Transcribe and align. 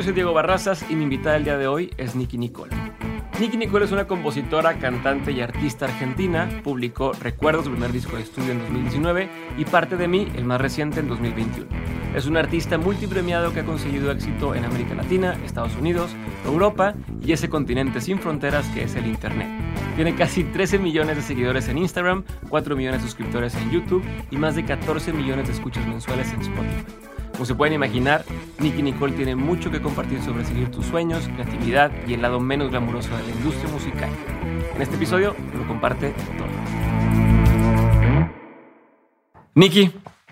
yo 0.00 0.04
soy 0.04 0.14
Diego 0.14 0.32
Barrazas 0.32 0.82
y 0.88 0.94
mi 0.94 1.02
invitada 1.02 1.36
el 1.36 1.44
día 1.44 1.58
de 1.58 1.66
hoy 1.66 1.92
es 1.98 2.14
Nicky 2.14 2.38
Nicole. 2.38 2.74
Nicky 3.38 3.58
Nicole 3.58 3.84
es 3.84 3.92
una 3.92 4.06
compositora, 4.06 4.78
cantante 4.78 5.30
y 5.30 5.42
artista 5.42 5.84
argentina. 5.84 6.48
Publicó 6.64 7.12
Recuerdos, 7.12 7.66
su 7.66 7.70
primer 7.70 7.92
disco 7.92 8.16
de 8.16 8.22
estudio 8.22 8.52
en 8.52 8.60
2019 8.60 9.28
y 9.58 9.64
Parte 9.66 9.98
de 9.98 10.08
mí, 10.08 10.26
el 10.36 10.46
más 10.46 10.58
reciente, 10.58 11.00
en 11.00 11.08
2021. 11.08 11.66
Es 12.14 12.24
un 12.24 12.38
artista 12.38 12.78
multipremiado 12.78 13.52
que 13.52 13.60
ha 13.60 13.64
conseguido 13.66 14.10
éxito 14.10 14.54
en 14.54 14.64
América 14.64 14.94
Latina, 14.94 15.38
Estados 15.44 15.76
Unidos, 15.76 16.12
Europa 16.46 16.94
y 17.22 17.32
ese 17.32 17.50
continente 17.50 18.00
sin 18.00 18.20
fronteras 18.20 18.66
que 18.68 18.84
es 18.84 18.94
el 18.94 19.06
Internet. 19.06 19.48
Tiene 19.96 20.14
casi 20.14 20.44
13 20.44 20.78
millones 20.78 21.16
de 21.16 21.22
seguidores 21.22 21.68
en 21.68 21.76
Instagram, 21.76 22.24
4 22.48 22.74
millones 22.74 23.02
de 23.02 23.08
suscriptores 23.08 23.54
en 23.54 23.70
YouTube 23.70 24.02
y 24.30 24.38
más 24.38 24.56
de 24.56 24.64
14 24.64 25.12
millones 25.12 25.48
de 25.48 25.52
escuchas 25.52 25.86
mensuales 25.86 26.32
en 26.32 26.40
Spotify. 26.40 27.09
Como 27.40 27.46
se 27.46 27.54
pueden 27.54 27.72
imaginar, 27.72 28.22
Nicky 28.58 28.82
Nicole 28.82 29.14
tiene 29.14 29.34
mucho 29.34 29.70
que 29.70 29.80
compartir 29.80 30.20
sobre 30.20 30.44
seguir 30.44 30.70
tus 30.70 30.84
sueños, 30.84 31.26
creatividad 31.26 31.90
y 32.06 32.12
el 32.12 32.20
lado 32.20 32.38
menos 32.38 32.68
glamuroso 32.68 33.16
de 33.16 33.22
la 33.22 33.30
industria 33.30 33.72
musical. 33.72 34.10
En 34.74 34.82
este 34.82 34.96
episodio 34.96 35.34
lo 35.54 35.66
comparte 35.66 36.12
todo. 36.36 36.48
Nicky, 39.54 39.90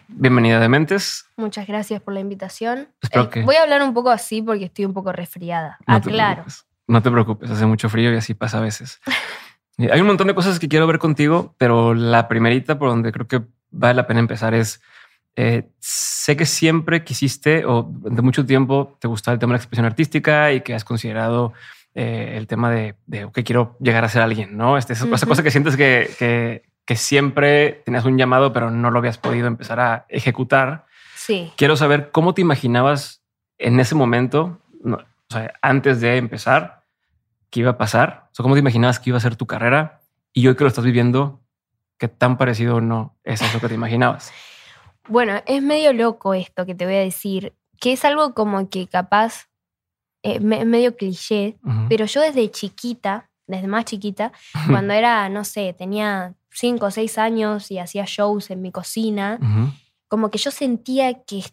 bienvenida 0.08 0.60
de 0.60 0.68
Mentes. 0.68 1.24
Muchas 1.38 1.66
gracias 1.66 2.02
por 2.02 2.12
la 2.12 2.20
invitación. 2.20 2.88
Eh, 3.10 3.42
voy 3.42 3.54
a 3.54 3.62
hablar 3.62 3.80
un 3.80 3.94
poco 3.94 4.10
así 4.10 4.42
porque 4.42 4.66
estoy 4.66 4.84
un 4.84 4.92
poco 4.92 5.10
resfriada. 5.10 5.78
No 5.86 5.94
Aclaro. 5.94 6.44
no 6.88 7.00
te 7.00 7.10
preocupes, 7.10 7.50
hace 7.50 7.64
mucho 7.64 7.88
frío 7.88 8.12
y 8.12 8.16
así 8.16 8.34
pasa 8.34 8.58
a 8.58 8.60
veces. 8.60 9.00
Hay 9.78 9.98
un 10.02 10.08
montón 10.08 10.26
de 10.26 10.34
cosas 10.34 10.58
que 10.58 10.68
quiero 10.68 10.86
ver 10.86 10.98
contigo, 10.98 11.54
pero 11.56 11.94
la 11.94 12.28
primerita 12.28 12.78
por 12.78 12.90
donde 12.90 13.12
creo 13.12 13.26
que 13.26 13.40
vale 13.70 13.94
la 13.94 14.06
pena 14.06 14.20
empezar 14.20 14.52
es 14.52 14.82
eh, 15.40 15.68
sé 15.78 16.36
que 16.36 16.46
siempre 16.46 17.04
quisiste 17.04 17.64
o 17.64 17.88
de 17.88 18.22
mucho 18.22 18.44
tiempo 18.44 18.96
te 18.98 19.06
gustaba 19.06 19.34
el 19.34 19.38
tema 19.38 19.52
de 19.52 19.58
la 19.58 19.62
expresión 19.62 19.86
artística 19.86 20.52
y 20.52 20.62
que 20.62 20.74
has 20.74 20.82
considerado 20.82 21.52
eh, 21.94 22.34
el 22.36 22.48
tema 22.48 22.72
de, 22.72 22.96
que 23.32 23.44
quiero 23.44 23.76
llegar 23.78 24.04
a 24.04 24.08
ser 24.08 24.22
alguien, 24.22 24.56
¿no? 24.56 24.76
Este, 24.76 24.94
esa 24.94 25.06
cosa 25.06 25.44
que 25.44 25.52
sientes 25.52 25.76
que, 25.76 26.60
que, 26.84 26.96
siempre 26.96 27.82
tenías 27.84 28.04
un 28.04 28.18
llamado, 28.18 28.52
pero 28.52 28.72
no 28.72 28.90
lo 28.90 28.98
habías 28.98 29.18
podido 29.18 29.46
empezar 29.46 29.78
a 29.78 30.06
ejecutar. 30.08 30.86
Sí. 31.14 31.52
Quiero 31.56 31.76
saber 31.76 32.10
cómo 32.10 32.34
te 32.34 32.40
imaginabas 32.40 33.22
en 33.58 33.78
ese 33.78 33.94
momento, 33.94 34.58
o 34.82 34.98
sea, 35.30 35.54
antes 35.62 36.00
de 36.00 36.16
empezar, 36.16 36.82
qué 37.50 37.60
iba 37.60 37.70
a 37.70 37.78
pasar, 37.78 38.26
o 38.32 38.34
sea, 38.34 38.42
cómo 38.42 38.56
te 38.56 38.60
imaginabas 38.60 38.98
que 38.98 39.10
iba 39.10 39.18
a 39.18 39.20
ser 39.20 39.36
tu 39.36 39.46
carrera 39.46 40.00
y 40.32 40.48
hoy 40.48 40.56
que 40.56 40.64
lo 40.64 40.68
estás 40.68 40.84
viviendo, 40.84 41.40
qué 41.96 42.08
tan 42.08 42.38
parecido 42.38 42.76
o 42.76 42.80
no 42.80 43.16
es 43.22 43.40
eso 43.40 43.60
que 43.60 43.68
te 43.68 43.74
imaginabas. 43.74 44.32
Bueno, 45.08 45.40
es 45.46 45.62
medio 45.62 45.92
loco 45.92 46.34
esto 46.34 46.66
que 46.66 46.74
te 46.74 46.84
voy 46.84 46.96
a 46.96 47.00
decir, 47.00 47.54
que 47.80 47.92
es 47.92 48.04
algo 48.04 48.34
como 48.34 48.68
que 48.68 48.86
capaz 48.86 49.48
es 50.22 50.36
eh, 50.36 50.40
medio 50.40 50.96
cliché, 50.96 51.58
pero 51.88 52.04
yo 52.06 52.20
desde 52.20 52.50
chiquita, 52.50 53.30
desde 53.46 53.68
más 53.68 53.84
chiquita, 53.84 54.32
cuando 54.68 54.92
era, 54.94 55.28
no 55.28 55.44
sé, 55.44 55.72
tenía 55.72 56.34
cinco 56.50 56.86
o 56.86 56.90
seis 56.90 57.18
años 57.18 57.70
y 57.70 57.78
hacía 57.78 58.04
shows 58.06 58.50
en 58.50 58.62
mi 58.62 58.72
cocina, 58.72 59.38
como 60.08 60.30
que 60.30 60.38
yo 60.38 60.50
sentía 60.50 61.22
que 61.22 61.44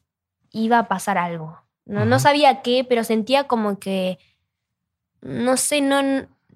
iba 0.52 0.80
a 0.80 0.88
pasar 0.88 1.18
algo. 1.18 1.62
No, 1.86 2.06
no 2.06 2.20
sabía 2.20 2.62
qué, 2.64 2.84
pero 2.84 3.04
sentía 3.04 3.46
como 3.46 3.78
que, 3.78 4.18
no 5.22 5.56
sé, 5.56 5.82
no, 5.82 6.02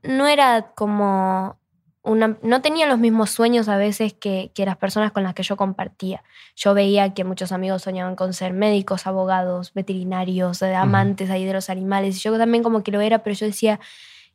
no 0.02 0.27
era 0.27 0.72
como 0.73 1.59
no 2.03 2.61
tenía 2.61 2.88
los 2.88 2.97
mismos 2.97 3.30
sueños 3.30 3.67
a 3.67 3.78
veces 3.78 4.14
que, 4.14 4.52
las 4.55 4.78
personas 4.78 5.11
con 5.11 5.23
las 5.23 5.33
que 5.33 5.44
yo 5.44 5.58
compartía. 5.58 6.23
Yo 6.55 6.73
veía 6.73 7.14
que 7.14 7.23
muchos 7.23 7.52
amigos 7.52 7.83
soñaban 7.83 8.16
con 8.16 8.33
ser 8.33 8.53
médicos, 8.53 9.05
abogados, 9.05 9.73
veterinarios, 9.73 10.61
eh, 10.61 10.75
amantes 10.75 11.30
ahí 11.30 11.45
de 11.45 11.54
los 11.54 11.70
animales. 11.70 12.17
Y 12.17 12.20
yo 12.21 12.38
también 12.38 12.64
como 12.64 12.83
que 12.83 12.92
lo 12.92 13.02
era, 13.02 13.20
pero 13.20 13.36
yo 13.36 13.45
decía, 13.45 13.80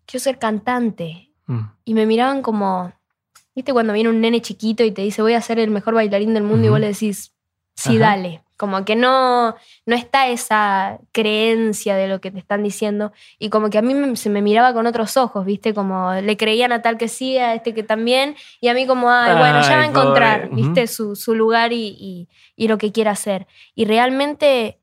quiero 0.07 0.23
ser 0.23 0.39
cantante. 0.39 1.31
Mm. 1.47 1.61
Y 1.85 1.95
me 1.95 2.07
miraban 2.07 2.43
como, 2.43 2.93
viste, 3.55 3.73
cuando 3.73 3.93
viene 3.93 4.11
un 4.11 4.21
nene 4.21 4.43
chiquito 4.43 4.85
y 4.85 4.93
te 4.93 5.03
dice, 5.03 5.23
voy 5.23 5.35
a 5.35 5.41
ser 5.41 5.59
el 5.59 5.71
mejor 5.71 5.95
bailarín 5.95 6.35
del 6.35 6.45
mundo 6.45 6.67
y 6.67 6.71
vos 6.71 6.81
le 6.81 6.89
decís, 6.89 7.33
sí, 7.75 7.99
dale. 7.99 8.44
Como 8.57 8.85
que 8.85 8.95
no, 8.95 9.57
no 9.85 9.97
está 9.97 10.29
esa 10.29 10.99
creencia 11.11 11.97
de 11.97 12.07
lo 12.07 12.21
que 12.21 12.31
te 12.31 12.39
están 12.39 12.63
diciendo. 12.63 13.13
Y 13.39 13.51
como 13.51 13.69
que 13.69 13.79
a 13.79 13.83
mí 13.83 14.17
se 14.17 14.31
me 14.31 14.43
miraba 14.43 14.73
con 14.73 14.87
otros 14.87 15.17
ojos, 15.17 15.45
¿viste? 15.45 15.75
Como 15.75 16.13
le 16.15 16.37
creían 16.37 16.71
a 16.71 16.81
tal 16.81 16.97
que 16.97 17.09
sí, 17.09 17.37
a 17.37 17.55
este 17.55 17.75
que 17.75 17.83
también. 17.83 18.37
Y 18.61 18.69
a 18.69 18.75
mí 18.75 18.87
como, 18.87 19.11
ay, 19.11 19.37
bueno, 19.37 19.61
ya 19.63 19.77
va 19.77 19.83
a 19.83 19.87
encontrar, 19.87 20.51
¿viste? 20.51 20.87
su, 20.87 21.17
su, 21.17 21.35
lugar 21.35 21.73
y, 21.73 22.29
y, 22.57 22.69
lo 22.69 22.79
que 22.79 22.93
quiera 22.93 23.11
hacer. 23.11 23.49
Y 23.75 23.87
realmente 23.87 24.79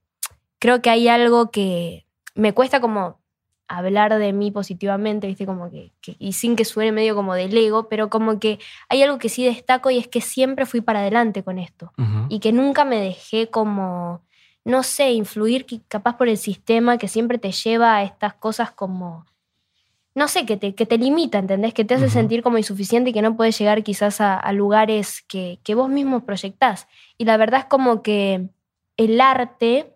creo 0.59 0.81
que 0.81 0.89
hay 0.89 1.07
algo 1.07 1.49
que 1.49 2.05
me 2.35 2.53
cuesta 2.53 2.81
como 2.81 3.20
hablar 3.77 4.17
de 4.17 4.33
mí 4.33 4.51
positivamente, 4.51 5.27
¿viste? 5.27 5.45
Como 5.45 5.69
que, 5.69 5.91
y 6.19 6.33
sin 6.33 6.55
que 6.55 6.65
suene 6.65 6.91
medio 6.91 7.15
como 7.15 7.35
del 7.35 7.55
ego, 7.57 7.87
pero 7.87 8.09
como 8.09 8.39
que 8.39 8.59
hay 8.89 9.01
algo 9.03 9.17
que 9.17 9.29
sí 9.29 9.45
destaco 9.45 9.89
y 9.89 9.97
es 9.97 10.07
que 10.07 10.21
siempre 10.21 10.65
fui 10.65 10.81
para 10.81 10.99
adelante 10.99 11.43
con 11.43 11.57
esto. 11.57 11.93
Y 12.29 12.39
que 12.39 12.51
nunca 12.51 12.85
me 12.85 12.99
dejé 12.99 13.49
como, 13.49 14.21
no 14.65 14.83
sé, 14.83 15.11
influir 15.11 15.65
capaz 15.87 16.17
por 16.17 16.27
el 16.27 16.37
sistema 16.37 16.97
que 16.97 17.07
siempre 17.07 17.37
te 17.37 17.51
lleva 17.51 17.95
a 17.95 18.03
estas 18.03 18.33
cosas 18.33 18.71
como, 18.71 19.25
no 20.15 20.27
sé, 20.27 20.45
que 20.45 20.57
te, 20.57 20.75
que 20.75 20.85
te 20.85 20.97
limita, 20.97 21.39
¿entendés? 21.39 21.73
Que 21.73 21.85
te 21.85 21.93
hace 21.93 22.09
sentir 22.09 22.43
como 22.43 22.57
insuficiente 22.57 23.11
y 23.11 23.13
que 23.13 23.21
no 23.21 23.37
puedes 23.37 23.57
llegar 23.57 23.83
quizás 23.83 24.19
a, 24.19 24.51
lugares 24.51 25.23
que, 25.27 25.59
que 25.63 25.75
vos 25.75 25.89
mismo 25.89 26.25
proyectás. 26.25 26.87
Y 27.17 27.25
la 27.25 27.37
verdad 27.37 27.61
es 27.61 27.65
como 27.67 28.03
que 28.03 28.49
el 28.97 29.21
arte 29.21 29.95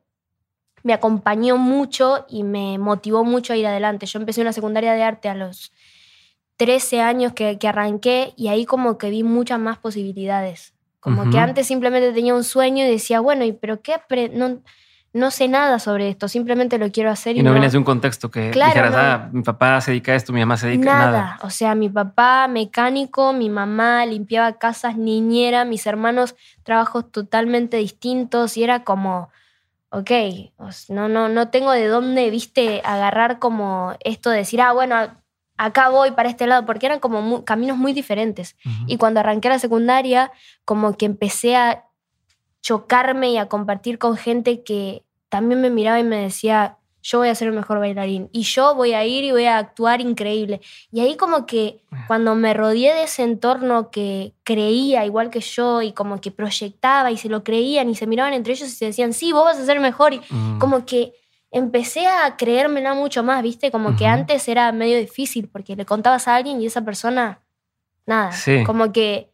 me 0.85 0.93
acompañó 0.93 1.57
mucho 1.57 2.27
y 2.29 2.43
me 2.43 2.77
motivó 2.77 3.23
mucho 3.23 3.53
a 3.53 3.55
ir 3.55 3.65
adelante. 3.65 4.05
Yo 4.05 4.19
empecé 4.19 4.41
una 4.41 4.53
secundaria 4.53 4.93
de 4.93 5.01
arte 5.01 5.29
a 5.29 5.33
los 5.33 5.73
13 6.57 7.01
años 7.01 7.33
que, 7.33 7.57
arranqué 7.67 8.33
y 8.37 8.49
ahí 8.49 8.65
como 8.65 8.99
que 8.99 9.09
vi 9.09 9.23
muchas 9.23 9.59
más 9.59 9.79
posibilidades. 9.79 10.75
Como 10.99 11.31
que 11.31 11.39
antes 11.39 11.65
simplemente 11.65 12.13
tenía 12.13 12.35
un 12.35 12.43
sueño 12.43 12.85
y 12.85 12.87
decía, 12.87 13.19
bueno, 13.19 13.45
¿y 13.45 13.51
pero 13.51 13.81
qué? 13.81 13.99
No, 14.33 14.61
no 15.11 15.31
sé 15.31 15.47
nada 15.47 15.79
sobre 15.79 16.09
esto, 16.09 16.27
simplemente 16.27 16.77
lo 16.77 16.91
quiero 16.91 17.09
hacer. 17.09 17.35
Y, 17.35 17.41
no, 17.41 17.51
venías 17.51 17.71
de 17.71 17.79
un 17.79 17.83
contexto 17.83 18.29
que 18.29 18.51
dijeras, 18.51 18.93
ah, 18.95 19.29
mi 19.31 19.41
papá 19.41 19.81
se 19.81 19.89
dedica 19.89 20.11
a 20.11 20.15
esto, 20.15 20.33
mi 20.33 20.41
mamá 20.41 20.55
se 20.57 20.67
dedica 20.67 20.95
a 20.95 21.05
nada. 21.05 21.39
O 21.41 21.49
sea, 21.49 21.73
mi 21.73 21.89
papá 21.89 22.47
mecánico, 22.47 23.33
mi 23.33 23.49
mamá 23.49 24.05
limpiaba 24.05 24.59
casas, 24.59 24.97
niñera, 24.97 25.65
mis 25.65 25.87
hermanos 25.87 26.35
trabajos 26.61 27.11
totalmente 27.11 27.77
distintos 27.77 28.55
y 28.55 28.63
era 28.63 28.83
como, 28.83 29.29
ok, 29.95 30.11
no, 30.89 31.07
no, 31.07 31.29
no 31.29 31.49
tengo 31.49 31.71
de 31.71 31.87
dónde, 31.87 32.29
viste, 32.29 32.81
agarrar 32.83 33.39
como 33.39 33.95
esto 34.01 34.29
de 34.29 34.37
decir, 34.37 34.59
ah, 34.61 34.73
bueno, 34.73 34.95
acá 35.57 35.89
voy 35.89 36.11
para 36.11 36.27
este 36.27 36.47
lado, 36.47 36.65
porque 36.65 36.85
eran 36.85 36.99
como 36.99 37.45
caminos 37.45 37.77
muy 37.77 37.93
diferentes. 37.93 38.57
Y 38.87 38.97
cuando 38.97 39.21
arranqué 39.21 39.47
la 39.47 39.59
secundaria, 39.59 40.31
como 40.65 40.97
que 40.97 41.05
empecé 41.05 41.55
a 41.55 41.85
chocarme 42.61 43.29
y 43.29 43.37
a 43.37 43.47
compartir 43.47 43.97
con 43.97 44.17
gente 44.17 44.63
que 44.63 45.05
también 45.29 45.61
me 45.61 45.69
miraba 45.69 45.99
y 45.99 46.03
me 46.03 46.17
decía, 46.17 46.77
yo 47.05 47.19
voy 47.19 47.29
a 47.29 47.35
ser 47.35 47.49
el 47.49 47.53
mejor 47.53 47.77
bailarín 47.77 48.29
y 48.31 48.41
yo 48.41 48.73
voy 48.73 48.93
a 48.93 49.05
ir 49.05 49.23
y 49.23 49.31
voy 49.31 49.45
a 49.45 49.59
actuar 49.59 50.01
increíble. 50.01 50.59
Y 50.91 51.01
ahí 51.01 51.15
como 51.15 51.45
que 51.45 51.83
cuando 52.07 52.33
me 52.33 52.55
rodeé 52.55 52.95
de 52.95 53.03
ese 53.03 53.21
entorno 53.21 53.91
que 53.91 54.33
creía 54.43 55.05
igual 55.05 55.29
que 55.29 55.39
yo 55.39 55.83
y 55.83 55.91
como 55.91 56.19
que 56.19 56.31
proyectaba 56.31 57.11
y 57.11 57.17
se 57.17 57.29
lo 57.29 57.43
creían 57.43 57.91
y 57.91 57.95
se 57.95 58.07
miraban 58.07 58.33
entre 58.33 58.53
ellos 58.53 58.69
y 58.69 58.71
se 58.71 58.85
decían, 58.85 59.13
sí, 59.13 59.31
vos 59.33 59.45
vas 59.45 59.59
a 59.59 59.65
ser 59.67 59.79
mejor. 59.79 60.15
Y 60.15 60.21
mm. 60.27 60.57
como 60.57 60.83
que 60.87 61.13
empecé 61.51 62.07
a 62.07 62.37
creérmela 62.37 62.95
mucho 62.95 63.21
más, 63.21 63.43
¿viste? 63.43 63.69
Como 63.69 63.95
que 63.95 64.07
antes 64.07 64.47
era 64.47 64.71
medio 64.71 64.97
difícil 64.97 65.47
porque 65.47 65.75
le 65.75 65.85
contabas 65.85 66.27
a 66.27 66.35
alguien 66.35 66.59
y 66.59 66.65
esa 66.65 66.81
persona, 66.81 67.43
nada, 68.07 68.31
como 68.65 68.91
que 68.91 69.29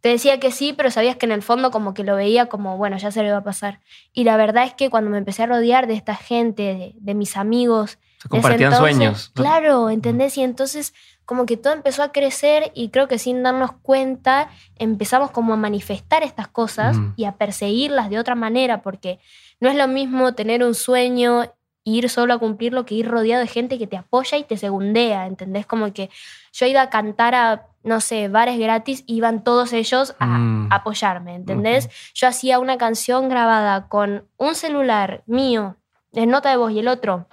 te 0.00 0.08
decía 0.08 0.40
que 0.40 0.50
sí, 0.50 0.72
pero 0.72 0.90
sabías 0.90 1.16
que 1.16 1.26
en 1.26 1.32
el 1.32 1.42
fondo 1.42 1.70
como 1.70 1.94
que 1.94 2.04
lo 2.04 2.16
veía 2.16 2.46
como, 2.46 2.76
bueno, 2.76 2.96
ya 2.96 3.10
se 3.10 3.22
le 3.22 3.30
va 3.30 3.38
a 3.38 3.44
pasar. 3.44 3.80
Y 4.12 4.24
la 4.24 4.36
verdad 4.36 4.64
es 4.64 4.74
que 4.74 4.90
cuando 4.90 5.10
me 5.10 5.18
empecé 5.18 5.42
a 5.42 5.46
rodear 5.46 5.86
de 5.86 5.94
esta 5.94 6.16
gente, 6.16 6.94
de, 6.96 7.14
mis 7.14 7.36
amigos... 7.36 7.98
Se 8.18 8.28
compartían 8.28 8.74
sueños. 8.74 9.30
Claro, 9.34 9.88
¿entendés? 9.88 10.36
Y 10.36 10.42
entonces 10.42 10.94
como 11.30 11.46
que 11.46 11.56
todo 11.56 11.72
empezó 11.72 12.02
a 12.02 12.10
crecer 12.10 12.72
y 12.74 12.88
creo 12.88 13.06
que 13.06 13.18
sin 13.18 13.44
darnos 13.44 13.70
cuenta 13.82 14.50
empezamos 14.74 15.30
como 15.30 15.52
a 15.54 15.56
manifestar 15.56 16.24
estas 16.24 16.48
cosas 16.48 16.96
y 17.14 17.24
a 17.24 17.36
perseguirlas 17.36 18.10
de 18.10 18.18
otra 18.18 18.34
manera, 18.34 18.82
porque 18.82 19.20
no 19.60 19.70
es 19.70 19.76
lo 19.76 19.86
mismo 19.86 20.34
tener 20.34 20.64
un 20.64 20.74
sueño 20.74 21.44
ir 21.84 22.10
solo 22.10 22.34
a 22.34 22.38
cumplirlo 22.38 22.84
que 22.84 22.96
ir 22.96 23.08
rodeado 23.08 23.42
de 23.42 23.46
gente 23.46 23.78
que 23.78 23.86
te 23.86 23.96
apoya 23.96 24.38
y 24.38 24.44
te 24.44 24.56
segundea, 24.56 25.26
¿entendés? 25.26 25.66
Como 25.66 25.92
que 25.92 26.10
yo 26.52 26.66
iba 26.66 26.82
a 26.82 26.90
cantar 26.90 27.34
a 27.34 27.68
no 27.82 28.00
sé, 28.00 28.28
bares 28.28 28.58
gratis, 28.58 29.04
iban 29.06 29.42
todos 29.42 29.72
ellos 29.72 30.14
a 30.18 30.26
mm. 30.26 30.68
apoyarme, 30.70 31.34
¿entendés? 31.34 31.88
Yo 32.14 32.28
hacía 32.28 32.58
una 32.58 32.76
canción 32.76 33.28
grabada 33.28 33.88
con 33.88 34.26
un 34.36 34.54
celular 34.54 35.22
mío, 35.26 35.76
de 36.12 36.26
nota 36.26 36.50
de 36.50 36.56
voz, 36.56 36.72
y 36.72 36.80
el 36.80 36.88
otro, 36.88 37.26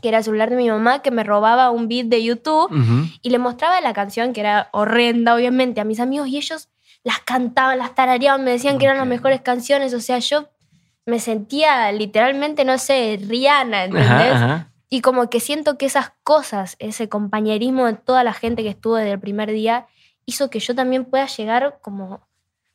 que 0.00 0.08
era 0.08 0.18
el 0.18 0.24
celular 0.24 0.48
de 0.48 0.56
mi 0.56 0.70
mamá, 0.70 1.00
que 1.00 1.10
me 1.10 1.24
robaba 1.24 1.70
un 1.70 1.88
beat 1.88 2.06
de 2.06 2.22
YouTube 2.22 2.70
y 3.20 3.30
le 3.30 3.38
mostraba 3.38 3.80
la 3.80 3.92
canción, 3.92 4.32
que 4.32 4.40
era 4.40 4.68
horrenda, 4.72 5.34
obviamente, 5.34 5.80
a 5.80 5.84
mis 5.84 6.00
amigos, 6.00 6.28
y 6.28 6.38
ellos 6.38 6.68
las 7.04 7.18
cantaban, 7.20 7.78
las 7.78 7.94
tarareaban, 7.94 8.44
me 8.44 8.52
decían 8.52 8.78
que 8.78 8.86
eran 8.86 8.96
las 8.96 9.06
mejores 9.06 9.40
canciones, 9.42 9.92
o 9.92 10.00
sea, 10.00 10.18
yo 10.20 10.48
me 11.04 11.18
sentía 11.18 11.90
literalmente, 11.92 12.64
no 12.64 12.78
sé, 12.78 13.18
Rihanna, 13.28 13.84
¿entendés? 13.84 14.66
Y 14.92 15.00
como 15.00 15.30
que 15.30 15.40
siento 15.40 15.78
que 15.78 15.86
esas 15.86 16.12
cosas, 16.22 16.76
ese 16.78 17.08
compañerismo 17.08 17.86
de 17.86 17.94
toda 17.94 18.22
la 18.24 18.34
gente 18.34 18.62
que 18.62 18.68
estuvo 18.68 18.96
desde 18.96 19.12
el 19.12 19.20
primer 19.20 19.50
día, 19.50 19.86
hizo 20.26 20.50
que 20.50 20.60
yo 20.60 20.74
también 20.74 21.06
pueda 21.06 21.26
llegar 21.28 21.78
como 21.80 22.28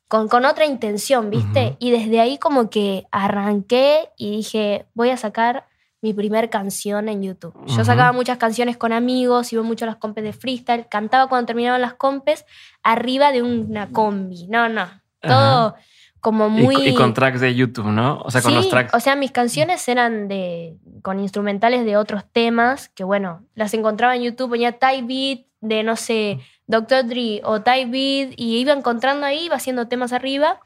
con, 0.08 0.26
con 0.26 0.44
otra 0.44 0.66
intención, 0.66 1.30
¿viste? 1.30 1.76
Y 1.78 1.92
desde 1.92 2.18
ahí 2.18 2.36
como 2.36 2.70
que 2.70 3.06
arranqué 3.12 4.08
y 4.16 4.32
dije, 4.32 4.86
voy 4.94 5.10
a 5.10 5.16
sacar 5.16 5.68
mi 6.00 6.12
primer 6.12 6.50
canción 6.50 7.08
en 7.08 7.22
YouTube. 7.22 7.54
Yo 7.66 7.84
sacaba 7.84 8.10
muchas 8.10 8.38
canciones 8.38 8.76
con 8.76 8.92
amigos, 8.92 9.52
iba 9.52 9.62
mucho 9.62 9.84
a 9.84 9.86
las 9.86 9.96
compes 9.98 10.24
de 10.24 10.32
freestyle, 10.32 10.88
cantaba 10.88 11.28
cuando 11.28 11.46
terminaban 11.46 11.80
las 11.80 11.94
compes 11.94 12.44
arriba 12.82 13.30
de 13.30 13.42
una 13.42 13.92
combi. 13.92 14.48
No, 14.48 14.68
no. 14.68 14.88
Todo 15.20 15.76
como 16.20 16.48
muy... 16.48 16.88
Y, 16.88 16.94
con 16.94 17.14
tracks 17.14 17.40
de 17.40 17.54
YouTube, 17.54 17.86
¿no? 17.86 18.20
O 18.24 18.30
sea, 18.30 18.42
con 18.42 18.54
los 18.54 18.68
tracks. 18.68 18.94
O 18.94 19.00
sea, 19.00 19.16
mis 19.16 19.30
canciones 19.30 19.86
eran 19.88 20.28
de 20.28 20.76
con 21.02 21.20
instrumentales 21.20 21.84
de 21.84 21.96
otros 21.96 22.24
temas 22.30 22.88
que, 22.88 23.04
bueno, 23.04 23.44
las 23.54 23.74
encontraba 23.74 24.16
en 24.16 24.22
YouTube, 24.22 24.50
ponía 24.50 24.78
Type 24.78 25.06
Beat 25.06 25.46
de, 25.60 25.82
no 25.82 25.96
sé, 25.96 26.40
Dr. 26.66 27.06
Dre 27.06 27.40
o 27.44 27.62
Type 27.62 27.90
Beat 27.90 28.34
y 28.36 28.58
iba 28.58 28.72
encontrando 28.72 29.26
ahí, 29.26 29.46
iba 29.46 29.56
haciendo 29.56 29.88
temas 29.88 30.12
arriba, 30.12 30.60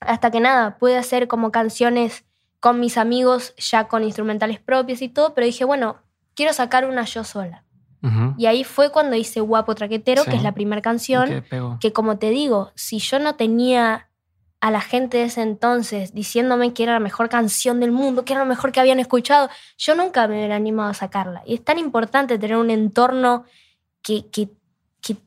hasta 0.00 0.30
que 0.30 0.40
nada, 0.40 0.78
pude 0.78 0.96
hacer 0.96 1.28
como 1.28 1.52
canciones 1.52 2.24
con 2.58 2.80
mis 2.80 2.98
amigos 2.98 3.54
ya 3.56 3.88
con 3.88 4.04
instrumentales 4.04 4.60
propios 4.60 5.02
y 5.02 5.08
todo, 5.08 5.34
pero 5.34 5.46
dije, 5.46 5.64
bueno, 5.64 5.96
quiero 6.34 6.52
sacar 6.52 6.86
una 6.86 7.04
yo 7.04 7.24
sola. 7.24 7.64
Y 8.38 8.46
ahí 8.46 8.64
fue 8.64 8.90
cuando 8.90 9.14
hice 9.14 9.40
Guapo 9.40 9.74
Traquetero, 9.74 10.24
que 10.24 10.34
es 10.34 10.42
la 10.42 10.52
primera 10.52 10.80
canción, 10.80 11.44
que 11.80 11.92
como 11.92 12.16
te 12.16 12.30
digo, 12.30 12.72
si 12.74 12.98
yo 12.98 13.18
no 13.18 13.34
tenía 13.34 14.08
a 14.60 14.70
la 14.70 14.80
gente 14.80 15.18
de 15.18 15.24
ese 15.24 15.42
entonces 15.42 16.14
diciéndome 16.14 16.74
que 16.74 16.82
era 16.82 16.92
la 16.92 17.00
mejor 17.00 17.28
canción 17.28 17.80
del 17.80 17.92
mundo, 17.92 18.24
que 18.24 18.34
era 18.34 18.42
lo 18.42 18.48
mejor 18.48 18.72
que 18.72 18.80
habían 18.80 19.00
escuchado, 19.00 19.48
yo 19.78 19.94
nunca 19.94 20.28
me 20.28 20.36
hubiera 20.36 20.56
animado 20.56 20.90
a 20.90 20.94
sacarla. 20.94 21.42
Y 21.46 21.54
es 21.54 21.64
tan 21.64 21.78
importante 21.78 22.38
tener 22.38 22.56
un 22.56 22.70
entorno 22.70 23.44
que, 24.02 24.26
que, 24.30 24.48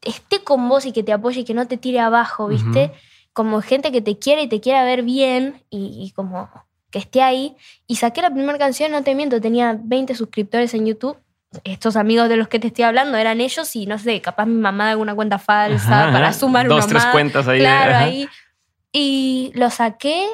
esté 0.03 0.43
con 0.43 0.69
vos 0.69 0.85
y 0.85 0.91
que 0.91 1.03
te 1.03 1.13
apoye 1.13 1.41
y 1.41 1.43
que 1.45 1.53
no 1.55 1.67
te 1.67 1.77
tire 1.77 1.99
abajo, 1.99 2.47
¿viste? 2.47 2.91
Como 3.33 3.61
gente 3.61 3.91
que 3.91 4.01
te 4.01 4.19
quiere 4.19 4.43
y 4.43 4.47
te 4.47 4.61
quiera 4.61 4.83
ver 4.83 5.01
bien 5.01 5.63
y 5.71 6.11
como 6.15 6.47
que 6.93 6.99
esté 6.99 7.21
ahí. 7.21 7.57
Y 7.87 7.97
saqué 7.97 8.21
la 8.21 8.29
primera 8.29 8.57
canción, 8.57 8.91
no 8.91 9.03
te 9.03 9.15
miento, 9.15 9.41
tenía 9.41 9.77
20 9.83 10.15
suscriptores 10.15 10.73
en 10.75 10.85
YouTube. 10.85 11.17
Estos 11.63 11.97
amigos 11.97 12.29
de 12.29 12.37
los 12.37 12.47
que 12.47 12.59
te 12.59 12.67
estoy 12.67 12.85
hablando 12.85 13.17
eran 13.17 13.41
ellos 13.41 13.75
y 13.75 13.85
no 13.85 13.99
sé, 13.99 14.21
capaz 14.21 14.45
mi 14.45 14.59
mamá 14.59 14.85
de 14.85 14.91
alguna 14.91 15.13
cuenta 15.13 15.37
falsa 15.37 16.09
para 16.11 16.33
sumar 16.33 16.67
Dos, 16.67 16.87
tres 16.87 17.05
cuentas 17.07 17.47
ahí. 17.47 17.59
Claro, 17.59 17.97
ahí. 17.97 18.29
Y 18.93 19.51
lo 19.55 19.69
saqué 19.69 20.25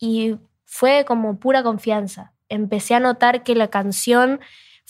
y 0.00 0.36
fue 0.64 1.04
como 1.06 1.38
pura 1.38 1.62
confianza. 1.62 2.32
Empecé 2.48 2.94
a 2.94 3.00
notar 3.00 3.44
que 3.44 3.54
la 3.54 3.68
canción 3.68 4.40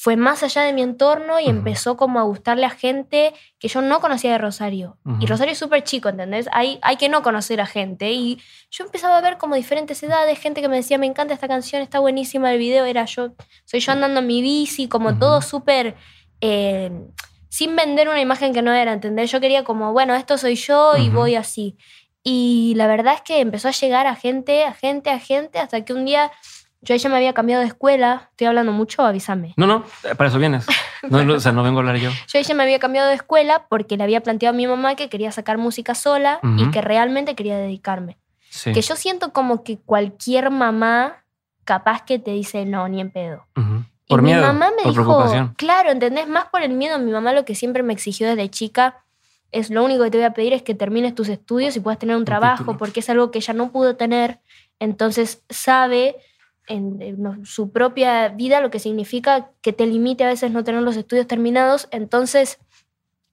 fue 0.01 0.17
más 0.17 0.45
allá 0.45 0.63
de 0.63 0.73
mi 0.73 0.83
entorno 0.83 1.41
y 1.41 1.49
empezó 1.49 1.97
como 1.97 2.21
a 2.21 2.23
gustarle 2.23 2.65
a 2.65 2.71
gente 2.71 3.35
que 3.59 3.67
yo 3.67 3.83
no 3.83 3.99
conocía 3.99 4.31
de 4.31 4.39
Rosario. 4.39 4.97
Y 5.19 5.27
Rosario 5.27 5.55
es 5.55 5.59
súper 5.59 5.83
chico, 5.83 6.09
¿entendés? 6.09 6.49
Hay, 6.53 6.79
hay 6.83 6.97
que 6.97 7.09
no 7.09 7.25
conocer 7.25 7.61
a 7.61 7.67
gente. 7.67 8.13
Y 8.13 8.41
yo 8.71 8.85
empezaba 8.85 9.19
a 9.19 9.21
ver 9.21 9.39
como 9.39 9.57
diferentes 9.57 10.01
edades, 10.05 10.39
gente 10.39 10.61
que 10.61 10.69
me 10.69 10.77
decía, 10.77 10.99
me 10.99 11.07
encanta 11.07 11.35
esta 11.35 11.49
canción, 11.49 11.83
está 11.83 11.99
buenísima 11.99 12.53
el 12.53 12.61
video, 12.61 12.85
era 12.85 13.07
yo, 13.07 13.33
soy 13.65 13.81
yo 13.81 13.91
andando 13.91 14.21
en 14.21 14.29
mi 14.29 14.41
bici, 14.41 14.87
como 14.87 15.19
todo 15.19 15.43
súper... 15.43 15.97
Eh, 16.41 16.93
sin 17.49 17.75
vender 17.75 18.09
una 18.09 18.21
imagen 18.21 18.53
que 18.53 18.63
no 18.63 18.73
era, 18.73 18.93
¿entendés? 18.93 19.33
Yo 19.33 19.41
quería 19.41 19.65
como, 19.65 19.93
bueno, 19.93 20.15
esto 20.15 20.39
soy 20.39 20.55
yo 20.55 20.97
y 20.97 21.09
voy 21.09 21.35
así. 21.35 21.77
Y 22.23 22.75
la 22.77 22.87
verdad 22.87 23.15
es 23.15 23.23
que 23.23 23.41
empezó 23.41 23.69
a 23.69 23.73
llegar 23.73 24.07
a 24.07 24.15
gente, 24.15 24.65
a 24.65 24.75
gente, 24.75 25.11
a 25.11 25.19
gente, 25.19 25.59
hasta 25.59 25.85
que 25.85 25.93
un 25.93 26.05
día 26.05 26.31
yo 26.81 26.95
ella 26.95 27.11
me 27.11 27.17
había 27.17 27.33
cambiado 27.33 27.61
de 27.61 27.69
escuela. 27.69 28.29
Estoy 28.31 28.47
hablando 28.47 28.73
mucho, 28.73 29.03
avísame. 29.03 29.53
No, 29.57 29.67
no, 29.67 29.85
para 30.17 30.29
eso 30.29 30.39
vienes. 30.39 30.67
No, 31.09 31.35
o 31.35 31.39
sea, 31.39 31.53
no 31.53 31.63
vengo 31.63 31.79
a 31.79 31.83
hablar 31.83 31.97
yo. 31.99 32.11
Yo 32.11 32.41
ella 32.41 32.55
me 32.57 32.65
había 32.65 32.81
cambiado 32.81 33.07
de 33.07 33.15
escuela 33.15 33.67
porque 33.69 33.97
le 33.97 34.03
había 34.03 34.21
planteado 34.21 34.53
a 34.53 34.57
mi 34.57 34.67
mamá 34.67 34.97
que 34.97 35.09
quería 35.09 35.31
sacar 35.31 35.57
música 35.57 35.95
sola 35.95 36.41
y 36.57 36.73
que 36.73 36.81
realmente 36.81 37.37
quería 37.37 37.57
dedicarme. 37.57 38.19
Que 38.65 38.83
yo 38.83 38.97
siento 38.97 39.33
como 39.33 39.63
que 39.63 39.79
cualquier 39.79 40.51
mamá 40.51 41.25
capaz 41.63 42.03
que 42.03 42.19
te 42.19 42.33
dice 42.33 42.65
no, 42.65 42.89
ni 42.89 43.01
en 43.01 43.13
pedo. 43.13 43.47
Por 44.09 44.23
miedo, 44.23 44.41
mi 44.41 44.47
mamá 44.49 44.73
me 44.77 44.91
dijo, 44.91 45.53
claro, 45.57 45.93
¿entendés? 45.93 46.27
Más 46.27 46.47
por 46.47 46.63
el 46.63 46.73
miedo. 46.73 46.99
Mi 46.99 47.13
mamá 47.13 47.33
lo 47.33 47.45
que 47.45 47.55
siempre 47.55 47.85
me 47.85 47.93
exigió 47.93 48.27
desde 48.27 48.51
chica 48.51 49.05
es 49.53 49.71
lo 49.71 49.85
único 49.85 50.05
que 50.05 50.11
te 50.11 50.19
voy 50.19 50.27
a 50.27 50.35
pedir 50.35 50.53
es 50.53 50.63
que 50.63 50.75
termines 50.75 51.15
tus 51.15 51.29
estudios 51.29 51.77
y 51.77 51.81
puedas 51.81 51.99
tener 51.99 52.17
un 52.17 52.25
trabajo, 52.25 52.77
porque 52.77 53.01
es 53.01 53.09
algo 53.09 53.31
que 53.31 53.39
ella 53.39 53.55
no 53.55 53.73
pudo 53.73 53.97
tener. 53.97 54.41
Entonces 54.79 55.43
sabe 55.49 56.17
en, 56.67 57.45
su 57.45 57.73
propia 57.73 58.29
vida, 58.29 58.61
lo 58.61 58.71
que 58.71 58.79
significa 58.79 59.51
que 59.63 59.73
te 59.73 59.87
limite 59.87 60.25
a 60.25 60.29
veces 60.29 60.51
no 60.51 60.65
tener 60.65 60.83
los 60.83 60.97
estudios 60.97 61.27
terminados. 61.27 61.89
Entonces, 61.91 62.59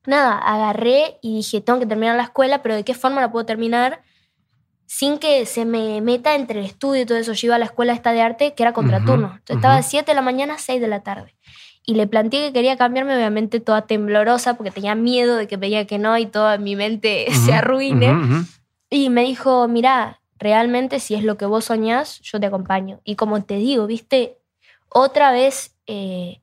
nada, 0.05 0.37
agarré 0.37 1.19
y 1.21 1.37
dije, 1.37 1.59
tengo 1.61 1.79
que 1.79 1.85
terminar 1.85 2.15
la 2.15 2.23
escuela, 2.23 2.61
pero 2.61 2.75
¿de 2.75 2.83
qué 2.83 2.93
forma 2.93 3.19
la 3.19 3.31
puedo 3.31 3.45
terminar? 3.45 4.01
Sin 4.85 5.17
que 5.17 5.45
se 5.45 5.65
me 5.65 5.99
meta 5.99 6.35
entre 6.35 6.59
el 6.59 6.65
estudio 6.65 7.01
y 7.01 7.05
todo 7.05 7.17
eso. 7.17 7.33
Yo 7.33 7.47
iba 7.47 7.55
a 7.55 7.59
la 7.59 7.65
escuela 7.65 7.91
esta 7.91 8.13
de 8.13 8.21
arte, 8.21 8.53
que 8.53 8.63
era 8.63 8.71
contraturno. 8.71 9.33
Entonces 9.37 9.57
estaba 9.57 9.75
de 9.75 9.83
7 9.83 10.11
de 10.11 10.15
la 10.15 10.21
mañana 10.21 10.53
a 10.53 10.59
6 10.59 10.79
de 10.79 10.87
la 10.87 11.01
tarde. 11.01 11.35
Y 11.85 11.95
le 11.95 12.07
planteé 12.07 12.47
que 12.47 12.53
quería 12.53 12.77
cambiarme, 12.77 13.15
obviamente 13.15 13.59
toda 13.59 13.83
temblorosa, 13.83 14.55
porque 14.55 14.71
tenía 14.71 14.95
miedo 14.95 15.35
de 15.35 15.47
que 15.47 15.57
veía 15.57 15.85
que 15.85 15.99
no 15.99 16.17
y 16.17 16.25
toda 16.25 16.57
mi 16.57 16.75
mente 16.75 17.27
se 17.45 17.53
arruine. 17.53 18.45
Y 18.89 19.09
me 19.09 19.23
dijo, 19.23 19.67
mira, 19.67 20.21
realmente 20.39 20.99
si 20.99 21.15
es 21.15 21.23
lo 21.23 21.37
que 21.37 21.45
vos 21.45 21.65
soñás, 21.65 22.19
yo 22.21 22.39
te 22.39 22.47
acompaño. 22.47 23.01
Y 23.03 23.15
como 23.15 23.43
te 23.43 23.55
digo, 23.55 23.85
viste, 23.87 24.37
otra 24.89 25.31
vez 25.31 25.75
eh, 25.87 26.41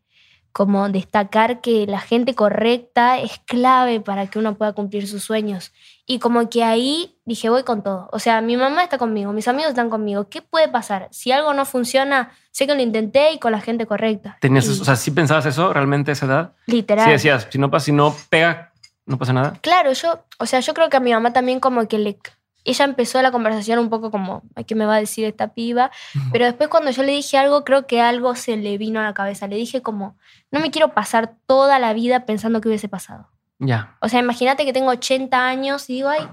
como 0.53 0.89
destacar 0.91 1.61
que 1.61 1.87
la 1.87 2.00
gente 2.00 2.35
correcta 2.35 3.19
es 3.19 3.38
clave 3.47 4.00
para 4.00 4.27
que 4.27 4.38
uno 4.38 4.55
pueda 4.55 4.75
cumplir 4.75 5.09
sus 5.09 5.25
sueños. 5.25 5.73
Y 6.04 6.19
como 6.19 6.50
que 6.50 6.64
ahí 6.64 7.16
dije, 7.25 7.49
voy 7.49 7.62
con 7.62 7.82
todo. 7.82 8.08
O 8.12 8.19
sea, 8.19 8.40
mi 8.40 8.56
mamá 8.56 8.82
está 8.82 8.99
conmigo, 8.99 9.32
mis 9.32 9.46
amigos 9.46 9.70
están 9.70 9.88
conmigo. 9.88 10.28
¿Qué 10.28 10.43
puede 10.43 10.69
pasar? 10.69 11.08
Si 11.12 11.31
algo 11.31 11.54
no 11.54 11.64
funciona, 11.64 12.32
sé 12.50 12.66
que 12.66 12.75
lo 12.75 12.82
intenté 12.82 13.32
y 13.32 13.38
con 13.38 13.52
la 13.52 13.60
gente 13.60 13.87
correcta. 13.87 14.37
¿Tenías, 14.40 14.69
o 14.69 14.84
sea, 14.84 14.96
sí 14.96 15.12
pensabas 15.12 15.46
eso 15.46 15.72
realmente 15.72 16.10
a 16.10 16.14
esa 16.14 16.26
edad? 16.26 16.52
Literal. 16.66 17.06
Sí 17.06 17.12
decías, 17.12 17.46
si 17.50 17.58
no, 17.58 17.81
si 17.81 17.93
no 17.93 18.14
pega, 18.31 18.72
no 19.06 19.16
pasa 19.16 19.32
nada. 19.32 19.54
Claro, 19.60 19.93
yo, 19.93 20.25
o 20.38 20.46
sea, 20.46 20.60
yo 20.60 20.75
creo 20.75 20.90
que 20.90 20.96
a 20.96 21.00
mi 21.00 21.12
mamá 21.12 21.32
también 21.32 21.60
como 21.60 21.87
que 21.87 21.99
le 21.99 22.19
ella 22.64 22.84
empezó 22.84 23.21
la 23.23 23.32
conversación 23.32 23.78
un 23.78 23.90
poco 23.90 24.11
como, 24.11 24.42
¿qué 24.66 24.75
me 24.75 24.87
va 24.87 24.97
a 24.97 25.00
decir 25.00 25.25
esta 25.25 25.49
piba? 25.49 25.90
Pero 26.30 26.44
después 26.44 26.68
cuando 26.68 26.90
yo 26.90 27.02
le 27.02 27.12
dije 27.12 27.37
algo, 27.37 27.64
creo 27.64 27.87
que 27.87 28.00
algo 28.00 28.35
se 28.37 28.56
le 28.56 28.78
vino 28.78 29.00
a 29.00 29.04
la 29.04 29.14
cabeza. 29.14 29.49
Le 29.49 29.56
dije 29.56 29.82
como, 29.82 30.16
no 30.50 30.61
me 30.61 30.71
quiero 30.71 30.94
pasar 30.94 31.35
toda 31.47 31.78
la 31.78 31.92
vida 31.92 32.25
pensando 32.25 32.61
que 32.61 32.68
hubiese 32.68 32.88
pasado. 32.88 33.28
Ya. 33.62 33.97
O 34.00 34.09
sea, 34.09 34.21
imagínate 34.21 34.64
que 34.64 34.73
tengo 34.73 34.90
80 34.90 35.47
años 35.47 35.88
y 35.88 35.95
digo, 35.95 36.09
ay, 36.09 36.28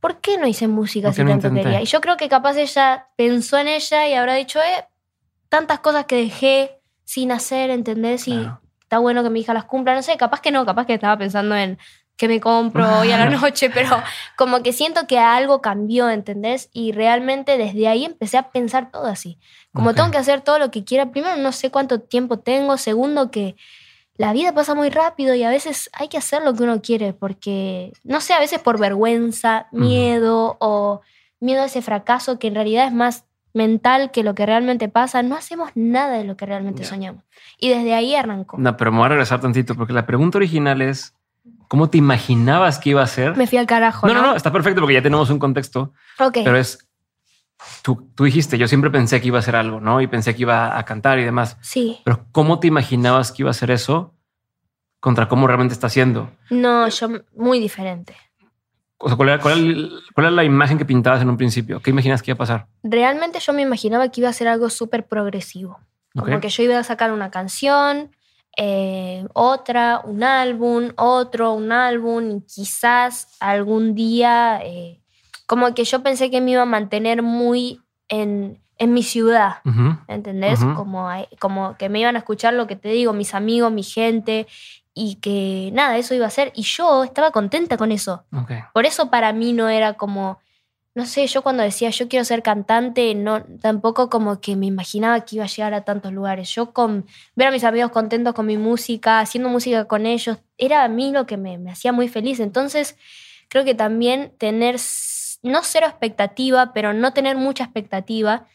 ¿por 0.00 0.20
qué 0.20 0.38
no 0.38 0.46
hice 0.46 0.66
música 0.66 1.12
si 1.12 1.24
tanto 1.24 1.52
quería? 1.52 1.80
Y 1.80 1.86
yo 1.86 2.00
creo 2.00 2.16
que 2.16 2.28
capaz 2.28 2.56
ella 2.56 3.06
pensó 3.16 3.58
en 3.58 3.68
ella 3.68 4.08
y 4.08 4.14
habrá 4.14 4.34
dicho, 4.34 4.58
eh, 4.60 4.84
tantas 5.48 5.78
cosas 5.78 6.06
que 6.06 6.16
dejé 6.16 6.80
sin 7.04 7.30
hacer, 7.30 7.70
¿entendés? 7.70 8.26
Y 8.26 8.48
está 8.80 8.98
bueno 8.98 9.22
que 9.22 9.30
mi 9.30 9.40
hija 9.40 9.54
las 9.54 9.64
cumpla. 9.64 9.94
No 9.94 10.02
sé, 10.02 10.16
capaz 10.16 10.40
que 10.40 10.50
no, 10.50 10.66
capaz 10.66 10.86
que 10.86 10.94
estaba 10.94 11.16
pensando 11.16 11.54
en 11.54 11.78
que 12.16 12.26
me 12.26 12.40
compro 12.40 12.84
hoy 12.98 13.12
a 13.12 13.18
la 13.18 13.30
noche, 13.30 13.70
pero 13.70 14.02
como 14.36 14.60
que 14.64 14.72
siento 14.72 15.06
que 15.06 15.20
algo 15.20 15.62
cambió, 15.62 16.10
¿entendés? 16.10 16.70
Y 16.72 16.90
realmente 16.90 17.56
desde 17.56 17.86
ahí 17.86 18.04
empecé 18.04 18.36
a 18.36 18.50
pensar 18.50 18.90
todo 18.90 19.06
así. 19.06 19.38
Como 19.72 19.94
tengo 19.94 20.10
que 20.10 20.18
hacer 20.18 20.40
todo 20.40 20.58
lo 20.58 20.72
que 20.72 20.82
quiera, 20.82 21.12
primero 21.12 21.36
no 21.36 21.52
sé 21.52 21.70
cuánto 21.70 22.00
tiempo 22.00 22.40
tengo, 22.40 22.76
segundo 22.78 23.30
que 23.30 23.54
la 24.18 24.32
vida 24.32 24.52
pasa 24.52 24.74
muy 24.74 24.90
rápido 24.90 25.34
y 25.34 25.44
a 25.44 25.48
veces 25.48 25.88
hay 25.92 26.08
que 26.08 26.18
hacer 26.18 26.42
lo 26.42 26.52
que 26.54 26.64
uno 26.64 26.82
quiere, 26.82 27.12
porque, 27.12 27.92
no 28.04 28.20
sé, 28.20 28.34
a 28.34 28.40
veces 28.40 28.58
por 28.58 28.78
vergüenza, 28.78 29.68
miedo 29.72 30.56
o 30.60 31.00
miedo 31.40 31.62
a 31.62 31.66
ese 31.66 31.82
fracaso 31.82 32.38
que 32.38 32.48
en 32.48 32.56
realidad 32.56 32.86
es 32.86 32.92
más 32.92 33.24
mental 33.54 34.10
que 34.10 34.22
lo 34.22 34.34
que 34.34 34.44
realmente 34.44 34.88
pasa, 34.88 35.22
no 35.22 35.36
hacemos 35.36 35.70
nada 35.74 36.18
de 36.18 36.24
lo 36.24 36.36
que 36.36 36.46
realmente 36.46 36.84
soñamos. 36.84 37.24
Y 37.58 37.70
desde 37.70 37.94
ahí 37.94 38.14
arrancó. 38.14 38.58
No, 38.58 38.76
pero 38.76 38.92
me 38.92 38.98
voy 38.98 39.06
a 39.06 39.10
regresar 39.10 39.40
tantito, 39.40 39.74
porque 39.74 39.92
la 39.92 40.04
pregunta 40.04 40.38
original 40.38 40.82
es, 40.82 41.14
¿Cómo 41.68 41.90
te 41.90 41.98
imaginabas 41.98 42.78
que 42.78 42.90
iba 42.90 43.02
a 43.02 43.06
ser? 43.06 43.36
Me 43.36 43.46
fui 43.46 43.58
al 43.58 43.66
carajo. 43.66 44.06
No, 44.06 44.14
no, 44.14 44.22
no, 44.22 44.34
está 44.34 44.50
perfecto 44.50 44.80
porque 44.80 44.94
ya 44.94 45.02
tenemos 45.02 45.28
un 45.28 45.38
contexto. 45.38 45.92
Ok. 46.18 46.38
Pero 46.42 46.56
es, 46.56 46.87
tú, 47.82 48.10
tú 48.14 48.24
dijiste, 48.24 48.58
yo 48.58 48.68
siempre 48.68 48.90
pensé 48.90 49.20
que 49.20 49.28
iba 49.28 49.38
a 49.38 49.42
ser 49.42 49.56
algo, 49.56 49.80
¿no? 49.80 50.00
Y 50.00 50.06
pensé 50.06 50.34
que 50.34 50.42
iba 50.42 50.78
a 50.78 50.84
cantar 50.84 51.18
y 51.18 51.24
demás. 51.24 51.56
Sí. 51.60 52.00
Pero 52.04 52.26
¿cómo 52.32 52.60
te 52.60 52.66
imaginabas 52.66 53.32
que 53.32 53.42
iba 53.42 53.50
a 53.50 53.54
ser 53.54 53.70
eso 53.70 54.14
contra 55.00 55.28
cómo 55.28 55.46
realmente 55.46 55.74
está 55.74 55.86
haciendo? 55.86 56.30
No, 56.50 56.88
yo 56.88 57.08
muy 57.34 57.58
diferente. 57.60 58.16
O 59.00 59.08
sea, 59.08 59.16
¿cuál 59.16 59.28
era, 59.28 59.40
cuál, 59.40 60.36
la 60.36 60.44
imagen 60.44 60.76
que 60.76 60.84
pintabas 60.84 61.22
en 61.22 61.28
un 61.28 61.36
principio? 61.36 61.80
¿Qué 61.80 61.90
imaginas 61.90 62.20
que 62.20 62.32
iba 62.32 62.34
a 62.34 62.38
pasar? 62.38 62.66
Realmente 62.82 63.38
yo 63.38 63.52
me 63.52 63.62
imaginaba 63.62 64.08
que 64.08 64.20
iba 64.20 64.28
a 64.28 64.32
ser 64.32 64.48
algo 64.48 64.70
súper 64.70 65.06
progresivo. 65.06 65.78
Como 66.14 66.40
que 66.40 66.48
yo 66.48 66.62
iba 66.64 66.76
a 66.76 66.82
sacar 66.82 67.12
una 67.12 67.30
canción, 67.30 68.10
eh, 68.56 69.24
otra, 69.34 70.00
un 70.04 70.24
álbum, 70.24 70.90
otro, 70.96 71.52
un 71.52 71.70
álbum, 71.70 72.38
y 72.38 72.40
quizás 72.40 73.36
algún 73.38 73.94
día, 73.94 74.60
eh, 74.64 75.00
como 75.48 75.72
que 75.74 75.84
yo 75.84 76.02
pensé 76.02 76.30
que 76.30 76.42
me 76.42 76.50
iba 76.50 76.62
a 76.62 76.66
mantener 76.66 77.22
muy 77.22 77.80
en, 78.08 78.60
en 78.76 78.92
mi 78.92 79.02
ciudad, 79.02 79.62
¿entendés? 80.06 80.60
como, 80.76 81.08
como 81.40 81.74
que 81.78 81.88
me 81.88 82.00
iban 82.00 82.16
a 82.16 82.18
escuchar 82.18 82.52
lo 82.52 82.66
que 82.66 82.76
te 82.76 82.90
digo, 82.90 83.14
mis 83.14 83.32
amigos, 83.34 83.72
mi 83.72 83.82
gente, 83.82 84.46
y 84.92 85.14
que 85.14 85.70
nada, 85.72 85.96
eso 85.96 86.14
iba 86.14 86.26
a 86.26 86.30
ser. 86.30 86.52
Y 86.54 86.64
yo 86.64 87.02
estaba 87.02 87.30
contenta 87.30 87.78
con 87.78 87.92
eso. 87.92 88.24
Por 88.74 88.84
eso 88.84 89.08
para 89.08 89.32
mí 89.32 89.54
no 89.54 89.70
era 89.70 89.94
como, 89.94 90.38
no 90.94 91.06
sé, 91.06 91.26
yo 91.26 91.40
cuando 91.40 91.62
decía 91.62 91.88
yo 91.88 92.08
quiero 92.08 92.26
ser 92.26 92.42
cantante, 92.42 93.14
no, 93.14 93.42
tampoco 93.62 94.10
como 94.10 94.42
que 94.42 94.54
me 94.54 94.66
imaginaba 94.66 95.20
que 95.22 95.36
iba 95.36 95.46
a 95.46 95.48
llegar 95.48 95.72
a 95.72 95.80
tantos 95.80 96.12
lugares. 96.12 96.54
Yo 96.54 96.74
con 96.74 97.06
ver 97.36 97.48
a 97.48 97.52
mis 97.52 97.64
amigos 97.64 97.90
contentos 97.90 98.34
con 98.34 98.44
mi 98.44 98.58
música, 98.58 99.20
haciendo 99.20 99.48
música 99.48 99.86
con 99.86 100.04
ellos, 100.04 100.36
era 100.58 100.84
a 100.84 100.88
mí 100.88 101.10
lo 101.10 101.24
que 101.24 101.38
me, 101.38 101.56
me 101.56 101.70
hacía 101.70 101.92
muy 101.92 102.08
feliz. 102.08 102.38
Entonces, 102.38 102.98
creo 103.48 103.64
que 103.64 103.74
también 103.74 104.32
tener, 104.38 104.76
no 105.42 105.60
cero 105.62 105.86
expectativa, 105.86 106.72
pero 106.72 106.92
no 106.92 107.12
tener 107.12 107.36
mucha 107.36 107.64
expectativa, 107.64 108.46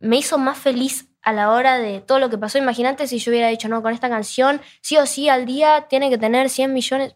me 0.00 0.16
hizo 0.16 0.38
más 0.38 0.58
feliz 0.58 1.08
a 1.22 1.32
la 1.32 1.50
hora 1.50 1.78
de 1.78 2.00
todo 2.00 2.18
lo 2.18 2.30
que 2.30 2.38
pasó. 2.38 2.58
Imagínate 2.58 3.06
si 3.06 3.18
yo 3.18 3.30
hubiera 3.30 3.48
dicho, 3.48 3.68
no, 3.68 3.82
con 3.82 3.92
esta 3.92 4.08
canción, 4.08 4.60
sí 4.80 4.96
o 4.96 5.06
sí 5.06 5.28
al 5.28 5.46
día 5.46 5.86
tiene 5.88 6.10
que 6.10 6.18
tener 6.18 6.48
100 6.48 6.72
millones. 6.72 7.14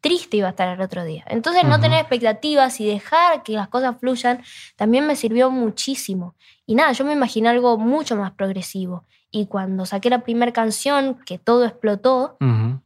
Triste 0.00 0.36
iba 0.36 0.46
a 0.46 0.50
estar 0.50 0.68
el 0.68 0.80
otro 0.80 1.04
día. 1.04 1.24
Entonces, 1.28 1.64
no 1.64 1.80
tener 1.80 1.98
expectativas 1.98 2.80
y 2.80 2.86
dejar 2.86 3.42
que 3.42 3.52
las 3.52 3.68
cosas 3.68 3.96
fluyan 3.98 4.42
también 4.76 5.06
me 5.06 5.16
sirvió 5.16 5.50
muchísimo. 5.50 6.36
Y 6.64 6.76
nada, 6.76 6.92
yo 6.92 7.04
me 7.04 7.12
imaginé 7.12 7.48
algo 7.48 7.76
mucho 7.76 8.14
más 8.14 8.30
progresivo. 8.32 9.04
Y 9.30 9.46
cuando 9.46 9.84
saqué 9.84 10.08
la 10.08 10.22
primera 10.22 10.52
canción, 10.52 11.18
que 11.26 11.38
todo 11.38 11.64
explotó, 11.64 12.36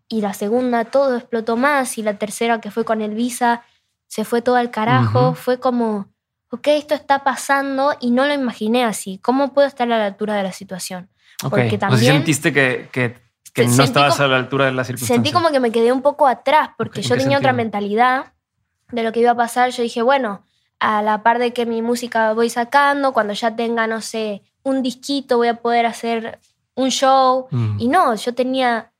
y 0.09 0.21
la 0.21 0.33
segunda, 0.33 0.85
todo 0.87 1.17
explotó 1.17 1.57
más, 1.57 1.99
y 1.99 2.03
la 2.03 2.15
tercera, 2.15 2.61
que 2.61 2.71
fue 2.71 2.85
con 2.85 3.03
Elvisa, 3.03 3.65
se 4.11 4.25
fue 4.25 4.43
todo 4.43 4.57
al 4.57 4.73
carajo, 4.73 5.35
fue 5.35 5.61
como 5.61 6.09
ok, 6.51 6.67
esto 6.69 6.95
está 6.95 7.23
pasando 7.23 7.95
y 8.01 8.11
no 8.11 8.27
lo 8.27 8.35
imaginé 8.35 8.85
así. 8.85 9.19
¿Cómo 9.23 9.55
puedo 9.55 9.69
estar 9.69 9.91
a 9.91 9.99
la 9.99 10.07
altura 10.07 10.35
de 10.35 10.43
la 10.43 10.53
situación? 10.53 11.09
Porque 11.49 11.79
también... 11.79 12.15
sentiste 12.15 12.53
que, 12.53 12.89
que, 12.93 13.67
no 13.67 13.85
estabas 13.85 14.19
a 14.19 14.27
la 14.27 14.37
altura 14.37 14.67
de 14.67 14.73
la 14.73 14.83
circunstancia. 14.83 15.15
Sentí 15.15 15.31
como 15.31 15.51
que 15.51 15.61
me 15.61 15.71
quedé 15.71 15.93
un 15.93 16.03
poco 16.03 16.27
atrás 16.27 16.71
porque 16.77 17.03
yo 17.03 17.17
tenía 17.17 17.39
otra 17.39 17.53
mentalidad 17.53 18.33
de 18.91 19.05
lo 19.05 19.13
que 19.13 19.21
iba 19.21 19.31
a 19.31 19.37
pasar. 19.37 19.71
Yo 19.71 19.85
dije, 19.85 20.03
bueno, 20.03 20.45
a 20.81 21.03
la 21.03 21.23
par 21.23 21.39
de 21.39 21.53
que 21.53 21.65
mi 21.65 21.81
música 21.81 22.33
voy 22.33 22.51
sacando, 22.51 23.13
cuando 23.13 23.33
ya 23.33 23.55
tenga, 23.55 23.87
no 23.87 24.01
sé, 24.01 24.43
un 24.65 24.83
disquito, 24.83 25.37
voy 25.37 25.49
a 25.49 25.63
poder 25.63 25.87
hacer 25.87 26.41
un 26.75 26.91
show. 26.91 27.47
Mm. 27.53 27.77
Y 27.79 27.89
no, 27.89 28.15
yo 28.17 28.35
tenía 28.35 28.93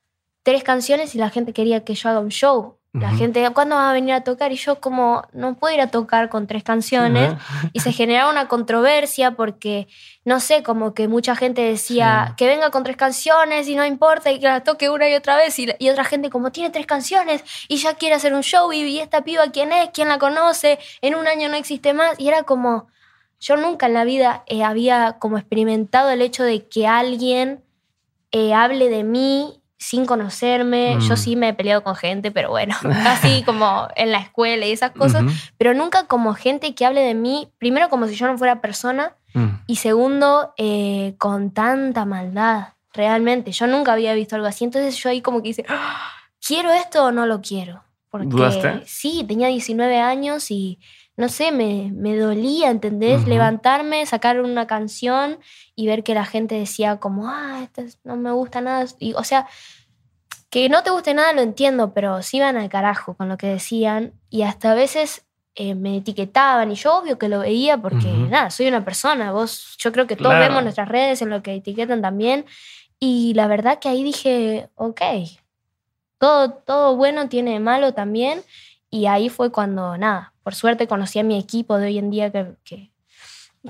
tres 0.43 0.63
canciones 0.63 1.15
y 1.15 1.17
la 1.17 1.29
gente 1.29 1.51
quería 1.51 1.83
que 1.83 1.95
yo 1.95 2.09
haga 2.09 2.21
un 2.21 2.29
show. 2.29 2.77
La 2.93 3.11
gente, 3.11 3.49
¿cuándo 3.53 3.77
va 3.77 3.89
a 3.89 3.93
venir 3.93 4.13
a 4.13 4.21
tocar? 4.21 4.51
Y 4.51 4.57
yo 4.57 4.81
como, 4.81 5.23
no 5.31 5.55
puedo 5.55 5.73
ir 5.73 5.79
a 5.79 5.87
tocar 5.87 6.27
con 6.27 6.45
tres 6.45 6.61
canciones. 6.61 7.35
Y 7.71 7.79
se 7.79 7.93
generaba 7.93 8.29
una 8.29 8.49
controversia 8.49 9.31
porque, 9.31 9.87
no 10.25 10.41
sé, 10.41 10.61
como 10.61 10.93
que 10.93 11.07
mucha 11.07 11.37
gente 11.37 11.61
decía 11.61 12.33
que 12.35 12.47
venga 12.47 12.69
con 12.69 12.83
tres 12.83 12.97
canciones 12.97 13.69
y 13.69 13.75
no 13.75 13.85
importa 13.85 14.29
y 14.29 14.41
que 14.41 14.47
la 14.47 14.65
toque 14.65 14.89
una 14.89 15.07
y 15.07 15.13
otra 15.13 15.37
vez. 15.37 15.57
Y, 15.57 15.89
otra 15.89 16.03
gente 16.03 16.29
como, 16.29 16.51
tiene 16.51 16.69
tres 16.69 16.85
canciones 16.85 17.45
y 17.69 17.77
ya 17.77 17.93
quiere 17.93 18.15
hacer 18.15 18.33
un 18.33 18.43
show 18.43 18.73
y, 18.73 18.99
esta 18.99 19.23
piba, 19.23 19.43
¿quién 19.53 19.71
es? 19.71 19.91
¿Quién 19.93 20.09
la 20.09 20.19
conoce? 20.19 20.77
En 20.99 21.15
un 21.15 21.29
año 21.29 21.47
no 21.47 21.55
existe 21.55 21.93
más. 21.93 22.19
Y 22.19 22.27
era 22.27 22.43
como, 22.43 22.87
yo 23.39 23.55
nunca 23.55 23.85
en 23.85 23.93
la 23.93 24.03
vida 24.03 24.43
eh, 24.47 24.65
había 24.65 25.17
como 25.17 25.37
experimentado 25.37 26.09
el 26.09 26.21
hecho 26.21 26.43
de 26.43 26.67
que 26.67 26.87
alguien 26.87 27.63
eh, 28.33 28.53
hable 28.53 28.89
de 28.89 29.05
mí 29.05 29.60
sin 29.81 30.05
conocerme. 30.05 30.95
Yo 30.99 31.15
mm. 31.15 31.17
sí 31.17 31.35
me 31.35 31.49
he 31.49 31.53
peleado 31.55 31.83
con 31.83 31.95
gente, 31.95 32.29
pero 32.29 32.51
bueno, 32.51 32.75
casi 33.03 33.41
como 33.41 33.87
en 33.95 34.11
la 34.11 34.19
escuela 34.19 34.67
y 34.67 34.71
esas 34.71 34.91
cosas, 34.91 35.23
pero 35.57 35.73
nunca 35.73 36.05
como 36.05 36.35
gente 36.35 36.75
que 36.75 36.85
hable 36.85 37.01
de 37.01 37.15
mí, 37.15 37.49
primero 37.57 37.89
como 37.89 38.07
si 38.07 38.13
yo 38.13 38.27
no 38.27 38.37
fuera 38.37 38.61
persona 38.61 39.15
mm. 39.33 39.47
y 39.65 39.77
segundo 39.77 40.53
eh, 40.57 41.15
con 41.17 41.49
tanta 41.49 42.05
maldad, 42.05 42.73
realmente. 42.93 43.51
Yo 43.51 43.65
nunca 43.65 43.93
había 43.93 44.13
visto 44.13 44.35
algo 44.35 44.47
así, 44.47 44.65
entonces 44.65 44.95
yo 44.97 45.09
ahí 45.09 45.21
como 45.21 45.41
que 45.41 45.47
dice, 45.47 45.65
¡Ah! 45.67 46.11
¿quiero 46.45 46.71
esto 46.71 47.05
o 47.05 47.11
no 47.11 47.25
lo 47.25 47.41
quiero? 47.41 47.83
Porque 48.11 48.83
sí, 48.85 49.25
tenía 49.27 49.47
19 49.47 49.99
años 49.99 50.51
y 50.51 50.77
no 51.17 51.29
sé, 51.29 51.51
me, 51.51 51.91
me 51.93 52.17
dolía, 52.17 52.69
¿entendés? 52.69 53.27
Levantarme, 53.27 54.05
sacar 54.05 54.41
una 54.41 54.65
canción 54.65 55.39
y 55.75 55.87
ver 55.87 56.03
que 56.03 56.13
la 56.13 56.25
gente 56.25 56.55
decía 56.55 56.97
como, 56.97 57.27
ah, 57.27 57.61
esto 57.63 57.83
no 58.03 58.15
me 58.15 58.31
gusta 58.31 58.61
nada. 58.61 58.85
Y, 58.97 59.13
o 59.13 59.23
sea, 59.23 59.47
que 60.49 60.67
no 60.67 60.83
te 60.83 60.89
guste 60.89 61.13
nada 61.13 61.33
lo 61.33 61.41
entiendo, 61.41 61.93
pero 61.93 62.21
sí 62.21 62.37
iban 62.37 62.57
al 62.57 62.69
carajo 62.69 63.15
con 63.15 63.29
lo 63.29 63.37
que 63.37 63.47
decían 63.47 64.13
y 64.29 64.41
hasta 64.43 64.71
a 64.71 64.75
veces 64.75 65.25
eh, 65.55 65.75
me 65.75 65.97
etiquetaban 65.97 66.71
y 66.71 66.75
yo 66.75 66.97
obvio 66.97 67.17
que 67.17 67.29
lo 67.29 67.39
veía 67.39 67.77
porque, 67.77 68.07
nada, 68.07 68.49
soy 68.49 68.67
una 68.67 68.83
persona, 68.83 69.31
vos, 69.31 69.75
yo 69.79 69.91
creo 69.91 70.07
que 70.07 70.15
todos 70.15 70.37
vemos 70.37 70.63
nuestras 70.63 70.89
redes 70.89 71.21
en 71.21 71.29
lo 71.29 71.41
que 71.41 71.55
etiquetan 71.55 72.01
también 72.01 72.45
y 72.99 73.33
la 73.33 73.47
verdad 73.47 73.79
que 73.79 73.89
ahí 73.89 74.03
dije, 74.03 74.69
ok, 74.75 75.01
todo, 76.17 76.51
todo 76.53 76.95
bueno 76.95 77.29
tiene 77.29 77.59
malo 77.59 77.93
también 77.93 78.43
y 78.91 79.05
ahí 79.05 79.29
fue 79.29 79.51
cuando, 79.51 79.97
nada, 79.97 80.33
por 80.43 80.53
suerte 80.53 80.85
conocí 80.85 81.17
a 81.17 81.23
mi 81.23 81.39
equipo 81.39 81.77
de 81.77 81.87
hoy 81.87 81.97
en 81.97 82.11
día 82.11 82.29
que, 82.29 82.91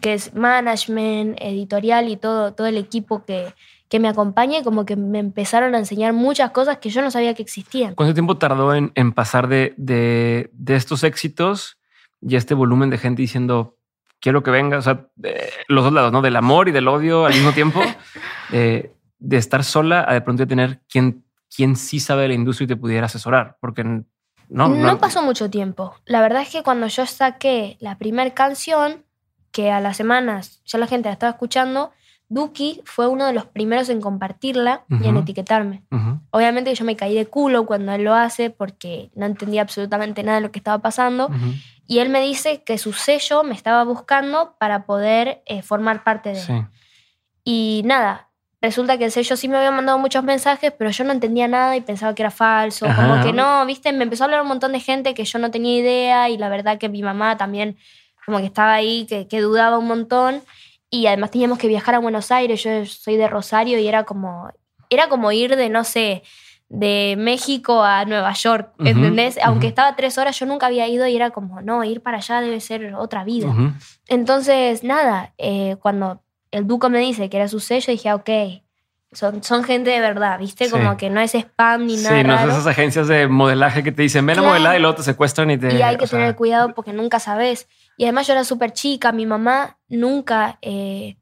que, 0.02 0.14
es 0.14 0.34
management, 0.34 1.38
editorial 1.40 2.10
y 2.10 2.18
todo, 2.18 2.54
todo 2.54 2.66
el 2.66 2.78
equipo 2.78 3.24
que, 3.24 3.54
que 3.88 4.00
me 4.00 4.08
acompaña 4.08 4.60
y 4.60 4.64
como 4.64 4.84
que 4.84 4.96
me 4.96 5.20
empezaron 5.20 5.76
a 5.76 5.78
enseñar 5.78 6.14
muchas 6.14 6.50
cosas 6.50 6.80
que 6.80 6.90
yo 6.90 7.04
no 7.04 7.12
sabía 7.12 7.36
que 7.36 7.44
existían. 7.44 7.94
¿Cuánto 7.94 8.16
tiempo 8.16 8.38
tardó 8.38 8.74
en, 8.74 8.92
en 8.96 9.12
pasar 9.12 9.48
de, 9.48 9.76
de, 9.78 10.50
de, 10.54 10.76
estos 10.76 11.04
éxitos 11.04 11.78
y 12.20 12.36
este 12.36 12.56
volumen 12.56 12.90
de 12.90 12.98
gente 12.98 13.22
diciendo, 13.22 13.78
quiero 14.20 14.42
que 14.42 14.50
venga? 14.50 14.80
O 14.80 14.82
sea, 14.82 15.08
los 15.68 15.84
dos 15.84 15.94
lados, 15.94 16.12
¿no? 16.12 16.24
Del 16.24 16.36
amor 16.36 16.68
y 16.68 16.72
del 16.72 16.88
odio 16.88 17.28
al 17.28 17.34
mismo 17.34 17.52
tiempo, 17.52 17.80
de 18.52 19.38
estar 19.38 19.64
sola 19.64 20.04
a 20.08 20.16
de 20.16 20.22
pronto 20.22 20.48
tener 20.48 20.82
quien, 20.90 21.24
quien 21.56 21.76
sí 21.76 22.00
sabe 22.00 22.24
de 22.24 22.30
la 22.30 22.34
industria 22.34 22.66
y 22.66 22.70
te 22.70 22.76
pudiera 22.76 23.06
asesorar, 23.06 23.58
porque 23.62 24.04
no, 24.52 24.98
pasó 25.00 25.22
mucho 25.22 25.50
tiempo. 25.50 25.96
La 26.06 26.22
verdad 26.22 26.42
es 26.42 26.50
que 26.50 26.64
cuando 26.64 26.88
yo 26.88 27.06
saqué 27.06 27.78
la 27.80 27.98
primera 27.98 28.30
canción, 28.34 29.06
que 29.52 29.72
a 29.72 29.80
las 29.80 29.98
semanas 29.98 30.62
ya 30.66 30.78
la 30.78 30.88
gente 30.88 31.10
la 31.10 31.14
estaba 31.14 31.32
escuchando, 31.32 31.92
Duki 32.28 32.82
fue 32.86 33.08
uno 33.08 33.26
de 33.26 33.34
los 33.34 33.46
primeros 33.46 33.90
en 33.90 34.00
compartirla 34.00 34.86
y 34.90 35.08
en 35.08 35.18
etiquetarme. 35.18 35.84
Obviamente 36.32 36.74
yo 36.74 36.86
me 36.86 36.96
caí 36.96 37.14
de 37.14 37.26
culo 37.26 37.66
cuando 37.66 37.92
él 37.94 38.04
lo 38.04 38.14
hace 38.14 38.50
porque 38.50 39.12
no 39.16 39.26
entendía 39.26 39.62
absolutamente 39.62 40.24
nada 40.24 40.38
de 40.38 40.42
lo 40.42 40.52
que 40.52 40.60
estaba 40.60 40.82
pasando. 40.82 41.30
Y 41.88 42.00
él 42.00 42.10
me 42.10 42.22
dice 42.22 42.64
que 42.64 42.78
su 42.78 42.94
sello 42.94 43.44
me 43.44 43.54
estaba 43.54 43.84
buscando 43.84 44.56
para 44.60 44.86
poder 44.86 45.44
eh, 45.46 45.62
formar 45.62 46.06
parte 46.06 46.30
de 46.30 46.42
él. 46.42 46.68
Y 47.44 47.82
nada, 47.86 48.31
resulta 48.62 48.98
que 48.98 49.06
el 49.06 49.12
sello 49.12 49.36
sí 49.36 49.48
me 49.48 49.58
había 49.58 49.72
mandado 49.72 49.98
muchos 49.98 50.24
mensajes, 50.24 50.72
pero 50.78 50.92
yo 50.92 51.04
no 51.04 51.12
entendía 51.12 51.48
nada 51.48 51.76
y 51.76 51.82
pensaba 51.82 52.14
que 52.14 52.22
era 52.22 52.32
falso. 52.32 52.86
Como 52.96 53.24
que 53.24 53.34
no, 53.34 53.66
viste, 53.66 53.92
me 53.92 54.04
empezó 54.04 54.24
a 54.24 54.26
hablar 54.26 54.42
un 54.42 54.48
montón 54.48 54.72
de 54.72 54.80
gente 54.80 55.14
que 55.14 55.26
yo 55.26 55.40
no 55.40 55.50
tenía 55.50 55.80
idea 55.80 56.30
y 56.30 56.38
la 56.38 56.50
verdad 56.50 56.78
que 56.78 56.88
mi 56.88 57.02
mamá 57.02 57.38
también 57.38 57.78
como 58.26 58.38
que 58.38 58.46
estaba 58.46 58.74
ahí, 58.74 59.06
que, 59.08 59.28
que 59.28 59.42
dudaba 59.42 59.78
un 59.78 59.88
montón. 59.88 60.42
Y 60.90 61.08
además 61.08 61.32
teníamos 61.32 61.58
que 61.58 61.68
viajar 61.68 61.96
a 61.96 62.00
Buenos 62.00 62.32
Aires, 62.32 62.62
yo 62.64 62.86
soy 62.86 63.16
de 63.16 63.28
Rosario 63.28 63.80
y 63.80 63.88
era 63.88 64.04
como, 64.04 64.52
era 64.90 65.08
como 65.08 65.32
ir 65.32 65.56
de, 65.56 65.70
no 65.70 65.84
sé, 65.84 66.22
de 66.68 67.16
México 67.18 67.84
a 67.84 68.06
Nueva 68.06 68.34
York, 68.34 68.74
¿entendés? 68.80 69.38
Aunque 69.44 69.68
estaba 69.68 69.96
tres 69.96 70.18
horas, 70.18 70.38
yo 70.40 70.46
nunca 70.46 70.68
había 70.68 70.88
ido 70.88 71.08
y 71.08 71.16
era 71.16 71.32
como, 71.32 71.62
no, 71.62 71.84
ir 71.84 72.02
para 72.02 72.18
allá 72.18 72.42
debe 72.42 72.60
ser 72.60 72.94
otra 72.96 73.24
vida. 73.24 73.54
Entonces, 74.08 74.84
nada, 74.84 75.34
eh, 75.38 75.78
cuando 75.82 76.22
el 76.52 76.68
Duco 76.68 76.90
me 76.90 77.00
dice 77.00 77.30
que 77.30 77.38
era 77.38 77.48
su 77.48 77.60
sello, 77.60 77.92
dije, 77.92 78.10
ah, 78.10 78.16
ok, 78.16 78.30
son, 79.14 79.44
son 79.44 79.64
gente 79.64 79.90
de 79.90 80.00
verdad, 80.00 80.40
¿viste? 80.40 80.70
Como 80.70 80.96
que 80.96 81.10
no 81.10 81.20
es 81.20 81.36
spam 81.36 81.86
ni 81.86 81.98
nada. 81.98 82.18
Sí, 82.18 82.24
no 82.24 82.38
son 82.40 82.50
esas 82.50 82.68
agencias 82.68 83.08
de 83.08 83.28
modelaje 83.28 83.84
que 83.84 83.92
te 83.92 84.04
dicen, 84.04 84.26
ven 84.26 84.40
a 84.40 84.42
modelar 84.42 84.78
y 84.78 84.80
luego 84.80 84.96
te 84.96 85.04
secuestran 85.04 85.52
y 85.52 85.58
te. 85.58 85.76
Y 85.76 85.82
hay 85.82 85.98
que 85.98 86.08
tener 86.08 86.36
cuidado 86.36 86.74
porque 86.74 86.94
nunca 86.94 87.20
sabes. 87.20 87.68
Y 87.98 88.04
además 88.04 88.28
yo 88.28 88.34
era 88.34 88.46
súper 88.46 88.72
chica, 88.72 89.12
mi 89.12 89.26
mamá 89.26 89.78
nunca. 89.90 90.58
Eh, 90.62 91.18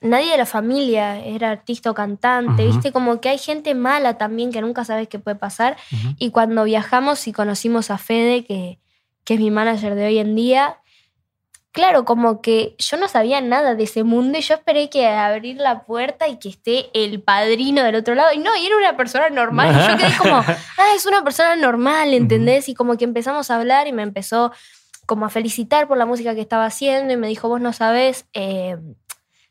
nadie 0.00 0.30
de 0.30 0.38
la 0.38 0.46
familia 0.46 1.18
era 1.18 1.50
artista 1.50 1.90
o 1.90 1.94
cantante, 1.94 2.64
¿viste? 2.64 2.90
Como 2.90 3.20
que 3.20 3.28
hay 3.28 3.38
gente 3.38 3.74
mala 3.74 4.16
también 4.16 4.50
que 4.50 4.62
nunca 4.62 4.84
sabes 4.84 5.08
qué 5.08 5.18
puede 5.18 5.36
pasar. 5.36 5.76
Y 6.18 6.30
cuando 6.30 6.64
viajamos 6.64 7.26
y 7.28 7.32
conocimos 7.32 7.90
a 7.90 7.98
Fede, 7.98 8.46
que, 8.46 8.78
que 9.24 9.34
es 9.34 9.40
mi 9.40 9.50
manager 9.50 9.94
de 9.94 10.06
hoy 10.06 10.18
en 10.18 10.34
día, 10.34 10.78
claro, 11.76 12.06
como 12.06 12.40
que 12.40 12.74
yo 12.78 12.96
no 12.96 13.06
sabía 13.06 13.42
nada 13.42 13.74
de 13.74 13.84
ese 13.84 14.02
mundo 14.02 14.38
y 14.38 14.40
yo 14.40 14.54
esperé 14.54 14.88
que 14.88 15.06
abrir 15.06 15.58
la 15.58 15.82
puerta 15.82 16.26
y 16.26 16.38
que 16.38 16.48
esté 16.48 16.86
el 16.94 17.20
padrino 17.20 17.84
del 17.84 17.96
otro 17.96 18.14
lado. 18.14 18.32
Y 18.32 18.38
no, 18.38 18.56
y 18.56 18.64
era 18.64 18.78
una 18.78 18.96
persona 18.96 19.28
normal. 19.28 19.76
Y 19.76 19.92
yo 19.92 19.98
quedé 19.98 20.16
como, 20.16 20.36
ah, 20.78 20.94
es 20.96 21.04
una 21.04 21.22
persona 21.22 21.54
normal, 21.54 22.14
¿entendés? 22.14 22.70
Y 22.70 22.74
como 22.74 22.96
que 22.96 23.04
empezamos 23.04 23.50
a 23.50 23.56
hablar 23.56 23.86
y 23.88 23.92
me 23.92 24.02
empezó 24.02 24.52
como 25.04 25.26
a 25.26 25.28
felicitar 25.28 25.86
por 25.86 25.98
la 25.98 26.06
música 26.06 26.34
que 26.34 26.40
estaba 26.40 26.64
haciendo 26.64 27.12
y 27.12 27.18
me 27.18 27.28
dijo, 27.28 27.46
vos 27.46 27.60
no 27.60 27.74
sabés, 27.74 28.24
eh, 28.32 28.78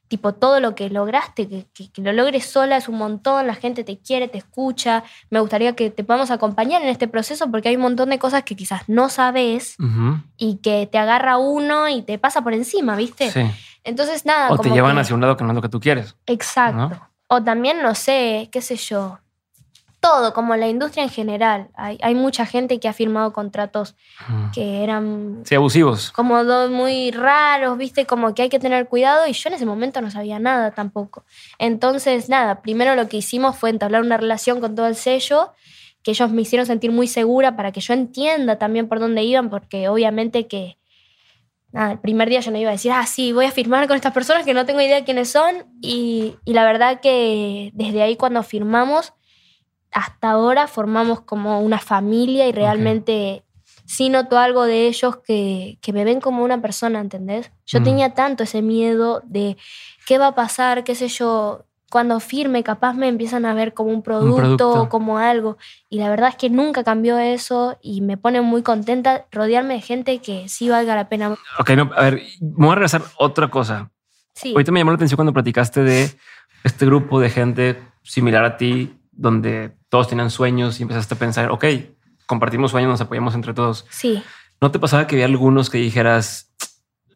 tipo 0.07 0.33
todo 0.33 0.59
lo 0.59 0.75
que 0.75 0.89
lograste, 0.89 1.47
que, 1.47 1.65
que, 1.91 2.01
lo 2.01 2.13
logres 2.13 2.45
sola 2.45 2.77
es 2.77 2.87
un 2.87 2.97
montón, 2.97 3.47
la 3.47 3.55
gente 3.55 3.83
te 3.83 3.97
quiere, 3.97 4.27
te 4.27 4.37
escucha, 4.37 5.03
me 5.29 5.39
gustaría 5.39 5.75
que 5.75 5.89
te 5.89 6.03
podamos 6.03 6.31
acompañar 6.31 6.81
en 6.81 6.89
este 6.89 7.07
proceso 7.07 7.49
porque 7.49 7.69
hay 7.69 7.75
un 7.75 7.81
montón 7.81 8.09
de 8.09 8.19
cosas 8.19 8.43
que 8.43 8.55
quizás 8.55 8.87
no 8.87 9.09
sabes 9.09 9.75
y 10.37 10.57
que 10.57 10.87
te 10.91 10.97
agarra 10.97 11.37
uno 11.37 11.89
y 11.89 12.01
te 12.01 12.17
pasa 12.19 12.43
por 12.43 12.53
encima, 12.53 12.95
¿viste? 12.95 13.31
Sí. 13.31 13.41
Entonces, 13.83 14.25
nada. 14.25 14.49
O 14.51 14.57
te 14.57 14.69
llevan 14.69 14.97
hacia 14.97 15.15
un 15.15 15.21
lado 15.21 15.37
que 15.37 15.43
no 15.43 15.51
es 15.51 15.55
lo 15.55 15.61
que 15.61 15.69
tú 15.69 15.79
quieres. 15.79 16.15
Exacto. 16.25 16.99
O 17.27 17.43
también, 17.43 17.81
no 17.81 17.95
sé, 17.95 18.49
qué 18.51 18.61
sé 18.61 18.75
yo, 18.75 19.19
todo, 20.05 20.33
como 20.33 20.55
la 20.55 20.67
industria 20.67 21.03
en 21.03 21.09
general. 21.09 21.69
Hay, 21.73 21.97
hay 22.01 22.13
mucha 22.13 22.45
gente 22.45 22.79
que 22.79 22.87
ha 22.87 22.93
firmado 22.93 23.33
contratos 23.33 23.95
que 24.53 24.83
eran... 24.83 25.41
Sí, 25.45 25.55
abusivos. 25.55 26.11
Como 26.11 26.43
muy 26.69 27.09
raros, 27.09 27.75
viste, 27.77 28.05
como 28.05 28.35
que 28.35 28.43
hay 28.43 28.49
que 28.49 28.59
tener 28.59 28.87
cuidado 28.87 29.25
y 29.25 29.33
yo 29.33 29.49
en 29.49 29.55
ese 29.55 29.65
momento 29.65 30.01
no 30.01 30.11
sabía 30.11 30.37
nada 30.37 30.71
tampoco. 30.71 31.25
Entonces, 31.57 32.29
nada, 32.29 32.61
primero 32.61 32.95
lo 32.95 33.09
que 33.09 33.17
hicimos 33.17 33.57
fue 33.57 33.71
entablar 33.71 34.01
una 34.03 34.17
relación 34.17 34.61
con 34.61 34.75
todo 34.75 34.85
el 34.85 34.95
sello 34.95 35.53
que 36.03 36.11
ellos 36.11 36.29
me 36.29 36.43
hicieron 36.43 36.67
sentir 36.67 36.91
muy 36.91 37.07
segura 37.07 37.55
para 37.55 37.71
que 37.71 37.81
yo 37.81 37.95
entienda 37.95 38.59
también 38.59 38.87
por 38.87 38.99
dónde 38.99 39.23
iban, 39.23 39.49
porque 39.49 39.89
obviamente 39.89 40.45
que 40.45 40.77
nada, 41.71 41.93
el 41.93 41.99
primer 41.99 42.29
día 42.29 42.41
yo 42.41 42.51
no 42.51 42.59
iba 42.59 42.69
a 42.69 42.73
decir, 42.73 42.91
ah, 42.91 43.07
sí, 43.07 43.33
voy 43.33 43.45
a 43.45 43.51
firmar 43.51 43.87
con 43.87 43.95
estas 43.95 44.13
personas 44.13 44.45
que 44.45 44.53
no 44.53 44.67
tengo 44.67 44.81
idea 44.81 44.97
de 44.97 45.03
quiénes 45.03 45.31
son. 45.31 45.65
Y, 45.81 46.35
y 46.45 46.53
la 46.53 46.63
verdad 46.63 47.01
que 47.01 47.71
desde 47.73 48.03
ahí 48.03 48.15
cuando 48.17 48.43
firmamos, 48.43 49.13
hasta 49.95 50.31
ahora 50.31 50.67
formamos 50.67 51.21
como 51.21 51.61
una 51.61 51.79
familia 51.79 52.45
y 52.47 52.51
realmente 52.51 53.45
sí 53.85 54.09
noto 54.09 54.37
algo 54.37 54.65
de 54.65 54.87
ellos 54.87 55.17
que, 55.25 55.77
me 55.93 56.03
ven 56.03 56.19
como 56.19 56.43
una 56.43 56.61
persona, 56.61 56.99
¿entendés? 56.99 57.49
Yo 57.65 57.79
mm. 57.79 57.83
tenía 57.83 58.13
tanto 58.13 58.43
ese 58.43 58.61
miedo 58.61 59.21
de 59.25 59.55
qué 60.05 60.17
va 60.17 60.27
a 60.27 60.35
pasar, 60.35 60.83
qué 60.83 60.95
sé 60.95 61.07
yo, 61.07 61.63
cuando 61.89 62.19
firme 62.19 62.61
capaz 62.61 62.93
me 62.93 63.07
empiezan 63.07 63.45
a 63.45 63.53
ver 63.53 63.73
como 63.73 63.91
un 63.91 64.01
producto, 64.01 64.81
o 64.81 64.89
como 64.89 65.17
algo. 65.17 65.57
Y 65.89 65.99
la 65.99 66.09
verdad 66.09 66.27
es 66.27 66.35
que 66.35 66.49
nunca 66.49 66.83
cambió 66.83 67.17
eso 67.17 67.77
y 67.81 68.01
me 68.01 68.17
pone 68.17 68.41
muy 68.41 68.63
contenta 68.63 69.27
rodearme 69.31 69.75
de 69.75 69.81
gente 69.81 70.19
que 70.19 70.49
sí 70.49 70.67
valga 70.67 70.93
la 70.93 71.07
pena. 71.07 71.37
Ok, 71.57 71.69
a 71.69 72.01
ver, 72.01 72.21
me 72.41 72.65
voy 72.65 72.71
a 72.73 72.75
regresar 72.75 73.01
otra 73.17 73.49
cosa. 73.49 73.91
Sí. 74.33 74.51
Ahorita 74.51 74.73
me 74.73 74.81
llamó 74.81 74.91
la 74.91 74.95
atención 74.95 75.15
cuando 75.15 75.31
platicaste 75.31 75.83
de 75.83 76.11
este 76.65 76.85
grupo 76.85 77.21
de 77.21 77.29
gente 77.29 77.81
similar 78.03 78.43
a 78.43 78.57
ti, 78.57 78.99
donde 79.15 79.71
todos 79.95 80.09
tenían 80.09 80.29
sueños 80.29 80.77
y 80.81 80.83
empezaste 80.83 81.15
a 81.15 81.17
pensar, 81.17 81.51
ok, 81.51 81.63
compartimos 82.25 82.71
sueños, 82.71 82.89
nos 82.89 82.99
apoyamos 82.99 83.33
entre 83.33 83.53
todos. 83.53 83.85
Sí. 83.89 84.21
¿No 84.59 84.69
te 84.69 84.77
pasaba 84.77 85.07
que 85.07 85.15
había 85.15 85.25
algunos 85.25 85.69
que 85.69 85.77
dijeras, 85.77 86.53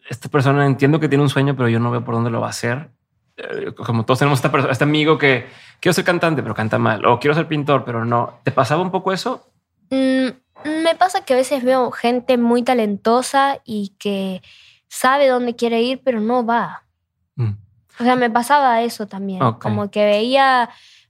esta 0.10 0.30
persona 0.30 0.66
entiendo 0.66 1.02
que 1.02 1.10
tiene 1.10 1.22
un 1.22 1.30
sueño, 1.30 1.58
pero 1.58 1.68
yo 1.68 1.82
no 1.82 1.92
veo 1.92 2.06
por 2.06 2.16
dónde 2.16 2.30
lo 2.30 2.40
va 2.40 2.48
a 2.48 2.52
hacer? 2.52 2.90
Eh, 3.36 3.74
como 3.76 4.06
todos 4.06 4.20
tenemos 4.20 4.40
esta 4.40 4.50
persona, 4.50 4.72
este 4.72 4.86
amigo 4.86 5.18
que 5.18 5.50
quiero 5.82 5.92
ser 5.92 6.06
cantante, 6.06 6.42
pero 6.42 6.56
canta 6.56 6.80
mal, 6.80 7.06
o 7.06 7.20
quiero 7.20 7.36
ser 7.36 7.50
pintor, 7.50 7.84
pero 7.84 8.06
no. 8.06 8.40
¿Te 8.44 8.52
pasaba 8.54 8.82
un 8.82 8.92
poco 8.92 9.12
eso? 9.12 9.46
Mm, 9.90 10.30
me 10.64 10.96
pasa 10.98 11.26
que 11.26 11.34
a 11.34 11.36
veces 11.36 11.66
veo 11.66 11.92
gente 11.92 12.38
muy 12.38 12.64
talentosa 12.64 13.60
y 13.66 13.94
que 14.00 14.42
sabe 14.88 15.28
dónde 15.28 15.58
quiere 15.58 15.82
ir, 15.82 16.00
pero 16.02 16.22
no 16.22 16.46
va. 16.46 16.84
Mm. 17.36 17.56
O 18.00 18.04
sea, 18.06 18.16
me 18.16 18.30
pasaba 18.30 18.82
eso 18.84 19.06
también, 19.06 19.42
como 19.60 19.92
que 19.92 20.06
veía 20.06 20.70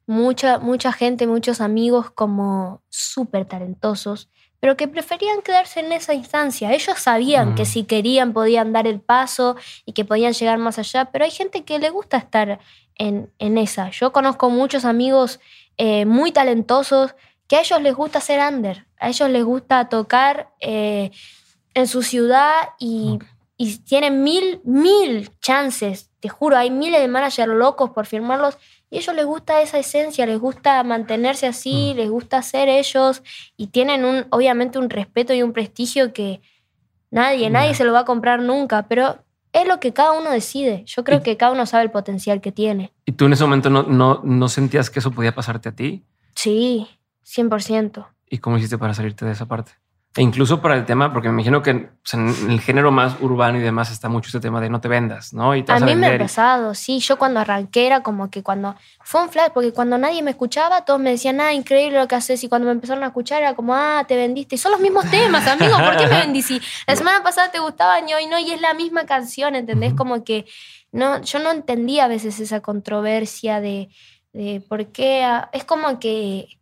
mucha, 0.10 0.58
mucha 0.58 0.92
gente, 0.92 1.28
muchos 1.28 1.62
amigos 1.62 2.10
como 2.10 2.82
súper 2.90 3.46
talentosos, 3.46 4.28
pero 4.60 4.76
que 4.76 4.88
preferían 4.88 5.44
quedarse 5.44 5.82
en 5.82 5.92
esa 5.92 6.16
instancia. 6.16 6.74
Ellos 6.74 6.98
sabían 6.98 7.54
que 7.54 7.62
mm. 7.62 7.66
si 7.68 7.84
querían 7.84 8.34
podían 8.34 8.74
dar 8.74 8.88
el 8.88 9.02
paso 9.02 9.56
y 9.86 9.94
que 9.94 10.06
podían 10.06 10.34
llegar 10.34 10.58
más 10.58 10.80
allá, 10.80 11.06
pero 11.12 11.26
hay 11.26 11.32
gente 11.32 11.64
que 11.64 11.78
le 11.78 11.92
gusta 11.92 12.18
estar 12.18 12.60
en, 12.96 13.32
en 13.38 13.60
esa. 13.60 13.92
Yo 13.92 14.12
conozco 14.12 14.50
muchos 14.50 14.84
amigos 14.84 15.40
eh, 15.78 16.06
muy 16.06 16.32
talentosos 16.32 17.14
que 17.48 17.58
a 17.58 17.60
ellos 17.60 17.80
les 17.80 17.94
gusta 17.94 18.20
ser 18.20 18.40
under, 18.42 18.88
a 18.98 19.10
ellos 19.10 19.30
les 19.30 19.44
gusta 19.44 19.90
tocar 19.90 20.50
eh, 20.60 21.12
en 21.76 21.86
su 21.86 22.02
ciudad 22.02 22.70
y, 22.80 23.20
y 23.58 23.78
tienen 23.78 24.24
mil, 24.24 24.60
mil 24.64 25.30
chances, 25.40 26.10
te 26.20 26.30
juro, 26.30 26.58
hay 26.58 26.72
miles 26.72 27.00
de 27.00 27.08
managers 27.08 27.54
locos 27.54 27.92
por 27.92 28.08
firmarlos 28.08 28.58
y 28.90 28.98
a 28.98 29.00
ellos 29.00 29.16
les 29.16 29.26
gusta 29.26 29.62
esa 29.62 29.78
esencia, 29.78 30.26
les 30.26 30.40
gusta 30.40 30.84
mantenerse 30.84 31.48
así, 31.48 31.92
mm. 31.94 31.98
les 31.98 32.10
gusta 32.10 32.42
ser 32.42 32.70
ellos 32.70 33.24
y 33.56 33.68
tienen 33.68 34.06
un, 34.06 34.26
obviamente 34.32 34.80
un 34.80 34.90
respeto 34.90 35.34
y 35.34 35.44
un 35.44 35.54
prestigio 35.54 36.14
que 36.14 36.42
nadie, 37.12 37.50
nadie 37.50 37.76
se 37.76 37.84
lo 37.84 37.94
va 37.94 38.00
a 38.00 38.06
comprar 38.06 38.42
nunca, 38.42 38.88
pero 38.88 39.24
es 39.54 39.68
lo 39.68 39.80
que 39.80 39.94
cada 39.94 40.14
uno 40.14 40.32
decide. 40.32 40.84
Yo 40.86 41.04
creo 41.04 41.24
que 41.24 41.38
cada 41.38 41.52
uno 41.52 41.66
sabe 41.66 41.84
el 41.84 41.92
potencial 41.92 42.42
que 42.42 42.52
tiene. 42.52 42.94
¿Y 43.06 43.14
tú 43.14 43.26
en 43.26 43.34
ese 43.34 43.44
momento 43.44 43.70
no, 43.70 43.84
no, 43.84 44.22
no 44.24 44.50
sentías 44.50 44.90
que 44.90 45.00
eso 45.00 45.12
podía 45.12 45.34
pasarte 45.34 45.70
a 45.70 45.76
ti? 45.76 46.04
Sí, 46.36 46.88
100%. 47.26 48.08
¿Y 48.30 48.38
cómo 48.38 48.58
hiciste 48.58 48.78
para 48.78 48.94
salirte 48.94 49.26
de 49.26 49.32
esa 49.32 49.48
parte? 49.48 49.74
E 50.16 50.24
incluso 50.24 50.60
para 50.60 50.76
el 50.76 50.86
tema, 50.86 51.14
porque 51.14 51.28
me 51.30 51.36
imagino 51.36 51.62
que 51.62 51.70
en 51.70 52.36
el 52.50 52.60
género 52.62 52.92
más 52.92 53.18
urbano 53.22 53.60
y 53.60 53.62
demás 53.62 53.92
está 53.92 54.10
mucho 54.10 54.30
este 54.30 54.40
tema 54.40 54.60
de 54.60 54.68
no 54.68 54.82
te 54.82 54.88
vendas, 54.88 55.34
¿no? 55.34 55.56
Y 55.56 55.64
a 55.68 55.80
mí 55.80 55.96
me 55.96 56.08
ha 56.08 56.18
pasado, 56.18 56.74
sí. 56.74 57.00
Yo 57.00 57.20
cuando 57.20 57.40
arranqué 57.40 57.86
era 57.86 58.02
como 58.02 58.32
que 58.32 58.42
cuando 58.42 58.76
fue 59.04 59.22
un 59.22 59.30
flash, 59.30 59.52
porque 59.54 59.72
cuando 59.72 60.00
nadie 60.00 60.24
me 60.24 60.32
escuchaba, 60.32 60.84
todos 60.84 61.00
me 61.00 61.12
decían, 61.12 61.40
ah, 61.42 61.54
increíble 61.54 62.00
lo 62.00 62.08
que 62.08 62.16
haces. 62.16 62.44
Y 62.44 62.50
cuando 62.50 62.66
me 62.66 62.72
empezaron 62.72 63.04
a 63.04 63.08
escuchar 63.08 63.44
era 63.44 63.54
como, 63.54 63.76
ah, 63.76 64.04
te 64.08 64.16
vendiste. 64.16 64.56
Y 64.56 64.58
son 64.58 64.72
los 64.72 64.82
mismos 64.82 65.08
temas, 65.12 65.46
amigo, 65.48 65.78
¿por 65.78 65.96
qué 65.96 66.08
me 66.08 66.18
vendí? 66.22 66.42
Si 66.42 66.60
la 66.88 66.96
semana 66.96 67.22
pasada 67.22 67.52
te 67.52 67.60
gustaban 67.60 68.10
y 68.10 68.14
hoy 68.16 68.26
no, 68.26 68.40
y 68.40 68.52
es 68.52 68.62
la 68.62 68.74
misma 68.74 69.06
canción, 69.06 69.54
¿entendés? 69.54 69.94
Como 69.94 70.24
que 70.24 70.46
no, 70.92 71.22
yo 71.22 71.38
no 71.38 71.52
entendía 71.52 72.06
a 72.06 72.08
veces 72.08 72.40
esa 72.40 72.62
controversia 72.62 73.62
de, 73.62 73.90
de 74.34 74.60
por 74.68 74.88
qué. 74.88 75.24
Es 75.54 75.66
como 75.66 76.00
que 76.00 76.59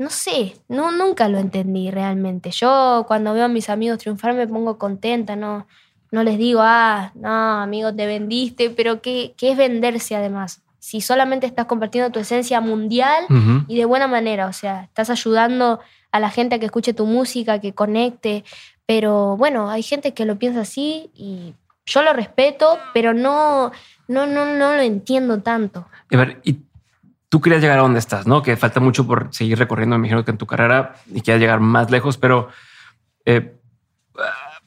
no 0.00 0.08
sé, 0.08 0.56
no, 0.66 0.92
nunca 0.92 1.28
lo 1.28 1.36
entendí 1.36 1.90
realmente. 1.90 2.50
Yo 2.52 3.04
cuando 3.06 3.34
veo 3.34 3.44
a 3.44 3.48
mis 3.48 3.68
amigos 3.68 3.98
triunfar 3.98 4.32
me 4.32 4.48
pongo 4.48 4.78
contenta, 4.78 5.36
no, 5.36 5.66
no 6.10 6.22
les 6.22 6.38
digo, 6.38 6.60
ah, 6.62 7.12
no, 7.14 7.60
amigo, 7.60 7.94
te 7.94 8.06
vendiste, 8.06 8.70
pero 8.70 9.02
¿qué, 9.02 9.34
qué 9.36 9.52
es 9.52 9.58
venderse 9.58 10.16
además? 10.16 10.62
Si 10.78 11.02
solamente 11.02 11.46
estás 11.46 11.66
compartiendo 11.66 12.10
tu 12.10 12.18
esencia 12.18 12.62
mundial 12.62 13.26
y 13.68 13.76
de 13.76 13.84
buena 13.84 14.08
manera, 14.08 14.46
o 14.46 14.54
sea, 14.54 14.84
estás 14.84 15.10
ayudando 15.10 15.80
a 16.12 16.18
la 16.18 16.30
gente 16.30 16.54
a 16.54 16.58
que 16.58 16.64
escuche 16.64 16.94
tu 16.94 17.04
música, 17.04 17.60
que 17.60 17.74
conecte, 17.74 18.42
pero 18.86 19.36
bueno, 19.36 19.68
hay 19.68 19.82
gente 19.82 20.14
que 20.14 20.24
lo 20.24 20.38
piensa 20.38 20.62
así 20.62 21.10
y 21.14 21.52
yo 21.84 22.02
lo 22.02 22.14
respeto, 22.14 22.78
pero 22.94 23.12
no, 23.12 23.70
no, 24.08 24.26
no, 24.26 24.46
no 24.46 24.76
lo 24.76 24.80
entiendo 24.80 25.42
tanto. 25.42 25.86
A 26.10 26.16
ver, 26.16 26.40
¿y 26.42 26.56
tú 27.30 27.40
querías 27.40 27.62
llegar 27.62 27.78
a 27.78 27.82
donde 27.82 28.00
estás, 28.00 28.26
¿no? 28.26 28.42
Que 28.42 28.56
falta 28.56 28.80
mucho 28.80 29.06
por 29.06 29.28
seguir 29.30 29.58
recorriendo, 29.58 29.96
me 29.96 30.06
imagino 30.06 30.24
que 30.24 30.32
en 30.32 30.36
tu 30.36 30.46
carrera 30.46 30.96
y 31.06 31.22
quieras 31.22 31.40
llegar 31.40 31.60
más 31.60 31.90
lejos, 31.90 32.18
pero 32.18 32.48
eh, 33.24 33.56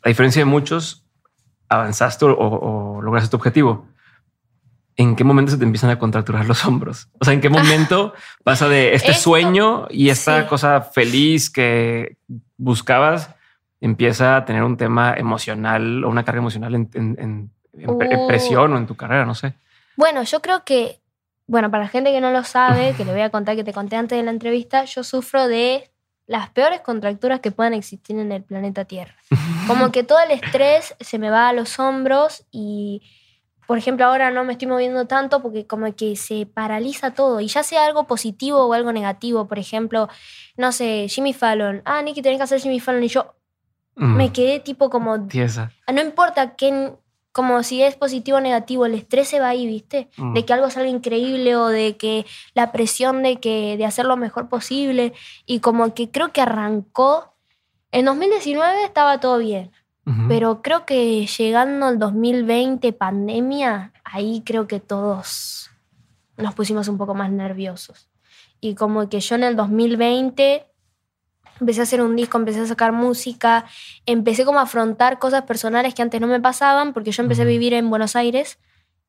a 0.02 0.10
diferencia 0.10 0.40
de 0.40 0.46
muchos, 0.46 1.06
avanzaste 1.70 2.26
o, 2.26 3.02
lograste 3.04 3.30
tu 3.30 3.38
objetivo. 3.38 3.88
¿En 4.96 5.16
qué 5.16 5.24
momento 5.24 5.52
se 5.52 5.58
te 5.58 5.66
empiezan 5.66 5.90
a 5.90 6.00
contracturar 6.00 6.46
los 6.46 6.66
hombros? 6.66 7.10
O 7.20 7.26
sea, 7.26 7.34
¿en 7.34 7.42
qué 7.42 7.50
momento 7.50 8.14
pasa 8.44 8.70
de 8.70 8.94
este 8.94 9.14
sueño 9.14 9.88
y 9.90 10.10
esta 10.10 10.48
cosa 10.48 10.82
feliz 10.82 11.50
que 11.50 12.18
buscabas 12.58 13.30
empieza 13.82 14.38
a 14.38 14.46
tener 14.46 14.64
un 14.64 14.78
tema 14.78 15.16
emocional 15.18 16.06
o 16.06 16.10
una 16.10 16.24
carga 16.24 16.40
emocional 16.40 16.76
en, 16.76 16.90
en 16.94 17.52
uh. 17.90 18.28
presión 18.28 18.72
o 18.72 18.78
en 18.78 18.88
tu 18.88 18.96
carrera? 18.96 19.26
No 19.26 19.36
sé. 19.36 19.54
Bueno, 19.98 20.24
yo 20.24 20.42
creo 20.42 20.64
que 20.64 21.03
bueno, 21.48 21.70
para 21.70 21.84
la 21.84 21.90
gente 21.90 22.12
que 22.12 22.22
no 22.22 22.32
lo 22.32 22.44
sabe, 22.44 22.94
que 22.96 23.06
le 23.06 23.12
voy 23.12 23.22
a 23.22 23.30
contar 23.30 23.56
que 23.56 23.64
te 23.64 23.74
conté 23.74 23.96
antes 23.96 24.18
de 24.18 24.24
la 24.24 24.32
entrevista, 24.32 24.86
yo 24.86 25.04
sufro 25.04 25.48
de 25.48 25.92
las 26.26 26.50
peores 26.50 26.82
contracturas 26.82 27.42
que 27.42 27.52
puedan 27.52 27.74
existir 27.74 28.18
en 28.18 28.32
el 28.32 28.44
planeta 28.44 28.86
Tierra. 28.86 29.16
Como 29.68 29.92
que 29.92 30.04
todo 30.04 30.20
el 30.20 30.32
estrés 30.32 30.96
se 31.00 31.20
me 31.20 31.30
va 31.30 31.50
a 31.50 31.54
los 31.54 31.80
hombros 31.80 32.46
y, 32.52 33.02
por 33.68 33.78
ejemplo, 33.78 34.06
ahora 34.06 34.32
no 34.32 34.44
me 34.44 34.54
estoy 34.54 34.68
moviendo 34.68 35.06
tanto 35.06 35.42
porque 35.42 35.68
como 35.68 35.94
que 35.96 36.16
se 36.16 36.46
paraliza 36.46 37.12
todo. 37.12 37.40
Y 37.40 37.48
ya 37.48 37.64
sea 37.64 37.86
algo 37.86 38.08
positivo 38.08 38.66
o 38.66 38.74
algo 38.74 38.92
negativo, 38.92 39.48
por 39.48 39.60
ejemplo, 39.60 40.10
no 40.58 40.72
sé, 40.72 41.08
Jimmy 41.10 41.34
Fallon. 41.34 41.82
Ah, 41.86 42.02
Nicky, 42.02 42.22
tenés 42.22 42.40
que 42.40 42.44
hacer 42.44 42.62
Jimmy 42.62 42.80
Fallon. 42.80 43.04
Y 43.04 43.08
yo 43.08 43.36
mm. 43.96 44.16
me 44.16 44.32
quedé 44.32 44.60
tipo 44.60 44.90
como... 44.90 45.28
Tiesa. 45.28 45.72
No 45.94 46.02
importa 46.02 46.56
qué 46.56 46.94
como 47.34 47.64
si 47.64 47.82
es 47.82 47.96
positivo 47.96 48.38
o 48.38 48.42
negativo, 48.42 48.86
el 48.86 48.94
estrés 48.94 49.28
se 49.28 49.40
va 49.40 49.50
ahí, 49.50 49.66
¿viste? 49.66 50.08
De 50.18 50.24
mm. 50.24 50.46
que 50.46 50.54
algo 50.54 50.70
salga 50.70 50.90
increíble 50.90 51.56
o 51.56 51.68
de 51.68 51.98
que 51.98 52.28
la 52.54 52.72
presión 52.72 53.24
de 53.24 53.40
que 53.40 53.76
de 53.76 53.86
hacer 53.86 54.06
lo 54.06 54.16
mejor 54.16 54.50
posible 54.50 55.14
y 55.48 55.60
como 55.60 55.96
que 55.96 56.12
creo 56.12 56.32
que 56.32 56.42
arrancó 56.42 57.34
en 57.92 58.06
2019 58.06 58.84
estaba 58.86 59.20
todo 59.20 59.40
bien. 59.40 59.72
Pero 60.28 60.62
creo 60.62 60.86
que 60.86 61.26
llegando 61.26 61.86
al 61.86 61.98
2020, 61.98 62.92
pandemia, 62.92 63.94
ahí 64.04 64.44
creo 64.46 64.68
que 64.68 64.82
todos 64.82 65.72
nos 66.36 66.54
pusimos 66.56 66.90
un 66.90 66.98
poco 66.98 67.14
más 67.14 67.32
nerviosos. 67.32 68.10
Y 68.60 68.76
como 68.76 69.08
que 69.08 69.22
yo 69.22 69.36
en 69.36 69.44
el 69.44 69.56
2020 69.56 70.66
empecé 71.60 71.82
a 71.82 71.84
hacer 71.84 72.02
un 72.02 72.16
disco, 72.16 72.38
empecé 72.38 72.60
a 72.60 72.66
sacar 72.66 72.92
música, 72.92 73.66
empecé 74.06 74.46
como 74.46 74.60
a 74.60 74.64
afrontar 74.64 75.20
cosas 75.20 75.44
personales 75.44 75.94
que 75.94 76.02
antes 76.02 76.20
no 76.20 76.28
me 76.28 76.40
pasaban, 76.40 76.94
porque 76.94 77.12
yo 77.12 77.24
empecé 77.24 77.44
a 77.44 77.46
vivir 77.46 77.74
en 77.74 77.90
Buenos 77.90 78.16
Aires 78.16 78.60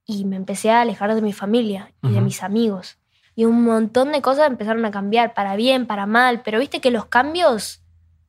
y 0.06 0.24
me 0.24 0.36
empecé 0.36 0.70
a 0.70 0.82
alejar 0.82 1.14
de 1.14 1.22
mi 1.22 1.32
familia 1.32 1.92
y 2.02 2.10
de 2.10 2.20
mis 2.20 2.42
amigos. 2.42 2.98
Y 3.34 3.46
un 3.46 3.64
montón 3.64 4.12
de 4.12 4.22
cosas 4.22 4.46
empezaron 4.46 4.84
a 4.84 4.90
cambiar, 4.90 5.34
para 5.34 5.56
bien, 5.56 5.86
para 5.86 6.06
mal, 6.06 6.42
pero 6.42 6.58
viste 6.58 6.80
que 6.80 6.90
los 6.90 7.06
cambios 7.06 7.82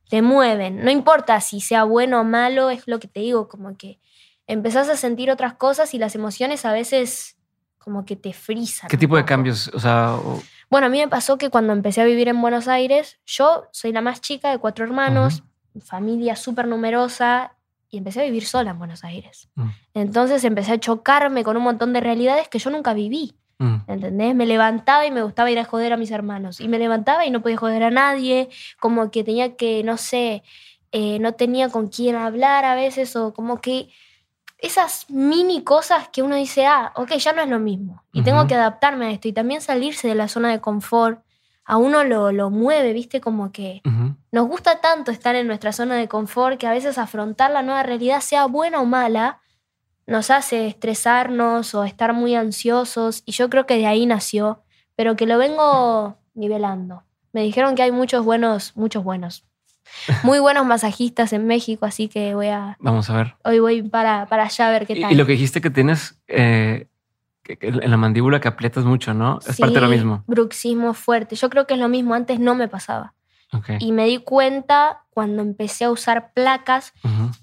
te 0.09 0.21
mueven, 0.21 0.83
no 0.83 0.91
importa 0.91 1.41
si 1.41 1.61
sea 1.61 1.83
bueno 1.83 2.21
o 2.21 2.23
malo, 2.23 2.69
es 2.69 2.83
lo 2.87 2.99
que 2.99 3.07
te 3.07 3.21
digo, 3.21 3.47
como 3.47 3.75
que 3.75 3.99
empezás 4.47 4.87
a 4.89 4.95
sentir 4.95 5.31
otras 5.31 5.55
cosas 5.55 5.93
y 5.93 5.97
las 5.97 6.15
emociones 6.15 6.65
a 6.65 6.71
veces 6.71 7.37
como 7.79 8.05
que 8.05 8.15
te 8.15 8.33
frisan. 8.33 8.89
¿Qué 8.89 8.97
tipo 8.97 9.17
de 9.17 9.25
cambios? 9.25 9.69
O 9.73 9.79
sea, 9.79 10.17
Bueno, 10.69 10.87
a 10.87 10.89
mí 10.89 10.97
me 10.99 11.07
pasó 11.07 11.37
que 11.37 11.49
cuando 11.49 11.73
empecé 11.73 12.01
a 12.01 12.05
vivir 12.05 12.27
en 12.27 12.41
Buenos 12.41 12.67
Aires, 12.67 13.19
yo 13.25 13.67
soy 13.71 13.91
la 13.91 14.01
más 14.01 14.21
chica 14.21 14.51
de 14.51 14.57
cuatro 14.57 14.85
hermanos, 14.85 15.43
familia 15.83 16.35
súper 16.35 16.67
numerosa, 16.67 17.55
y 17.95 17.97
empecé 17.97 18.21
a 18.21 18.23
vivir 18.25 18.45
sola 18.45 18.71
en 18.71 18.77
Buenos 18.79 19.03
Aires. 19.03 19.47
Mm. 19.55 19.69
Entonces 19.93 20.43
empecé 20.43 20.73
a 20.73 20.79
chocarme 20.79 21.43
con 21.43 21.55
un 21.55 21.63
montón 21.63 21.93
de 21.93 22.01
realidades 22.01 22.49
que 22.49 22.59
yo 22.59 22.69
nunca 22.69 22.93
viví. 22.93 23.35
Mm. 23.57 23.75
¿Entendés? 23.87 24.35
Me 24.35 24.45
levantaba 24.45 25.05
y 25.05 25.11
me 25.11 25.23
gustaba 25.23 25.49
ir 25.49 25.59
a 25.59 25.63
joder 25.63 25.93
a 25.93 25.97
mis 25.97 26.11
hermanos. 26.11 26.59
Y 26.59 26.67
me 26.67 26.77
levantaba 26.77 27.25
y 27.25 27.31
no 27.31 27.41
podía 27.41 27.57
joder 27.57 27.83
a 27.83 27.91
nadie. 27.91 28.49
Como 28.79 29.11
que 29.11 29.23
tenía 29.23 29.55
que, 29.55 29.83
no 29.83 29.95
sé, 29.95 30.43
eh, 30.91 31.19
no 31.19 31.33
tenía 31.33 31.69
con 31.69 31.87
quién 31.87 32.15
hablar 32.15 32.65
a 32.65 32.75
veces. 32.75 33.15
O 33.15 33.33
como 33.33 33.61
que 33.61 33.89
esas 34.57 35.09
mini 35.09 35.63
cosas 35.63 36.09
que 36.09 36.23
uno 36.23 36.35
dice, 36.35 36.65
ah, 36.65 36.91
ok, 36.95 37.11
ya 37.13 37.33
no 37.33 37.41
es 37.41 37.49
lo 37.49 37.59
mismo. 37.59 38.03
Y 38.13 38.23
tengo 38.23 38.47
que 38.47 38.55
adaptarme 38.55 39.07
a 39.07 39.11
esto. 39.11 39.27
Y 39.27 39.33
también 39.33 39.61
salirse 39.61 40.07
de 40.07 40.15
la 40.15 40.27
zona 40.27 40.49
de 40.49 40.61
confort. 40.61 41.23
A 41.65 41.77
uno 41.77 42.03
lo, 42.03 42.31
lo 42.31 42.51
mueve, 42.51 42.93
¿viste? 42.93 43.19
Como 43.21 43.51
que 43.51 43.81
nos 44.31 44.47
gusta 44.47 44.81
tanto 44.81 45.11
estar 45.11 45.35
en 45.35 45.47
nuestra 45.47 45.71
zona 45.71 45.95
de 45.95 46.07
confort 46.07 46.59
que 46.59 46.67
a 46.67 46.71
veces 46.71 46.97
afrontar 46.97 47.51
la 47.51 47.63
nueva 47.63 47.81
realidad, 47.83 48.21
sea 48.21 48.45
buena 48.45 48.81
o 48.81 48.85
mala, 48.85 49.41
nos 50.05 50.29
hace 50.29 50.67
estresarnos 50.67 51.73
o 51.73 51.83
estar 51.83 52.13
muy 52.13 52.35
ansiosos. 52.35 53.23
Y 53.25 53.31
yo 53.31 53.49
creo 53.49 53.65
que 53.65 53.77
de 53.77 53.87
ahí 53.87 54.05
nació, 54.05 54.63
pero 54.95 55.15
que 55.15 55.25
lo 55.25 55.39
vengo 55.39 56.17
nivelando. 56.35 57.03
Me 57.33 57.41
dijeron 57.41 57.75
que 57.75 57.81
hay 57.81 57.91
muchos 57.91 58.23
buenos, 58.23 58.77
muchos 58.77 59.03
buenos, 59.03 59.43
muy 60.23 60.39
buenos 60.39 60.65
masajistas 60.65 61.33
en 61.33 61.47
México, 61.47 61.85
así 61.85 62.07
que 62.07 62.35
voy 62.35 62.47
a. 62.47 62.77
Vamos 62.79 63.09
a 63.09 63.17
ver. 63.17 63.35
Hoy 63.43 63.59
voy 63.59 63.81
para, 63.83 64.25
para 64.27 64.43
allá 64.43 64.67
a 64.67 64.71
ver 64.71 64.87
qué 64.87 64.99
tal. 64.99 65.11
Y, 65.11 65.15
lo 65.15 65.25
que 65.25 65.33
dijiste 65.33 65.61
que 65.61 65.69
tienes 65.69 66.19
eh, 66.27 66.87
en 67.47 67.91
la 67.91 67.97
mandíbula 67.97 68.39
que 68.39 68.47
aprietas 68.47 68.85
mucho, 68.85 69.13
¿no? 69.13 69.39
Es 69.47 69.57
parte 69.57 69.75
de 69.75 69.81
lo 69.81 69.89
mismo. 69.89 70.23
Bruxismo 70.27 70.93
fuerte. 70.93 71.35
Yo 71.35 71.49
creo 71.49 71.67
que 71.67 71.75
es 71.75 71.79
lo 71.79 71.89
mismo. 71.89 72.13
Antes 72.13 72.39
no 72.39 72.55
me 72.55 72.67
pasaba. 72.67 73.13
Y 73.79 73.93
me 73.93 74.05
di 74.05 74.17
cuenta 74.17 75.05
cuando 75.11 75.41
empecé 75.41 75.85
a 75.85 75.91
usar 75.91 76.33
placas. 76.33 76.93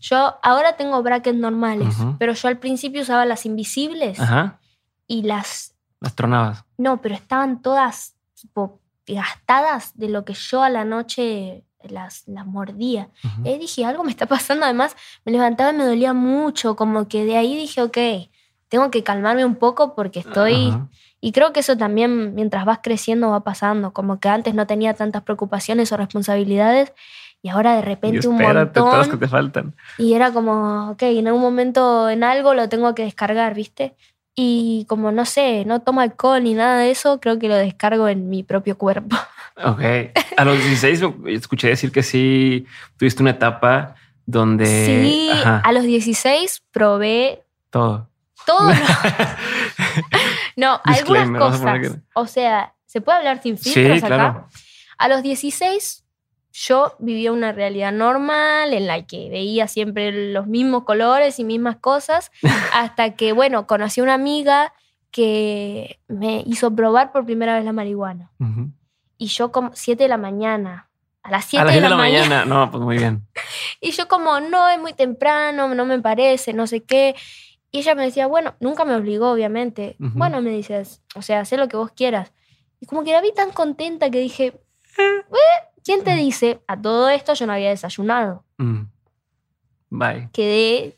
Yo 0.01 0.35
ahora 0.43 0.77
tengo 0.77 1.03
brackets 1.03 1.39
normales, 1.39 1.97
pero 2.19 2.35
yo 2.35 2.49
al 2.49 2.59
principio 2.59 3.03
usaba 3.03 3.25
las 3.25 3.47
invisibles 3.47 4.19
y 5.07 5.23
las. 5.23 5.75
Las 6.01 6.15
tronabas. 6.15 6.65
No, 6.77 7.01
pero 7.01 7.15
estaban 7.15 7.63
todas 7.63 8.17
tipo 8.35 8.81
gastadas 9.07 9.97
de 9.97 10.09
lo 10.09 10.25
que 10.25 10.35
yo 10.35 10.63
a 10.63 10.69
la 10.69 10.85
noche 10.85 11.65
las, 11.89 12.27
las 12.27 12.47
mordía. 12.47 13.09
Y 13.45 13.59
dije, 13.59 13.85
algo 13.85 14.05
me 14.05 14.11
está 14.11 14.27
pasando. 14.27 14.65
Además, 14.65 14.97
me 15.25 15.33
levantaba 15.33 15.73
y 15.73 15.77
me 15.77 15.85
dolía 15.85 16.13
mucho. 16.13 16.77
Como 16.77 17.09
que 17.09 17.25
de 17.25 17.37
ahí 17.37 17.57
dije, 17.57 17.83
ok, 17.83 17.99
tengo 18.69 18.91
que 18.91 19.03
calmarme 19.03 19.45
un 19.45 19.57
poco 19.57 19.95
porque 19.95 20.21
estoy... 20.21 20.75
Y 21.25 21.31
creo 21.31 21.53
que 21.53 21.61
eso 21.61 21.77
también, 21.77 22.35
mientras 22.35 22.65
vas 22.65 22.81
creciendo, 22.83 23.31
va 23.31 23.45
pasando. 23.45 23.93
Como 23.93 24.19
que 24.19 24.29
antes 24.29 24.55
no 24.55 24.67
tenía 24.67 24.95
tantas 24.95 25.23
preocupaciones 25.23 25.93
o 25.93 25.97
responsabilidades 25.97 26.93
y 27.43 27.49
ahora 27.49 27.75
de 27.75 27.83
repente 27.83 28.29
un 28.29 28.39
montón. 28.39 28.73
Todas 28.73 29.09
que 29.09 29.17
te 29.17 29.27
faltan. 29.27 29.75
Y 29.99 30.15
era 30.15 30.33
como, 30.33 30.91
ok, 30.93 31.03
en 31.03 31.27
algún 31.27 31.43
momento 31.43 32.09
en 32.09 32.23
algo 32.23 32.55
lo 32.55 32.69
tengo 32.69 32.95
que 32.95 33.03
descargar, 33.03 33.55
¿viste? 33.55 33.97
Y 34.35 34.87
como 34.89 35.13
no 35.13 35.25
sé, 35.27 35.65
no 35.67 35.81
tomo 35.81 36.01
alcohol 36.01 36.43
ni 36.43 36.55
nada 36.55 36.79
de 36.79 36.91
eso, 36.91 37.21
creo 37.21 37.39
que 37.39 37.49
lo 37.49 37.57
descargo 37.57 38.09
en 38.09 38.29
mi 38.31 38.43
propio 38.43 38.77
cuerpo. 38.77 39.17
Ok. 39.65 39.83
A 40.39 40.47
los 40.47 40.57
16 40.57 41.03
escuché 41.27 41.69
decir 41.69 41.93
que 41.93 42.03
sí 42.03 42.65
tuviste 42.97 43.23
una 43.23 43.33
etapa 43.33 43.97
donde. 44.25 44.65
Sí, 44.65 45.31
a 45.45 45.71
los 45.73 45.83
16 45.83 46.63
probé. 46.73 47.43
Todo. 47.69 48.09
Todo. 48.47 48.71
No, 50.57 50.81
algunas 50.85 51.31
cosas. 51.31 51.99
O 52.15 52.27
sea, 52.27 52.75
¿se 52.87 53.01
puede 53.01 53.19
hablar 53.19 53.43
sin 53.43 53.59
filtros 53.59 54.01
sí, 54.01 54.05
acá? 54.05 54.07
Claro. 54.07 54.49
A 54.99 55.09
los 55.09 55.23
16 55.23 56.05
yo 56.53 56.95
vivía 56.99 57.33
una 57.33 57.53
realidad 57.53 57.93
normal 57.93 58.75
en 58.75 58.87
la 58.87 59.07
que 59.07 59.31
veía 59.31 59.67
siempre 59.69 60.33
los 60.33 60.47
mismos 60.47 60.85
colores 60.85 61.39
y 61.39 61.45
mismas 61.45 61.77
cosas, 61.77 62.31
hasta 62.75 63.15
que, 63.15 63.33
bueno, 63.33 63.67
conocí 63.67 64.01
a 64.01 64.05
una 64.05 64.15
amiga 64.15 64.73
que 65.11 65.99
me 66.09 66.43
hizo 66.47 66.75
probar 66.75 67.13
por 67.13 67.25
primera 67.25 67.57
vez 67.57 67.65
la 67.65 67.73
marihuana. 67.73 68.31
Y 69.19 69.27
yo 69.27 69.53
como 69.53 69.71
7 69.75 70.03
de 70.03 70.09
la 70.09 70.17
mañana, 70.17 70.89
a 71.23 71.31
las 71.31 71.45
7 71.45 71.71
de, 71.71 71.81
la, 71.81 71.97
mañana. 71.97 72.45
No, 72.45 72.71
pues 72.71 72.83
muy 72.83 72.99
bien. 72.99 73.27
y 73.81 73.93
yo 73.93 74.09
como, 74.09 74.41
no, 74.41 74.69
es 74.69 74.81
muy 74.81 74.93
temprano, 74.93 75.75
no 75.75 75.87
me 75.87 76.01
parece, 76.01 76.53
no 76.53 76.67
sé 76.67 76.83
qué. 76.83 77.15
Y 77.71 77.79
ella 77.79 77.95
me 77.95 78.05
decía, 78.05 78.27
bueno, 78.27 78.55
nunca 78.61 78.85
me 78.85 78.95
obligó, 78.95 79.31
obviamente. 79.31 79.97
Bueno, 79.99 80.43
me 80.43 80.51
dices, 80.51 81.03
o 81.15 81.23
sea, 81.23 81.41
haz 81.41 81.53
lo 81.53 81.69
que 81.69 81.77
vos 81.77 81.93
quieras. 81.93 82.33
Y 82.81 82.87
como 82.87 83.05
que 83.05 83.13
la 83.13 83.21
vi 83.21 83.33
tan 83.33 83.51
contenta 83.51 84.11
que 84.11 84.19
dije, 84.19 84.61
eh, 84.99 85.25
¿quién 85.85 86.05
te 86.05 86.15
dice? 86.15 86.63
A 86.67 86.81
todo 86.81 87.09
esto 87.09 87.35
yo 87.35 87.47
no 87.47 87.53
había 87.53 87.71
desayunado. 87.71 88.45
Mm. 88.59 88.83
Bye. 89.91 90.29
Quedé 90.33 90.97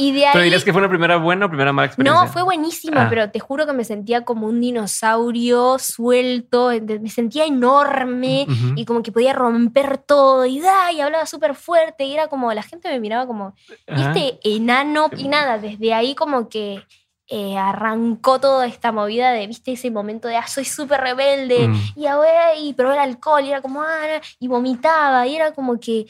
y 0.00 0.12
de 0.12 0.26
¿Pero 0.32 0.44
dirías 0.44 0.62
que 0.62 0.72
fue 0.72 0.80
una 0.80 0.88
primera 0.88 1.16
buena 1.16 1.46
o 1.46 1.48
primera 1.48 1.72
mala 1.72 1.86
experiencia? 1.86 2.24
No, 2.24 2.30
fue 2.30 2.42
buenísima, 2.42 3.06
ah. 3.06 3.06
pero 3.10 3.30
te 3.32 3.40
juro 3.40 3.66
que 3.66 3.72
me 3.72 3.82
sentía 3.82 4.24
como 4.24 4.46
un 4.46 4.60
dinosaurio 4.60 5.76
suelto, 5.80 6.70
me 7.00 7.10
sentía 7.10 7.46
enorme 7.46 8.46
y 8.76 8.84
como 8.84 9.02
que 9.02 9.10
podía 9.10 9.32
romper 9.32 9.98
todo 9.98 10.46
y 10.46 10.60
da, 10.60 10.92
y 10.92 11.00
hablaba 11.00 11.26
súper 11.26 11.56
fuerte 11.56 12.04
y 12.04 12.14
era 12.14 12.28
como, 12.28 12.52
la 12.54 12.62
gente 12.62 12.88
me 12.88 13.00
miraba 13.00 13.26
como, 13.26 13.56
este 13.88 14.38
enano 14.44 15.10
y 15.16 15.26
nada, 15.26 15.58
desde 15.58 15.92
ahí 15.92 16.14
como 16.14 16.48
que 16.48 16.80
eh, 17.28 17.56
arrancó 17.56 18.40
toda 18.40 18.66
esta 18.66 18.90
movida 18.92 19.32
de, 19.32 19.46
viste, 19.46 19.72
ese 19.72 19.90
momento 19.90 20.28
de, 20.28 20.36
ah, 20.36 20.46
soy 20.46 20.64
súper 20.64 21.00
rebelde 21.00 21.68
mm. 21.68 21.80
y 21.96 22.06
ahora, 22.06 22.56
y 22.56 22.72
probé 22.72 22.94
el 22.94 23.00
alcohol 23.00 23.44
y 23.44 23.50
era 23.50 23.60
como, 23.60 23.82
ah, 23.82 24.20
y 24.40 24.48
vomitaba 24.48 25.26
y 25.26 25.36
era 25.36 25.52
como 25.52 25.78
que 25.78 26.06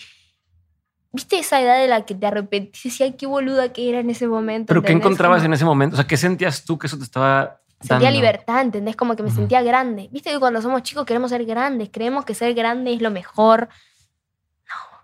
¿Viste 1.10 1.38
esa 1.38 1.60
edad 1.60 1.80
de 1.80 1.88
la 1.88 2.04
que 2.04 2.14
te 2.14 2.26
arrepentís? 2.26 3.00
ay, 3.00 3.14
qué 3.14 3.26
boluda 3.26 3.72
que 3.72 3.88
era 3.88 4.00
en 4.00 4.10
ese 4.10 4.28
momento. 4.28 4.68
¿Pero 4.68 4.82
qué 4.82 4.92
encontrabas 4.92 5.42
en 5.42 5.54
ese 5.54 5.64
momento? 5.64 5.94
O 5.94 5.96
sea, 5.96 6.06
¿qué 6.06 6.18
sentías 6.18 6.64
tú 6.66 6.78
que 6.78 6.86
eso 6.86 6.98
te 6.98 7.04
estaba 7.04 7.60
Sentía 7.80 8.10
libertad, 8.10 8.60
¿entendés? 8.60 8.96
Como 8.96 9.14
que 9.14 9.22
me 9.22 9.30
sentía 9.30 9.62
grande. 9.62 10.08
¿Viste 10.10 10.30
que 10.30 10.38
cuando 10.40 10.60
somos 10.60 10.82
chicos 10.82 11.06
queremos 11.06 11.30
ser 11.30 11.44
grandes? 11.44 11.90
Creemos 11.92 12.24
que 12.24 12.34
ser 12.34 12.52
grande 12.54 12.92
es 12.92 13.00
lo 13.00 13.10
mejor. 13.10 13.68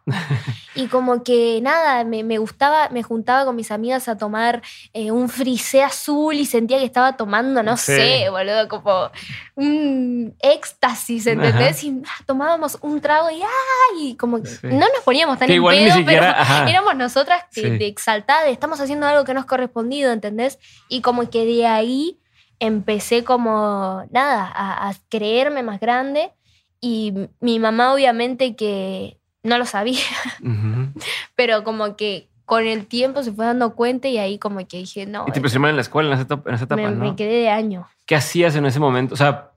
y 0.74 0.86
como 0.88 1.22
que 1.22 1.60
nada, 1.62 2.04
me, 2.04 2.38
gustaba, 2.38 2.90
me 2.90 3.02
juntaba 3.02 3.46
con 3.46 3.56
mis 3.56 3.70
amigas 3.70 4.06
a 4.08 4.18
tomar 4.18 4.62
eh, 4.92 5.10
un 5.10 5.30
frisé 5.30 5.82
azul 5.82 6.34
y 6.34 6.44
sentía 6.44 6.78
que 6.78 6.84
estaba 6.84 7.16
tomando, 7.16 7.62
no 7.62 7.76
sé, 7.78 8.28
boludo, 8.28 8.68
como 8.68 9.10
un 9.54 10.36
éxtasis, 10.40 11.26
¿entendés? 11.26 11.82
Y 11.84 12.02
ah, 12.06 12.22
tomábamos 12.26 12.76
un 12.82 13.00
trago 13.00 13.30
y 13.30 13.40
¡ay! 13.42 14.14
Como 14.16 14.42
que 14.42 14.50
no 14.62 14.80
nos 14.80 15.04
poníamos 15.04 15.38
tan 15.38 15.50
en 15.50 15.64
pedo, 15.64 15.96
pero 16.04 16.22
éramos 16.68 16.96
nosotras 16.96 17.44
de, 17.54 17.86
exaltadas, 17.86 18.48
estamos 18.48 18.80
haciendo 18.80 19.06
algo 19.06 19.24
que 19.24 19.32
no 19.32 19.40
es 19.40 19.46
correspondido, 19.46 20.12
¿entendés? 20.12 20.58
Y 20.88 21.00
como 21.00 21.30
que 21.30 21.46
de 21.46 21.66
ahí 21.66 22.20
empecé 22.58 23.24
como, 23.24 24.04
nada, 24.10 24.52
a 24.54 24.92
creerme 25.08 25.62
más 25.62 25.80
grande. 25.80 26.32
Y 26.80 27.14
mi 27.40 27.58
mamá 27.58 27.94
obviamente 27.94 28.56
que 28.56 29.18
no 29.44 29.58
lo 29.58 29.66
sabía, 29.66 30.00
pero 31.36 31.62
como 31.62 31.96
que 31.96 32.28
con 32.44 32.66
el 32.66 32.86
tiempo 32.86 33.22
se 33.22 33.32
fue 33.32 33.46
dando 33.46 33.74
cuenta 33.74 34.08
y 34.08 34.18
ahí 34.18 34.38
como 34.38 34.66
que 34.66 34.78
dije, 34.78 35.06
no. 35.06 35.24
¿Y 35.28 35.32
te 35.32 35.40
presionaron 35.40 35.70
en 35.70 35.76
la 35.76 35.82
escuela 35.82 36.08
en 36.08 36.14
esa 36.14 36.22
etapa? 36.22 36.50
En 36.50 36.54
esa 36.56 36.64
etapa 36.64 36.82
me, 36.82 36.90
me, 36.90 37.16
quedé 37.16 37.40
de 37.40 37.50
año. 37.50 37.86
¿Qué 38.04 38.16
hacías 38.16 38.56
en 38.56 38.66
ese 38.66 38.80
momento? 38.80 39.14
O 39.14 39.16
sea, 39.16 39.52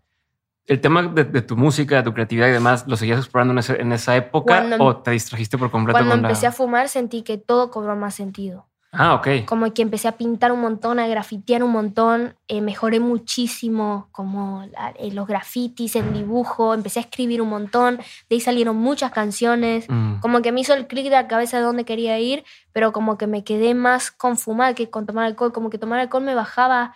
el 0.67 0.81
tema 0.81 1.01
de, 1.03 1.41
tu 1.41 1.55
música, 1.55 1.95
de 1.95 2.03
tu 2.03 2.13
creatividad 2.13 2.49
y 2.49 2.51
demás, 2.51 2.85
¿lo 2.87 2.97
seguías 2.97 3.19
explorando 3.19 3.53
en, 3.53 3.91
esa 3.93 4.15
época 4.17 4.67
o 4.79 4.97
te 4.97 5.11
distrajiste 5.11 5.57
por 5.57 5.71
completo? 5.71 5.97
Cuando 5.97 6.15
empecé 6.15 6.45
a 6.45 6.51
fumar 6.51 6.89
sentí 6.89 7.21
que 7.21 7.37
todo 7.37 7.71
cobró 7.71 7.95
más 7.95 8.15
sentido. 8.15 8.67
Ah, 8.97 9.13
ok. 9.13 9.45
Como 9.45 9.71
que 9.73 9.83
empecé 9.83 10.07
a 10.07 10.13
pintar 10.13 10.51
un 10.51 10.59
montón, 10.59 10.99
a 10.99 11.07
grafitear 11.07 11.63
un 11.63 11.71
montón, 11.71 12.35
eh, 12.47 12.61
mejoré 12.61 12.99
muchísimo 12.99 14.09
como 14.11 14.63
eh, 14.63 15.11
los 15.11 15.27
grafitis, 15.27 15.95
el 15.95 16.11
dibujo, 16.13 16.73
empecé 16.73 16.99
a 16.99 17.03
escribir 17.03 17.41
un 17.41 17.49
montón, 17.49 17.97
de 17.97 18.35
ahí 18.35 18.39
salieron 18.39 18.75
muchas 18.75 19.11
canciones, 19.11 19.85
mm. 19.87 20.19
como 20.19 20.41
que 20.41 20.51
me 20.51 20.61
hizo 20.61 20.73
el 20.73 20.87
clic 20.87 21.05
de 21.05 21.11
la 21.11 21.27
cabeza 21.27 21.57
de 21.57 21.63
dónde 21.63 21.85
quería 21.85 22.19
ir, 22.19 22.43
pero 22.73 22.91
como 22.91 23.17
que 23.17 23.27
me 23.27 23.43
quedé 23.43 23.75
más 23.75 24.09
con 24.09 24.35
fumar 24.35 24.73
que 24.73 24.89
con 24.89 25.05
tomar 25.05 25.25
alcohol, 25.25 25.53
como 25.53 25.69
que 25.69 25.77
tomar 25.77 25.99
alcohol 25.99 26.23
me 26.23 26.33
bajaba, 26.33 26.95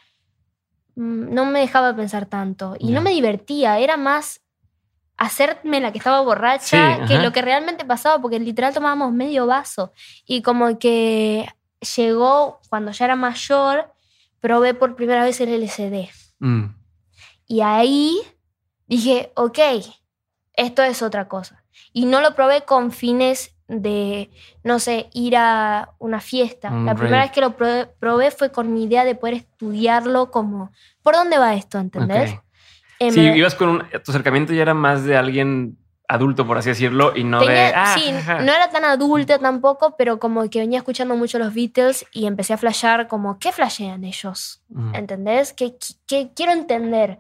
mm, 0.95 1.33
no 1.33 1.45
me 1.45 1.59
dejaba 1.59 1.95
pensar 1.95 2.25
tanto. 2.25 2.75
Y 2.79 2.91
no 2.91 3.01
me 3.01 3.11
divertía, 3.11 3.77
era 3.77 3.95
más 3.95 4.41
hacerme 5.17 5.79
la 5.79 5.91
que 5.91 5.99
estaba 5.99 6.21
borracha 6.21 7.05
que 7.07 7.19
lo 7.19 7.31
que 7.31 7.43
realmente 7.43 7.85
pasaba, 7.85 8.19
porque 8.19 8.39
literal 8.39 8.73
tomábamos 8.73 9.13
medio 9.13 9.45
vaso. 9.45 9.91
Y 10.25 10.41
como 10.41 10.79
que 10.79 11.47
llegó 11.95 12.59
cuando 12.69 12.91
ya 12.91 13.05
era 13.05 13.15
mayor, 13.15 13.91
probé 14.39 14.73
por 14.73 14.95
primera 14.95 15.23
vez 15.23 15.41
el 15.41 15.49
LCD. 15.49 16.09
Mm. 16.39 16.65
Y 17.47 17.61
ahí 17.61 18.19
dije, 18.87 19.31
ok, 19.35 19.59
esto 20.53 20.83
es 20.83 21.01
otra 21.01 21.27
cosa. 21.27 21.63
Y 21.93 22.05
no 22.05 22.21
lo 22.21 22.35
probé 22.35 22.63
con 22.63 22.91
fines 22.91 23.55
de, 23.67 24.29
no 24.63 24.79
sé, 24.79 25.09
ir 25.13 25.35
a 25.37 25.93
una 25.99 26.19
fiesta. 26.19 26.69
la 26.71 26.95
primera 26.95 27.21
vez 27.21 27.31
que 27.31 27.41
lo 27.41 27.55
probé, 27.55 28.31
fue 28.31 28.51
con 28.51 28.73
mi 28.73 28.83
idea 28.83 29.05
de 29.05 29.15
poder 29.15 29.35
estudiarlo 29.35 30.29
como, 30.29 30.71
¿por 31.01 31.15
dónde 31.15 31.37
va 31.37 31.55
esto? 31.55 31.79
¿Entendés? 31.79 32.35
Eh, 32.99 33.11
sí, 33.11 33.21
ibas 33.21 33.55
con 33.55 33.69
un, 33.69 33.79
tu 34.03 34.11
acercamiento 34.11 34.53
ya 34.53 34.61
era 34.61 34.73
más 34.73 35.05
de 35.05 35.17
alguien 35.17 35.77
adulto, 36.11 36.45
por 36.45 36.57
así 36.57 36.69
decirlo, 36.69 37.13
y 37.15 37.23
no 37.23 37.39
de... 37.39 37.71
Ah, 37.73 37.95
sí, 37.97 38.11
no 38.11 38.53
era 38.53 38.69
tan 38.69 38.83
adulta 38.83 39.39
tampoco, 39.39 39.95
pero 39.97 40.19
como 40.19 40.49
que 40.49 40.59
venía 40.59 40.79
escuchando 40.79 41.15
mucho 41.15 41.39
los 41.39 41.53
Beatles 41.53 42.05
y 42.11 42.25
empecé 42.25 42.53
a 42.53 42.57
flashear 42.57 43.07
como, 43.07 43.39
¿qué 43.39 43.51
flashean 43.51 44.03
ellos? 44.03 44.61
¿Entendés? 44.93 45.53
¿Qué, 45.53 45.75
quiero 46.35 46.51
entender? 46.51 47.19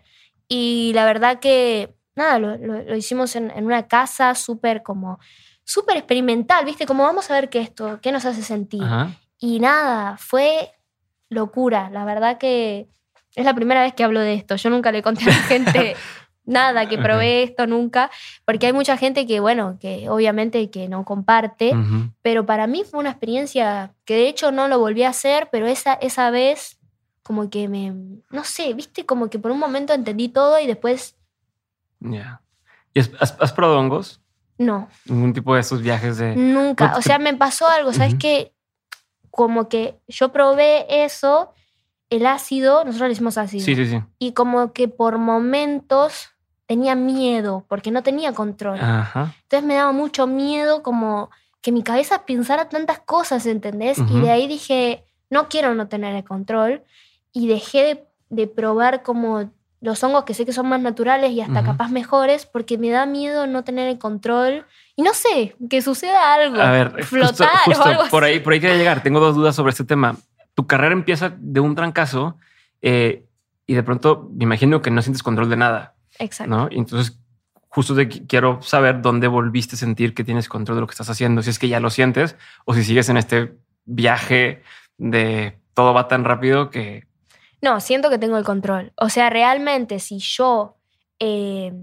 Y 0.49 0.91
la 0.93 1.05
verdad 1.05 1.39
que, 1.39 1.95
nada, 2.15 2.37
lo, 2.39 2.95
hicimos 2.95 3.35
en, 3.37 3.51
una 3.55 3.87
casa 3.87 4.35
súper 4.35 4.83
como, 4.83 5.19
súper 5.63 5.95
experimental, 5.95 6.65
¿viste? 6.65 6.85
Como 6.85 7.03
vamos 7.03 7.31
a 7.31 7.35
ver 7.35 7.49
qué 7.49 7.59
esto, 7.59 7.99
qué 8.01 8.11
nos 8.11 8.25
hace 8.25 8.43
sentir. 8.43 8.83
Y 9.39 9.61
nada, 9.61 10.17
fue 10.17 10.73
locura. 11.29 11.89
La 11.91 12.03
verdad 12.03 12.37
que 12.37 12.89
es 13.35 13.45
la 13.45 13.53
primera 13.53 13.83
vez 13.83 13.93
que 13.93 14.03
hablo 14.03 14.19
de 14.19 14.33
esto. 14.33 14.57
Yo 14.57 14.69
nunca 14.69 14.91
le 14.91 15.01
conté 15.01 15.23
a 15.23 15.27
la 15.27 15.33
gente 15.33 15.95
nada, 16.45 16.87
que 16.87 16.97
probé 16.97 17.43
esto 17.43 17.67
nunca, 17.67 18.11
porque 18.45 18.67
hay 18.67 18.73
mucha 18.73 18.97
gente 18.97 19.25
que, 19.25 19.39
bueno, 19.39 19.77
que 19.79 20.09
obviamente 20.09 20.69
que 20.69 20.87
no 20.87 21.05
comparte, 21.05 21.73
pero 22.21 22.45
para 22.45 22.67
mí 22.67 22.83
fue 22.89 22.99
una 22.99 23.11
experiencia 23.11 23.93
que 24.05 24.15
de 24.15 24.27
hecho 24.27 24.51
no 24.51 24.67
lo 24.67 24.79
volví 24.79 25.03
a 25.03 25.09
hacer, 25.09 25.49
pero 25.51 25.67
esa, 25.67 25.93
esa 25.93 26.31
vez 26.31 26.79
como 27.23 27.49
que 27.49 27.67
me, 27.67 27.93
no 28.29 28.43
sé, 28.43 28.73
viste, 28.73 29.05
como 29.05 29.29
que 29.29 29.39
por 29.39 29.51
un 29.51 29.59
momento 29.59 29.93
entendí 29.93 30.29
todo 30.29 30.59
y 30.59 30.67
después... 30.67 31.15
Ya. 31.99 32.41
¿Y 32.93 32.99
has, 32.99 33.53
probado 33.53 33.79
hongos? 33.79 34.21
No. 34.57 34.89
¿Ningún 35.05 35.33
tipo 35.33 35.53
de 35.53 35.61
esos 35.61 35.81
viajes 35.81 36.17
de...? 36.17 36.35
Nunca, 36.35 36.95
o 36.97 37.01
sea, 37.01 37.19
me 37.19 37.33
pasó 37.35 37.67
algo, 37.69 37.93
¿sabes 37.93 38.15
qué? 38.15 38.53
Como 39.29 39.69
que 39.69 39.99
yo 40.07 40.33
probé 40.33 41.03
eso 41.05 41.53
el 42.11 42.25
ácido, 42.25 42.83
nosotros 42.83 43.07
le 43.07 43.13
hicimos 43.13 43.37
ácido. 43.37 43.65
Sí, 43.65 43.75
sí, 43.75 43.87
sí. 43.87 43.99
Y 44.19 44.33
como 44.33 44.73
que 44.73 44.89
por 44.89 45.17
momentos 45.17 46.29
tenía 46.67 46.93
miedo, 46.93 47.65
porque 47.67 47.89
no 47.89 48.03
tenía 48.03 48.33
control. 48.33 48.79
Ajá. 48.79 49.33
Entonces 49.43 49.65
me 49.65 49.75
daba 49.75 49.93
mucho 49.93 50.27
miedo 50.27 50.83
como 50.83 51.31
que 51.61 51.71
mi 51.71 51.83
cabeza 51.83 52.25
pensara 52.25 52.67
tantas 52.69 52.99
cosas, 52.99 53.45
¿entendés? 53.45 53.97
Y 53.97 54.19
de 54.19 54.29
ahí 54.29 54.47
dije, 54.47 55.05
no 55.29 55.47
quiero 55.47 55.73
no 55.73 55.87
tener 55.87 56.13
el 56.15 56.23
control. 56.23 56.83
Y 57.31 57.47
dejé 57.47 58.05
de, 58.29 58.47
probar 58.47 59.03
como 59.03 59.49
los 59.79 60.03
hongos 60.03 60.25
que 60.25 60.33
sé 60.33 60.45
que 60.45 60.53
son 60.53 60.67
más 60.67 60.81
naturales 60.81 61.31
y 61.31 61.39
hasta 61.39 61.63
capaz 61.63 61.91
mejores, 61.91 62.45
porque 62.45 62.77
me 62.77 62.89
da 62.89 63.05
miedo 63.05 63.47
no 63.47 63.63
tener 63.63 63.87
el 63.87 63.99
control. 63.99 64.65
Y 64.97 65.03
no 65.03 65.13
sé, 65.13 65.55
que 65.69 65.81
suceda 65.81 66.33
algo. 66.33 66.59
A 66.59 66.71
ver, 66.71 67.03
flotar 67.05 67.49
o 67.67 67.83
algo 67.83 68.03
por 68.09 68.25
ahí, 68.25 68.41
por 68.41 68.51
ahí 68.51 68.59
quería 68.59 68.77
llegar. 68.77 69.01
Tengo 69.01 69.21
dos 69.21 69.35
dudas 69.35 69.55
sobre 69.55 69.71
este 69.71 69.85
tema 69.85 70.17
tu 70.53 70.67
carrera 70.67 70.93
empieza 70.93 71.33
de 71.37 71.59
un 71.59 71.75
trancazo 71.75 72.37
eh, 72.81 73.25
y 73.65 73.73
de 73.73 73.83
pronto 73.83 74.29
me 74.33 74.43
imagino 74.43 74.81
que 74.81 74.91
no 74.91 75.01
sientes 75.01 75.23
control 75.23 75.49
de 75.49 75.57
nada. 75.57 75.95
Exacto. 76.19 76.53
¿no? 76.53 76.67
Y 76.69 76.77
entonces, 76.77 77.19
justo 77.69 77.95
quiero 78.27 78.61
saber 78.61 79.01
dónde 79.01 79.27
volviste 79.27 79.75
a 79.75 79.79
sentir 79.79 80.13
que 80.13 80.23
tienes 80.23 80.49
control 80.49 80.77
de 80.77 80.81
lo 80.81 80.87
que 80.87 80.91
estás 80.91 81.09
haciendo, 81.09 81.41
si 81.41 81.49
es 81.49 81.59
que 81.59 81.69
ya 81.69 81.79
lo 81.79 81.89
sientes 81.89 82.35
o 82.65 82.73
si 82.73 82.83
sigues 82.83 83.09
en 83.09 83.17
este 83.17 83.55
viaje 83.85 84.61
de 84.97 85.57
todo 85.73 85.93
va 85.93 86.07
tan 86.07 86.25
rápido 86.25 86.69
que... 86.69 87.05
No, 87.61 87.79
siento 87.79 88.09
que 88.09 88.17
tengo 88.17 88.37
el 88.37 88.43
control. 88.43 88.91
O 88.95 89.09
sea, 89.09 89.29
realmente 89.29 89.99
si 89.99 90.19
yo 90.19 90.77
eh, 91.19 91.73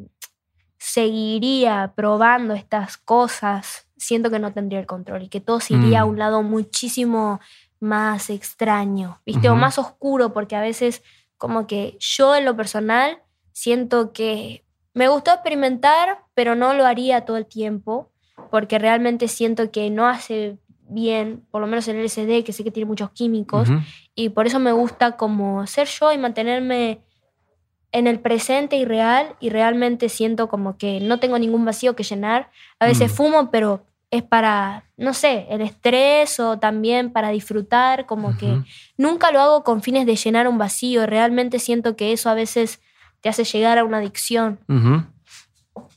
seguiría 0.78 1.92
probando 1.94 2.54
estas 2.54 2.96
cosas, 2.96 3.86
siento 3.96 4.30
que 4.30 4.38
no 4.38 4.52
tendría 4.52 4.80
el 4.80 4.86
control 4.86 5.22
y 5.22 5.28
que 5.28 5.40
todo 5.40 5.60
se 5.60 5.74
iría 5.74 6.00
a 6.00 6.04
mm. 6.04 6.08
un 6.08 6.18
lado 6.18 6.42
muchísimo 6.42 7.40
más 7.80 8.30
extraño, 8.30 9.20
¿viste? 9.24 9.48
O 9.48 9.56
más 9.56 9.78
oscuro, 9.78 10.32
porque 10.32 10.56
a 10.56 10.60
veces 10.60 11.02
como 11.36 11.66
que 11.66 11.96
yo 12.00 12.34
en 12.34 12.44
lo 12.44 12.56
personal 12.56 13.22
siento 13.52 14.12
que 14.12 14.64
me 14.94 15.08
gustó 15.08 15.32
experimentar, 15.32 16.24
pero 16.34 16.54
no 16.54 16.74
lo 16.74 16.84
haría 16.84 17.24
todo 17.24 17.36
el 17.36 17.46
tiempo, 17.46 18.10
porque 18.50 18.78
realmente 18.78 19.28
siento 19.28 19.70
que 19.70 19.90
no 19.90 20.06
hace 20.06 20.58
bien, 20.88 21.44
por 21.50 21.60
lo 21.60 21.66
menos 21.66 21.86
el 21.88 22.02
LSD, 22.02 22.44
que 22.44 22.52
sé 22.52 22.64
que 22.64 22.70
tiene 22.70 22.88
muchos 22.88 23.10
químicos, 23.10 23.68
y 24.14 24.30
por 24.30 24.46
eso 24.46 24.58
me 24.58 24.72
gusta 24.72 25.16
como 25.16 25.66
ser 25.66 25.86
yo 25.86 26.12
y 26.12 26.18
mantenerme 26.18 27.00
en 27.92 28.06
el 28.06 28.20
presente 28.20 28.76
y 28.76 28.84
real, 28.84 29.36
y 29.40 29.50
realmente 29.50 30.08
siento 30.08 30.48
como 30.48 30.76
que 30.76 31.00
no 31.00 31.20
tengo 31.20 31.38
ningún 31.38 31.64
vacío 31.64 31.94
que 31.94 32.02
llenar. 32.02 32.50
A 32.80 32.86
veces 32.86 33.12
mm. 33.12 33.14
fumo, 33.14 33.50
pero 33.50 33.84
es 34.10 34.22
para, 34.22 34.84
no 34.96 35.12
sé, 35.12 35.46
el 35.50 35.60
estrés 35.60 36.40
o 36.40 36.58
también 36.58 37.10
para 37.10 37.28
disfrutar, 37.28 38.06
como 38.06 38.36
que 38.38 38.62
nunca 38.96 39.30
lo 39.32 39.40
hago 39.40 39.64
con 39.64 39.82
fines 39.82 40.06
de 40.06 40.16
llenar 40.16 40.48
un 40.48 40.56
vacío, 40.56 41.06
realmente 41.06 41.58
siento 41.58 41.94
que 41.94 42.12
eso 42.12 42.30
a 42.30 42.34
veces 42.34 42.80
te 43.20 43.28
hace 43.28 43.44
llegar 43.44 43.78
a 43.78 43.84
una 43.84 43.98
adicción. 43.98 44.58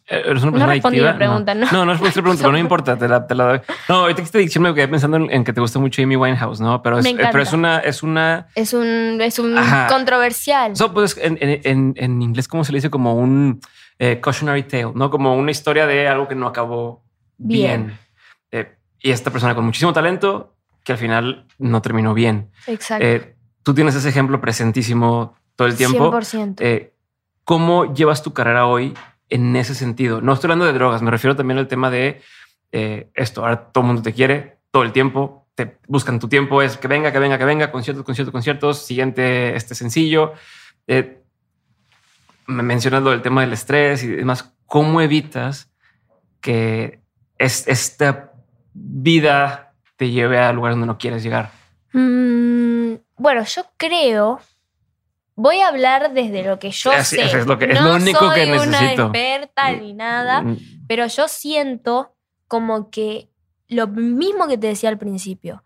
Eh, 0.07 0.23
¿Eres 0.25 0.43
una 0.43 0.51
persona 0.51 0.65
no 0.65 0.71
respondí 0.71 0.99
la 0.99 1.15
pregunta, 1.15 1.55
¿no? 1.55 1.71
No, 1.71 1.85
no, 1.85 1.93
no 1.93 1.99
pregunta, 1.99 2.39
pero 2.39 2.51
no 2.51 2.57
importa, 2.57 2.97
te 2.97 3.07
la, 3.07 3.25
te 3.25 3.33
la 3.33 3.45
doy. 3.45 3.61
No, 3.87 3.95
ahorita 3.95 4.17
que 4.17 4.25
esta 4.25 4.37
adicción 4.39 4.63
me 4.63 4.73
quedé 4.73 4.89
pensando 4.89 5.17
en, 5.17 5.43
que 5.45 5.53
te 5.53 5.61
gusta 5.61 5.79
mucho 5.79 6.01
Amy 6.01 6.17
Winehouse, 6.17 6.59
¿no? 6.59 6.83
Pero 6.83 6.99
es, 6.99 7.05
eh, 7.05 7.15
pero 7.17 7.41
es 7.41 7.53
una... 7.53 7.79
Es, 7.79 8.03
una, 8.03 8.47
es 8.55 8.73
un, 8.73 9.19
es 9.21 9.39
un 9.39 9.55
controversial. 9.87 10.75
So, 10.75 10.91
pues, 10.91 11.17
en, 11.17 11.37
en, 11.39 11.93
en, 11.95 12.21
inglés, 12.21 12.49
¿cómo 12.49 12.65
se 12.65 12.73
le 12.73 12.79
dice? 12.79 12.89
Como 12.89 13.15
un 13.15 13.61
eh, 13.99 14.19
cautionary 14.21 14.63
tale, 14.63 14.91
¿no? 14.93 15.09
Como 15.09 15.33
una 15.35 15.51
historia 15.51 15.87
de 15.87 16.09
algo 16.09 16.27
que 16.27 16.35
no 16.35 16.47
acabó 16.47 17.03
bien. 17.41 17.97
Eh, 18.51 18.75
y 18.99 19.11
esta 19.11 19.31
persona 19.31 19.55
con 19.55 19.65
muchísimo 19.65 19.93
talento 19.93 20.55
que 20.83 20.93
al 20.93 20.97
final 20.97 21.47
no 21.57 21.81
terminó 21.81 22.13
bien. 22.13 22.51
Exacto. 22.67 23.05
Eh, 23.05 23.35
tú 23.63 23.73
tienes 23.73 23.95
ese 23.95 24.09
ejemplo 24.09 24.39
presentísimo 24.41 25.35
todo 25.55 25.67
el 25.67 25.75
tiempo. 25.75 26.11
100%. 26.11 26.57
Eh, 26.59 26.93
¿Cómo 27.43 27.93
llevas 27.93 28.23
tu 28.23 28.33
carrera 28.33 28.67
hoy 28.67 28.93
en 29.29 29.55
ese 29.55 29.75
sentido? 29.75 30.21
No 30.21 30.33
estoy 30.33 30.47
hablando 30.47 30.65
de 30.65 30.73
drogas, 30.73 31.01
me 31.01 31.11
refiero 31.11 31.35
también 31.35 31.57
al 31.57 31.67
tema 31.67 31.89
de 31.89 32.21
esto. 32.71 33.41
Ahora 33.41 33.65
todo 33.71 33.83
el 33.83 33.87
mundo 33.87 34.01
te 34.01 34.13
quiere 34.13 34.59
todo 34.71 34.83
el 34.83 34.93
tiempo, 34.93 35.47
te 35.55 35.77
buscan 35.87 36.19
tu 36.19 36.29
tiempo, 36.29 36.61
es 36.61 36.77
que 36.77 36.87
venga, 36.87 37.11
que 37.11 37.19
venga, 37.19 37.37
que 37.37 37.43
venga, 37.43 37.69
conciertos, 37.71 38.05
conciertos, 38.05 38.31
conciertos, 38.31 38.85
siguiente 38.85 39.55
este 39.55 39.75
sencillo. 39.75 40.33
me 40.87 42.63
mencionas 42.63 43.03
lo 43.03 43.09
del 43.09 43.21
tema 43.21 43.41
del 43.41 43.53
estrés 43.53 44.03
y 44.03 44.07
demás. 44.07 44.53
¿Cómo 44.65 45.01
evitas 45.01 45.69
que 46.39 47.00
es, 47.41 47.67
esta 47.67 48.33
vida 48.73 49.73
te 49.97 50.09
lleve 50.09 50.39
al 50.39 50.55
lugar 50.55 50.73
donde 50.73 50.87
no 50.87 50.97
quieres 50.97 51.23
llegar? 51.23 51.51
Mm, 51.93 52.95
bueno, 53.17 53.43
yo 53.43 53.63
creo. 53.77 54.39
Voy 55.35 55.59
a 55.59 55.69
hablar 55.69 56.13
desde 56.13 56.43
lo 56.43 56.59
que 56.59 56.71
yo 56.71 56.91
sé. 57.03 57.23
Es, 57.23 57.47
lo, 57.47 57.57
que, 57.57 57.65
es 57.65 57.81
no 57.81 57.89
lo 57.89 57.95
único 57.95 58.19
soy 58.19 58.35
que 58.35 58.45
necesito. 58.45 58.69
una 58.69 58.91
experta 58.91 59.71
ni 59.71 59.93
nada, 59.93 60.41
mm. 60.41 60.57
pero 60.87 61.07
yo 61.07 61.27
siento 61.27 62.15
como 62.47 62.89
que 62.91 63.29
lo 63.67 63.87
mismo 63.87 64.47
que 64.47 64.57
te 64.57 64.67
decía 64.67 64.89
al 64.89 64.97
principio. 64.97 65.63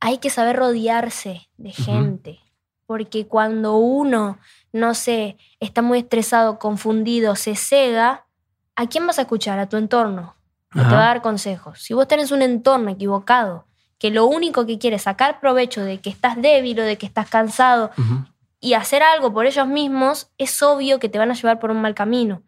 Hay 0.00 0.18
que 0.18 0.30
saber 0.30 0.56
rodearse 0.56 1.48
de 1.56 1.70
gente. 1.70 2.40
Porque 2.86 3.26
cuando 3.26 3.76
uno, 3.76 4.38
no 4.72 4.94
sé, 4.94 5.36
está 5.60 5.80
muy 5.80 6.00
estresado, 6.00 6.58
confundido, 6.58 7.36
se 7.36 7.54
cega, 7.54 8.26
¿a 8.76 8.86
quién 8.88 9.06
vas 9.06 9.18
a 9.18 9.22
escuchar? 9.22 9.58
A 9.58 9.68
tu 9.68 9.76
entorno 9.76 10.34
te 10.72 10.80
va 10.80 11.04
a 11.04 11.06
dar 11.06 11.22
consejos. 11.22 11.80
Si 11.80 11.94
vos 11.94 12.08
tenés 12.08 12.30
un 12.30 12.42
entorno 12.42 12.90
equivocado, 12.90 13.66
que 13.98 14.10
lo 14.10 14.26
único 14.26 14.66
que 14.66 14.78
quiere 14.78 14.96
es 14.96 15.02
sacar 15.02 15.38
provecho 15.38 15.84
de 15.84 16.00
que 16.00 16.10
estás 16.10 16.40
débil 16.40 16.80
o 16.80 16.82
de 16.82 16.98
que 16.98 17.06
estás 17.06 17.28
cansado 17.28 17.90
y 18.58 18.74
hacer 18.74 19.02
algo 19.02 19.32
por 19.32 19.46
ellos 19.46 19.66
mismos, 19.66 20.30
es 20.38 20.62
obvio 20.62 20.98
que 20.98 21.08
te 21.08 21.18
van 21.18 21.30
a 21.30 21.34
llevar 21.34 21.58
por 21.58 21.70
un 21.70 21.80
mal 21.80 21.94
camino. 21.94 22.42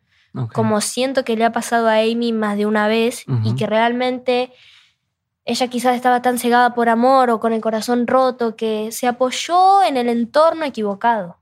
Como 0.52 0.80
siento 0.80 1.24
que 1.24 1.36
le 1.36 1.44
ha 1.44 1.52
pasado 1.52 1.88
a 1.88 1.98
Amy 1.98 2.32
más 2.32 2.56
de 2.56 2.66
una 2.66 2.88
vez 2.88 3.24
y 3.44 3.54
que 3.54 3.66
realmente 3.66 4.52
ella 5.44 5.68
quizás 5.68 5.94
estaba 5.94 6.22
tan 6.22 6.38
cegada 6.38 6.74
por 6.74 6.88
amor 6.88 7.30
o 7.30 7.38
con 7.38 7.52
el 7.52 7.60
corazón 7.60 8.06
roto 8.06 8.56
que 8.56 8.90
se 8.90 9.06
apoyó 9.06 9.82
en 9.84 9.96
el 9.96 10.08
entorno 10.08 10.64
equivocado. 10.64 11.36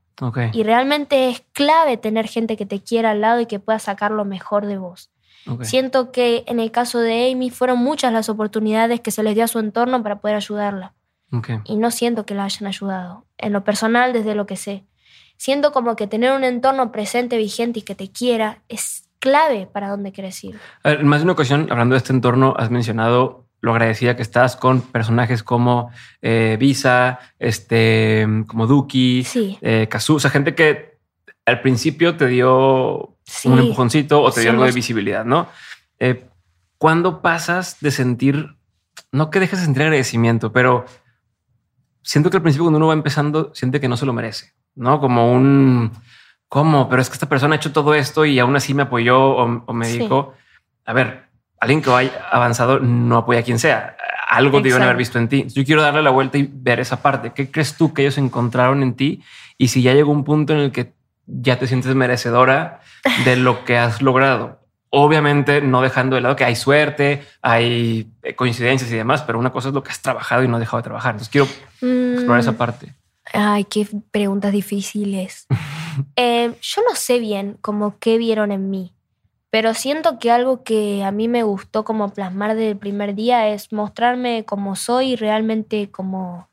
Y 0.52 0.62
realmente 0.62 1.30
es 1.30 1.42
clave 1.52 1.96
tener 1.96 2.26
gente 2.26 2.56
que 2.56 2.66
te 2.66 2.82
quiera 2.82 3.12
al 3.12 3.20
lado 3.20 3.40
y 3.40 3.46
que 3.46 3.60
pueda 3.60 3.78
sacar 3.78 4.10
lo 4.10 4.24
mejor 4.24 4.66
de 4.66 4.78
vos. 4.78 5.10
Siento 5.62 6.12
que 6.12 6.44
en 6.46 6.60
el 6.60 6.70
caso 6.70 6.98
de 7.00 7.30
Amy 7.32 7.50
fueron 7.50 7.78
muchas 7.78 8.12
las 8.12 8.28
oportunidades 8.28 9.00
que 9.00 9.10
se 9.10 9.22
les 9.22 9.34
dio 9.34 9.44
a 9.44 9.48
su 9.48 9.58
entorno 9.58 10.02
para 10.02 10.20
poder 10.20 10.36
ayudarla. 10.36 10.94
Y 11.64 11.76
no 11.76 11.90
siento 11.90 12.26
que 12.26 12.34
la 12.34 12.44
hayan 12.44 12.66
ayudado. 12.66 13.24
En 13.38 13.52
lo 13.54 13.64
personal, 13.64 14.12
desde 14.12 14.34
lo 14.34 14.44
que 14.46 14.56
sé. 14.56 14.84
Siento 15.38 15.72
como 15.72 15.96
que 15.96 16.06
tener 16.06 16.32
un 16.32 16.44
entorno 16.44 16.92
presente, 16.92 17.38
vigente 17.38 17.80
y 17.80 17.82
que 17.82 17.94
te 17.94 18.10
quiera 18.12 18.58
es 18.68 19.08
clave 19.18 19.66
para 19.72 19.88
dónde 19.88 20.12
quieres 20.12 20.42
ir. 20.44 20.58
en 20.84 21.06
más 21.06 21.20
de 21.20 21.24
una 21.24 21.32
ocasión, 21.32 21.68
hablando 21.70 21.94
de 21.94 21.98
este 21.98 22.12
entorno, 22.12 22.54
has 22.58 22.70
mencionado 22.70 23.46
lo 23.60 23.72
agradecida 23.72 24.14
que 24.16 24.22
estás 24.22 24.56
con 24.56 24.82
personajes 24.82 25.42
como 25.42 25.90
eh, 26.20 26.56
Visa, 26.60 27.20
este, 27.38 28.26
como 28.46 28.66
Duki, 28.66 29.22
Sí. 29.24 29.58
eh, 29.62 29.86
Kazu, 29.88 30.16
o 30.16 30.20
sea, 30.20 30.30
gente 30.30 30.54
que 30.54 30.98
al 31.46 31.60
principio 31.60 32.16
te 32.16 32.26
dio 32.26 33.11
Sí. 33.32 33.48
un 33.48 33.58
empujoncito 33.58 34.20
o 34.22 34.30
te 34.30 34.42
dio 34.42 34.50
algo 34.50 34.64
de 34.64 34.72
visibilidad, 34.72 35.24
¿no? 35.24 35.48
Eh, 35.98 36.26
¿Cuándo 36.78 37.22
pasas 37.22 37.78
de 37.80 37.90
sentir, 37.90 38.56
no 39.10 39.30
que 39.30 39.40
dejes 39.40 39.58
de 39.60 39.64
sentir 39.64 39.82
agradecimiento, 39.84 40.52
pero 40.52 40.84
siento 42.02 42.28
que 42.30 42.36
al 42.38 42.42
principio 42.42 42.64
cuando 42.64 42.78
uno 42.78 42.88
va 42.88 42.94
empezando, 42.94 43.52
siente 43.54 43.80
que 43.80 43.88
no 43.88 43.96
se 43.96 44.04
lo 44.06 44.12
merece, 44.12 44.52
¿no? 44.74 45.00
Como 45.00 45.32
un, 45.32 45.92
¿cómo? 46.48 46.88
Pero 46.88 47.00
es 47.02 47.08
que 47.08 47.14
esta 47.14 47.28
persona 47.28 47.54
ha 47.54 47.56
hecho 47.56 47.72
todo 47.72 47.94
esto 47.94 48.24
y 48.24 48.38
aún 48.38 48.54
así 48.56 48.74
me 48.74 48.82
apoyó 48.82 49.18
o, 49.20 49.62
o 49.66 49.72
me 49.72 49.86
Sí. 49.86 49.98
dijo, 50.00 50.34
a 50.84 50.92
ver, 50.92 51.22
alguien 51.60 51.80
que 51.80 51.90
vaya 51.90 52.10
avanzado 52.30 52.80
no 52.80 53.16
apoya 53.18 53.40
a 53.40 53.44
quien 53.44 53.58
sea. 53.58 53.96
Algo 54.28 54.58
Exacto. 54.58 54.84
haber 54.84 54.96
visto 54.96 55.18
en 55.18 55.28
ti. 55.28 55.46
Yo 55.54 55.64
quiero 55.64 55.82
darle 55.82 56.02
la 56.02 56.10
vuelta 56.10 56.38
y 56.38 56.48
ver 56.50 56.80
esa 56.80 57.00
parte. 57.02 57.32
¿Qué 57.34 57.50
crees 57.50 57.76
tú 57.76 57.92
que 57.94 58.02
ellos 58.02 58.16
encontraron 58.18 58.82
en 58.82 58.94
ti? 58.94 59.22
Y 59.58 59.68
si 59.68 59.82
ya 59.82 59.92
llegó 59.94 60.10
un 60.10 60.24
punto 60.24 60.52
en 60.54 60.60
el 60.60 60.72
que 60.72 60.94
ya 61.26 61.58
te 61.58 61.66
sientes 61.66 61.94
merecedora 61.94 62.80
de 63.24 63.36
lo 63.36 63.64
que 63.64 63.78
has 63.78 64.02
logrado. 64.02 64.60
Obviamente 64.90 65.62
no 65.62 65.80
dejando 65.80 66.16
de 66.16 66.22
lado 66.22 66.36
que 66.36 66.44
hay 66.44 66.54
suerte, 66.56 67.22
hay 67.40 68.12
eh, 68.22 68.34
coincidencias 68.34 68.90
y 68.90 68.96
demás, 68.96 69.22
pero 69.22 69.38
una 69.38 69.50
cosa 69.50 69.68
es 69.68 69.74
lo 69.74 69.82
que 69.82 69.90
has 69.90 70.02
trabajado 70.02 70.44
y 70.44 70.48
no 70.48 70.56
has 70.56 70.60
dejado 70.60 70.78
de 70.78 70.84
trabajar. 70.84 71.14
Entonces 71.14 71.30
quiero 71.30 71.46
explorar 72.14 72.40
esa 72.40 72.52
Mm, 72.52 72.56
parte. 72.56 72.94
Ay, 73.32 73.64
qué 73.64 73.86
preguntas 74.10 74.52
difíciles. 74.52 75.46
Eh, 76.16 76.54
yo 76.62 76.82
no 76.88 76.96
sé 76.96 77.18
bien 77.18 77.58
como 77.60 77.98
qué 77.98 78.16
vieron 78.16 78.50
en 78.50 78.70
mí, 78.70 78.94
pero 79.50 79.74
siento 79.74 80.18
que 80.18 80.30
algo 80.30 80.62
que 80.62 81.04
a 81.04 81.10
mí 81.10 81.28
me 81.28 81.42
gustó 81.42 81.84
como 81.84 82.14
plasmar 82.14 82.54
desde 82.54 82.70
el 82.70 82.78
primer 82.78 83.14
día 83.14 83.48
es 83.48 83.70
mostrarme 83.74 84.46
como 84.46 84.74
soy 84.74 85.12
y 85.12 85.16
realmente 85.16 85.90
como, 85.90 86.48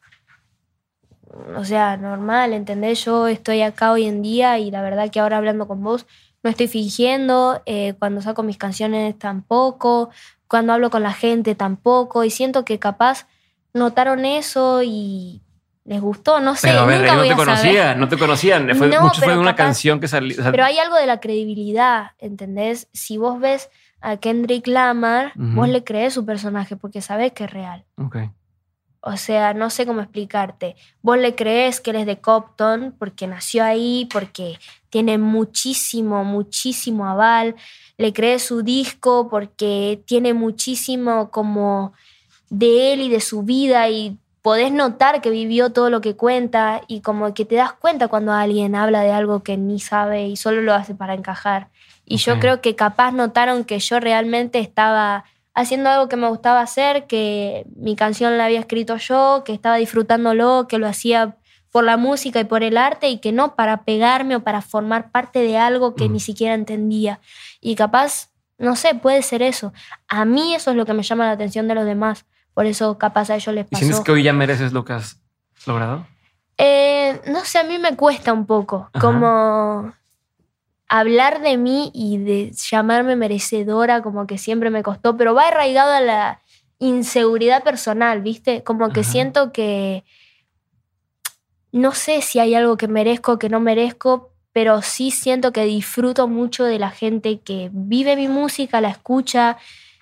o 1.57 1.63
sea, 1.65 1.97
normal, 1.97 2.53
¿entendés? 2.53 3.03
Yo 3.05 3.27
estoy 3.27 3.61
acá 3.61 3.91
hoy 3.91 4.05
en 4.05 4.21
día 4.21 4.57
y 4.59 4.71
la 4.71 4.81
verdad 4.81 5.09
que 5.11 5.19
ahora 5.19 5.37
hablando 5.37 5.67
con 5.67 5.83
vos 5.83 6.05
no 6.43 6.49
estoy 6.49 6.67
fingiendo, 6.67 7.61
eh, 7.65 7.93
cuando 7.99 8.21
saco 8.21 8.43
mis 8.43 8.57
canciones 8.57 9.17
tampoco, 9.19 10.09
cuando 10.47 10.73
hablo 10.73 10.89
con 10.89 11.03
la 11.03 11.13
gente 11.13 11.53
tampoco, 11.55 12.23
y 12.23 12.29
siento 12.29 12.63
que 12.65 12.79
capaz 12.79 13.27
notaron 13.73 14.25
eso 14.25 14.81
y 14.83 15.41
les 15.85 16.01
gustó, 16.01 16.39
no 16.39 16.55
sé, 16.55 16.67
pero 16.69 16.81
a 16.81 16.85
ver, 16.85 16.99
nunca 17.01 17.13
no 17.13 17.19
voy 17.19 17.27
te 17.27 17.33
a 17.33 17.37
saber. 17.37 17.47
conocía, 17.57 17.95
no 17.95 18.07
te 18.07 18.17
conocían. 18.17 18.75
Fue, 18.75 18.87
No, 18.87 19.01
mucho 19.03 19.21
fue 19.21 19.37
una 19.37 19.51
capaz- 19.55 19.55
canción 19.65 19.99
que 19.99 20.07
salió. 20.07 20.37
o 20.39 20.41
sea, 20.43 20.51
Pero 20.51 20.63
hay 20.65 20.77
algo 20.77 20.95
de 20.95 21.05
la 21.07 21.19
credibilidad, 21.19 22.11
¿entendés? 22.19 22.87
Si 22.93 23.17
vos 23.17 23.39
ves 23.39 23.69
a 24.01 24.17
Kendrick 24.17 24.67
Lamar, 24.67 25.33
vos 25.35 25.67
le 25.67 25.83
crees 25.83 26.13
su 26.13 26.25
personaje 26.25 26.75
porque 26.77 27.01
sabés 27.01 27.31
que 27.33 27.45
es 27.45 27.51
real. 27.51 27.85
ok. 27.97 28.17
O 29.01 29.15
sea, 29.15 29.53
no 29.53 29.69
sé 29.69 29.85
cómo 29.85 30.01
explicarte. 30.01 30.75
Vos 31.01 31.17
le 31.17 31.33
crees 31.35 31.79
que 31.79 31.91
él 31.91 31.97
es 31.97 32.05
de 32.05 32.19
Compton 32.19 32.93
porque 32.99 33.27
nació 33.27 33.63
ahí, 33.63 34.09
porque 34.11 34.59
tiene 34.89 35.17
muchísimo, 35.17 36.25
muchísimo 36.25 37.05
aval. 37.05 37.55
Le 37.97 38.11
crees 38.11 38.43
su 38.43 38.61
disco 38.61 39.29
porque 39.29 40.01
tiene 40.05 40.33
muchísimo 40.33 41.31
como 41.31 41.93
de 42.49 42.93
él 42.93 43.01
y 43.01 43.09
de 43.09 43.21
su 43.21 43.43
vida 43.43 43.87
y 43.89 44.17
podés 44.41 44.71
notar 44.71 45.21
que 45.21 45.29
vivió 45.29 45.71
todo 45.71 45.89
lo 45.89 46.01
que 46.01 46.15
cuenta 46.15 46.81
y 46.87 47.01
como 47.01 47.33
que 47.33 47.45
te 47.45 47.55
das 47.55 47.73
cuenta 47.73 48.07
cuando 48.07 48.33
alguien 48.33 48.75
habla 48.75 49.01
de 49.01 49.11
algo 49.11 49.43
que 49.43 49.57
ni 49.57 49.79
sabe 49.79 50.27
y 50.27 50.35
solo 50.35 50.61
lo 50.61 50.73
hace 50.73 50.95
para 50.95 51.13
encajar. 51.13 51.69
Y 52.05 52.17
yo 52.17 52.39
creo 52.39 52.59
que 52.59 52.75
capaz 52.75 53.11
notaron 53.11 53.63
que 53.63 53.77
yo 53.77 53.99
realmente 53.99 54.59
estaba 54.59 55.25
haciendo 55.59 55.89
algo 55.89 56.07
que 56.09 56.15
me 56.15 56.27
gustaba 56.27 56.61
hacer, 56.61 57.05
que 57.07 57.65
mi 57.75 57.95
canción 57.95 58.37
la 58.37 58.45
había 58.45 58.59
escrito 58.59 58.97
yo, 58.97 59.43
que 59.45 59.53
estaba 59.53 59.75
disfrutándolo, 59.77 60.67
que 60.67 60.77
lo 60.77 60.87
hacía 60.87 61.35
por 61.71 61.83
la 61.83 61.97
música 61.97 62.39
y 62.39 62.45
por 62.45 62.63
el 62.63 62.77
arte 62.77 63.09
y 63.09 63.19
que 63.19 63.31
no 63.31 63.55
para 63.55 63.83
pegarme 63.83 64.35
o 64.35 64.39
para 64.43 64.61
formar 64.61 65.11
parte 65.11 65.39
de 65.39 65.57
algo 65.57 65.93
que 65.95 66.09
Mm. 66.09 66.13
ni 66.13 66.19
siquiera 66.19 66.53
entendía. 66.55 67.19
Y 67.61 67.75
capaz, 67.75 68.29
no 68.57 68.75
sé, 68.75 68.95
puede 68.95 69.21
ser 69.21 69.41
eso. 69.43 69.71
A 70.07 70.25
mí 70.25 70.55
eso 70.55 70.71
es 70.71 70.77
lo 70.77 70.85
que 70.85 70.93
me 70.93 71.03
llama 71.03 71.25
la 71.25 71.31
atención 71.31 71.67
de 71.67 71.75
los 71.75 71.85
demás. 71.85 72.25
Por 72.55 72.65
eso 72.65 72.97
capaz 72.97 73.29
a 73.29 73.35
ellos 73.35 73.53
les 73.53 73.65
¿Y 73.67 73.69
pasó. 73.69 73.79
sientes 73.83 74.01
que 74.03 74.11
hoy 74.11 74.23
ya 74.23 74.33
mereces 74.33 74.73
lo 74.73 74.83
que 74.83 74.93
has 74.93 75.21
logrado? 75.67 76.07
Eh, 76.57 77.21
no 77.27 77.45
sé, 77.45 77.59
a 77.59 77.63
mí 77.63 77.77
me 77.77 77.95
cuesta 77.95 78.33
un 78.33 78.45
poco. 78.45 78.89
Ajá. 78.91 78.99
Como 78.99 79.93
hablar 80.89 81.41
de 81.41 81.57
mí 81.57 81.91
y 81.93 82.17
de 82.17 82.51
llamarme 82.51 83.15
merecedora, 83.15 84.01
como 84.01 84.27
que 84.27 84.37
siempre 84.37 84.71
me 84.71 84.83
costó, 84.83 85.15
pero 85.15 85.35
va 85.35 85.47
arraigado 85.47 85.93
a 85.93 86.01
la 86.01 86.41
inseguridad 86.79 87.63
personal, 87.63 88.21
¿viste? 88.21 88.63
Como 88.63 88.89
que 88.89 89.01
Ajá. 89.01 89.11
siento 89.11 89.51
que 89.51 90.03
no 91.71 91.93
sé 91.93 92.21
si 92.21 92.39
hay 92.39 92.55
algo 92.55 92.77
que 92.77 92.87
merezco 92.87 93.33
o 93.33 93.39
que 93.39 93.49
no 93.49 93.59
merezco, 93.59 94.33
pero 94.51 94.81
sí 94.81 95.11
siento 95.11 95.53
que 95.53 95.65
disfruto 95.65 96.27
mucho 96.27 96.65
de 96.65 96.79
la 96.79 96.89
gente 96.89 97.39
que 97.39 97.69
vive 97.71 98.15
mi 98.15 98.27
música, 98.27 98.81
la 98.81 98.89
escucha, 98.89 99.57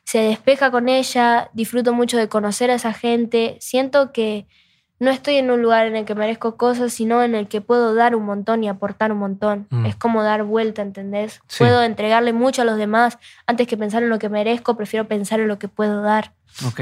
se 0.05 0.19
despeja 0.19 0.71
con 0.71 0.87
ella, 0.87 1.49
disfruto 1.53 1.93
mucho 1.93 2.17
de 2.17 2.29
conocer 2.29 2.71
a 2.71 2.75
esa 2.75 2.93
gente, 2.93 3.57
siento 3.59 4.13
que 4.13 4.47
no 4.99 5.11
estoy 5.11 5.35
en 5.35 5.51
un 5.51 5.61
lugar 5.61 5.87
en 5.87 5.95
el 5.95 6.05
que 6.05 6.15
merezco 6.15 6.57
cosas, 6.57 6.93
sino 6.93 7.21
en 7.23 7.35
el 7.35 7.47
que 7.47 7.61
puedo 7.61 7.93
dar 7.93 8.15
un 8.15 8.25
montón 8.25 8.63
y 8.63 8.69
aportar 8.69 9.11
un 9.11 9.19
montón. 9.19 9.67
Mm. 9.69 9.85
Es 9.85 9.95
como 9.95 10.23
dar 10.23 10.43
vuelta, 10.43 10.81
¿entendés? 10.81 11.41
Sí. 11.47 11.59
Puedo 11.59 11.83
entregarle 11.83 12.33
mucho 12.33 12.63
a 12.63 12.65
los 12.65 12.77
demás. 12.77 13.19
Antes 13.45 13.67
que 13.67 13.77
pensar 13.77 14.03
en 14.03 14.09
lo 14.09 14.19
que 14.19 14.29
merezco, 14.29 14.75
prefiero 14.75 15.07
pensar 15.07 15.39
en 15.39 15.47
lo 15.47 15.59
que 15.59 15.67
puedo 15.67 16.01
dar. 16.01 16.33
Ok. 16.65 16.81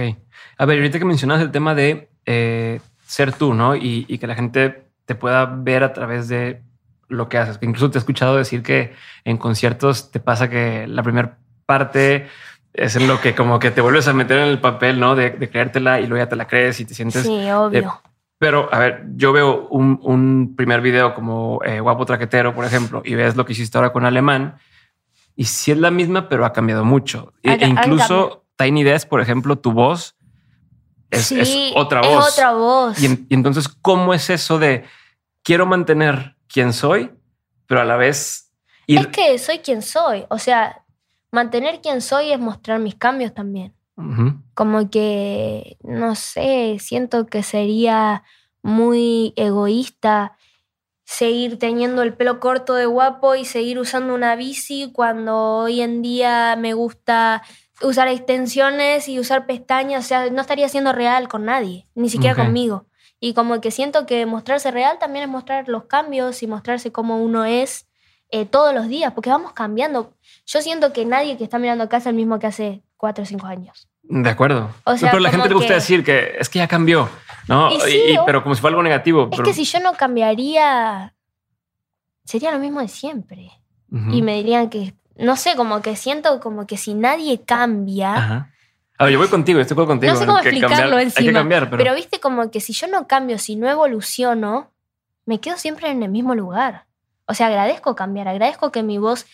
A 0.57 0.65
ver, 0.65 0.77
ahorita 0.77 0.99
que 0.99 1.05
mencionas 1.05 1.41
el 1.41 1.51
tema 1.51 1.75
de 1.75 2.09
eh, 2.25 2.79
ser 3.05 3.33
tú, 3.33 3.53
¿no? 3.53 3.75
Y, 3.75 4.05
y 4.07 4.17
que 4.17 4.27
la 4.27 4.35
gente 4.35 4.85
te 5.05 5.15
pueda 5.15 5.45
ver 5.45 5.83
a 5.83 5.93
través 5.93 6.27
de 6.29 6.61
lo 7.07 7.29
que 7.29 7.37
haces. 7.37 7.59
Incluso 7.61 7.91
te 7.91 7.97
he 7.97 7.99
escuchado 7.99 8.37
decir 8.37 8.63
que 8.63 8.93
en 9.25 9.37
conciertos 9.37 10.11
te 10.11 10.19
pasa 10.19 10.49
que 10.49 10.87
la 10.87 11.03
primera 11.03 11.37
parte 11.65 12.27
es 12.77 12.95
en 12.95 13.07
lo 13.07 13.19
que 13.21 13.33
como 13.35 13.57
que 13.59 13.71
te 13.71 13.81
vuelves 13.81 14.07
a 14.07 14.13
meter 14.13 14.37
en 14.39 14.47
el 14.49 14.59
papel, 14.59 14.99
¿no? 14.99 15.15
De, 15.15 15.31
de 15.31 15.49
creértela 15.49 15.99
y 15.99 16.07
luego 16.07 16.23
ya 16.23 16.29
te 16.29 16.35
la 16.35 16.47
crees 16.47 16.79
y 16.79 16.85
te 16.85 16.93
sientes... 16.93 17.23
sí, 17.23 17.49
obvio. 17.51 18.01
Pero, 18.37 18.67
a 18.71 18.79
ver, 18.79 19.03
yo 19.15 19.31
veo 19.31 19.67
un, 19.69 19.97
un 20.03 20.55
primer 20.57 20.81
video 20.81 21.13
como 21.13 21.61
eh, 21.63 21.79
Guapo 21.79 22.05
Traquetero, 22.05 22.53
por 22.53 22.65
ejemplo, 22.65 23.01
y 23.05 23.15
ves 23.15 23.35
lo 23.37 23.45
que 23.45 23.53
hiciste 23.53 23.77
ahora 23.77 23.93
con 23.93 24.05
Alemán, 24.05 24.57
y 25.37 25.45
sí 25.45 25.71
es 25.71 25.77
la 25.77 25.89
misma, 25.89 26.27
pero 26.27 26.45
ha 26.45 26.51
cambiado 26.51 26.83
mucho. 26.83 27.33
E- 27.43 27.53
e 27.53 27.65
incluso 27.67 28.43
Tiny 28.57 28.83
Desk, 28.83 29.07
por 29.07 29.21
ejemplo, 29.21 29.57
tu 29.57 29.71
voz 29.71 30.15
es, 31.11 31.31
otra 31.75 32.01
es 32.01 32.07
voz. 32.07 32.33
otra 32.33 32.51
voz. 32.51 32.99
Y, 33.01 33.05
en- 33.05 33.25
y 33.29 33.33
entonces, 33.35 33.69
¿cómo 33.81 34.13
es 34.13 34.29
eso 34.29 34.59
de 34.59 34.83
quiero 35.41 35.65
mantener 35.65 36.35
quien 36.49 36.73
soy, 36.73 37.11
pero 37.67 37.81
a 37.81 37.85
la 37.85 37.95
vez 37.95 38.51
ir... 38.85 38.99
Es 38.99 39.07
que 39.07 39.37
soy 39.39 39.59
quien 39.59 39.81
soy. 39.81 40.25
O 40.29 40.37
sea, 40.39 40.83
mantener 41.35 41.81
quien 41.81 42.01
soy 42.01 42.31
es 42.31 42.39
mostrar 42.39 42.79
mis 42.79 42.95
cambios 42.95 43.33
también. 43.33 43.73
Como 44.55 44.89
que, 44.89 45.77
no 45.83 46.15
sé, 46.15 46.77
siento 46.79 47.27
que 47.27 47.43
sería 47.43 48.23
muy 48.61 49.33
egoísta 49.37 50.37
seguir 51.05 51.59
teniendo 51.59 52.01
el 52.01 52.13
pelo 52.13 52.39
corto 52.39 52.73
de 52.73 52.87
guapo 52.87 53.35
y 53.35 53.45
seguir 53.45 53.79
usando 53.79 54.13
una 54.15 54.35
bici 54.35 54.91
cuando 54.91 55.37
hoy 55.37 55.81
en 55.81 56.01
día 56.01 56.55
me 56.57 56.73
gusta 56.73 57.43
usar 57.81 58.07
extensiones 58.07 59.07
y 59.07 59.19
usar 59.19 59.45
pestañas. 59.45 60.05
O 60.05 60.07
sea, 60.07 60.29
no 60.29 60.41
estaría 60.41 60.67
siendo 60.67 60.91
real 60.91 61.27
con 61.27 61.45
nadie, 61.45 61.85
ni 61.95 62.09
siquiera 62.09 62.35
conmigo. 62.35 62.87
Y 63.19 63.33
como 63.33 63.61
que 63.61 63.71
siento 63.71 64.05
que 64.05 64.25
mostrarse 64.25 64.71
real 64.71 64.99
también 64.99 65.23
es 65.23 65.29
mostrar 65.29 65.69
los 65.69 65.85
cambios 65.85 66.43
y 66.43 66.47
mostrarse 66.47 66.91
cómo 66.91 67.17
uno 67.21 67.45
es 67.45 67.87
eh, 68.29 68.45
todos 68.45 68.73
los 68.73 68.87
días, 68.87 69.13
porque 69.13 69.29
vamos 69.29 69.53
cambiando. 69.53 70.14
Yo 70.45 70.61
siento 70.61 70.93
que 70.93 71.05
nadie 71.05 71.37
que 71.37 71.43
está 71.43 71.57
mirando 71.59 71.83
acá 71.85 71.97
es 71.97 72.05
el 72.05 72.13
mismo 72.15 72.37
que 72.39 72.47
hace 72.47 72.81
cuatro 72.97 73.23
o 73.23 73.25
cinco 73.25 73.47
años. 73.47 73.87
De 74.03 74.29
acuerdo. 74.29 74.69
O 74.83 74.95
sea, 74.97 75.09
pero 75.11 75.21
la 75.21 75.31
gente 75.31 75.47
le 75.49 75.55
gusta 75.55 75.69
que- 75.69 75.73
decir 75.75 76.03
que 76.03 76.35
es 76.39 76.47
que 76.49 76.59
ya 76.59 76.67
cambió, 76.67 77.09
¿no? 77.47 77.71
Y 77.71 77.75
Y- 77.77 77.81
sí, 77.81 78.01
y- 78.13 78.17
o- 78.17 78.25
pero 78.25 78.43
como 78.43 78.53
si 78.53 78.61
fuera 78.61 78.73
algo 78.73 78.83
negativo. 78.83 79.23
Es 79.23 79.29
pero- 79.37 79.43
que 79.43 79.53
si 79.53 79.63
yo 79.65 79.79
no 79.79 79.93
cambiaría, 79.93 81.15
sería 82.23 82.51
lo 82.51 82.59
mismo 82.59 82.79
de 82.81 82.87
siempre. 82.87 83.51
Y 84.11 84.21
me 84.23 84.35
dirían 84.35 84.69
que, 84.69 84.93
no 85.15 85.37
sé, 85.37 85.55
como 85.55 85.81
que 85.81 85.95
siento 85.95 86.41
como 86.41 86.67
que 86.67 86.75
si 86.75 86.93
nadie 86.95 87.41
cambia, 87.43 88.13
Ajá. 88.15 88.51
A 88.97 89.03
ver, 89.05 89.13
yo 89.13 89.19
voy 89.19 89.27
contigo, 89.29 89.59
estoy 89.59 89.75
de 89.75 89.81
acuerdo 89.83 89.87
contigo. 89.93 90.13
no 90.13 90.19
sé 90.19 90.25
cómo 90.25 90.39
que 90.41 90.49
explicarlo 90.49 90.75
cambiar- 90.77 90.99
Hay 90.99 91.05
que 91.11 91.19
encima. 91.19 91.39
cambiar, 91.39 91.69
pero, 91.69 91.77
pero... 91.83 91.95
viste 91.95 92.19
como 92.19 92.49
que 92.51 92.59
si 92.61 92.71
yo 92.73 92.87
no 92.87 93.07
cambio, 93.07 93.37
si 93.39 93.55
no 93.57 93.69
evoluciono, 93.69 94.71
me 95.25 95.39
quedo 95.39 95.57
siempre 95.57 95.89
en 95.89 96.01
el 96.03 96.09
mismo 96.09 96.33
lugar. 96.35 96.85
O 97.25 97.33
sea, 97.33 97.47
agradezco 97.47 97.95
cambiar, 97.95 98.27
agradezco 98.27 98.71
que 98.71 98.83
mi 98.83 98.97
voz 98.97 99.25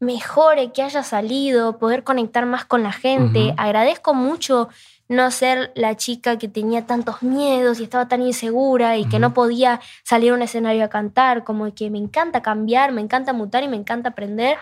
mejore, 0.00 0.72
que 0.72 0.82
haya 0.82 1.02
salido, 1.02 1.78
poder 1.78 2.04
conectar 2.04 2.46
más 2.46 2.64
con 2.64 2.82
la 2.82 2.92
gente. 2.92 3.54
Agradezco 3.56 4.14
mucho 4.14 4.68
no 5.08 5.30
ser 5.30 5.72
la 5.74 5.96
chica 5.96 6.38
que 6.38 6.48
tenía 6.48 6.86
tantos 6.86 7.22
miedos 7.22 7.80
y 7.80 7.84
estaba 7.84 8.08
tan 8.08 8.22
insegura 8.22 8.96
y 8.96 9.06
que 9.06 9.18
no 9.18 9.34
podía 9.34 9.80
salir 10.02 10.32
a 10.32 10.34
un 10.34 10.42
escenario 10.42 10.84
a 10.84 10.88
cantar. 10.88 11.44
Como 11.44 11.72
que 11.74 11.90
me 11.90 11.98
encanta 11.98 12.42
cambiar, 12.42 12.92
me 12.92 13.00
encanta 13.00 13.32
mutar 13.32 13.62
y 13.62 13.68
me 13.68 13.76
encanta 13.76 14.10
aprender. 14.10 14.56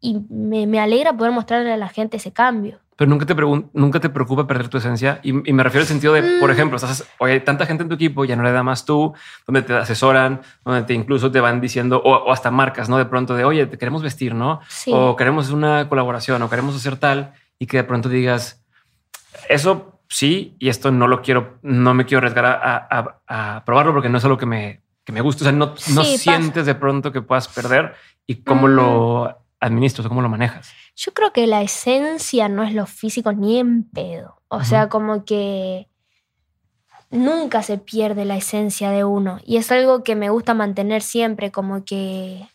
Y 0.00 0.20
me, 0.30 0.66
me 0.66 0.80
alegra 0.80 1.12
poder 1.16 1.32
mostrarle 1.32 1.72
a 1.72 1.76
la 1.76 1.88
gente 1.88 2.18
ese 2.18 2.32
cambio. 2.32 2.78
Pero 2.98 3.08
nunca 3.08 3.26
te, 3.26 3.34
nunca 3.74 4.00
te 4.00 4.08
preocupa 4.08 4.48
perder 4.48 4.66
tu 4.66 4.78
esencia. 4.78 5.20
Y, 5.22 5.32
me 5.32 5.62
refiero 5.62 5.82
al 5.82 5.86
sentido 5.86 6.14
de, 6.14 6.40
por 6.40 6.50
ejemplo, 6.50 6.74
estás, 6.74 7.08
oye, 7.18 7.34
hay 7.34 7.40
tanta 7.42 7.64
gente 7.64 7.84
en 7.84 7.88
tu 7.88 7.94
equipo, 7.94 8.24
ya 8.24 8.34
no 8.34 8.42
le 8.42 8.50
da 8.50 8.64
más 8.64 8.84
tú, 8.84 9.14
donde 9.46 9.62
te 9.62 9.72
asesoran, 9.72 10.40
donde 10.64 10.82
te 10.82 10.94
incluso 10.94 11.30
te 11.30 11.38
van 11.38 11.60
diciendo, 11.60 12.02
o, 12.04 12.32
hasta 12.32 12.50
marcas, 12.50 12.88
¿no? 12.88 12.98
De 12.98 13.04
pronto 13.04 13.36
de, 13.36 13.44
oye, 13.44 13.66
te 13.66 13.78
queremos 13.78 14.02
vestir, 14.02 14.34
¿no? 14.34 14.58
O 14.88 15.14
queremos 15.14 15.50
una 15.50 15.88
colaboración, 15.88 16.42
o 16.42 16.50
queremos 16.50 16.74
hacer 16.74 16.96
tal, 16.96 17.34
y 17.60 17.66
que 17.66 17.76
de 17.76 17.84
pronto 17.84 18.08
digas, 18.08 18.66
eso 19.48 20.00
sí, 20.08 20.56
y 20.58 20.68
esto 20.68 20.90
no 20.90 21.06
lo 21.06 21.22
quiero, 21.22 21.60
no 21.62 21.94
me 21.94 22.04
quiero 22.04 22.18
arriesgar 22.18 22.46
a, 22.46 23.62
probarlo 23.64 23.92
porque 23.92 24.08
no 24.08 24.18
es 24.18 24.24
algo 24.24 24.38
que 24.38 24.46
me, 24.46 24.82
que 25.04 25.12
me 25.12 25.20
gusta. 25.20 25.44
O 25.44 25.46
sea, 25.46 25.52
no, 25.52 25.74
no 25.94 26.02
sientes 26.02 26.66
de 26.66 26.74
pronto 26.74 27.12
que 27.12 27.22
puedas 27.22 27.46
perder 27.46 27.94
y 28.26 28.42
cómo 28.42 28.66
lo 28.66 29.38
administras 29.60 30.06
o 30.06 30.08
cómo 30.08 30.22
lo 30.22 30.28
manejas? 30.28 30.72
Yo 30.98 31.14
creo 31.14 31.32
que 31.32 31.46
la 31.46 31.62
esencia 31.62 32.48
no 32.48 32.64
es 32.64 32.74
lo 32.74 32.84
físico 32.84 33.32
ni 33.32 33.60
en 33.60 33.88
pedo. 33.88 34.42
O 34.48 34.64
sea, 34.64 34.88
como 34.88 35.24
que 35.24 35.88
nunca 37.08 37.62
se 37.62 37.78
pierde 37.78 38.24
la 38.24 38.36
esencia 38.36 38.90
de 38.90 39.04
uno. 39.04 39.38
Y 39.44 39.58
es 39.58 39.70
algo 39.70 40.02
que 40.02 40.16
me 40.16 40.28
gusta 40.28 40.54
mantener 40.54 41.02
siempre, 41.02 41.52
como 41.52 41.84
que 41.84 42.48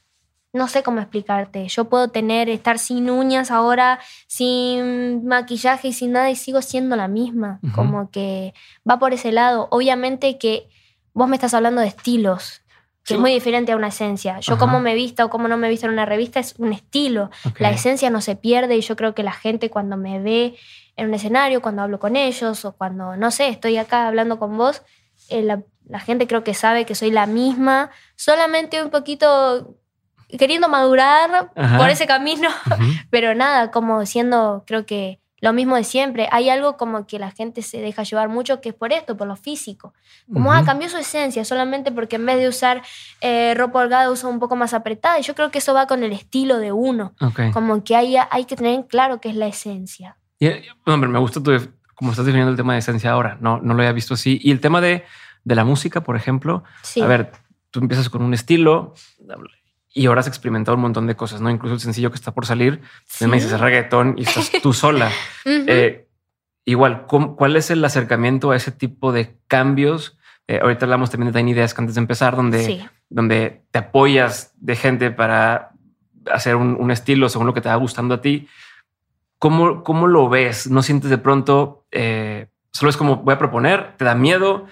no 0.52 0.68
sé 0.68 0.84
cómo 0.84 1.00
explicarte. 1.00 1.70
Yo 1.70 1.86
puedo 1.86 2.10
tener, 2.10 2.50
estar 2.50 2.80
sin 2.80 3.10
uñas 3.10 3.50
ahora, 3.50 4.02
sin 4.28 5.26
maquillaje 5.26 5.88
y 5.88 5.94
sin 5.94 6.12
nada 6.12 6.30
y 6.30 6.36
sigo 6.36 6.62
siendo 6.62 6.98
la 6.98 7.08
misma. 7.08 7.62
Como 7.74 8.12
que 8.12 8.54
va 8.88 9.00
por 9.00 9.14
ese 9.14 9.32
lado. 9.32 9.70
Obviamente 9.72 10.38
que 10.38 10.68
vos 11.14 11.30
me 11.30 11.38
estás 11.38 11.54
hablando 11.54 11.80
de 11.80 11.88
estilos 11.88 12.63
que 13.06 13.16
es 13.16 13.20
muy 13.20 13.34
diferente 13.34 13.72
a 13.74 13.76
una 13.76 13.88
esencia. 13.88 14.40
Yo 14.40 14.58
como 14.58 14.80
me 14.80 14.96
vista 14.96 15.26
o 15.26 15.30
como 15.30 15.48
no 15.48 15.58
me 15.58 15.70
vista 15.70 15.88
en 15.88 15.94
una 15.94 16.06
revista 16.06 16.40
es 16.40 16.56
un 16.58 16.72
estilo. 16.72 17.32
La 17.60 17.70
esencia 17.70 18.10
no 18.10 18.22
se 18.22 18.36
pierde 18.36 18.78
y 18.78 18.82
yo 18.82 18.96
creo 18.96 19.14
que 19.14 19.24
la 19.24 19.34
gente 19.34 19.70
cuando 19.70 19.98
me 19.98 20.20
ve 20.20 20.56
en 20.96 21.08
un 21.08 21.14
escenario, 21.14 21.62
cuando 21.62 21.82
hablo 21.82 22.00
con 22.00 22.16
ellos 22.16 22.64
o 22.66 22.74
cuando, 22.74 23.18
no 23.18 23.32
sé, 23.32 23.50
estoy 23.50 23.78
acá 23.78 24.08
hablando 24.08 24.40
con 24.40 24.58
vos, 24.58 24.84
eh, 25.30 25.44
la, 25.44 26.00
gente 26.00 26.28
creo 26.28 26.44
que 26.44 26.54
sabe 26.54 26.86
que 26.86 26.96
soy 26.96 27.12
la 27.12 27.26
misma, 27.26 27.90
solamente 28.16 28.82
un 28.82 28.90
poquito 28.90 29.76
queriendo 30.38 30.70
madurar 30.70 31.52
por 31.78 31.90
ese 31.90 32.08
camino, 32.08 32.50
pero 33.10 33.36
nada, 33.36 33.70
como 33.70 34.06
siendo, 34.06 34.64
creo 34.66 34.86
que 34.86 35.20
lo 35.44 35.52
mismo 35.52 35.76
de 35.76 35.84
siempre. 35.84 36.30
Hay 36.32 36.50
algo 36.50 36.78
como 36.78 37.06
que 37.06 37.20
la 37.20 37.30
gente 37.30 37.62
se 37.64 37.82
deja 37.82 38.04
llevar 38.04 38.30
mucho, 38.30 38.62
que 38.62 38.70
es 38.70 38.76
por 38.76 38.94
esto, 38.94 39.18
por 39.18 39.28
lo 39.28 39.36
físico. 39.36 39.94
Como, 40.32 40.54
ah, 40.54 40.64
cambió 40.64 40.88
su 40.88 40.96
esencia 40.96 41.44
solamente 41.44 41.92
porque 41.92 42.16
en 42.16 42.26
vez 42.26 42.38
de 42.38 42.48
usar 42.48 42.82
eh, 43.20 43.54
ropa 43.54 43.80
holgada 43.80 44.10
usa 44.10 44.30
un 44.30 44.40
poco 44.40 44.56
más 44.56 44.74
apretada. 44.74 45.20
Y 45.20 45.24
yo 45.24 45.36
creo 45.36 45.52
que 45.52 45.58
eso 45.58 45.74
va 45.74 45.86
con 45.86 46.02
el 46.02 46.14
estilo 46.14 46.60
de 46.60 46.72
uno. 46.72 47.14
Como 47.52 47.84
que 47.84 47.98
hay, 47.98 48.16
hay 48.16 48.46
que 48.46 48.56
tener 48.56 48.88
claro 48.88 49.20
qué 49.20 49.32
es 49.32 49.36
la 49.36 49.48
esencia. 49.48 50.16
Y, 50.40 50.48
hombre, 50.86 51.10
me 51.10 51.20
gusta 51.20 51.44
tu, 51.44 51.52
como 51.94 52.12
estás 52.12 52.26
definiendo 52.26 52.52
el 52.52 52.56
tema 52.56 52.72
de 52.72 52.80
esencia 52.80 53.12
ahora. 53.12 53.38
No, 53.42 53.60
no 53.60 53.74
lo 53.74 53.82
había 53.82 53.92
visto 53.92 54.14
así. 54.14 54.40
Y 54.42 54.50
el 54.50 54.62
tema 54.62 54.80
de, 54.80 55.04
de 55.44 55.56
la 55.56 55.66
música, 55.66 56.04
por 56.04 56.16
ejemplo. 56.16 56.64
A 57.02 57.06
ver, 57.06 57.34
tú 57.70 57.82
empiezas 57.82 58.08
con 58.08 58.22
un 58.22 58.34
estilo 58.34 58.94
y 59.94 60.08
ahora 60.08 60.22
has 60.22 60.28
experimentado 60.28 60.76
un 60.76 60.82
montón 60.82 61.06
de 61.06 61.16
cosas, 61.16 61.40
¿no? 61.40 61.52
Incluso 61.52 61.76
el 61.76 61.80
sencillo 61.80 62.10
que 62.10 62.16
está 62.16 62.34
por 62.34 62.48
salir, 62.48 62.82
me 63.22 63.36
dices 63.36 63.60
reggaetón 63.60 64.16
y 64.18 64.24
estás 64.24 64.52
tú 64.62 64.74
sola. 64.74 65.12
Eh, 65.46 66.08
igual, 66.66 67.06
¿cuál 67.06 67.56
es 67.56 67.70
el 67.70 67.86
acercamiento 67.86 68.52
a 68.52 68.56
ese 68.56 68.72
tipo 68.72 69.12
de 69.12 69.38
cambios? 69.48 70.18
Eh, 70.48 70.60
ahorita 70.62 70.86
hablamos 70.86 71.12
también 71.12 71.32
de 71.32 71.40
Tiny 71.40 71.54
Desk 71.54 71.78
antes 71.78 71.96
de 71.96 72.02
empezar, 72.02 72.36
donde, 72.36 72.90
donde 73.10 73.64
te 73.70 73.80
apoyas 73.80 74.52
de 74.58 74.76
gente 74.76 75.12
para 75.12 75.74
hacer 76.32 76.56
un, 76.56 76.90
estilo 76.90 77.30
según 77.30 77.46
lo 77.48 77.54
que 77.54 77.62
te 77.62 77.70
va 77.70 77.76
gustando 77.76 78.16
a 78.16 78.22
ti. 78.22 78.48
¿Cómo, 79.38 79.84
cómo 79.84 80.08
lo 80.08 80.28
ves? 80.28 80.70
¿No 80.72 80.82
sientes 80.82 81.12
de 81.12 81.18
pronto, 81.20 81.86
eh, 81.92 82.48
solo 82.72 82.90
es 82.90 82.98
como 82.98 83.18
voy 83.18 83.36
a 83.36 83.38
proponer, 83.38 83.96
te 83.98 84.06
da 84.06 84.16
miedo? 84.16 84.66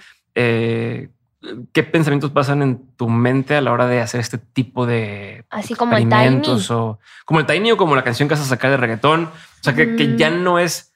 ¿Qué 1.74 1.82
pensamientos 1.84 2.30
pasan 2.32 2.62
en 2.62 2.88
tu 2.96 3.10
mente 3.10 3.56
a 3.56 3.62
la 3.62 3.72
hora 3.72 3.88
de 3.88 4.00
hacer 4.00 4.20
este 4.20 4.38
tipo 4.38 4.86
de 4.86 5.44
Así 5.50 5.74
como 5.74 5.98
el 5.98 6.08
tiny. 6.08 6.42
o 6.70 7.00
como 7.26 7.40
el 7.40 7.46
tiny 7.48 7.72
o 7.72 7.78
como 7.78 7.96
la 7.96 8.04
canción 8.04 8.30
que 8.30 8.36
vas 8.36 8.44
a 8.44 8.48
sacar 8.48 8.70
de 8.70 8.78
reggaetón? 8.78 9.26
O 9.26 9.64
sea, 9.64 9.74
que, 9.74 10.16
ya 10.18 10.30
no 10.30 10.60
es, 10.60 10.94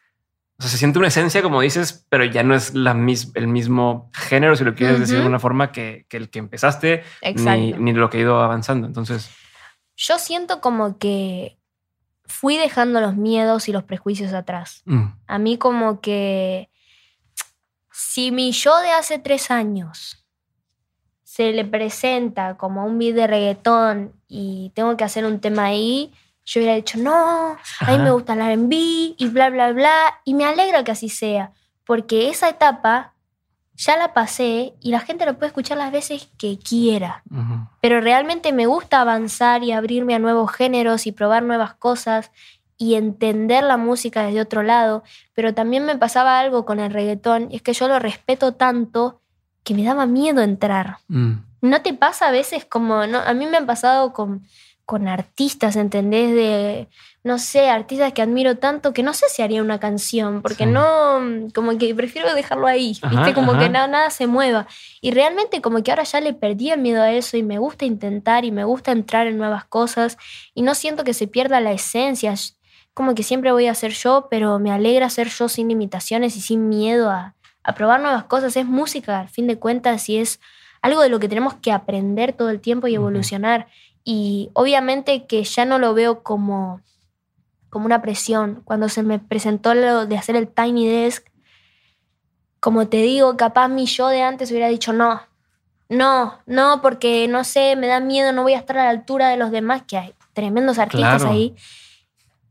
o 0.59 0.61
sea, 0.61 0.69
se 0.69 0.77
siente 0.77 0.99
una 0.99 1.07
esencia 1.07 1.41
como 1.41 1.61
dices, 1.61 2.05
pero 2.09 2.25
ya 2.25 2.43
no 2.43 2.53
es 2.53 2.75
la 2.75 2.91
el 2.91 3.47
mismo 3.47 4.11
género, 4.13 4.55
si 4.55 4.63
lo 4.63 4.75
quieres 4.75 4.99
decir 4.99 5.19
de 5.19 5.25
una 5.25 5.39
forma 5.39 5.71
que, 5.71 6.05
el 6.11 6.29
que 6.29 6.39
empezaste, 6.39 7.03
ni, 7.35 7.73
ni, 7.73 7.93
lo 7.93 8.09
que 8.11 8.17
ha 8.19 8.21
ido 8.21 8.39
avanzando. 8.39 8.85
Entonces, 8.85 9.31
yo 9.95 10.19
siento 10.19 10.61
como 10.61 10.99
que 10.99 11.57
fui 12.25 12.57
dejando 12.57 13.01
los 13.01 13.15
miedos 13.15 13.67
y 13.69 13.71
los 13.71 13.83
prejuicios 13.83 14.33
atrás. 14.33 14.81
Mm. 14.85 15.05
A 15.27 15.39
mí 15.39 15.57
como 15.57 16.01
que 16.01 16.69
si 17.91 18.31
mi 18.31 18.51
yo 18.51 18.77
de 18.81 18.91
hace 18.91 19.19
tres 19.19 19.51
años 19.51 20.24
se 21.35 21.51
le 21.51 21.65
presenta 21.65 22.55
como 22.55 22.85
un 22.85 22.97
beat 22.97 23.13
de 23.13 23.27
reggaetón 23.27 24.13
y 24.29 24.71
tengo 24.73 24.95
que 24.95 25.03
hacer 25.03 25.25
un 25.25 25.41
tema 25.41 25.65
ahí, 25.65 26.13
yo 26.45 26.61
hubiera 26.61 26.75
dicho, 26.75 26.97
no, 26.97 27.57
a 27.81 27.91
mí 27.91 27.97
me 27.97 28.11
gusta 28.11 28.35
el 28.35 28.57
RB 28.57 28.71
y 29.17 29.27
bla, 29.33 29.49
bla, 29.49 29.73
bla. 29.73 30.21
Y 30.23 30.33
me 30.33 30.45
alegra 30.45 30.85
que 30.85 30.91
así 30.91 31.09
sea, 31.09 31.51
porque 31.83 32.29
esa 32.29 32.47
etapa 32.47 33.15
ya 33.73 33.97
la 33.97 34.13
pasé 34.13 34.75
y 34.79 34.91
la 34.91 35.01
gente 35.01 35.25
lo 35.25 35.33
puede 35.33 35.47
escuchar 35.47 35.77
las 35.77 35.91
veces 35.91 36.29
que 36.37 36.57
quiera. 36.57 37.21
Pero 37.81 37.99
realmente 37.99 38.53
me 38.53 38.65
gusta 38.65 39.01
avanzar 39.01 39.61
y 39.61 39.73
abrirme 39.73 40.15
a 40.15 40.19
nuevos 40.19 40.53
géneros 40.53 41.05
y 41.05 41.11
probar 41.11 41.43
nuevas 41.43 41.73
cosas 41.73 42.31
y 42.77 42.95
entender 42.95 43.65
la 43.65 43.75
música 43.75 44.23
desde 44.23 44.39
otro 44.39 44.63
lado. 44.63 45.03
Pero 45.33 45.53
también 45.53 45.83
me 45.83 45.97
pasaba 45.97 46.39
algo 46.39 46.63
con 46.63 46.79
el 46.79 46.93
reggaetón 46.93 47.51
y 47.51 47.57
es 47.57 47.61
que 47.61 47.73
yo 47.73 47.89
lo 47.89 47.99
respeto 47.99 48.53
tanto 48.53 49.19
que 49.65 49.73
me 49.73 49.83
daba 49.83 50.05
miedo 50.05 50.41
entrar. 50.41 50.99
Mm. 51.09 51.33
¿No 51.61 51.81
te 51.81 51.93
pasa 51.93 52.27
a 52.27 52.31
veces 52.31 52.63
como, 52.63 53.07
no, 53.07 53.17
a 53.19 53.33
mí 53.33 53.47
me 53.47 53.57
han 53.57 53.65
pasado 53.65 54.13
con, 54.13 54.47
con 54.85 55.07
artistas, 55.07 55.75
¿entendés? 55.75 56.33
De, 56.33 56.87
no 57.23 57.39
sé, 57.39 57.69
artistas 57.69 58.13
que 58.13 58.21
admiro 58.21 58.57
tanto 58.57 58.93
que 58.93 59.01
no 59.01 59.15
sé 59.15 59.25
si 59.27 59.41
haría 59.41 59.63
una 59.63 59.79
canción, 59.79 60.43
porque 60.43 60.67
no, 60.67 61.19
como 61.55 61.75
que 61.79 61.95
prefiero 61.95 62.35
dejarlo 62.35 62.67
ahí, 62.67 62.95
¿viste? 63.09 63.33
Como 63.33 63.57
que 63.57 63.67
nada, 63.67 63.87
nada 63.87 64.09
se 64.11 64.27
mueva. 64.27 64.67
Y 65.01 65.09
realmente 65.09 65.59
como 65.59 65.81
que 65.81 65.91
ahora 65.91 66.03
ya 66.03 66.21
le 66.21 66.33
perdí 66.33 66.69
el 66.69 66.81
miedo 66.81 67.01
a 67.01 67.11
eso 67.11 67.35
y 67.35 67.41
me 67.41 67.57
gusta 67.57 67.85
intentar 67.85 68.45
y 68.45 68.51
me 68.51 68.63
gusta 68.63 68.91
entrar 68.91 69.25
en 69.25 69.39
nuevas 69.39 69.65
cosas 69.65 70.19
y 70.53 70.61
no 70.61 70.75
siento 70.75 71.03
que 71.03 71.15
se 71.15 71.25
pierda 71.25 71.59
la 71.59 71.71
esencia. 71.71 72.35
Como 72.93 73.15
que 73.15 73.23
siempre 73.23 73.51
voy 73.51 73.65
a 73.65 73.73
ser 73.73 73.93
yo, 73.93 74.27
pero 74.29 74.59
me 74.59 74.71
alegra 74.71 75.09
ser 75.09 75.29
yo 75.29 75.49
sin 75.49 75.69
limitaciones 75.69 76.37
y 76.37 76.41
sin 76.41 76.69
miedo 76.69 77.09
a, 77.09 77.34
a 77.65 77.73
probar 77.73 77.99
nuevas 77.99 78.23
cosas. 78.25 78.55
Es 78.55 78.65
música, 78.65 79.19
al 79.19 79.29
fin 79.29 79.47
de 79.47 79.57
cuentas, 79.57 80.07
y 80.07 80.17
es 80.17 80.39
algo 80.81 81.01
de 81.01 81.09
lo 81.09 81.19
que 81.19 81.27
tenemos 81.27 81.55
que 81.55 81.71
aprender 81.71 82.31
todo 82.33 82.49
el 82.49 82.61
tiempo 82.61 82.87
y 82.87 82.95
evolucionar. 82.95 83.67
Y 84.03 84.51
obviamente 84.53 85.25
que 85.25 85.43
ya 85.43 85.65
no 85.65 85.79
lo 85.79 85.93
veo 85.95 86.21
como, 86.21 86.81
como 87.69 87.87
una 87.87 88.01
presión. 88.01 88.61
Cuando 88.63 88.87
se 88.87 89.01
me 89.01 89.17
presentó 89.17 89.73
lo 89.73 90.05
de 90.05 90.17
hacer 90.17 90.35
el 90.35 90.47
Tiny 90.47 90.87
Desk, 90.87 91.27
como 92.59 92.87
te 92.87 92.97
digo, 92.97 93.35
capaz 93.35 93.67
mi 93.67 93.87
yo 93.87 94.07
de 94.07 94.21
antes 94.21 94.51
hubiera 94.51 94.67
dicho 94.67 94.93
no, 94.93 95.21
no, 95.89 96.39
no, 96.45 96.81
porque 96.81 97.27
no 97.27 97.43
sé, 97.43 97.75
me 97.75 97.87
da 97.87 97.99
miedo, 97.99 98.31
no 98.31 98.43
voy 98.43 98.53
a 98.53 98.59
estar 98.59 98.77
a 98.77 98.85
la 98.85 98.89
altura 98.89 99.29
de 99.29 99.37
los 99.37 99.51
demás, 99.51 99.83
que 99.87 99.97
hay 99.97 100.13
tremendos 100.33 100.79
artistas 100.79 101.23
ahí. 101.25 101.55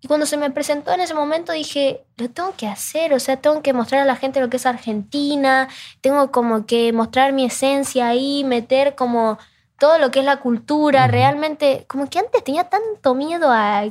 Y 0.05 0.07
cuando 0.07 0.27
se 0.27 0.37
me 0.37 0.51
presentó 0.51 0.93
en 0.93 1.01
ese 1.01 1.15
momento 1.15 1.53
dije, 1.53 2.05
lo 2.19 2.29
tengo 2.29 2.53
que 2.59 2.67
hacer, 2.67 3.15
o 3.15 3.19
sea, 3.19 3.39
tengo 3.39 3.63
que 3.63 3.73
mostrar 3.73 4.03
a 4.03 4.05
la 4.05 4.17
gente 4.17 4.39
lo 4.39 4.51
que 4.51 4.59
es 4.59 4.67
Argentina, 4.67 5.67
tengo 6.03 6.31
como 6.31 6.67
que 6.67 6.93
mostrar 6.93 7.33
mi 7.33 7.47
esencia 7.47 8.09
ahí, 8.09 8.45
meter 8.45 8.97
como 8.97 9.39
todo 9.79 9.97
lo 9.97 10.11
que 10.11 10.19
es 10.19 10.27
la 10.27 10.41
cultura, 10.41 11.07
realmente, 11.07 11.87
como 11.89 12.11
que 12.11 12.19
antes 12.19 12.45
tenía 12.45 12.65
tanto 12.65 13.15
miedo 13.15 13.51
a 13.51 13.83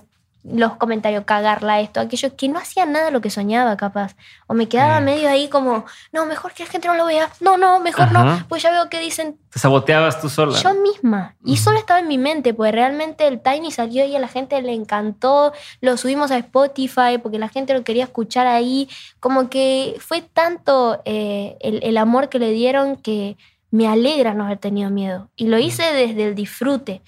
los 0.43 0.75
comentarios, 0.75 1.23
cagarla, 1.23 1.79
esto, 1.79 1.99
aquello, 1.99 2.35
que 2.35 2.49
no 2.49 2.59
hacía 2.59 2.85
nada 2.85 3.05
de 3.05 3.11
lo 3.11 3.21
que 3.21 3.29
soñaba, 3.29 3.77
capaz. 3.77 4.15
O 4.47 4.53
me 4.53 4.67
quedaba 4.67 4.99
medio 4.99 5.29
ahí 5.29 5.47
como, 5.47 5.85
no, 6.11 6.25
mejor 6.25 6.51
que 6.53 6.63
la 6.63 6.69
gente 6.69 6.87
no 6.87 6.95
lo 6.95 7.05
vea. 7.05 7.29
No, 7.39 7.57
no, 7.57 7.79
mejor 7.79 8.11
no. 8.11 8.45
Pues 8.49 8.61
ya 8.61 8.71
veo 8.71 8.89
que 8.89 8.99
dicen. 8.99 9.37
Te 9.49 9.59
saboteabas 9.59 10.19
tú 10.19 10.29
sola. 10.29 10.59
Yo 10.59 10.73
misma. 10.73 11.35
Y 11.45 11.57
solo 11.57 11.77
estaba 11.77 11.99
en 11.99 12.07
mi 12.07 12.17
mente, 12.17 12.53
pues 12.53 12.73
realmente 12.73 13.27
el 13.27 13.41
Tiny 13.41 13.71
salió 13.71 14.05
y 14.05 14.15
a 14.15 14.19
la 14.19 14.27
gente 14.27 14.61
le 14.61 14.73
encantó. 14.73 15.53
Lo 15.79 15.95
subimos 15.95 16.31
a 16.31 16.37
Spotify 16.37 17.17
porque 17.21 17.39
la 17.39 17.47
gente 17.47 17.73
lo 17.73 17.83
quería 17.83 18.03
escuchar 18.03 18.45
ahí. 18.45 18.89
Como 19.19 19.49
que 19.49 19.95
fue 19.99 20.21
tanto 20.21 21.01
eh, 21.05 21.57
el, 21.61 21.81
el 21.83 21.97
amor 21.97 22.29
que 22.29 22.39
le 22.39 22.51
dieron 22.51 22.97
que 22.97 23.37
me 23.71 23.87
alegra 23.87 24.33
no 24.33 24.45
haber 24.45 24.59
tenido 24.59 24.89
miedo. 24.89 25.29
Y 25.35 25.47
lo 25.47 25.57
hice 25.57 25.83
desde 25.93 26.25
el 26.25 26.35
disfrute. 26.35 27.01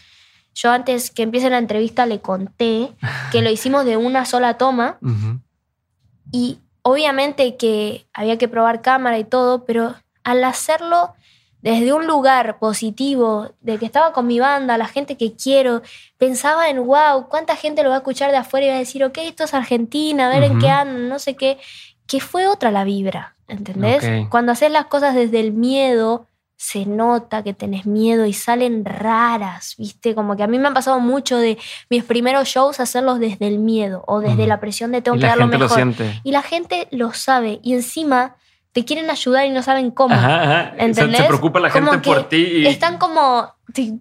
Yo 0.56 0.72
antes 0.72 1.12
que 1.12 1.24
empiece 1.24 1.50
la 1.50 1.58
entrevista 1.60 2.06
le 2.06 2.22
conté 2.22 2.90
que 3.32 3.42
lo 3.42 3.52
hicimos 3.52 3.86
de 3.86 3.98
una 3.98 4.26
sola 4.26 4.58
toma 4.58 4.98
y 6.32 6.60
obviamente 6.82 7.58
que 7.58 8.08
había 8.14 8.38
que 8.38 8.48
probar 8.48 8.82
cámara 8.82 9.20
y 9.20 9.26
todo, 9.26 9.66
pero 9.66 9.96
al 10.24 10.44
hacerlo 10.44 11.14
desde 11.66 11.94
un 11.94 12.06
lugar 12.06 12.60
positivo, 12.60 13.50
de 13.60 13.80
que 13.80 13.88
estaba 13.88 14.14
con 14.14 14.28
mi 14.28 14.40
banda, 14.40 14.78
la 14.78 14.88
gente 14.88 15.18
que 15.18 15.34
quiero, 15.34 15.82
pensaba 16.20 16.70
en, 16.70 16.86
wow, 16.86 17.28
¿cuánta 17.28 17.56
gente 17.56 17.82
lo 17.82 17.90
va 17.90 17.96
a 17.96 17.98
escuchar 17.98 18.30
de 18.30 18.38
afuera 18.38 18.68
y 18.68 18.70
va 18.70 18.76
a 18.76 18.80
decir, 18.80 19.04
ok, 19.04 19.18
esto 19.24 19.46
es 19.46 19.54
Argentina, 19.56 20.28
a 20.28 20.30
ver 20.30 20.44
en 20.44 20.60
qué 20.60 20.70
andan, 20.70 21.10
no 21.10 21.18
sé 21.18 21.36
qué? 21.36 21.58
Que 22.06 22.20
fue 22.20 22.48
otra 22.48 22.70
la 22.70 22.84
vibra, 22.84 23.36
¿entendés? 23.48 24.30
Cuando 24.30 24.52
haces 24.52 24.70
las 24.70 24.86
cosas 24.86 25.16
desde 25.16 25.40
el 25.40 25.54
miedo, 25.54 26.28
se 26.58 26.86
nota 26.86 27.44
que 27.44 27.54
tenés 27.54 27.86
miedo 27.86 28.26
y 28.26 28.34
salen 28.34 28.86
raras, 28.86 29.76
¿viste? 29.78 30.16
Como 30.16 30.36
que 30.36 30.44
a 30.44 30.48
mí 30.48 30.58
me 30.58 30.68
han 30.68 30.74
pasado 30.74 31.00
mucho 31.00 31.38
de 31.38 31.58
mis 31.90 32.04
primeros 32.04 32.48
shows 32.48 32.80
hacerlos 32.80 33.20
desde 33.20 33.48
el 33.48 33.60
miedo 33.60 34.04
o 34.08 34.22
desde 34.22 34.48
la 34.48 34.60
presión 34.60 34.92
de 34.92 35.02
tengo 35.02 35.18
que 35.18 35.26
dar 35.26 35.38
lo 35.38 35.48
mejor. 35.48 35.94
y 36.24 36.32
la 36.32 36.42
gente 36.42 36.88
lo 36.92 37.14
sabe 37.14 37.60
y 37.62 37.74
encima 37.74 38.36
te 38.72 38.84
quieren 38.84 39.10
ayudar 39.10 39.46
y 39.46 39.52
no 39.52 39.64
saben 39.64 39.92
cómo. 39.92 40.16
¿Entendés? 40.78 41.22
Se 41.22 41.28
preocupa 41.28 41.60
la 41.60 41.70
gente 41.70 41.98
por 42.00 42.28
ti. 42.30 42.38
Y... 42.38 42.68
Están 42.68 42.98
como 42.98 43.54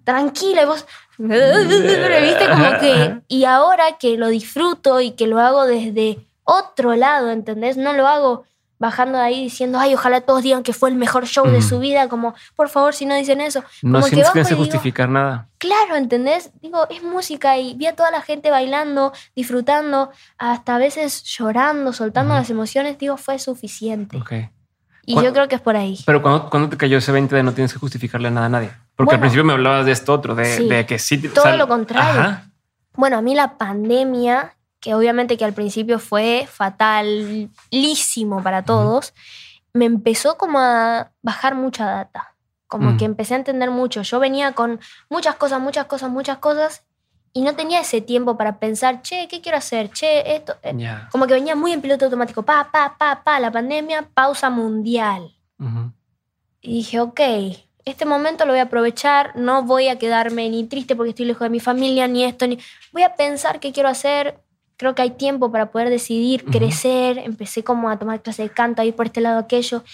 tranquila 0.05 0.62
y 0.62 0.66
vos 0.66 0.86
¿viste? 1.18 2.48
Como 2.48 2.78
que 2.80 3.20
y 3.28 3.44
ahora 3.44 3.84
que 3.98 4.16
lo 4.16 4.28
disfruto 4.28 5.00
y 5.00 5.12
que 5.12 5.26
lo 5.26 5.40
hago 5.40 5.64
desde 5.64 6.18
otro 6.44 6.94
lado, 6.94 7.30
¿entendés? 7.30 7.76
No 7.76 7.92
lo 7.92 8.07
hago 8.07 8.44
bajando 8.79 9.18
de 9.18 9.25
ahí 9.25 9.43
diciendo, 9.43 9.79
ay, 9.79 9.95
ojalá 9.95 10.20
todos 10.20 10.43
digan 10.43 10.62
que 10.62 10.72
fue 10.72 10.91
el 10.91 10.97
mejor 10.97 11.27
show 11.27 11.47
de 11.47 11.62
su 11.62 11.79
vida, 11.79 12.09
como, 12.09 12.35
por 12.57 12.68
favor, 12.68 12.95
si 12.95 13.07
no 13.07 13.14
dicen 13.14 13.41
eso. 13.41 13.62
No 13.83 14.03
tienes 14.03 14.31
que 14.31 14.55
justificar 14.55 15.09
nada. 15.09 15.49
Claro, 15.59 15.97
¿entendés? 15.97 16.51
Digo, 16.61 16.87
es 16.91 17.03
música 17.03 17.57
y 17.59 17.75
vi 17.75 17.87
a 17.87 17.95
toda 17.95 18.11
la 18.11 18.20
gente 18.20 18.51
bailando, 18.51 19.12
disfrutando, 19.35 20.11
hasta 20.39 20.77
a 20.77 20.79
veces 20.79 21.22
llorando, 21.25 21.93
soltando 21.93 22.35
las 22.35 22.51
emociones, 22.51 22.99
digo, 22.99 23.16
fue 23.16 23.39
suficiente. 23.39 24.18
Y 25.07 25.14
yo 25.14 25.33
creo 25.33 25.49
que 25.49 25.57
es 25.57 25.61
por 25.61 25.77
ahí. 25.77 25.99
Pero 26.07 26.22
cuando, 26.22 26.68
te 26.68 26.77
cayó 26.77 26.99
ese 26.99 27.12
20 27.12 27.35
de 27.35 27.43
no 27.43 27.53
tienes 27.53 27.72
que 27.72 27.79
justificarle 27.79 28.31
nada 28.31 28.47
a 28.47 28.51
nadie. 28.51 28.70
Porque 28.97 29.14
al 29.14 29.20
principio 29.20 29.45
me 29.45 29.53
hablabas 29.53 29.87
de 29.87 29.93
esto 29.93 30.12
otro, 30.12 30.35
de, 30.35 30.85
que 30.87 30.99
sí. 30.99 31.18
Todo 31.18 31.57
lo 31.57 31.68
contrario. 31.68 32.41
Bueno, 32.97 33.18
a 33.18 33.22
mí 33.22 33.35
la 33.35 33.59
pandemia 33.59 34.53
que 34.85 34.95
obviamente 34.95 35.39
que 35.39 35.47
al 35.47 35.55
principio 35.55 35.99
fue 35.99 36.47
fatalísimo 36.47 38.43
para 38.43 38.66
todos, 38.66 39.14
me 39.72 39.87
empezó 39.87 40.37
como 40.37 40.59
a 40.59 41.11
bajar 41.22 41.55
mucha 41.55 41.87
data. 41.87 42.35
Como 42.66 42.99
que 42.99 43.07
empecé 43.07 43.32
a 43.32 43.39
entender 43.39 43.70
mucho. 43.70 44.03
Yo 44.03 44.20
venía 44.20 44.53
con 44.53 44.80
muchas 45.09 45.37
cosas, 45.37 45.59
muchas 45.59 45.87
cosas, 45.87 46.11
muchas 46.11 46.37
cosas 46.37 46.85
y 47.32 47.41
no 47.41 47.55
tenía 47.55 47.80
ese 47.80 48.03
tiempo 48.03 48.37
para 48.37 48.59
pensar, 48.59 49.01
che, 49.01 49.26
¿qué 49.26 49.41
quiero 49.41 49.57
hacer? 49.57 49.91
Che, 49.91 50.37
esto. 50.37 50.55
Eh, 50.62 50.76
como 51.11 51.26
que 51.26 51.32
venía 51.32 51.57
muy 51.57 51.72
en 51.72 51.80
piloto 51.80 52.05
automático. 52.05 52.43
Pa, 52.43 52.68
pa, 52.70 52.95
pa, 52.99 53.24
pa, 53.24 53.41
la 53.41 53.51
pandemia, 53.51 54.11
pausa 54.12 54.51
mundial. 54.51 55.35
Y 56.61 56.74
dije, 56.74 57.01
ok, 57.01 57.20
este 57.87 58.05
momento 58.05 58.45
lo 58.45 58.53
voy 58.53 58.61
a 58.61 58.64
aprovechar, 58.64 59.35
no 59.35 59.62
voy 59.62 59.89
a 59.89 59.99
quedarme 59.99 60.51
ni 60.51 60.64
triste 60.64 60.95
porque 60.95 61.11
estoy 61.11 61.24
lejos 61.24 61.47
de 61.47 61.51
mi 61.51 61.61
familia, 61.61 62.07
ni 62.07 62.24
esto, 62.24 62.47
ni. 62.47 62.59
Voy 62.93 63.03
a 63.03 63.14
pensar 63.14 63.61
qué 63.61 63.72
quiero 63.72 63.89
hacer, 63.89 64.45
creo 64.77 64.95
que 64.95 65.03
hay 65.03 65.11
tiempo 65.11 65.51
para 65.53 65.70
poder 65.70 65.91
decidir, 65.91 66.45
crecer. 66.45 67.18
Empecé 67.18 67.62
como 67.62 67.89
a 67.89 67.99
tomar 67.99 68.22
clases 68.22 68.49
de 68.49 68.55
canto, 68.55 68.83
a 68.83 68.85
ir 68.85 68.95
por 68.95 69.07
este 69.07 69.20
lado, 69.20 69.39
aquello. 69.39 69.85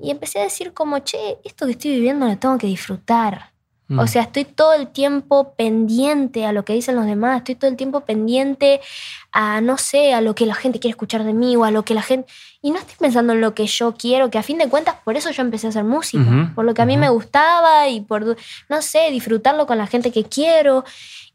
Y 0.00 0.10
empecé 0.10 0.40
a 0.40 0.44
decir 0.44 0.72
como, 0.72 0.98
che, 1.00 1.38
esto 1.44 1.66
que 1.66 1.72
estoy 1.72 1.92
viviendo 1.92 2.26
lo 2.26 2.36
tengo 2.36 2.58
que 2.58 2.66
disfrutar. 2.66 3.54
O 3.90 4.04
mm. 4.04 4.08
sea, 4.08 4.22
estoy 4.22 4.46
todo 4.46 4.72
el 4.72 4.88
tiempo 4.88 5.52
pendiente 5.54 6.46
a 6.46 6.52
lo 6.52 6.64
que 6.64 6.72
dicen 6.72 6.96
los 6.96 7.04
demás, 7.04 7.38
estoy 7.38 7.54
todo 7.54 7.70
el 7.70 7.76
tiempo 7.76 8.00
pendiente 8.00 8.80
a, 9.30 9.60
no 9.60 9.76
sé, 9.76 10.14
a 10.14 10.22
lo 10.22 10.34
que 10.34 10.46
la 10.46 10.54
gente 10.54 10.80
quiere 10.80 10.92
escuchar 10.92 11.22
de 11.22 11.34
mí 11.34 11.54
o 11.56 11.64
a 11.64 11.70
lo 11.70 11.84
que 11.84 11.92
la 11.92 12.00
gente... 12.00 12.32
Y 12.62 12.70
no 12.70 12.78
estoy 12.78 12.94
pensando 12.98 13.34
en 13.34 13.42
lo 13.42 13.54
que 13.54 13.66
yo 13.66 13.94
quiero, 13.94 14.30
que 14.30 14.38
a 14.38 14.42
fin 14.42 14.56
de 14.56 14.70
cuentas 14.70 14.96
por 15.04 15.18
eso 15.18 15.30
yo 15.30 15.42
empecé 15.42 15.66
a 15.66 15.70
hacer 15.70 15.84
música, 15.84 16.50
por 16.54 16.64
lo 16.64 16.72
que 16.72 16.80
a 16.80 16.86
mí 16.86 16.96
me 16.96 17.10
gustaba 17.10 17.88
y 17.88 18.00
por, 18.00 18.38
no 18.70 18.80
sé, 18.80 19.10
disfrutarlo 19.10 19.66
con 19.66 19.76
la 19.76 19.86
gente 19.86 20.10
que 20.10 20.24
quiero. 20.24 20.82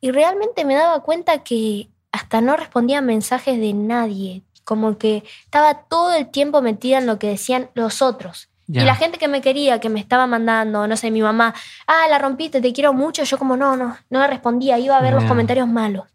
Y 0.02 0.10
realmente 0.10 0.66
me 0.66 0.74
daba 0.74 1.04
cuenta 1.04 1.44
que 1.44 1.88
hasta 2.12 2.42
no 2.42 2.56
respondía 2.56 3.02
mensajes 3.02 3.60
de 3.60 3.74
nadie, 3.74 4.44
como 4.64 4.98
que 4.98 5.24
estaba 5.44 5.84
todo 5.84 6.14
el 6.14 6.30
tiempo 6.30 6.62
metida 6.62 6.98
en 6.98 7.06
lo 7.06 7.20
que 7.20 7.28
decían 7.28 7.70
los 7.74 8.02
otros. 8.02 8.50
Y 8.72 8.82
la 8.82 8.94
gente 8.94 9.18
que 9.18 9.28
me 9.28 9.42
quería, 9.42 9.80
que 9.80 9.90
me 9.90 10.00
estaba 10.00 10.28
mandando, 10.28 10.88
no 10.88 10.96
sé, 10.96 11.10
mi 11.10 11.24
mamá, 11.24 11.56
ah, 11.88 12.06
la 12.08 12.20
rompiste, 12.20 12.62
te 12.62 12.72
quiero 12.72 12.94
mucho, 12.94 13.24
yo 13.24 13.40
como 13.40 13.58
no, 13.58 13.76
no, 13.76 13.98
no 14.12 14.28
respondía, 14.28 14.78
iba 14.78 14.96
a 14.96 15.02
ver 15.02 15.16
los 15.16 15.24
comentarios 15.24 15.68
malos. 15.68 16.06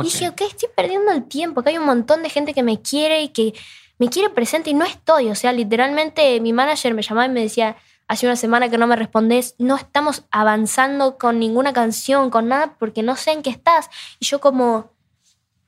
Y 0.00 0.02
dije, 0.02 0.28
ok, 0.28 0.40
estoy 0.42 0.68
perdiendo 0.76 1.12
el 1.12 1.24
tiempo, 1.24 1.62
que 1.62 1.70
hay 1.70 1.78
un 1.78 1.86
montón 1.86 2.22
de 2.22 2.28
gente 2.28 2.52
que 2.52 2.62
me 2.62 2.82
quiere 2.82 3.22
y 3.22 3.28
que 3.28 3.54
me 3.98 4.08
quiere 4.08 4.28
presente 4.28 4.68
y 4.68 4.74
no 4.74 4.84
estoy. 4.84 5.30
O 5.30 5.34
sea, 5.34 5.52
literalmente 5.52 6.40
mi 6.40 6.52
manager 6.52 6.92
me 6.92 7.00
llamaba 7.00 7.26
y 7.26 7.30
me 7.30 7.40
decía, 7.40 7.76
hace 8.08 8.26
una 8.26 8.36
semana 8.36 8.68
que 8.68 8.78
no 8.78 8.86
me 8.86 8.96
respondes, 8.96 9.54
no 9.58 9.76
estamos 9.76 10.24
avanzando 10.30 11.16
con 11.16 11.38
ninguna 11.38 11.72
canción, 11.72 12.30
con 12.30 12.48
nada, 12.48 12.76
porque 12.78 13.02
no 13.02 13.16
sé 13.16 13.32
en 13.32 13.42
qué 13.42 13.50
estás. 13.50 13.88
Y 14.18 14.26
yo 14.26 14.40
como, 14.40 14.90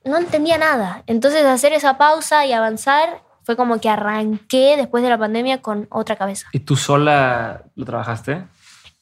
no 0.06 0.16
entendía 0.18 0.56
nada. 0.56 1.02
Entonces 1.06 1.44
hacer 1.44 1.72
esa 1.72 1.98
pausa 1.98 2.46
y 2.46 2.52
avanzar 2.52 3.22
fue 3.42 3.56
como 3.56 3.80
que 3.80 3.88
arranqué 3.88 4.76
después 4.76 5.02
de 5.02 5.10
la 5.10 5.18
pandemia 5.18 5.62
con 5.62 5.86
otra 5.90 6.16
cabeza. 6.16 6.48
¿Y 6.52 6.60
tú 6.60 6.76
sola 6.76 7.62
lo 7.74 7.84
trabajaste? 7.84 8.44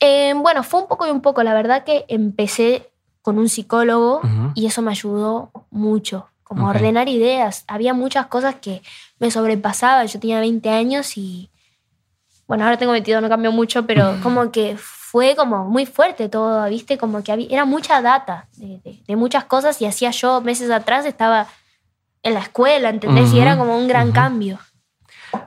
Eh, 0.01 0.35
bueno, 0.35 0.63
fue 0.63 0.83
un 0.83 0.89
poco 0.89 1.07
y 1.07 1.11
un 1.11 1.23
poco. 1.23 1.43
La 1.43 1.55
verdad 1.55 1.85
que 1.85 2.05
empecé 2.09 2.91
con 3.23 3.39
un 3.39 3.49
psicólogo 3.49 4.21
y 4.55 4.67
eso 4.67 4.83
me 4.83 4.91
ayudó 4.91 5.51
mucho, 5.71 6.29
como 6.43 6.69
ordenar 6.69 7.09
ideas. 7.09 7.65
Había 7.69 7.95
muchas 7.95 8.27
cosas 8.27 8.57
que 8.57 8.83
me 9.19 9.31
sobrepasaban. 9.31 10.07
Yo 10.09 10.21
tenía 10.21 10.41
20 10.41 10.69
años 10.69 11.17
y, 11.17 11.51
bueno, 12.47 12.65
ahora 12.65 12.77
tengo 12.77 12.93
22, 12.93 13.23
no 13.23 13.31
cambió 13.31 13.51
mucho, 13.51 13.87
pero 13.87 14.17
como 14.23 14.53
que 14.53 14.77
fue 15.15 15.37
como 15.37 15.65
muy 15.67 15.87
fuerte 15.87 16.29
todo, 16.29 16.69
¿viste? 16.69 16.99
Como 16.99 17.23
que 17.23 17.31
había, 17.31 17.47
era 17.49 17.65
mucha 17.65 18.03
data 18.03 18.49
de, 18.57 19.15
muchas 19.15 19.45
cosas 19.45 19.81
y 19.81 19.87
hacía 19.87 20.11
yo 20.11 20.41
meses 20.41 20.73
atrás 20.73 21.07
estaba 21.07 21.47
en 22.25 22.35
la 22.35 22.41
escuela, 22.41 22.91
¿entendés? 22.91 23.33
y 23.33 23.39
era 23.39 23.57
como 23.57 23.79
un 23.79 23.87
gran 23.87 24.11
cambio. 24.11 24.59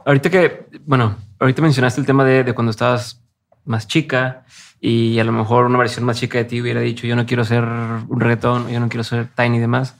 Ahorita 0.05 0.29
que, 0.29 0.67
bueno, 0.85 1.17
ahorita 1.37 1.61
mencionaste 1.61 1.99
el 1.99 2.07
tema 2.07 2.23
de, 2.23 2.53
cuando 2.53 2.71
estabas 2.71 3.19
más 3.65 3.89
chica 3.89 4.45
y 4.79 5.19
a 5.19 5.25
lo 5.25 5.33
mejor 5.33 5.65
una 5.65 5.79
versión 5.79 6.05
más 6.05 6.17
chica 6.17 6.37
de 6.37 6.45
ti 6.45 6.61
hubiera 6.61 6.79
dicho 6.79 7.05
yo 7.05 7.17
no 7.17 7.25
quiero 7.25 7.43
ser 7.43 7.65
un 7.65 8.21
reggaetón, 8.21 8.69
yo 8.69 8.79
no 8.79 8.87
quiero 8.87 9.03
ser 9.03 9.27
tiny 9.35 9.57
y 9.57 9.59
demás. 9.59 9.95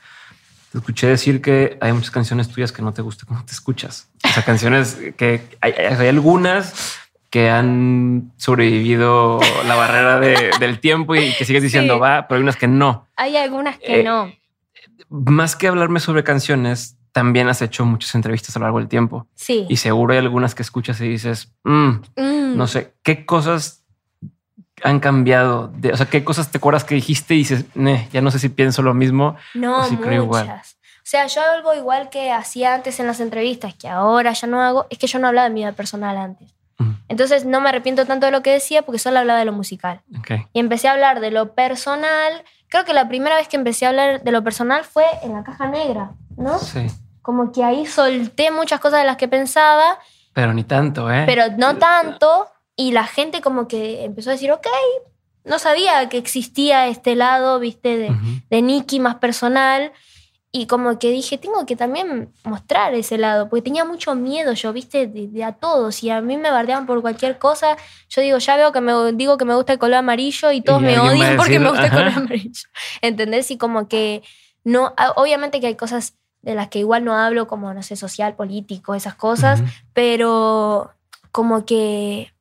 Te 0.72 0.78
escuché 0.78 1.08
decir 1.08 1.42
que 1.42 1.78
hay 1.82 1.92
muchas 1.92 2.12
canciones 2.12 2.48
tuyas 2.48 2.72
que 2.72 2.82
no 2.82 2.94
te 2.94 3.02
gustan 3.02 3.28
cómo 3.28 3.44
te 3.44 3.52
escuchas. 3.52 4.08
O 4.24 4.30
sea, 4.30 4.46
canciones 4.46 4.98
que 5.18 5.42
hay, 5.60 5.74
hay 5.74 6.08
algunas 6.08 7.02
que 7.38 7.52
han 7.52 8.32
sobrevivido 8.38 9.40
la 9.68 9.76
barrera 9.76 10.20
del 10.20 10.80
tiempo 10.80 11.14
y 11.14 11.32
que 11.34 11.46
sigues 11.46 11.62
diciendo 11.62 12.00
va, 12.00 12.28
pero 12.28 12.38
hay 12.38 12.42
unas 12.42 12.56
que 12.56 12.68
no. 12.68 13.08
Hay 13.16 13.38
algunas 13.38 13.78
que 13.78 14.00
eh, 14.00 14.04
no. 14.04 14.34
Más 15.10 15.56
que 15.56 15.68
hablarme 15.68 16.00
sobre 16.00 16.24
canciones, 16.24 16.98
también 17.12 17.48
has 17.48 17.62
hecho 17.62 17.86
muchas 17.86 18.16
entrevistas 18.16 18.56
a 18.56 18.60
lo 18.60 18.66
largo 18.66 18.80
del 18.80 18.88
tiempo. 18.88 19.28
Sí. 19.36 19.68
Y 19.70 19.78
seguro 19.78 20.14
hay 20.14 20.18
algunas 20.18 20.56
que 20.56 20.64
escuchas 20.64 21.00
y 21.00 21.10
dices, 21.10 21.54
mm, 21.64 21.90
mm. 22.16 22.58
no 22.58 22.66
sé, 22.66 22.96
¿qué 23.04 23.24
cosas 23.24 23.86
han 24.82 25.00
cambiado? 25.00 25.68
De, 25.68 25.92
o 25.92 25.96
sea, 25.96 26.08
¿qué 26.08 26.24
cosas 26.24 26.50
te 26.50 26.58
acuerdas 26.58 26.86
que 26.86 26.96
dijiste 26.96 27.36
y 27.36 27.38
dices, 27.38 27.66
ya 28.12 28.22
no 28.22 28.32
sé 28.32 28.40
si 28.40 28.50
pienso 28.50 28.82
lo 28.82 28.96
mismo? 28.96 29.36
No, 29.54 29.86
o 29.86 29.98
creo 30.00 30.24
igual. 30.24 30.50
O 30.50 30.64
sea, 31.04 31.28
yo 31.28 31.42
algo 31.44 31.76
igual 31.76 32.10
que 32.10 32.32
hacía 32.32 32.74
antes 32.74 33.00
en 33.00 33.06
las 33.06 33.20
entrevistas, 33.20 33.76
que 33.76 33.88
ahora 33.88 34.34
ya 34.34 34.48
no 34.48 34.60
hago, 34.60 34.88
es 34.90 34.98
que 34.98 35.06
yo 35.06 35.20
no 35.20 35.28
hablaba 35.28 35.48
de 35.48 35.54
mi 35.54 35.60
vida 35.60 35.74
personal 35.74 36.18
antes. 36.18 36.57
Entonces 37.08 37.46
no 37.46 37.62
me 37.62 37.70
arrepiento 37.70 38.06
tanto 38.06 38.26
de 38.26 38.32
lo 38.32 38.42
que 38.44 38.52
decía 38.52 38.82
porque 38.82 39.00
solo 39.00 39.20
hablaba 39.20 39.40
de 39.40 39.46
lo 39.46 39.54
musical. 39.54 40.02
Y 40.54 40.60
empecé 40.60 40.88
a 40.88 40.94
hablar 40.94 41.20
de 41.20 41.32
lo 41.32 41.54
personal. 41.54 42.44
Creo 42.70 42.86
que 42.86 42.94
la 42.94 43.08
primera 43.08 43.36
vez 43.36 43.48
que 43.48 43.56
empecé 43.56 43.86
a 43.86 43.90
hablar 43.90 44.24
de 44.24 44.32
lo 44.32 44.44
personal 44.44 44.84
fue 44.84 45.06
en 45.24 45.34
la 45.34 45.44
caja 45.44 45.68
negra, 45.68 46.12
¿no? 46.36 46.60
Sí. 46.60 46.88
Como 47.22 47.52
que 47.52 47.64
ahí 47.64 47.86
solté 47.86 48.52
muchas 48.52 48.80
cosas 48.80 49.00
de 49.00 49.06
las 49.06 49.18
que 49.18 49.28
pensaba. 49.28 50.00
Pero 50.34 50.54
ni 50.54 50.64
tanto, 50.64 51.12
¿eh? 51.12 51.24
Pero 51.26 51.44
no 51.58 51.78
tanto. 51.78 52.48
Y 52.76 52.92
la 52.92 53.06
gente 53.06 53.42
como 53.42 53.68
que 53.68 54.04
empezó 54.04 54.30
a 54.30 54.34
decir, 54.34 54.52
ok, 54.52 54.68
no 55.46 55.60
sabía 55.60 56.10
que 56.10 56.18
existía 56.18 56.88
este 56.88 57.16
lado, 57.16 57.60
viste, 57.60 57.98
de, 57.98 58.16
de 58.50 58.62
Nicky 58.62 59.00
más 59.00 59.16
personal. 59.16 59.94
Y 60.52 60.66
como 60.66 60.98
que 60.98 61.12
dije, 61.12 61.38
tengo 61.38 61.66
que 61.66 61.76
también 61.76 62.32
mostrar 62.44 62.94
ese 62.96 63.18
lado, 63.18 63.50
porque 63.50 63.64
tenía 63.64 63.84
mucho 63.84 64.16
miedo 64.16 64.54
yo, 64.54 64.72
viste, 64.72 65.06
de, 65.06 65.44
a 65.44 65.52
todos. 65.52 66.04
Y 66.04 66.10
a 66.10 66.22
mí 66.22 66.38
me 66.38 66.50
bardeaban 66.50 66.86
por 66.86 67.02
cualquier 67.02 67.38
cosa. 67.38 67.76
Yo 68.10 68.22
digo, 68.22 68.38
ya 68.38 68.56
veo 68.56 68.72
que 68.72 68.82
me 68.82 68.94
digo 69.14 69.38
que 69.38 69.46
me 69.46 69.56
gusta 69.56 69.74
el 69.74 69.80
color 69.80 69.98
amarillo 69.98 70.52
y 70.52 70.62
todos 70.62 70.82
me 70.82 70.98
odian 71.00 71.36
porque 71.36 71.60
me 71.60 71.70
gusta 71.70 71.86
el 71.86 71.92
color 71.92 72.08
amarillo. 72.16 72.70
¿Entendés? 73.02 73.52
Y 73.52 73.58
como 73.58 73.88
que 73.88 74.24
no, 74.64 74.94
obviamente 75.16 75.62
que 75.62 75.68
hay 75.68 75.76
cosas 75.76 76.16
de 76.42 76.54
las 76.56 76.68
que 76.68 76.80
igual 76.80 77.06
no 77.06 77.16
hablo, 77.16 77.48
como, 77.48 77.74
no 77.74 77.84
sé, 77.84 77.96
social, 77.96 78.36
político, 78.36 78.96
esas 78.96 79.16
cosas, 79.16 79.62
pero 79.94 80.92
como 81.32 81.66
que, 81.66 82.34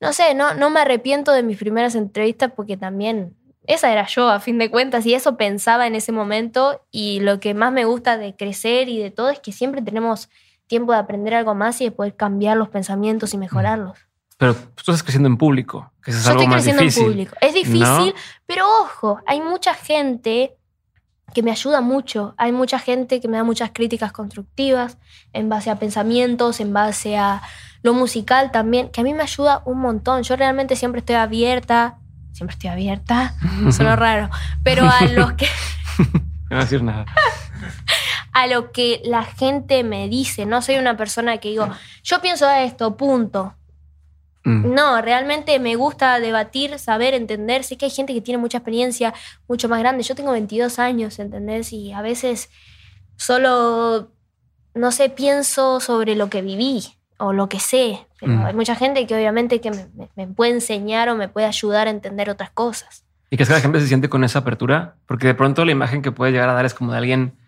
no 0.00 0.12
sé, 0.12 0.34
no, 0.34 0.54
no 0.54 0.70
me 0.70 0.80
arrepiento 0.80 1.32
de 1.32 1.42
mis 1.42 1.58
primeras 1.58 1.94
entrevistas 1.94 2.52
porque 2.54 2.76
también 2.76 3.36
esa 3.66 3.92
era 3.92 4.06
yo 4.06 4.28
a 4.28 4.40
fin 4.40 4.58
de 4.58 4.70
cuentas 4.70 5.06
y 5.06 5.14
eso 5.14 5.36
pensaba 5.36 5.86
en 5.86 5.94
ese 5.94 6.12
momento 6.12 6.82
y 6.90 7.20
lo 7.20 7.40
que 7.40 7.54
más 7.54 7.72
me 7.72 7.84
gusta 7.84 8.18
de 8.18 8.34
crecer 8.34 8.88
y 8.88 8.98
de 8.98 9.10
todo 9.10 9.30
es 9.30 9.40
que 9.40 9.52
siempre 9.52 9.82
tenemos 9.82 10.28
tiempo 10.66 10.92
de 10.92 10.98
aprender 10.98 11.34
algo 11.34 11.54
más 11.54 11.80
y 11.80 11.84
de 11.84 11.90
poder 11.90 12.16
cambiar 12.16 12.56
los 12.56 12.68
pensamientos 12.68 13.34
y 13.34 13.38
mejorarlos. 13.38 13.98
Pero 14.38 14.54
tú 14.54 14.78
estás 14.78 15.02
creciendo 15.02 15.28
en 15.28 15.36
público, 15.36 15.92
que 16.02 16.10
es 16.10 16.24
Yo 16.24 16.30
algo 16.30 16.42
estoy 16.42 16.54
más 16.54 16.62
creciendo 16.62 16.82
difícil. 16.82 17.02
en 17.02 17.10
público. 17.10 17.36
Es 17.40 17.54
difícil, 17.54 18.14
pero 18.46 18.66
ojo, 18.82 19.20
hay 19.26 19.40
mucha 19.40 19.74
gente 19.74 20.56
que 21.32 21.42
me 21.42 21.50
ayuda 21.50 21.80
mucho. 21.80 22.34
Hay 22.36 22.52
mucha 22.52 22.78
gente 22.78 23.20
que 23.20 23.28
me 23.28 23.36
da 23.36 23.44
muchas 23.44 23.70
críticas 23.72 24.12
constructivas 24.12 24.98
en 25.32 25.48
base 25.48 25.70
a 25.70 25.78
pensamientos, 25.78 26.60
en 26.60 26.72
base 26.72 27.16
a 27.16 27.42
lo 27.82 27.94
musical 27.94 28.50
también, 28.50 28.90
que 28.90 29.00
a 29.00 29.04
mí 29.04 29.14
me 29.14 29.22
ayuda 29.22 29.62
un 29.64 29.78
montón. 29.78 30.22
Yo 30.22 30.36
realmente 30.36 30.76
siempre 30.76 31.00
estoy 31.00 31.16
abierta, 31.16 31.98
siempre 32.32 32.54
estoy 32.54 32.70
abierta, 32.70 33.34
suena 33.70 33.96
raro, 33.96 34.30
pero 34.62 34.88
a 34.88 35.04
los 35.04 35.32
que 35.34 35.46
No 36.52 36.56
voy 36.56 36.58
a 36.58 36.64
decir 36.64 36.82
nada. 36.82 37.06
a 38.32 38.46
lo 38.46 38.72
que 38.72 39.00
la 39.04 39.24
gente 39.24 39.84
me 39.84 40.08
dice. 40.08 40.44
No 40.44 40.60
soy 40.60 40.76
una 40.76 40.98
persona 40.98 41.38
que 41.38 41.48
digo, 41.48 41.66
yo 42.02 42.20
pienso 42.20 42.50
esto, 42.50 42.94
punto. 42.94 43.54
Mm. 44.44 44.74
No, 44.74 45.00
realmente 45.00 45.58
me 45.60 45.76
gusta 45.76 46.20
debatir, 46.20 46.78
saber, 46.78 47.14
entender. 47.14 47.64
Sé 47.64 47.78
que 47.78 47.86
hay 47.86 47.90
gente 47.90 48.12
que 48.12 48.20
tiene 48.20 48.36
mucha 48.36 48.58
experiencia, 48.58 49.14
mucho 49.48 49.68
más 49.70 49.78
grande. 49.78 50.02
Yo 50.02 50.14
tengo 50.14 50.32
22 50.32 50.78
años, 50.78 51.18
¿entendés? 51.18 51.72
Y 51.72 51.92
a 51.92 52.02
veces 52.02 52.50
solo, 53.16 54.10
no 54.74 54.92
sé, 54.92 55.08
pienso 55.08 55.80
sobre 55.80 56.16
lo 56.16 56.28
que 56.28 56.42
viví 56.42 56.84
o 57.22 57.32
lo 57.32 57.48
que 57.48 57.60
sé. 57.60 58.06
Pero 58.20 58.32
Mm. 58.32 58.46
hay 58.46 58.54
mucha 58.54 58.74
gente 58.74 59.06
que 59.06 59.14
obviamente 59.14 59.60
que 59.60 59.70
me, 60.16 60.26
puede 60.28 60.52
enseñar 60.52 61.08
o 61.08 61.14
me 61.16 61.28
puede 61.28 61.46
ayudar 61.46 61.86
a 61.86 61.90
entender 61.90 62.28
otras 62.30 62.50
cosas. 62.50 63.04
Y 63.30 63.36
que 63.36 63.44
es 63.44 63.48
que 63.48 63.54
la 63.54 63.60
gente 63.60 63.80
se 63.80 63.86
siente 63.88 64.08
con 64.08 64.24
esa 64.24 64.40
apertura, 64.40 64.96
porque 65.06 65.26
de 65.28 65.34
pronto 65.34 65.64
la 65.64 65.72
imagen 65.72 66.02
que 66.02 66.12
puede 66.12 66.32
llegar 66.32 66.48
a 66.48 66.52
dar 66.54 66.64
es 66.66 66.74
como 66.74 66.92
de 66.92 66.98
alguien 66.98 67.38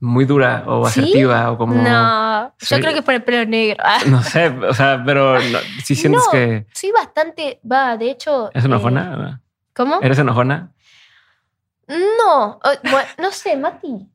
muy 0.00 0.24
dura 0.24 0.64
o 0.66 0.88
¿Sí? 0.88 1.00
asertiva 1.00 1.50
o 1.52 1.58
como... 1.58 1.74
No, 1.74 2.54
Sí. 2.58 2.74
yo 2.74 2.80
creo 2.80 2.92
que 2.92 2.98
es 3.00 3.04
por 3.04 3.14
el 3.14 3.22
pelo 3.22 3.44
negro. 3.44 3.84
No 4.06 4.22
sé, 4.22 4.48
o 4.48 4.72
sea, 4.72 5.02
pero 5.04 5.38
no, 5.38 5.58
si 5.84 5.94
sientes 5.94 6.22
No. 6.24 6.32
que 6.32 6.66
Soy 6.72 6.90
bastante, 6.92 7.60
va, 7.70 7.96
de 7.98 8.10
hecho... 8.10 8.50
es 8.54 8.64
eh, 8.64 8.66
enojona. 8.66 9.42
¿Cómo? 9.74 10.00
¿Eres 10.00 10.18
enojona? 10.18 10.72
No, 11.88 12.60
no 13.18 13.32
sé, 13.32 13.56
Mati. 13.56 14.08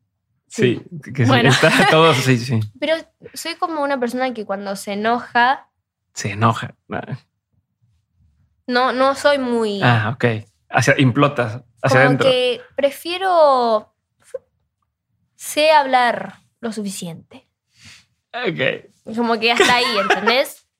Sí. 0.47 0.81
que 1.13 1.25
Bueno. 1.25 1.49
está 1.49 1.71
todo 1.89 2.13
sí, 2.13 2.37
sí. 2.37 2.59
Pero 2.79 2.95
soy 3.33 3.55
como 3.55 3.81
una 3.83 3.99
persona 3.99 4.33
que 4.33 4.45
cuando 4.45 4.75
se 4.75 4.93
enoja, 4.93 5.69
Se 6.13 6.31
enoja. 6.31 6.75
Ah, 6.91 7.17
no, 8.67 8.93
no 8.93 9.15
soy 9.15 9.37
muy... 9.37 9.81
Ah, 9.83 10.11
ok. 10.15 10.25
Hacia, 10.69 10.99
implotas 10.99 11.61
hacia 11.81 11.89
como 11.99 11.99
adentro. 11.99 12.29
que 12.29 12.61
prefiero... 12.75 13.93
Sé 15.35 15.71
hablar 15.71 16.39
lo 16.61 16.71
suficiente. 16.71 17.47
Ok. 18.33 19.15
Como 19.15 19.39
que 19.39 19.51
hasta 19.51 19.75
ahí, 19.75 19.97
¿entendés? 19.99 20.61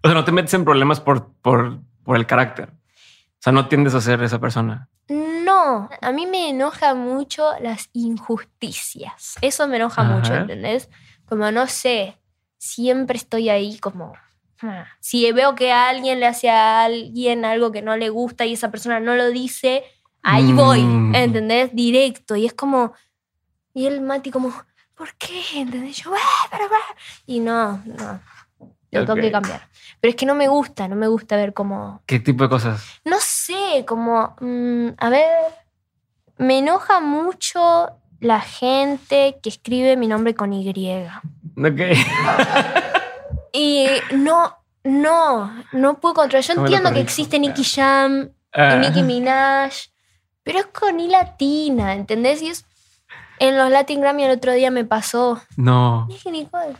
O 0.00 0.06
sea, 0.06 0.14
no 0.14 0.24
te 0.24 0.30
metes 0.30 0.54
en 0.54 0.64
problemas 0.64 1.00
por, 1.00 1.32
por, 1.42 1.80
por 2.04 2.16
el 2.16 2.24
carácter. 2.24 2.68
O 2.70 3.40
sea, 3.40 3.52
no 3.52 3.66
tiendes 3.66 3.94
a 3.94 4.00
ser 4.00 4.22
esa 4.22 4.38
persona. 4.38 4.88
No, 5.08 5.27
a 5.56 6.12
mí 6.12 6.26
me 6.26 6.50
enoja 6.50 6.94
mucho 6.94 7.50
las 7.60 7.88
injusticias. 7.92 9.34
Eso 9.40 9.66
me 9.68 9.76
enoja 9.76 10.02
Ajá. 10.02 10.12
mucho, 10.16 10.34
¿entendés? 10.34 10.88
Como 11.26 11.50
no 11.50 11.66
sé, 11.66 12.18
siempre 12.56 13.16
estoy 13.16 13.48
ahí 13.48 13.78
como... 13.78 14.14
ah, 14.62 14.86
Si 15.00 15.30
veo 15.32 15.54
que 15.54 15.72
a 15.72 15.88
alguien 15.88 16.20
le 16.20 16.26
hace 16.26 16.50
a 16.50 16.84
alguien 16.84 17.44
algo 17.44 17.70
que 17.72 17.82
no 17.82 17.96
le 17.96 18.08
gusta 18.08 18.46
y 18.46 18.54
esa 18.54 18.70
persona 18.70 19.00
no 19.00 19.14
lo 19.14 19.28
dice, 19.30 19.84
ahí 20.22 20.52
voy, 20.52 20.82
Mm. 20.82 21.14
¿entendés? 21.14 21.70
Directo. 21.74 22.36
Y 22.36 22.46
es 22.46 22.54
como... 22.54 22.92
Y 23.74 23.86
el 23.86 24.00
Mati 24.00 24.30
como, 24.30 24.52
¿por 24.94 25.14
qué? 25.14 25.40
¿Entendés? 25.56 25.96
Yo, 26.02 26.12
"Ah, 26.14 26.48
para, 26.50 26.68
para". 26.68 26.82
Y 27.26 27.38
no, 27.40 27.82
no. 27.84 28.20
Lo 28.90 29.04
tengo 29.04 29.20
que 29.20 29.30
cambiar. 29.30 29.68
Pero 30.00 30.10
es 30.10 30.16
que 30.16 30.24
no 30.26 30.34
me 30.34 30.48
gusta, 30.48 30.88
no 30.88 30.96
me 30.96 31.06
gusta 31.08 31.36
ver 31.36 31.52
como 31.52 32.02
¿Qué 32.06 32.18
tipo 32.20 32.42
de 32.44 32.48
cosas? 32.48 32.82
no 33.04 33.18
sé, 33.20 33.37
como, 33.86 34.36
mm, 34.40 34.88
a 34.98 35.08
ver, 35.08 35.26
me 36.38 36.58
enoja 36.58 37.00
mucho 37.00 37.90
la 38.20 38.40
gente 38.40 39.38
que 39.42 39.48
escribe 39.48 39.96
mi 39.96 40.06
nombre 40.06 40.34
con 40.34 40.52
Y. 40.52 40.68
Ok. 41.56 41.80
Y 43.52 43.86
no, 44.12 44.56
no, 44.84 45.64
no 45.72 46.00
puedo 46.00 46.14
controlar. 46.14 46.44
Yo 46.44 46.54
¿Cómo 46.54 46.66
lo 46.66 46.74
entiendo 46.74 46.94
que 46.94 47.00
existe 47.00 47.38
Nicky 47.38 47.64
Jam 47.64 48.30
y 48.54 48.60
Ah, 48.60 48.76
Nicki 48.76 49.02
Minaj, 49.02 49.72
pero 50.42 50.60
es 50.60 50.66
con 50.66 50.98
I 51.00 51.08
latina, 51.08 51.94
¿entendés? 51.94 52.42
Y 52.42 52.48
es, 52.48 52.64
en 53.38 53.56
los 53.58 53.70
Latin 53.70 54.00
Grammy 54.00 54.24
el 54.24 54.32
otro 54.32 54.52
día 54.52 54.70
me 54.70 54.84
pasó, 54.84 55.40
no. 55.56 56.06
Nicky 56.06 56.30
Nicole. 56.30 56.76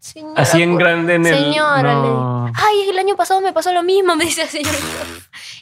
Señora, 0.00 0.40
Así 0.42 0.62
en 0.62 0.70
por- 0.72 0.80
grande 0.80 1.14
en 1.16 1.26
el. 1.26 1.34
Señora, 1.34 1.94
no. 1.94 2.46
Ay, 2.46 2.88
el 2.88 2.98
año 2.98 3.16
pasado 3.16 3.40
me 3.40 3.52
pasó 3.52 3.72
lo 3.72 3.82
mismo, 3.82 4.14
me 4.16 4.24
dice 4.24 4.46
la. 4.62 4.70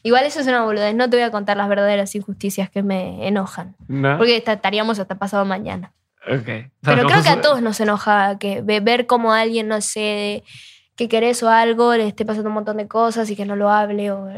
Igual 0.03 0.25
eso 0.27 0.41
es 0.41 0.47
una 0.47 0.63
boludez. 0.63 0.95
No 0.95 1.09
te 1.11 1.17
voy 1.17 1.25
a 1.25 1.31
contar 1.31 1.57
las 1.57 1.69
verdaderas 1.69 2.15
injusticias 2.15 2.71
que 2.71 2.83
me 2.83 3.27
enojan. 3.27 3.75
¿No? 3.89 4.19
Porque 4.19 4.37
esta- 4.37 4.53
estaríamos 4.55 4.99
hasta 4.99 5.15
pasado 5.17 5.45
mañana. 5.45 5.93
Ok. 6.29 6.33
O 6.33 6.43
sea, 6.43 6.71
Pero 6.83 7.07
creo 7.09 7.23
que 7.23 7.29
a 7.29 7.41
todos 7.41 7.63
nos 7.63 7.81
enoja 7.81 8.37
que 8.39 8.61
ve- 8.61 8.81
ver 8.81 9.07
como 9.07 9.33
alguien, 9.33 9.69
no 9.69 9.81
sé, 9.81 10.45
que 10.97 11.09
querés 11.09 11.43
o 11.43 11.49
algo, 11.49 11.95
le 11.95 12.07
esté 12.09 12.25
pasando 12.25 12.49
un 12.49 12.55
montón 12.55 12.77
de 12.79 12.89
cosas 12.89 13.31
y 13.31 13.37
que 13.37 13.47
no 13.47 13.55
lo 13.57 13.71
hable 13.71 14.11
o, 14.13 14.29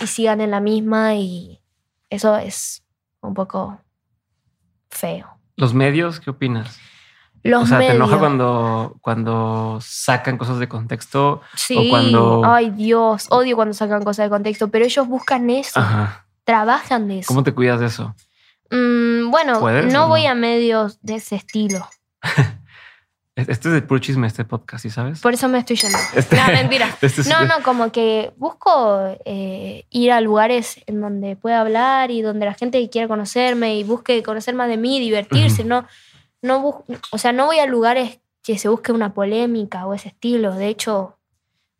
y 0.00 0.06
sigan 0.06 0.40
en 0.40 0.50
la 0.50 0.60
misma 0.60 1.14
y 1.14 1.60
eso 2.10 2.36
es 2.36 2.82
un 3.20 3.34
poco 3.34 3.78
feo. 4.90 5.28
Los 5.56 5.74
medios, 5.74 6.20
¿qué 6.20 6.30
opinas? 6.30 6.78
Los 7.46 7.62
o 7.64 7.66
sea, 7.66 7.78
¿te 7.78 7.88
enoja 7.88 8.18
cuando, 8.18 8.96
cuando 9.00 9.78
sacan 9.80 10.36
cosas 10.38 10.58
de 10.58 10.68
contexto? 10.68 11.40
Sí, 11.54 11.88
cuando- 11.90 12.42
ay 12.44 12.70
Dios, 12.70 13.26
odio 13.30 13.56
cuando 13.56 13.74
sacan 13.74 14.02
cosas 14.04 14.26
de 14.26 14.30
contexto, 14.30 14.68
pero 14.68 14.84
ellos 14.84 15.06
buscan 15.08 15.48
eso, 15.50 15.80
Ajá. 15.80 16.26
trabajan 16.44 17.08
de 17.08 17.20
eso. 17.20 17.28
¿Cómo 17.28 17.42
te 17.42 17.52
cuidas 17.52 17.80
de 17.80 17.86
eso? 17.86 18.14
Mm, 18.70 19.30
bueno, 19.30 19.60
¿Puedes 19.60 19.84
o 19.86 19.88
no 19.88 20.00
no? 20.02 20.08
voy 20.08 20.26
a 20.26 20.34
medios 20.34 20.98
de 21.02 21.16
ese 21.16 21.36
estilo. 21.36 21.86
Este 23.36 23.68
es 23.68 23.74
de 23.74 23.82
puro 23.82 24.00
chisme, 24.00 24.26
este 24.26 24.46
podcast, 24.46 24.82
¿sí 24.82 24.88
sabes? 24.88 25.20
Por 25.20 25.34
eso 25.34 25.46
me 25.50 25.58
estoy 25.58 25.76
yendo. 25.76 25.98
Este- 26.14 26.36
No, 26.36 26.46
mentira. 26.54 26.88
este 27.02 27.20
es- 27.20 27.26
No, 27.28 27.44
no, 27.44 27.62
como 27.62 27.92
que 27.92 28.32
busco 28.38 29.14
eh, 29.26 29.84
ir 29.90 30.10
a 30.10 30.22
lugares 30.22 30.80
en 30.86 31.02
donde 31.02 31.36
pueda 31.36 31.60
hablar 31.60 32.10
y 32.10 32.22
donde 32.22 32.46
la 32.46 32.54
gente 32.54 32.88
quiera 32.88 33.08
conocerme 33.08 33.76
y 33.76 33.84
busque 33.84 34.22
conocer 34.22 34.54
más 34.54 34.68
de 34.68 34.78
mí, 34.78 35.00
divertirse. 35.00 35.64
No, 35.64 35.86
no 36.42 36.84
o 37.10 37.18
sea, 37.18 37.32
no 37.32 37.46
voy 37.46 37.58
a 37.58 37.66
lugares 37.66 38.20
que 38.42 38.58
se 38.58 38.68
busque 38.68 38.92
una 38.92 39.12
polémica 39.14 39.86
o 39.86 39.94
ese 39.94 40.08
estilo. 40.08 40.54
De 40.54 40.68
hecho, 40.68 41.18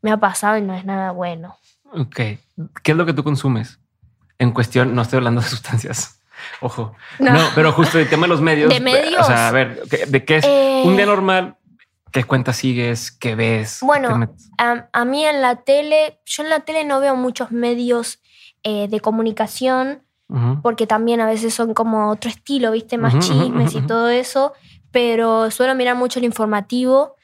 me 0.02 0.10
ha 0.10 0.16
pasado 0.18 0.56
y 0.58 0.62
no 0.62 0.74
es 0.74 0.84
nada 0.84 1.12
bueno. 1.12 1.56
Ok. 1.92 2.16
¿Qué 2.16 2.40
es 2.92 2.96
lo 2.96 3.06
que 3.06 3.12
tú 3.12 3.22
consumes? 3.22 3.78
En 4.38 4.50
cuestión, 4.52 4.94
no 4.94 5.02
estoy 5.02 5.18
hablando 5.18 5.40
de 5.40 5.46
sustancias. 5.48 6.20
Ojo. 6.60 6.94
No, 7.18 7.32
No. 7.32 7.40
pero 7.54 7.72
justo 7.72 7.98
el 7.98 8.08
tema 8.08 8.22
de 8.22 8.28
los 8.28 8.40
medios. 8.40 8.68
¿De 8.72 8.80
medios? 8.80 9.20
O 9.22 9.24
sea, 9.24 9.48
a 9.48 9.52
ver, 9.52 9.82
¿qué- 9.88 10.06
¿de 10.06 10.24
qué 10.24 10.36
es 10.38 10.44
Eh, 10.44 10.82
un 10.84 10.96
día 10.96 11.06
normal? 11.06 11.56
¿Qué 12.12 12.24
cuentas 12.24 12.56
sigues? 12.56 13.10
¿Qué 13.12 13.34
ves? 13.34 13.78
Bueno, 13.82 14.28
a 14.58 15.04
mí 15.04 15.24
en 15.26 15.42
la 15.42 15.56
tele, 15.56 16.20
yo 16.24 16.42
en 16.44 16.50
la 16.50 16.60
tele 16.60 16.84
no 16.84 16.98
veo 17.00 17.14
muchos 17.16 17.50
medios 17.52 18.20
eh, 18.62 18.88
de 18.88 19.00
comunicación 19.00 20.02
Ujú. 20.28 20.60
porque 20.60 20.86
también 20.88 21.20
a 21.20 21.26
veces 21.26 21.54
son 21.54 21.72
como 21.72 22.10
otro 22.10 22.28
estilo, 22.28 22.72
¿viste? 22.72 22.98
Más 22.98 23.14
Ujú, 23.14 23.24
ujú, 23.24 23.44
chismes 23.44 23.74
y 23.74 23.80
todo 23.82 24.08
eso, 24.08 24.52
pero 24.90 25.50
suelo 25.50 25.74
mirar 25.74 25.96
mucho 25.96 26.18
el 26.18 26.24
informativo. 26.24 27.14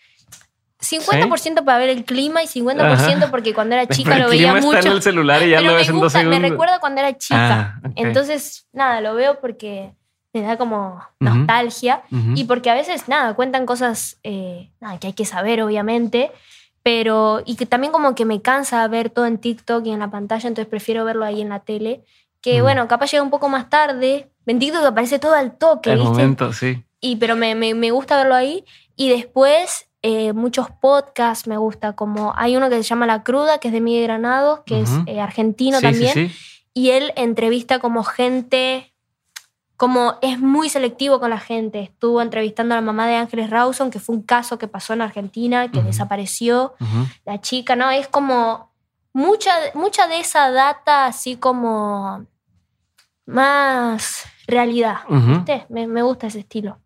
50% 0.80 1.64
para 1.64 1.78
ver 1.78 1.90
el 1.90 2.05
clima 2.05 2.42
y 2.42 2.46
50% 2.48 2.82
Ajá. 2.82 3.30
porque 3.30 3.55
cuando 3.55 3.74
era 3.76 3.86
chica 3.86 4.11
Pero 4.12 4.24
lo 4.24 4.30
veía 4.30 4.55
mucho. 4.55 4.78
está 4.78 4.88
en 4.90 4.96
el 4.96 5.03
celular 5.03 5.42
y 5.42 5.50
ya 5.50 5.59
pero 5.59 5.68
lo 5.68 5.72
me 5.74 5.78
ves 5.78 5.88
en 5.88 5.94
dos 5.94 6.03
gusta, 6.12 6.22
me 6.24 6.38
recuerda 6.40 6.80
cuando 6.80 7.00
era 7.00 7.16
chica. 7.16 7.80
Ah, 7.82 7.88
ok. 7.88 7.92
Entonces, 7.96 8.66
nada, 8.72 9.00
lo 9.00 9.14
veo 9.14 9.40
porque 9.40 9.94
me 10.32 10.42
da 10.42 10.57
como 10.57 11.00
nostalgia 11.20 12.03
y 12.34 12.44
porque 12.44 12.70
a 12.70 12.74
veces, 12.74 13.07
nada, 13.09 13.34
cuentan 13.34 13.64
cosas 13.66 14.18
eh, 14.24 14.70
nada, 14.80 14.98
que 14.98 15.09
hay 15.09 15.12
que 15.12 15.24
saber, 15.24 15.62
obviamente, 15.62 16.32
pero 16.82 17.42
y 17.44 17.55
que 17.57 17.66
también 17.66 17.92
como 17.92 18.14
que 18.14 18.24
me 18.24 18.42
cansa 18.42 18.86
ver 18.88 19.11
todo 19.11 19.26
en 19.26 19.38
TikTok 19.38 19.86
y 19.86 19.90
en 19.90 20.00
la 20.00 20.11
pantalla, 20.11 20.48
entonces 20.48 20.68
prefiero 20.68 21.05
verlo 21.05 21.24
ahí 21.24 21.40
en 21.40 21.50
la 21.50 21.61
tele, 21.61 22.05
que 22.43 22.61
Mm. 22.61 22.62
bueno, 22.62 22.88
capaz 22.88 23.11
llega 23.11 23.22
un 23.22 23.30
poco 23.30 23.49
más 23.49 23.70
tarde, 23.70 24.28
en 24.45 24.59
TikTok 24.59 24.84
aparece 24.84 25.18
todo 25.18 25.34
al 25.34 25.57
toque, 25.57 25.90
el 25.93 25.99
¿viste? 25.99 26.11
momento, 26.11 26.53
sí. 26.53 26.84
Y, 27.01 27.16
pero 27.16 27.36
me, 27.36 27.55
me, 27.55 27.72
me 27.74 27.90
gusta 27.90 28.16
verlo 28.18 28.34
ahí. 28.34 28.64
Y 28.97 29.09
después 29.09 29.88
eh, 30.03 30.32
muchos 30.32 30.68
podcasts 30.70 31.47
me 31.47 31.57
gusta, 31.57 31.95
como 31.95 32.32
hay 32.36 32.57
uno 32.57 32.68
que 32.68 32.76
se 32.76 32.82
llama 32.82 33.07
La 33.07 33.22
Cruda, 33.22 33.59
que 33.59 33.68
es 33.68 33.74
de 33.74 33.80
Miguel 33.80 34.03
Granados, 34.05 34.61
que 34.66 34.80
es 34.80 34.90
eh, 35.07 35.20
argentino 35.20 35.78
sí, 35.78 35.82
también 35.82 36.12
sí, 36.12 36.28
sí. 36.28 36.36
y 36.74 36.90
él 36.90 37.12
entrevista 37.16 37.78
como 37.78 38.03
gente, 38.03 38.93
como 39.76 40.16
es 40.20 40.38
muy 40.40 40.68
selectivo 40.68 41.20
con 41.20 41.30
la 41.30 41.38
gente. 41.38 41.80
Estuvo 41.80 42.20
entrevistando 42.20 42.74
a 42.74 42.78
la 42.78 42.82
mamá 42.82 43.07
de 43.07 43.14
Ángeles 43.16 43.51
Rawson, 43.51 43.90
que 43.90 44.01
fue 44.01 44.16
un 44.16 44.22
caso 44.22 44.59
que 44.59 44.66
pasó 44.68 44.93
en 44.93 45.03
Argentina, 45.03 45.70
que 45.70 45.82
desapareció 45.82 46.74
la 47.24 47.40
chica, 47.40 47.76
¿no? 47.76 47.90
Es 47.90 48.09
como 48.09 48.70
mucha, 49.12 49.53
mucha 49.74 50.07
de 50.09 50.18
esa 50.20 50.51
data 50.51 51.07
así 51.07 51.36
como 51.36 52.24
más 53.27 54.25
realidad. 54.47 55.01
¿viste? 55.09 55.66
Me, 55.68 55.87
me 55.87 56.03
gusta 56.03 56.27
ese 56.27 56.41
estilo. 56.41 56.79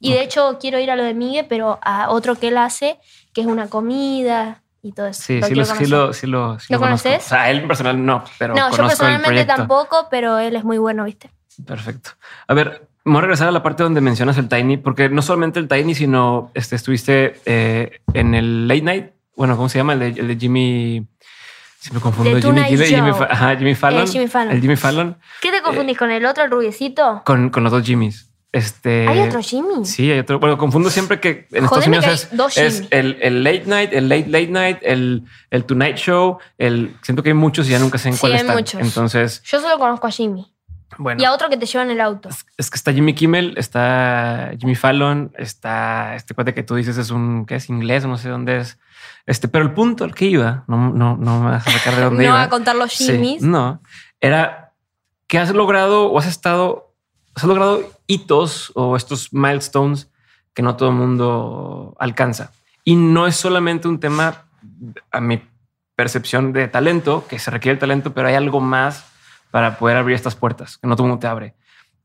Y 0.00 0.12
de 0.12 0.22
hecho 0.22 0.58
quiero 0.60 0.78
ir 0.78 0.90
a 0.90 0.96
lo 0.96 1.02
de 1.02 1.14
Miguel, 1.14 1.46
pero 1.48 1.78
a 1.82 2.10
otro 2.10 2.34
que 2.34 2.48
él 2.48 2.58
hace, 2.58 2.98
que 3.32 3.40
es 3.40 3.46
una 3.46 3.68
comida 3.68 4.62
y 4.82 4.92
todo 4.92 5.06
eso. 5.06 5.22
Sí, 5.22 5.42
sí, 5.42 5.54
lo, 5.54 5.64
sí, 5.64 5.86
lo, 5.86 6.12
sí, 6.12 6.26
lo, 6.26 6.58
¿Lo, 6.68 6.78
conoces? 6.78 7.24
O 7.24 7.28
sea, 7.30 7.50
él 7.50 7.66
personal 7.66 8.04
no, 8.04 8.22
pero 8.38 8.54
No, 8.54 8.70
yo 8.70 8.86
personalmente 8.86 9.46
tampoco, 9.46 10.08
pero 10.10 10.38
él 10.38 10.56
es 10.56 10.64
muy 10.64 10.76
bueno, 10.76 11.04
¿viste? 11.04 11.30
Perfecto. 11.64 12.10
A 12.48 12.52
ver, 12.52 12.86
Vamos 13.06 13.18
a 13.18 13.22
regresar 13.22 13.48
a 13.48 13.52
la 13.52 13.62
parte 13.62 13.82
donde 13.82 14.00
mencionas 14.00 14.38
el 14.38 14.48
Tiny, 14.48 14.78
porque 14.78 15.10
no 15.10 15.20
solamente 15.20 15.60
el 15.60 15.68
Tiny, 15.68 15.94
sino 15.94 16.50
este, 16.54 16.74
estuviste 16.74 17.38
eh, 17.44 18.00
en 18.14 18.34
el 18.34 18.66
Late 18.66 18.80
Night. 18.82 19.10
Bueno, 19.36 19.56
¿cómo 19.56 19.68
se 19.68 19.76
llama? 19.76 19.92
El 19.92 20.14
de, 20.14 20.36
Jimmy. 20.36 21.06
Si 21.84 21.92
me 21.92 22.00
confundo. 22.00 22.40
Jimmy, 22.40 22.62
Jimmy, 22.62 22.86
Jimmy, 22.86 23.10
ajá, 23.10 23.56
Jimmy, 23.58 23.74
Fallon, 23.74 24.08
Jimmy 24.08 24.26
Fallon. 24.26 24.54
El 24.54 24.62
Jimmy 24.62 24.76
Fallon. 24.76 25.18
¿Qué 25.42 25.50
te 25.50 25.60
confundís 25.60 25.98
con 25.98 26.10
el 26.10 26.24
otro, 26.24 26.42
el 26.42 26.50
rubiecito? 26.50 27.20
Con, 27.26 27.50
con 27.50 27.62
los 27.62 27.70
dos 27.70 27.84
Jimmys. 27.84 28.30
Este, 28.52 29.06
¿Hay 29.06 29.20
otro 29.20 29.42
Jimmy? 29.42 29.84
Sí, 29.84 30.10
hay 30.10 30.20
otro. 30.20 30.40
Bueno, 30.40 30.56
confundo 30.56 30.88
siempre 30.88 31.20
que 31.20 31.46
en 31.52 31.64
Estados 31.64 31.86
Unidos 31.86 32.06
es, 32.06 32.56
es 32.56 32.88
el, 32.90 33.18
el, 33.20 33.44
late 33.44 33.64
night, 33.66 33.92
el 33.92 34.08
late 34.08 34.28
late 34.28 34.46
night, 34.46 34.78
el, 34.80 35.24
el 35.50 35.64
tonight 35.64 35.96
show. 35.96 36.38
El, 36.56 36.96
siento 37.02 37.22
que 37.22 37.28
hay 37.28 37.34
muchos 37.34 37.68
y 37.68 37.72
ya 37.72 37.78
nunca 37.78 37.98
sé 37.98 38.08
en 38.08 38.14
sí, 38.14 38.20
cuál 38.20 38.32
hay 38.32 38.38
están. 38.38 38.56
Muchos. 38.56 38.80
Entonces, 38.80 39.42
yo 39.42 39.60
solo 39.60 39.78
conozco 39.78 40.06
a 40.06 40.10
Jimmy. 40.10 40.53
Y 41.18 41.24
a 41.24 41.32
otro 41.32 41.48
que 41.48 41.56
te 41.56 41.66
lleva 41.66 41.84
en 41.84 41.90
el 41.90 42.00
auto. 42.00 42.28
Es, 42.56 42.70
que 42.70 42.76
está 42.76 42.92
Jimmy 42.92 43.14
Kimmel, 43.14 43.54
está 43.56 44.52
Jimmy 44.58 44.74
Fallon, 44.74 45.32
está 45.38 46.14
este 46.14 46.34
cuate 46.34 46.54
que 46.54 46.62
tú 46.62 46.74
dices 46.74 46.96
es 46.96 47.10
un, 47.10 47.46
¿qué 47.46 47.56
es? 47.56 47.68
Inglés, 47.68 48.06
no 48.06 48.16
sé 48.16 48.28
dónde 48.28 48.58
es. 48.58 48.78
Este, 49.26 49.48
pero 49.48 49.64
el 49.64 49.72
punto 49.72 50.04
al 50.04 50.14
que 50.14 50.26
iba, 50.26 50.64
no, 50.66 50.90
no, 50.92 51.16
no 51.16 51.40
me 51.40 51.50
vas 51.50 51.66
a 51.66 51.70
sacar 51.70 51.96
de 51.96 52.02
dónde 52.04 52.24
iba. 52.24 52.34
No 52.34 52.42
a 52.42 52.48
contar 52.48 52.76
los 52.76 52.92
Jimmys. 52.92 53.42
no, 53.42 53.82
era 54.20 54.72
que 55.26 55.38
has 55.38 55.52
logrado 55.52 56.10
o 56.10 56.18
has 56.18 56.26
estado, 56.26 56.94
has 57.34 57.44
logrado 57.44 57.82
hitos 58.06 58.72
o 58.74 58.96
estos 58.96 59.32
milestones 59.32 60.10
que 60.52 60.62
no 60.62 60.76
todo 60.76 60.90
el 60.90 60.94
mundo 60.94 61.96
alcanza. 61.98 62.52
Y 62.84 62.96
no 62.96 63.26
es 63.26 63.36
solamente 63.36 63.88
un 63.88 63.98
tema, 63.98 64.44
a 65.10 65.20
mi 65.20 65.42
percepción 65.96 66.52
de 66.52 66.68
talento, 66.68 67.26
que 67.28 67.38
se 67.38 67.50
requiere 67.50 67.74
el 67.74 67.78
talento, 67.78 68.12
pero 68.12 68.28
hay 68.28 68.34
algo 68.34 68.60
más 68.60 69.13
para 69.54 69.78
poder 69.78 69.96
abrir 69.96 70.16
estas 70.16 70.34
puertas, 70.34 70.78
que 70.78 70.88
no 70.88 70.96
todo 70.96 71.06
el 71.06 71.10
mundo 71.10 71.20
te 71.20 71.28
abre. 71.28 71.54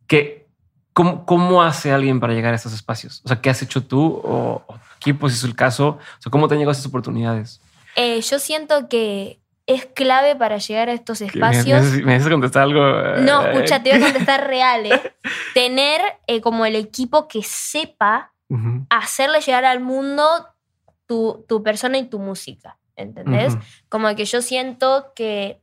¿Qué, 0.05 0.45
cómo, 0.93 1.25
¿Cómo 1.25 1.63
hace 1.63 1.91
alguien 1.91 2.19
para 2.19 2.33
llegar 2.33 2.53
a 2.53 2.55
estos 2.55 2.73
espacios? 2.73 3.23
O 3.25 3.27
sea, 3.27 3.41
¿qué 3.41 3.49
has 3.49 3.59
hecho 3.63 3.83
tú 3.83 4.21
o, 4.23 4.63
equipos, 4.97 5.31
si 5.31 5.39
es 5.39 5.43
el 5.45 5.55
caso? 5.55 5.97
O 5.97 6.21
sea, 6.21 6.29
¿cómo 6.29 6.47
te 6.47 6.53
han 6.53 6.59
llegado 6.59 6.69
a 6.69 6.73
esas 6.73 6.85
oportunidades? 6.85 7.59
Eh, 7.95 8.21
yo 8.21 8.37
siento 8.37 8.87
que 8.87 9.39
es 9.65 9.87
clave 9.87 10.35
para 10.35 10.59
llegar 10.59 10.89
a 10.89 10.93
estos 10.93 11.21
espacios. 11.21 11.85
¿Me, 12.03 12.19
me, 12.19 12.29
contestar 12.29 12.61
algo? 12.61 12.81
No, 13.23 13.43
eh, 13.43 13.51
escucha, 13.51 13.81
te 13.81 13.93
voy 13.93 13.99
a 13.99 14.03
contestar 14.03 14.45
real. 14.45 14.85
¿eh? 14.85 15.15
Tener 15.55 16.01
como 16.43 16.67
el 16.67 16.75
equipo 16.75 17.27
que 17.27 17.41
sepa 17.41 18.31
hacerle 18.91 19.41
llegar 19.41 19.65
al 19.65 19.79
mundo 19.79 20.23
tu, 21.07 21.43
tu, 21.49 21.63
persona 21.63 21.97
y 21.97 22.03
tu 22.03 22.19
música. 22.19 22.77
¿Entendés? 22.95 23.57
Como 23.87 24.15
que 24.15 24.25
yo 24.25 24.43
siento 24.43 25.13
que 25.15 25.61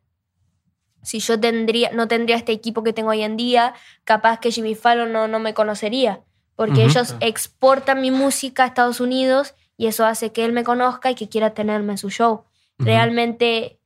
si 1.07 1.21
yo 1.21 1.39
tendría, 1.39 1.93
no 1.93 2.09
tendría 2.09 2.35
este 2.35 2.51
equipo 2.51 2.83
que 2.83 2.93
tengo 2.93 3.11
hoy 3.11 3.23
en 3.23 3.37
día, 3.37 3.75
capaz 4.03 4.41
que 4.41 4.51
Jimmy 4.51 4.75
Fallon 4.75 5.13
no, 5.13 5.29
no 5.29 5.39
me 5.39 5.55
conocería, 5.55 6.19
porque 6.57 6.83
ellos 6.83 7.15
exportan 7.21 8.01
mi 8.01 8.11
música 8.11 8.65
a 8.65 8.67
Estados 8.67 8.99
Unidos 9.01 9.55
y 9.77 9.87
eso 9.87 10.05
hace 10.05 10.33
que 10.33 10.45
él 10.45 10.53
me 10.53 10.65
conozca 10.65 11.09
y 11.09 11.15
que 11.15 11.29
quiera 11.29 11.55
tenerme 11.55 11.93
en 11.93 11.99
su 11.99 12.11
show. 12.11 12.43
Realmente, 12.79 13.79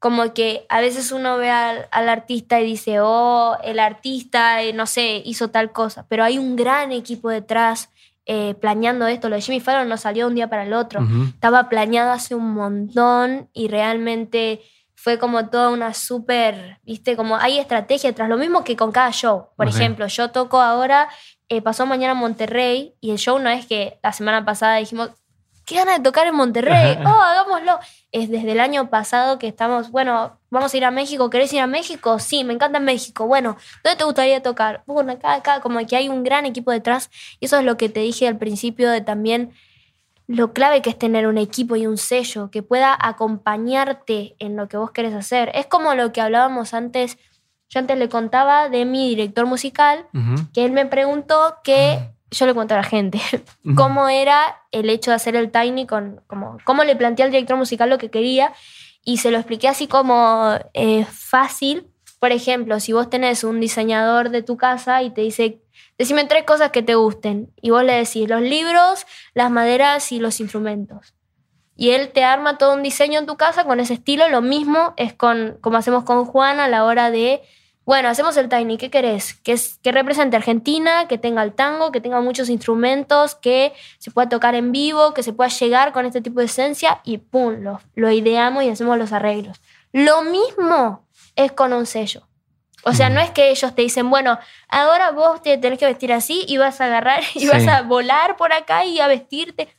como 0.00 0.34
que 0.34 0.66
a 0.68 0.80
veces 0.80 1.12
uno 1.12 1.36
ve 1.36 1.50
al, 1.50 2.08
artista 2.08 2.60
y 2.60 2.66
dice, 2.66 2.98
oh, 3.00 3.56
el 3.62 3.78
artista, 3.78 4.60
eh, 4.64 4.72
no 4.72 4.86
sé, 4.86 5.22
hizo 5.24 5.50
tal 5.50 5.70
cosa, 5.70 6.04
pero 6.08 6.24
hay 6.24 6.36
un 6.36 6.56
gran 6.56 6.90
equipo 6.90 7.30
detrás. 7.30 7.90
Eh, 8.28 8.56
planeando 8.60 9.06
esto, 9.06 9.28
lo 9.28 9.36
de 9.36 9.42
Jimmy 9.42 9.60
Fallon 9.60 9.88
no 9.88 9.96
salió 9.96 10.26
un 10.26 10.34
día 10.34 10.50
para 10.50 10.64
el 10.64 10.72
otro, 10.72 11.06
estaba 11.28 11.68
planeado 11.68 12.10
hace 12.10 12.34
un 12.34 12.54
montón 12.54 13.48
y 13.52 13.68
realmente 13.68 14.62
fue 15.06 15.20
como 15.20 15.46
toda 15.50 15.70
una 15.70 15.94
súper, 15.94 16.80
viste, 16.82 17.14
como 17.14 17.36
hay 17.36 17.60
estrategia 17.60 18.10
detrás, 18.10 18.28
lo 18.28 18.36
mismo 18.36 18.64
que 18.64 18.74
con 18.74 18.90
cada 18.90 19.12
show. 19.12 19.50
Por 19.54 19.68
ejemplo, 19.68 20.08
yo 20.08 20.32
toco 20.32 20.60
ahora, 20.60 21.08
eh, 21.48 21.62
pasó 21.62 21.86
mañana 21.86 22.14
en 22.14 22.18
Monterrey 22.18 22.96
y 23.00 23.12
el 23.12 23.18
show 23.18 23.38
no 23.38 23.48
es 23.48 23.66
que 23.66 24.00
la 24.02 24.12
semana 24.12 24.44
pasada 24.44 24.78
dijimos, 24.78 25.10
qué 25.64 25.76
ganas 25.76 25.98
de 25.98 26.02
tocar 26.02 26.26
en 26.26 26.34
Monterrey, 26.34 26.98
oh, 27.04 27.08
hagámoslo. 27.08 27.78
Es 28.10 28.28
desde 28.28 28.50
el 28.50 28.58
año 28.58 28.90
pasado 28.90 29.38
que 29.38 29.46
estamos, 29.46 29.92
bueno, 29.92 30.40
vamos 30.50 30.74
a 30.74 30.76
ir 30.76 30.84
a 30.84 30.90
México, 30.90 31.30
¿querés 31.30 31.52
ir 31.52 31.60
a 31.60 31.68
México? 31.68 32.18
Sí, 32.18 32.42
me 32.42 32.54
encanta 32.54 32.80
México. 32.80 33.28
Bueno, 33.28 33.56
¿dónde 33.84 33.96
te 33.96 34.02
gustaría 34.02 34.42
tocar? 34.42 34.82
Bueno, 34.86 35.12
acá, 35.12 35.34
acá, 35.34 35.60
como 35.60 35.78
que 35.86 35.94
hay 35.94 36.08
un 36.08 36.24
gran 36.24 36.46
equipo 36.46 36.72
detrás. 36.72 37.10
Y 37.38 37.46
eso 37.46 37.58
es 37.58 37.64
lo 37.64 37.76
que 37.76 37.88
te 37.88 38.00
dije 38.00 38.26
al 38.26 38.38
principio 38.38 38.90
de 38.90 39.02
también 39.02 39.52
lo 40.26 40.52
clave 40.52 40.82
que 40.82 40.90
es 40.90 40.98
tener 40.98 41.26
un 41.26 41.38
equipo 41.38 41.76
y 41.76 41.86
un 41.86 41.98
sello 41.98 42.50
que 42.50 42.62
pueda 42.62 42.96
acompañarte 43.00 44.34
en 44.38 44.56
lo 44.56 44.68
que 44.68 44.76
vos 44.76 44.90
querés 44.90 45.14
hacer. 45.14 45.50
Es 45.54 45.66
como 45.66 45.94
lo 45.94 46.12
que 46.12 46.20
hablábamos 46.20 46.74
antes, 46.74 47.18
yo 47.68 47.80
antes 47.80 47.96
le 47.98 48.08
contaba 48.08 48.68
de 48.68 48.84
mi 48.84 49.08
director 49.08 49.46
musical, 49.46 50.06
que 50.52 50.64
él 50.64 50.72
me 50.72 50.86
preguntó 50.86 51.56
que 51.62 52.10
yo 52.30 52.46
le 52.46 52.54
conté 52.54 52.74
a 52.74 52.78
la 52.78 52.82
gente 52.82 53.20
cómo 53.76 54.08
era 54.08 54.62
el 54.72 54.90
hecho 54.90 55.12
de 55.12 55.16
hacer 55.16 55.36
el 55.36 55.52
Tiny, 55.52 55.86
con, 55.86 56.20
como, 56.26 56.58
cómo 56.64 56.82
le 56.82 56.96
planteé 56.96 57.24
al 57.24 57.30
director 57.30 57.56
musical 57.56 57.88
lo 57.88 57.98
que 57.98 58.10
quería 58.10 58.52
y 59.04 59.18
se 59.18 59.30
lo 59.30 59.38
expliqué 59.38 59.68
así 59.68 59.86
como 59.86 60.58
eh, 60.74 61.04
fácil. 61.04 61.86
Por 62.18 62.32
ejemplo, 62.32 62.80
si 62.80 62.92
vos 62.92 63.08
tenés 63.08 63.44
un 63.44 63.60
diseñador 63.60 64.30
de 64.30 64.42
tu 64.42 64.56
casa 64.56 65.02
y 65.02 65.10
te 65.10 65.20
dice 65.20 65.60
Decime 65.98 66.24
tres 66.24 66.44
cosas 66.44 66.70
que 66.70 66.82
te 66.82 66.94
gusten. 66.94 67.52
Y 67.60 67.70
vos 67.70 67.82
le 67.82 67.94
decís 67.94 68.28
los 68.28 68.42
libros, 68.42 69.06
las 69.34 69.50
maderas 69.50 70.12
y 70.12 70.18
los 70.18 70.40
instrumentos. 70.40 71.14
Y 71.76 71.90
él 71.90 72.10
te 72.12 72.24
arma 72.24 72.58
todo 72.58 72.74
un 72.74 72.82
diseño 72.82 73.18
en 73.18 73.26
tu 73.26 73.36
casa 73.36 73.64
con 73.64 73.80
ese 73.80 73.94
estilo. 73.94 74.28
Lo 74.28 74.40
mismo 74.40 74.94
es 74.96 75.12
con, 75.12 75.58
como 75.60 75.76
hacemos 75.76 76.04
con 76.04 76.24
Juan 76.24 76.58
a 76.58 76.68
la 76.68 76.84
hora 76.84 77.10
de, 77.10 77.42
bueno, 77.84 78.08
hacemos 78.08 78.36
el 78.36 78.48
Tiny, 78.48 78.78
¿qué 78.78 78.90
querés? 78.90 79.34
Que, 79.34 79.56
que 79.82 79.92
represente 79.92 80.36
Argentina, 80.36 81.06
que 81.06 81.18
tenga 81.18 81.42
el 81.42 81.52
tango, 81.52 81.92
que 81.92 82.00
tenga 82.00 82.20
muchos 82.20 82.48
instrumentos, 82.48 83.34
que 83.34 83.74
se 83.98 84.10
pueda 84.10 84.28
tocar 84.28 84.54
en 84.54 84.72
vivo, 84.72 85.14
que 85.14 85.22
se 85.22 85.32
pueda 85.32 85.50
llegar 85.50 85.92
con 85.92 86.06
este 86.06 86.20
tipo 86.22 86.40
de 86.40 86.46
esencia 86.46 87.00
y 87.04 87.18
¡pum! 87.18 87.60
Lo, 87.60 87.80
lo 87.94 88.10
ideamos 88.10 88.64
y 88.64 88.70
hacemos 88.70 88.98
los 88.98 89.12
arreglos. 89.12 89.60
Lo 89.92 90.22
mismo 90.22 91.06
es 91.36 91.52
con 91.52 91.72
un 91.72 91.86
sello. 91.86 92.25
O 92.88 92.92
sea, 92.92 93.10
no 93.10 93.20
es 93.20 93.32
que 93.32 93.50
ellos 93.50 93.74
te 93.74 93.82
dicen, 93.82 94.08
bueno, 94.10 94.38
ahora 94.68 95.10
vos 95.10 95.42
te 95.42 95.58
tenés 95.58 95.80
que 95.80 95.86
vestir 95.86 96.12
así 96.12 96.44
y 96.46 96.56
vas 96.56 96.80
a 96.80 96.84
agarrar 96.84 97.20
y 97.34 97.48
vas 97.48 97.66
a 97.66 97.82
volar 97.82 98.36
por 98.36 98.52
acá 98.52 98.84
y 98.84 99.00
a 99.00 99.08
vestirte. 99.08 99.76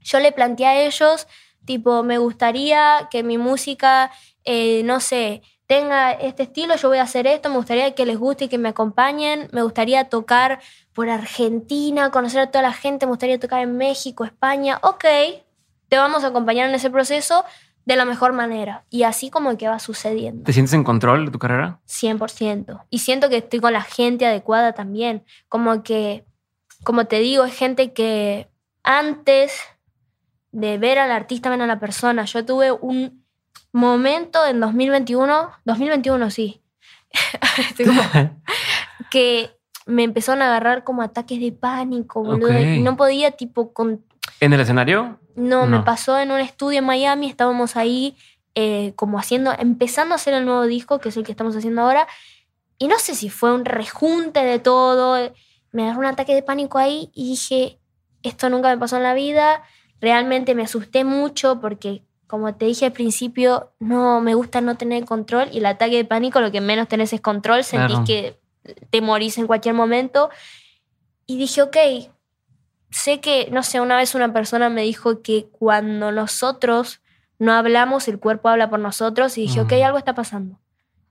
Yo 0.00 0.18
le 0.18 0.32
planteé 0.32 0.66
a 0.66 0.82
ellos, 0.82 1.28
tipo, 1.64 2.02
me 2.02 2.18
gustaría 2.18 3.08
que 3.08 3.22
mi 3.22 3.38
música, 3.38 4.10
eh, 4.42 4.82
no 4.84 4.98
sé, 4.98 5.42
tenga 5.68 6.10
este 6.10 6.42
estilo, 6.42 6.74
yo 6.74 6.88
voy 6.88 6.98
a 6.98 7.04
hacer 7.04 7.28
esto, 7.28 7.50
me 7.50 7.56
gustaría 7.56 7.94
que 7.94 8.04
les 8.04 8.18
guste 8.18 8.46
y 8.46 8.48
que 8.48 8.58
me 8.58 8.70
acompañen, 8.70 9.48
me 9.52 9.62
gustaría 9.62 10.08
tocar 10.08 10.60
por 10.92 11.08
Argentina, 11.08 12.10
conocer 12.10 12.40
a 12.40 12.50
toda 12.50 12.62
la 12.62 12.72
gente, 12.72 13.06
me 13.06 13.10
gustaría 13.10 13.38
tocar 13.38 13.62
en 13.62 13.76
México, 13.76 14.24
España, 14.24 14.80
ok, 14.82 15.04
te 15.88 15.96
vamos 15.98 16.24
a 16.24 16.26
acompañar 16.26 16.68
en 16.68 16.74
ese 16.74 16.90
proceso, 16.90 17.44
de 17.84 17.96
la 17.96 18.04
mejor 18.04 18.32
manera. 18.32 18.84
Y 18.90 19.02
así 19.02 19.30
como 19.30 19.56
que 19.56 19.68
va 19.68 19.78
sucediendo. 19.78 20.44
¿Te 20.44 20.52
sientes 20.52 20.74
en 20.74 20.84
control 20.84 21.26
de 21.26 21.30
tu 21.30 21.38
carrera? 21.38 21.80
100%. 21.86 22.84
Y 22.90 22.98
siento 23.00 23.28
que 23.28 23.38
estoy 23.38 23.60
con 23.60 23.72
la 23.72 23.82
gente 23.82 24.26
adecuada 24.26 24.72
también. 24.72 25.24
Como 25.48 25.82
que, 25.82 26.24
como 26.82 27.06
te 27.06 27.20
digo, 27.20 27.44
es 27.44 27.54
gente 27.54 27.92
que 27.92 28.48
antes 28.82 29.60
de 30.52 30.78
ver 30.78 30.98
al 30.98 31.10
artista, 31.10 31.50
ven 31.50 31.62
a 31.62 31.66
la 31.66 31.80
persona. 31.80 32.24
Yo 32.24 32.44
tuve 32.44 32.72
un 32.72 33.24
momento 33.72 34.46
en 34.46 34.60
2021, 34.60 35.50
2021 35.64 36.30
sí, 36.30 36.62
que 39.10 39.50
me 39.86 40.04
empezaron 40.04 40.42
a 40.42 40.46
agarrar 40.46 40.84
como 40.84 41.02
ataques 41.02 41.40
de 41.40 41.52
pánico, 41.52 42.22
boludo. 42.22 42.58
Y 42.58 42.80
no 42.80 42.96
podía, 42.96 43.32
tipo, 43.32 43.72
con... 43.72 44.04
¿En 44.40 44.52
el 44.52 44.60
escenario? 44.60 45.18
No, 45.36 45.66
me 45.66 45.80
pasó 45.80 46.18
en 46.18 46.30
un 46.30 46.40
estudio 46.40 46.78
en 46.78 46.84
Miami, 46.84 47.28
estábamos 47.28 47.76
ahí 47.76 48.16
eh, 48.54 48.92
como 48.96 49.18
haciendo, 49.18 49.52
empezando 49.58 50.14
a 50.14 50.16
hacer 50.16 50.34
el 50.34 50.44
nuevo 50.44 50.64
disco, 50.66 51.00
que 51.00 51.08
es 51.08 51.16
el 51.16 51.24
que 51.24 51.32
estamos 51.32 51.56
haciendo 51.56 51.82
ahora, 51.82 52.06
y 52.78 52.88
no 52.88 52.98
sé 52.98 53.14
si 53.14 53.30
fue 53.30 53.52
un 53.52 53.64
rejunte 53.64 54.44
de 54.44 54.58
todo, 54.58 55.32
me 55.72 55.84
agarró 55.84 56.00
un 56.00 56.06
ataque 56.06 56.34
de 56.34 56.42
pánico 56.42 56.78
ahí 56.78 57.10
y 57.14 57.30
dije, 57.30 57.78
esto 58.22 58.48
nunca 58.48 58.68
me 58.68 58.78
pasó 58.78 58.96
en 58.96 59.02
la 59.02 59.14
vida, 59.14 59.62
realmente 60.00 60.54
me 60.54 60.62
asusté 60.62 61.02
mucho 61.04 61.60
porque, 61.60 62.02
como 62.26 62.54
te 62.54 62.66
dije 62.66 62.86
al 62.86 62.92
principio, 62.92 63.72
no 63.80 64.20
me 64.20 64.34
gusta 64.34 64.60
no 64.60 64.76
tener 64.76 65.04
control 65.04 65.48
y 65.52 65.58
el 65.58 65.66
ataque 65.66 65.96
de 65.96 66.04
pánico 66.04 66.40
lo 66.40 66.52
que 66.52 66.60
menos 66.60 66.88
tenés 66.88 67.12
es 67.12 67.20
control, 67.20 67.64
sentís 67.64 67.98
que 68.06 68.38
te 68.90 69.00
morís 69.00 69.38
en 69.38 69.46
cualquier 69.46 69.74
momento. 69.74 70.30
Y 71.26 71.38
dije, 71.38 71.62
ok, 71.62 71.76
sé 72.94 73.20
que, 73.20 73.48
no 73.50 73.64
sé, 73.64 73.80
una 73.80 73.96
vez 73.96 74.14
una 74.14 74.32
persona 74.32 74.68
me 74.68 74.82
dijo 74.82 75.20
que 75.20 75.48
cuando 75.50 76.12
nosotros 76.12 77.02
no 77.40 77.52
hablamos, 77.52 78.06
el 78.06 78.20
cuerpo 78.20 78.48
habla 78.48 78.70
por 78.70 78.78
nosotros 78.78 79.36
y 79.36 79.42
dije, 79.42 79.60
ok, 79.60 79.72
algo 79.84 79.98
está 79.98 80.14
pasando. 80.14 80.60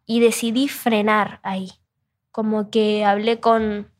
Y 0.05 0.21
decidí 0.21 0.69
frenar 0.69 1.41
ahí. 1.43 1.71
Como 2.31 2.69
que 2.69 3.03
hablé 3.03 3.41
con 3.41 3.91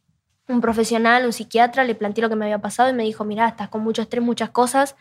un 0.48 0.62
profesional, 0.62 1.26
un 1.26 1.34
psiquiatra, 1.34 1.84
le 1.84 1.94
planteé 1.94 2.22
lo 2.22 2.30
que 2.30 2.38
me 2.38 2.46
había 2.46 2.60
pasado 2.60 2.90
y 2.90 2.94
me 2.94 3.04
dijo, 3.04 3.26
mira, 3.26 3.50
estás 3.50 3.68
con 3.68 3.82
mucho 3.82 4.02
estrés, 4.02 4.24
muchas 4.24 4.50
cosas. 4.50 4.96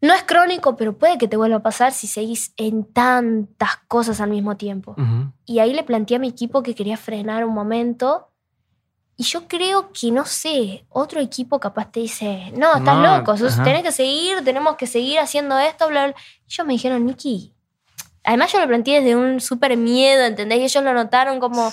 no 0.00 0.14
es 0.14 0.22
crónico, 0.22 0.76
pero 0.76 0.96
puede 0.96 1.18
que 1.18 1.28
te 1.28 1.36
vuelva 1.36 1.56
a 1.56 1.62
pasar 1.62 1.92
si 1.92 2.06
seguís 2.06 2.54
en 2.56 2.84
tantas 2.84 3.76
cosas 3.86 4.22
al 4.22 4.30
mismo 4.30 4.56
tiempo. 4.56 4.96
Y 5.44 5.58
ahí 5.58 5.74
le 5.74 5.84
planteé 5.84 6.16
a 6.16 6.20
mi 6.20 6.28
equipo 6.28 6.62
que 6.62 6.74
quería 6.74 6.96
frenar 6.96 7.44
un 7.44 7.54
momento. 7.54 8.30
Y 9.18 9.24
yo 9.24 9.48
creo 9.48 9.92
que, 9.92 10.10
no 10.10 10.26
sé, 10.26 10.84
otro 10.90 11.20
equipo 11.20 11.58
capaz 11.58 11.90
te 11.90 12.00
dice, 12.00 12.52
no, 12.54 12.76
estás 12.76 12.98
loco, 12.98 13.34
tenés 13.64 13.82
que 13.82 13.92
seguir, 13.92 14.44
tenemos 14.44 14.76
que 14.76 14.86
seguir 14.86 15.20
haciendo 15.20 15.58
esto, 15.58 15.88
bla, 15.88 16.08
bla. 16.08 16.16
Y 16.46 16.52
ellos 16.52 16.66
me 16.66 16.74
dijeron, 16.74 17.06
Nikki, 17.06 17.54
además 18.24 18.52
yo 18.52 18.60
lo 18.60 18.66
planteé 18.66 19.00
desde 19.00 19.16
un 19.16 19.40
súper 19.40 19.74
miedo, 19.78 20.24
¿entendés? 20.24 20.58
Y 20.58 20.64
ellos 20.64 20.84
lo 20.84 20.92
notaron 20.92 21.40
como, 21.40 21.72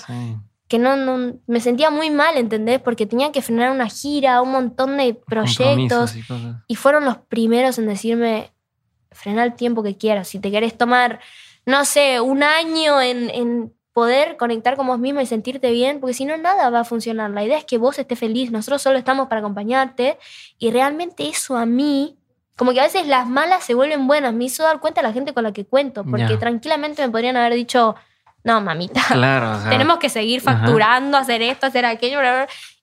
que 0.68 0.78
no, 0.78 0.96
no, 0.96 1.34
me 1.46 1.60
sentía 1.60 1.90
muy 1.90 2.10
mal, 2.10 2.38
¿entendés? 2.38 2.80
Porque 2.80 3.04
tenía 3.04 3.30
que 3.30 3.42
frenar 3.42 3.70
una 3.72 3.90
gira, 3.90 4.40
un 4.40 4.52
montón 4.52 4.96
de 4.96 5.12
proyectos. 5.12 6.14
Y, 6.66 6.76
fueron 6.76 7.04
los 7.04 7.18
primeros 7.18 7.76
en 7.78 7.86
decirme, 7.86 8.52
frena 9.10 9.44
el 9.44 9.54
tiempo 9.54 9.82
que 9.82 9.98
quieras. 9.98 10.28
Si 10.28 10.38
te 10.38 10.50
querés 10.50 10.78
tomar, 10.78 11.20
no 11.66 11.84
sé, 11.84 12.22
un 12.22 12.42
año 12.42 13.02
en, 13.02 13.28
en 13.28 13.74
poder 13.94 14.36
conectar 14.36 14.76
con 14.76 14.88
vos 14.88 14.98
mismo 14.98 15.20
y 15.20 15.26
sentirte 15.26 15.70
bien, 15.70 16.00
porque 16.00 16.12
si 16.12 16.26
no, 16.26 16.36
nada 16.36 16.68
va 16.68 16.80
a 16.80 16.84
funcionar. 16.84 17.30
La 17.30 17.44
idea 17.44 17.56
es 17.56 17.64
que 17.64 17.78
vos 17.78 17.98
estés 17.98 18.18
feliz. 18.18 18.50
Nosotros 18.50 18.82
solo 18.82 18.98
estamos 18.98 19.28
para 19.28 19.38
acompañarte. 19.38 20.18
Y 20.58 20.70
realmente 20.70 21.26
eso 21.26 21.56
a 21.56 21.64
mí 21.64 22.18
como 22.56 22.72
que 22.72 22.80
a 22.80 22.84
veces 22.84 23.06
las 23.06 23.28
malas 23.28 23.64
se 23.64 23.74
vuelven 23.74 24.06
buenas. 24.06 24.34
Me 24.34 24.44
hizo 24.44 24.62
dar 24.62 24.80
cuenta 24.80 25.00
la 25.00 25.12
gente 25.12 25.32
con 25.32 25.44
la 25.44 25.52
que 25.52 25.64
cuento, 25.64 26.04
porque 26.04 26.36
tranquilamente 26.36 27.02
me 27.02 27.10
podrían 27.10 27.36
haber 27.36 27.54
dicho, 27.54 27.94
no, 28.42 28.60
mamita, 28.60 29.00
claro, 29.08 29.58
tenemos 29.70 29.98
que 29.98 30.08
seguir 30.08 30.40
facturando, 30.40 31.16
hacer 31.16 31.42
esto, 31.42 31.66
hacer 31.66 31.84
aquello, 31.84 32.18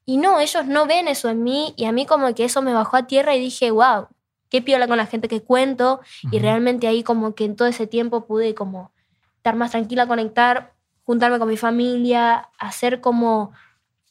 Y 0.05 0.17
no, 0.17 0.39
ellos 0.39 0.65
no 0.65 0.87
ven 0.87 1.07
eso 1.07 1.29
en 1.29 1.43
mí 1.43 1.73
y 1.77 1.85
a 1.85 1.91
mí 1.91 2.05
como 2.05 2.33
que 2.33 2.45
eso 2.45 2.61
me 2.61 2.73
bajó 2.73 2.97
a 2.97 3.07
tierra 3.07 3.35
y 3.35 3.39
dije, 3.39 3.71
wow, 3.71 4.07
qué 4.49 4.61
piola 4.61 4.87
con 4.87 4.97
la 4.97 5.05
gente 5.05 5.27
que 5.29 5.41
cuento 5.41 6.01
y 6.31 6.39
realmente 6.39 6.87
ahí 6.87 7.03
como 7.03 7.35
que 7.35 7.45
en 7.45 7.55
todo 7.55 7.67
ese 7.69 7.87
tiempo 7.87 8.25
pude 8.25 8.53
como 8.53 8.91
estar 9.37 9.55
más 9.55 9.71
tranquila, 9.71 10.05
conectar, 10.05 10.70
juntarme 11.11 11.39
con 11.39 11.49
mi 11.49 11.57
familia, 11.57 12.47
hacer 12.57 13.01
como 13.01 13.51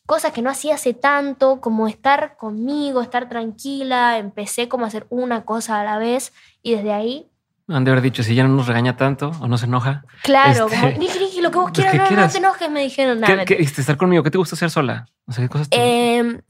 cosas 0.04 0.32
que 0.32 0.42
no 0.42 0.50
hacía 0.50 0.74
hace 0.74 0.92
tanto, 0.92 1.62
como 1.62 1.88
estar 1.88 2.36
conmigo, 2.36 3.00
estar 3.00 3.30
tranquila, 3.30 4.18
empecé 4.18 4.68
como 4.68 4.84
a 4.84 4.88
hacer 4.88 5.06
una 5.08 5.46
cosa 5.46 5.80
a 5.80 5.84
la 5.84 5.96
vez 5.96 6.34
y 6.62 6.74
desde 6.74 6.92
ahí 6.92 7.26
han 7.68 7.84
de 7.84 7.92
haber 7.92 8.02
dicho, 8.02 8.22
si 8.22 8.34
ya 8.34 8.42
no 8.42 8.50
nos 8.50 8.66
regaña 8.66 8.96
tanto 8.96 9.30
o 9.40 9.46
no 9.46 9.56
se 9.56 9.66
enoja. 9.66 10.04
Claro, 10.24 10.66
este, 10.66 10.76
como, 10.76 11.42
lo 11.42 11.50
que 11.52 11.58
vos 11.58 11.70
quieras, 11.70 12.10
no, 12.10 12.16
no, 12.16 12.28
te 12.28 12.38
enojes, 12.38 12.70
me 12.70 12.82
dijeron. 12.82 13.20
Nada, 13.20 13.44
¿Qué, 13.44 13.58
este, 13.60 13.80
estar 13.80 13.96
conmigo, 13.96 14.24
¿qué 14.24 14.30
te 14.30 14.38
gusta 14.38 14.56
hacer 14.56 14.70
sola? 14.70 15.06
O 15.26 15.32
sea, 15.32 15.44
¿qué 15.44 15.48
cosas 15.48 15.68
em, 15.70 16.40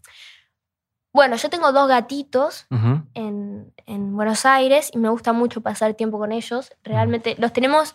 bueno, 1.13 1.37
yo 1.37 1.51
tengo 1.51 1.73
dos 1.73 1.89
gatitos 1.89 2.67
en, 3.15 3.71
en, 3.85 4.17
Buenos 4.17 4.47
Aires 4.47 4.91
y 4.95 4.99
me 4.99 5.11
gusta 5.11 5.35
mucho 5.35 5.61
pasar 5.61 5.93
tiempo 5.93 6.19
con 6.19 6.33
ellos. 6.33 6.73
Realmente 6.83 7.37
los 7.39 7.53
tenemos 7.53 7.95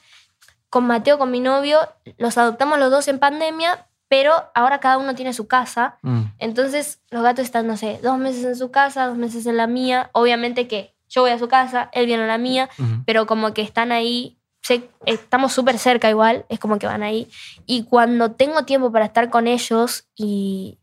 con 0.76 0.88
Mateo, 0.88 1.17
con 1.17 1.32
mi 1.32 1.39
novio, 1.39 1.80
los 2.17 2.38
adoptamos 2.38 2.78
los 2.80 2.91
dos 2.91 3.07
en 3.07 3.17
pandemia, 3.17 3.88
pero 4.09 4.34
ahora 4.53 4.82
cada 4.82 4.97
uno 4.97 5.15
tiene 5.15 5.32
su 5.32 5.47
casa. 5.47 5.95
Mm. 6.01 6.23
Entonces 6.38 6.99
los 7.11 7.23
gatos 7.23 7.45
están, 7.45 7.65
no 7.65 7.78
sé, 7.78 8.01
dos 8.03 8.17
meses 8.17 8.43
en 8.43 8.57
su 8.57 8.71
casa, 8.71 9.07
dos 9.07 9.15
meses 9.15 9.45
en 9.45 9.55
la 9.55 9.67
mía. 9.67 10.09
Obviamente 10.11 10.67
que 10.67 10.93
yo 11.07 11.21
voy 11.21 11.32
a 11.32 11.39
su 11.39 11.47
casa, 11.47 11.89
él 11.93 12.07
viene 12.07 12.23
a 12.23 12.28
la 12.28 12.38
mía, 12.38 12.69
pero 13.05 13.26
como 13.26 13.53
que 13.53 13.61
están 13.61 13.93
ahí, 13.93 14.38
estamos 15.05 15.53
súper 15.53 15.80
cerca 15.80 16.09
igual, 16.09 16.45
es 16.49 16.59
como 16.59 16.78
que 16.78 16.88
van 16.88 17.03
ahí. 17.03 17.30
Y 17.65 17.86
cuando 17.86 18.32
tengo 18.32 18.65
tiempo 18.65 18.91
para 18.91 19.05
estar 19.05 19.30
con 19.30 19.47
ellos 19.47 20.09
y 20.13 20.78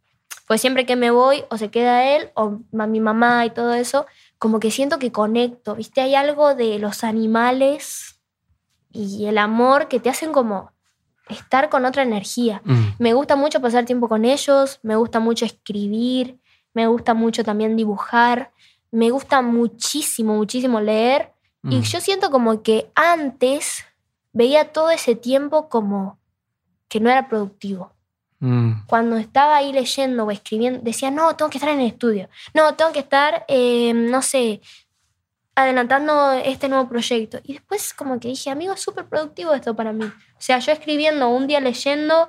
pues 0.46 0.62
siempre 0.62 0.86
que 0.86 0.96
me 0.96 1.10
voy 1.10 1.44
o 1.50 1.58
se 1.58 1.68
queda 1.68 2.16
él 2.16 2.30
o 2.32 2.60
mi 2.70 3.00
mamá 3.00 3.44
y 3.44 3.50
todo 3.50 3.74
eso, 3.74 4.06
como 4.38 4.58
que 4.58 4.70
siento 4.70 4.98
que 4.98 5.12
conecto, 5.12 5.74
¿viste? 5.74 6.00
Hay 6.00 6.14
algo 6.14 6.54
de 6.54 6.78
los 6.78 7.04
animales 7.04 8.11
y 8.92 9.26
el 9.26 9.38
amor 9.38 9.88
que 9.88 10.00
te 10.00 10.10
hacen 10.10 10.32
como 10.32 10.72
estar 11.28 11.68
con 11.70 11.84
otra 11.84 12.02
energía. 12.02 12.62
Me 12.98 13.14
gusta 13.14 13.36
mucho 13.36 13.60
pasar 13.60 13.84
tiempo 13.84 14.08
con 14.08 14.24
ellos, 14.24 14.80
me 14.82 14.96
gusta 14.96 15.20
mucho 15.20 15.44
escribir, 15.44 16.38
me 16.74 16.86
gusta 16.86 17.14
mucho 17.14 17.44
también 17.44 17.76
dibujar 17.76 18.52
me 18.92 19.10
gusta 19.10 19.42
muchísimo, 19.42 20.34
muchísimo 20.34 20.80
leer. 20.80 21.32
Y 21.64 21.80
yo 21.80 22.00
siento 22.00 22.30
como 22.30 22.62
que 22.62 22.90
antes 22.96 23.84
veía 24.32 24.72
todo 24.72 24.90
ese 24.90 25.14
tiempo 25.14 25.68
como 25.68 26.18
que 26.88 26.98
no 26.98 27.08
era 27.08 27.28
productivo. 27.28 27.92
Mm. 28.40 28.84
Cuando 28.86 29.16
estaba 29.16 29.56
ahí 29.56 29.72
leyendo 29.72 30.24
o 30.24 30.30
escribiendo, 30.32 30.80
decía, 30.82 31.12
no, 31.12 31.36
tengo 31.36 31.50
que 31.50 31.58
estar 31.58 31.72
en 31.72 31.80
el 31.80 31.86
estudio. 31.86 32.28
No, 32.52 32.74
tengo 32.74 32.90
que 32.90 32.98
estar, 32.98 33.44
em, 33.46 34.10
no 34.10 34.22
sé, 34.22 34.60
adelantando 35.54 36.32
este 36.32 36.68
nuevo 36.68 36.88
proyecto. 36.88 37.40
Y 37.44 37.54
después 37.54 37.92
como 37.94 38.18
que 38.18 38.28
dije, 38.28 38.50
amigo, 38.50 38.72
es 38.74 38.80
súper 38.80 39.06
productivo 39.06 39.54
esto 39.54 39.76
para 39.76 39.92
mí. 39.92 40.04
O 40.04 40.40
sea, 40.40 40.58
yo 40.58 40.72
escribiendo, 40.72 41.28
un 41.28 41.46
día 41.46 41.60
leyendo, 41.60 42.28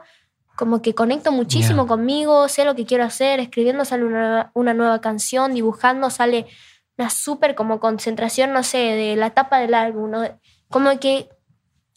como 0.55 0.81
que 0.81 0.93
conecto 0.93 1.31
muchísimo 1.31 1.87
conmigo, 1.87 2.47
sé 2.47 2.65
lo 2.65 2.75
que 2.75 2.85
quiero 2.85 3.03
hacer, 3.03 3.39
escribiendo 3.39 3.85
sale 3.85 4.05
una, 4.05 4.51
una 4.53 4.73
nueva 4.73 5.01
canción, 5.01 5.53
dibujando 5.53 6.09
sale 6.09 6.47
una 6.97 7.09
súper 7.09 7.55
como 7.55 7.79
concentración, 7.79 8.53
no 8.53 8.61
sé, 8.63 8.77
de 8.77 9.15
la 9.15 9.31
tapa 9.31 9.59
del 9.59 9.73
álbum, 9.73 10.11
¿no? 10.11 10.39
Como 10.69 10.99
que 10.99 11.29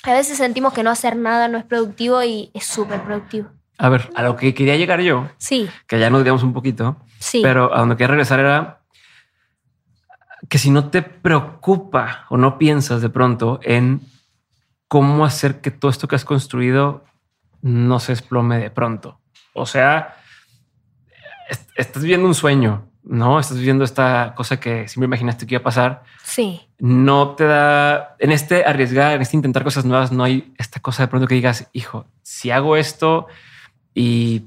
a 0.05 0.13
veces 0.15 0.39
sentimos 0.39 0.73
que 0.73 0.83
no 0.83 0.91
hacer 0.91 1.17
nada 1.17 1.49
no 1.49 1.59
es 1.59 1.65
productivo 1.65 2.23
y 2.23 2.51
es 2.55 2.65
súper 2.65 3.03
productivo. 3.03 3.51
A 3.79 3.91
ver, 3.91 4.11
a 4.15 4.23
lo 4.23 4.37
que 4.37 4.55
quería 4.55 4.77
llegar 4.77 5.01
yo, 5.01 5.29
sí. 5.37 5.69
que 5.87 5.99
ya 5.99 6.09
nos 6.09 6.23
digamos 6.23 6.43
un 6.43 6.55
poquito, 6.55 6.97
sí. 7.19 7.41
pero 7.43 7.75
a 7.75 7.81
donde 7.81 7.97
quería 7.97 8.09
regresar 8.09 8.41
era 8.41 8.86
que 10.49 10.59
si 10.59 10.71
no 10.71 10.91
te 10.91 11.03
preocupa 11.03 12.27
o 12.29 12.37
no 12.37 12.59
piensas 12.59 13.03
de 13.03 13.09
pronto 13.09 13.61
en 13.63 14.01
cómo 14.89 15.25
hacer 15.25 15.61
que 15.61 15.71
todo 15.71 15.91
esto 15.91 16.09
que 16.09 16.17
has 16.17 16.25
construido 16.25 17.05
no 17.63 17.99
se 17.99 18.13
desplome 18.13 18.59
de 18.59 18.71
pronto. 18.71 19.21
O 19.55 19.67
sea, 19.67 20.17
estás 21.77 22.03
viendo 22.05 22.27
un 22.27 22.35
sueño, 22.35 22.89
¿no? 23.03 23.41
Estás 23.41 23.59
viendo 23.59 23.85
esta 23.85 24.35
cosa 24.37 24.61
que 24.61 24.89
siempre 24.89 25.07
imaginaste 25.07 25.47
que 25.47 25.55
iba 25.55 25.61
a 25.61 25.65
pasar. 25.65 26.03
Sí. 26.23 26.61
No 26.79 27.31
te 27.31 27.45
da, 27.45 28.17
en 28.19 28.33
este 28.33 28.65
arriesgar, 28.65 29.15
en 29.15 29.23
este 29.23 29.37
intentar 29.37 29.65
cosas 29.65 29.85
nuevas, 29.85 30.13
no 30.13 30.25
hay 30.25 30.53
esta 30.59 30.81
cosa 30.81 31.05
de 31.05 31.09
pronto 31.09 31.27
que 31.27 31.35
digas, 31.35 31.69
hijo, 31.73 32.07
si 32.23 32.51
hago 32.51 32.77
esto 32.77 33.27
y, 33.95 34.45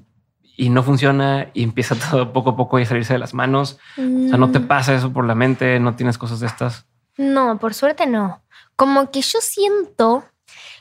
no 0.68 0.84
funciona 0.84 1.48
y 1.54 1.64
empieza 1.64 1.96
todo 2.12 2.34
poco 2.34 2.50
a 2.50 2.58
poco 2.58 2.76
a 2.76 2.86
salirse 2.86 3.14
de 3.14 3.20
las 3.20 3.34
manos. 3.34 3.80
O 3.94 4.28
sea, 4.28 4.38
no 4.38 4.52
te 4.52 4.60
mm. 4.60 4.68
pasa 4.68 4.94
eso 4.94 5.14
por 5.14 5.26
la 5.26 5.36
mente, 5.36 5.80
no 5.80 5.96
tienes 5.96 6.18
cosas 6.18 6.42
de 6.42 6.48
estas. 6.48 6.86
No, 7.18 7.58
por 7.58 7.74
suerte 7.74 8.06
no. 8.06 8.42
Como 8.76 9.10
que 9.12 9.22
yo 9.22 9.40
siento 9.42 10.26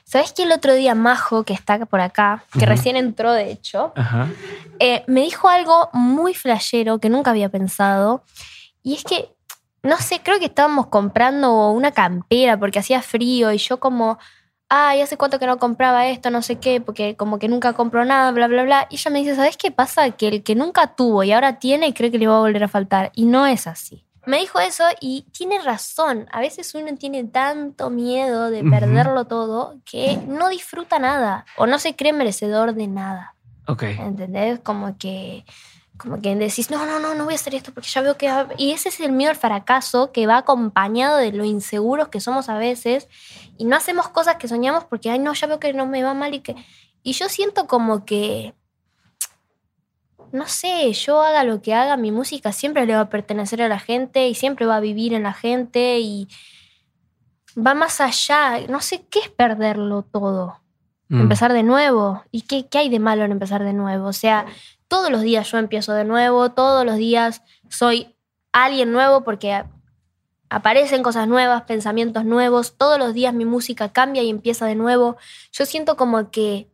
¿Sabes 0.09 0.33
que 0.33 0.45
el 0.45 0.53
otro 0.53 0.73
día 0.73 0.95
Majo, 0.95 1.45
que 1.45 1.53
está 1.53 1.85
por 1.85 2.01
acá, 2.01 2.43
que 2.59 2.65
recién 2.65 2.97
entró 2.97 3.31
de 3.31 3.51
hecho, 3.51 3.93
eh, 4.79 5.05
me 5.07 5.21
dijo 5.21 5.51
algo 5.51 5.91
muy 5.93 6.33
flashero 6.33 6.99
que 6.99 7.11
nunca 7.11 7.31
había 7.31 7.51
pensado? 7.51 8.25
Y 8.83 8.95
es 8.95 9.05
que, 9.05 9.29
no 9.83 9.99
sé, 9.99 10.23
creo 10.23 10.39
que 10.39 10.47
estábamos 10.47 10.87
comprando 10.87 11.73
una 11.73 11.93
campera 11.93 12.59
porque 12.59 12.79
hacía 12.79 13.03
frío 13.03 13.53
y 13.53 13.59
yo 13.59 13.81
como, 13.81 14.19
ay, 14.69 15.01
hace 15.01 15.17
cuánto 15.17 15.39
que 15.39 15.47
no 15.47 15.59
compraba 15.59 16.07
esto, 16.09 16.31
no 16.31 16.43
sé 16.43 16.57
qué, 16.57 16.81
porque 16.81 17.17
como 17.17 17.39
que 17.39 17.49
nunca 17.49 17.73
compró 17.73 18.05
nada, 18.05 18.31
bla, 18.33 18.49
bla, 18.49 18.65
bla. 18.65 18.87
Y 18.91 18.97
ella 18.97 19.11
me 19.11 19.19
dice, 19.21 19.35
¿sabes 19.35 19.57
qué 19.57 19.71
pasa? 19.71 20.11
Que 20.11 20.29
el 20.29 20.43
que 20.43 20.55
nunca 20.55 20.95
tuvo 20.95 21.25
y 21.25 21.33
ahora 21.33 21.59
tiene, 21.59 21.95
cree 21.95 22.11
que 22.11 22.19
le 22.19 22.27
va 22.27 22.37
a 22.37 22.41
volver 22.41 22.65
a 22.65 22.69
faltar. 22.69 23.11
Y 23.15 23.25
no 23.25 23.47
es 23.47 23.67
así. 23.67 24.05
Me 24.27 24.41
dijo 24.41 24.61
eso 24.61 24.85
y 25.01 25.23
tiene 25.33 25.59
razón. 25.61 26.27
A 26.33 26.41
veces 26.41 26.75
uno 26.75 26.95
tiene 26.99 27.25
tanto 27.25 27.89
miedo 27.89 28.51
de 28.51 28.63
perderlo 28.63 29.25
todo 29.25 29.77
que 29.87 30.19
no 30.27 30.51
disfruta 30.51 30.99
nada 30.99 31.47
o 31.57 31.67
no 31.67 31.79
se 31.79 31.97
cree 31.97 32.13
merecedor 32.13 32.75
de 32.75 32.89
nada. 32.89 33.35
Ok. 33.67 33.85
¿Entendés? 33.85 34.61
Como 34.61 34.99
que, 34.99 35.47
como 35.99 36.23
que 36.23 36.35
decís, 36.37 36.71
no, 36.71 36.87
no, 36.87 36.99
no, 36.99 37.15
no 37.15 37.25
voy 37.25 37.35
a 37.35 37.37
hacer 37.37 37.55
esto 37.55 37.73
porque 37.73 37.89
ya 37.89 38.01
veo 38.01 38.17
que... 38.17 38.33
Y 38.57 38.73
ese 38.73 38.89
es 38.89 39.01
el 39.01 39.13
miedo 39.13 39.31
al 39.31 39.37
fracaso 39.37 40.13
que 40.13 40.27
va 40.27 40.39
acompañado 40.39 41.19
de 41.19 41.33
lo 41.33 41.45
inseguros 41.45 42.09
que 42.09 42.21
somos 42.21 42.49
a 42.49 42.57
veces 42.57 43.09
y 43.59 43.65
no 43.65 43.77
hacemos 43.77 44.09
cosas 44.09 44.37
que 44.37 44.49
soñamos 44.49 44.85
porque, 44.85 45.11
ay, 45.11 45.19
no, 45.19 45.35
ya 45.35 45.47
veo 45.47 45.59
que 45.59 45.73
no 45.73 45.87
me 45.87 46.03
va 46.03 46.15
mal 46.15 46.35
y 46.35 46.41
que... 46.41 46.57
Y 47.03 47.13
yo 47.13 47.29
siento 47.29 47.67
como 47.67 48.05
que 48.05 48.55
no 50.33 50.47
sé, 50.47 50.93
yo 50.93 51.23
haga 51.23 51.45
lo 51.45 51.63
que 51.63 51.75
haga, 51.75 51.97
mi 51.97 52.13
música 52.13 52.53
siempre 52.53 52.87
le 52.87 52.95
va 52.95 53.01
a 53.01 53.09
pertenecer 53.09 53.63
a 53.63 53.69
la 53.69 53.79
gente 53.79 54.29
y 54.29 54.35
siempre 54.35 54.67
va 54.67 54.77
a 54.77 54.81
vivir 54.81 55.15
en 55.15 55.23
la 55.23 55.33
gente 55.33 56.01
y 56.01 56.29
va 57.57 57.75
más 57.75 58.01
allá. 58.01 58.67
No 58.69 58.81
sé 58.81 59.05
qué 59.11 59.21
es 59.21 59.31
perderlo 59.31 60.03
todo. 60.03 60.61
Mm. 61.09 61.23
Empezar 61.23 61.53
de 61.53 61.63
nuevo. 61.63 62.23
¿Y 62.31 62.43
qué, 62.43 62.67
qué 62.69 62.79
hay 62.79 62.89
de 62.89 62.99
malo 62.99 63.25
en 63.25 63.33
empezar 63.33 63.65
de 63.65 63.73
nuevo? 63.73 64.09
O 64.09 64.13
sea, 64.13 64.47
todos 64.89 65.11
los 65.11 65.23
días 65.23 65.51
yo 65.51 65.59
empiezo 65.59 65.93
de 65.93 66.05
nuevo, 66.05 66.51
todos 66.51 66.85
los 66.85 66.97
días 66.97 67.43
soy 67.69 68.17
alguien 68.53 68.93
nuevo 68.93 69.23
porque 69.23 69.65
aparecen 70.51 71.03
cosas 71.03 71.29
nuevas, 71.29 71.63
pensamientos 71.63 72.25
nuevos, 72.25 72.77
todos 72.77 72.99
los 72.99 73.15
días 73.15 73.35
mi 73.35 73.45
música 73.45 73.93
cambia 73.93 74.23
y 74.23 74.31
empieza 74.31 74.67
de 74.67 74.75
nuevo. 74.75 75.17
Yo 75.53 75.67
siento 75.67 75.97
como 75.97 76.31
que 76.31 76.71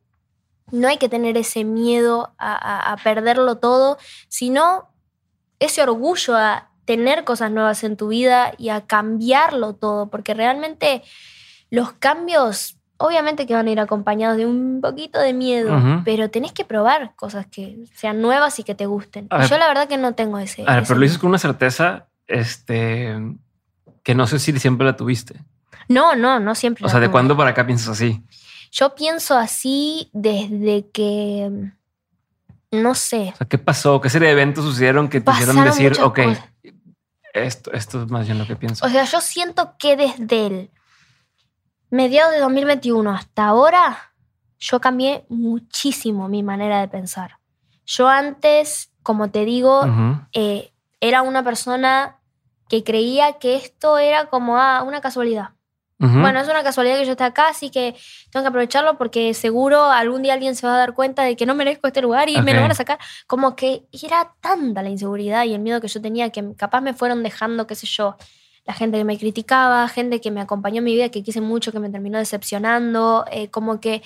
no 0.70 0.88
hay 0.88 0.96
que 0.96 1.08
tener 1.08 1.36
ese 1.36 1.64
miedo 1.64 2.34
a, 2.38 2.96
perderlo 3.02 3.56
todo, 3.58 3.98
sino 4.28 4.88
ese 5.58 5.82
orgullo 5.82 6.36
a 6.36 6.70
tener 6.84 7.24
cosas 7.24 7.50
nuevas 7.50 7.84
en 7.84 7.96
tu 7.96 8.08
vida 8.08 8.52
y 8.58 8.68
a 8.68 8.86
cambiarlo 8.86 9.74
todo, 9.74 10.08
porque 10.08 10.34
realmente 10.34 11.02
los 11.70 11.92
cambios 11.92 12.76
obviamente 12.97 13.47
que 13.47 13.55
van 13.55 13.66
a 13.66 13.70
ir 13.70 13.80
acompañados 13.80 14.36
de 14.36 14.47
un 14.47 14.80
poquito 14.80 15.18
de 15.20 15.32
miedo, 15.32 16.03
pero 16.05 16.30
tenés 16.30 16.53
que 16.53 16.64
probar 16.64 17.14
cosas 17.16 17.47
que 17.47 17.84
sean 17.95 18.20
nuevas 18.20 18.59
y 18.59 18.64
que 18.64 18.74
te 18.74 18.86
gusten. 18.86 19.28
yo 19.49 19.59
la 19.59 19.68
verdad 19.68 19.88
que 19.88 19.99
no 19.99 20.14
tengo 20.14 20.38
ese. 20.38 20.64
A 20.66 20.76
ver, 20.76 20.84
pero 20.86 20.99
lo 20.99 21.03
dices 21.03 21.18
con 21.18 21.28
una 21.28 21.38
certeza, 21.38 22.07
este, 22.26 23.16
que 24.03 24.14
no 24.14 24.26
sé 24.26 24.38
si 24.38 24.59
siempre 24.59 24.86
la 24.86 24.97
tuviste. 24.97 25.40
No, 25.88 26.14
no, 26.16 26.40
no 26.40 26.55
siempre. 26.55 26.86
O 26.86 26.88
sea, 26.88 27.01
¿de 27.01 27.11
cuándo 27.11 27.36
para 27.36 27.51
acá 27.51 27.66
piensas 27.66 27.88
así? 27.88 28.22
Yo 28.70 28.95
pienso 28.95 29.36
así 29.36 30.09
desde 30.12 30.88
que, 30.90 31.51
no 32.70 32.95
sé. 32.95 33.32
O 33.34 33.36
sea, 33.36 33.49
¿qué 33.49 33.59
pasó? 33.59 34.01
¿Qué 34.01 34.11
serie 34.11 34.28
de 34.28 34.32
eventos 34.32 34.64
sucedieron 34.64 35.09
que 35.09 35.20
te 35.20 35.30
hicieron 35.30 35.64
decir, 35.64 35.97
ok, 36.03 36.20
esto, 37.32 37.72
esto 37.72 38.03
es 38.03 38.11
más 38.11 38.26
bien 38.26 38.38
lo 38.38 38.47
que 38.47 38.57
pienso? 38.57 38.84
O 38.84 38.88
sea, 38.88 39.05
yo 39.05 39.20
siento 39.20 39.74
que 39.78 39.97
desde 39.97 40.47
el 40.47 40.70
mediados 41.95 42.32
de 42.32 42.40
2021 42.40 43.09
hasta 43.11 43.47
ahora, 43.47 44.12
yo 44.59 44.80
cambié 44.80 45.24
muchísimo 45.28 46.28
mi 46.28 46.42
manera 46.42 46.80
de 46.80 46.88
pensar. 46.88 47.38
Yo 47.86 48.09
antes, 48.09 48.90
como 49.03 49.30
te 49.30 49.45
digo, 49.45 49.82
eh, 50.32 50.72
era 51.01 51.22
una 51.22 51.45
persona 51.45 52.18
que 52.68 52.82
creía 52.82 53.34
que 53.34 53.55
esto 53.57 53.99
era 53.99 54.26
como 54.26 54.59
ah, 54.59 54.82
una 54.82 55.01
casualidad. 55.01 55.51
Bueno, 55.97 56.38
es 56.38 56.49
una 56.49 56.62
casualidad 56.62 56.99
que 56.99 57.07
yo 57.07 57.12
esté 57.12 57.24
acá, 57.24 57.49
así 57.49 57.70
que 57.70 57.95
tengo 58.30 58.45
que 58.45 58.49
aprovecharlo 58.49 58.99
porque 58.99 59.32
seguro 59.32 59.84
algún 59.84 60.22
día 60.22 60.34
alguien 60.34 60.55
se 60.55 60.66
va 60.66 60.74
a 60.74 60.78
dar 60.78 60.92
cuenta 60.92 61.22
de 61.22 61.34
que 61.34 61.47
no 61.47 61.55
merezco 61.55 61.86
este 61.86 62.03
lugar 62.03 62.28
y 62.28 62.42
me 62.42 62.53
lo 62.53 62.61
van 62.61 62.72
a 62.72 62.74
sacar. 62.74 62.99
Como 63.26 63.57
que 63.57 63.86
era 63.90 64.34
tanta 64.42 64.82
la 64.82 64.90
inseguridad 64.90 65.45
y 65.45 65.55
el 65.55 65.61
miedo 65.61 65.80
que 65.80 65.88
yo 65.88 66.03
tenía 66.03 66.28
que 66.28 66.55
capaz 66.57 66.82
me 66.82 66.92
fueron 66.92 67.22
dejando, 67.22 67.66
qué 67.66 67.74
sé 67.74 67.86
yo, 67.86 68.16
la 68.64 68.74
gente 68.74 68.98
que 68.98 69.04
me 69.04 69.18
criticaba, 69.18 69.88
gente 69.88 70.20
que 70.20 70.30
me 70.30 70.40
acompañó 70.40 70.78
en 70.78 70.84
mi 70.84 70.94
vida, 70.94 71.10
que 71.10 71.22
quise 71.22 71.40
mucho, 71.40 71.72
que 71.72 71.80
me 71.80 71.90
terminó 71.90 72.18
decepcionando, 72.18 73.24
eh, 73.30 73.48
como 73.50 73.80
que 73.80 74.02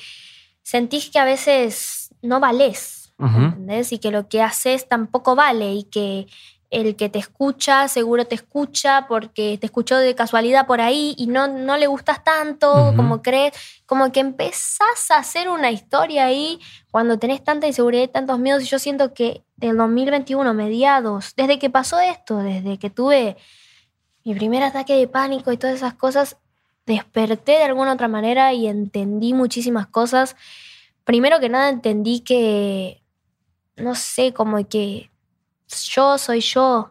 sentís 0.62 1.10
que 1.10 1.18
a 1.18 1.24
veces 1.24 2.14
no 2.22 2.40
vales, 2.40 3.12
¿entendés? 3.18 3.92
Y 3.92 3.98
que 3.98 4.10
lo 4.10 4.28
que 4.28 4.42
haces 4.42 4.88
tampoco 4.88 5.34
vale 5.34 5.72
y 5.72 5.84
que 5.84 6.26
el 6.70 6.96
que 6.96 7.08
te 7.08 7.18
escucha 7.18 7.88
seguro 7.88 8.26
te 8.26 8.34
escucha 8.34 9.06
porque 9.08 9.56
te 9.58 9.66
escuchó 9.66 9.96
de 9.96 10.14
casualidad 10.14 10.66
por 10.66 10.80
ahí 10.80 11.14
y 11.16 11.26
no, 11.26 11.48
no 11.48 11.76
le 11.78 11.86
gustas 11.86 12.22
tanto 12.22 12.92
como 12.94 13.22
crees, 13.22 13.54
como 13.86 14.12
que 14.12 14.20
empezás 14.20 15.10
a 15.10 15.16
hacer 15.16 15.48
una 15.48 15.70
historia 15.70 16.26
ahí 16.26 16.60
cuando 16.90 17.18
tenés 17.18 17.42
tanta 17.42 17.66
inseguridad 17.66 18.04
y 18.04 18.08
tantos 18.08 18.38
miedos. 18.38 18.62
Y 18.62 18.66
yo 18.66 18.78
siento 18.78 19.14
que 19.14 19.44
del 19.56 19.76
2021, 19.76 20.52
mediados, 20.52 21.32
desde 21.36 21.58
que 21.58 21.70
pasó 21.70 22.00
esto, 22.00 22.38
desde 22.38 22.78
que 22.78 22.90
tuve 22.90 23.36
mi 24.24 24.34
primer 24.34 24.62
ataque 24.62 24.96
de 24.96 25.08
pánico 25.08 25.52
y 25.52 25.56
todas 25.56 25.76
esas 25.76 25.94
cosas, 25.94 26.36
desperté 26.86 27.52
de 27.52 27.64
alguna 27.64 27.92
otra 27.92 28.08
manera 28.08 28.52
y 28.52 28.66
entendí 28.66 29.34
muchísimas 29.34 29.86
cosas. 29.86 30.36
Primero 31.04 31.38
que 31.38 31.48
nada 31.48 31.68
entendí 31.68 32.20
que, 32.20 33.02
no 33.76 33.94
sé, 33.94 34.32
como 34.32 34.66
que 34.68 35.10
yo 35.68 36.18
soy 36.18 36.40
yo 36.40 36.90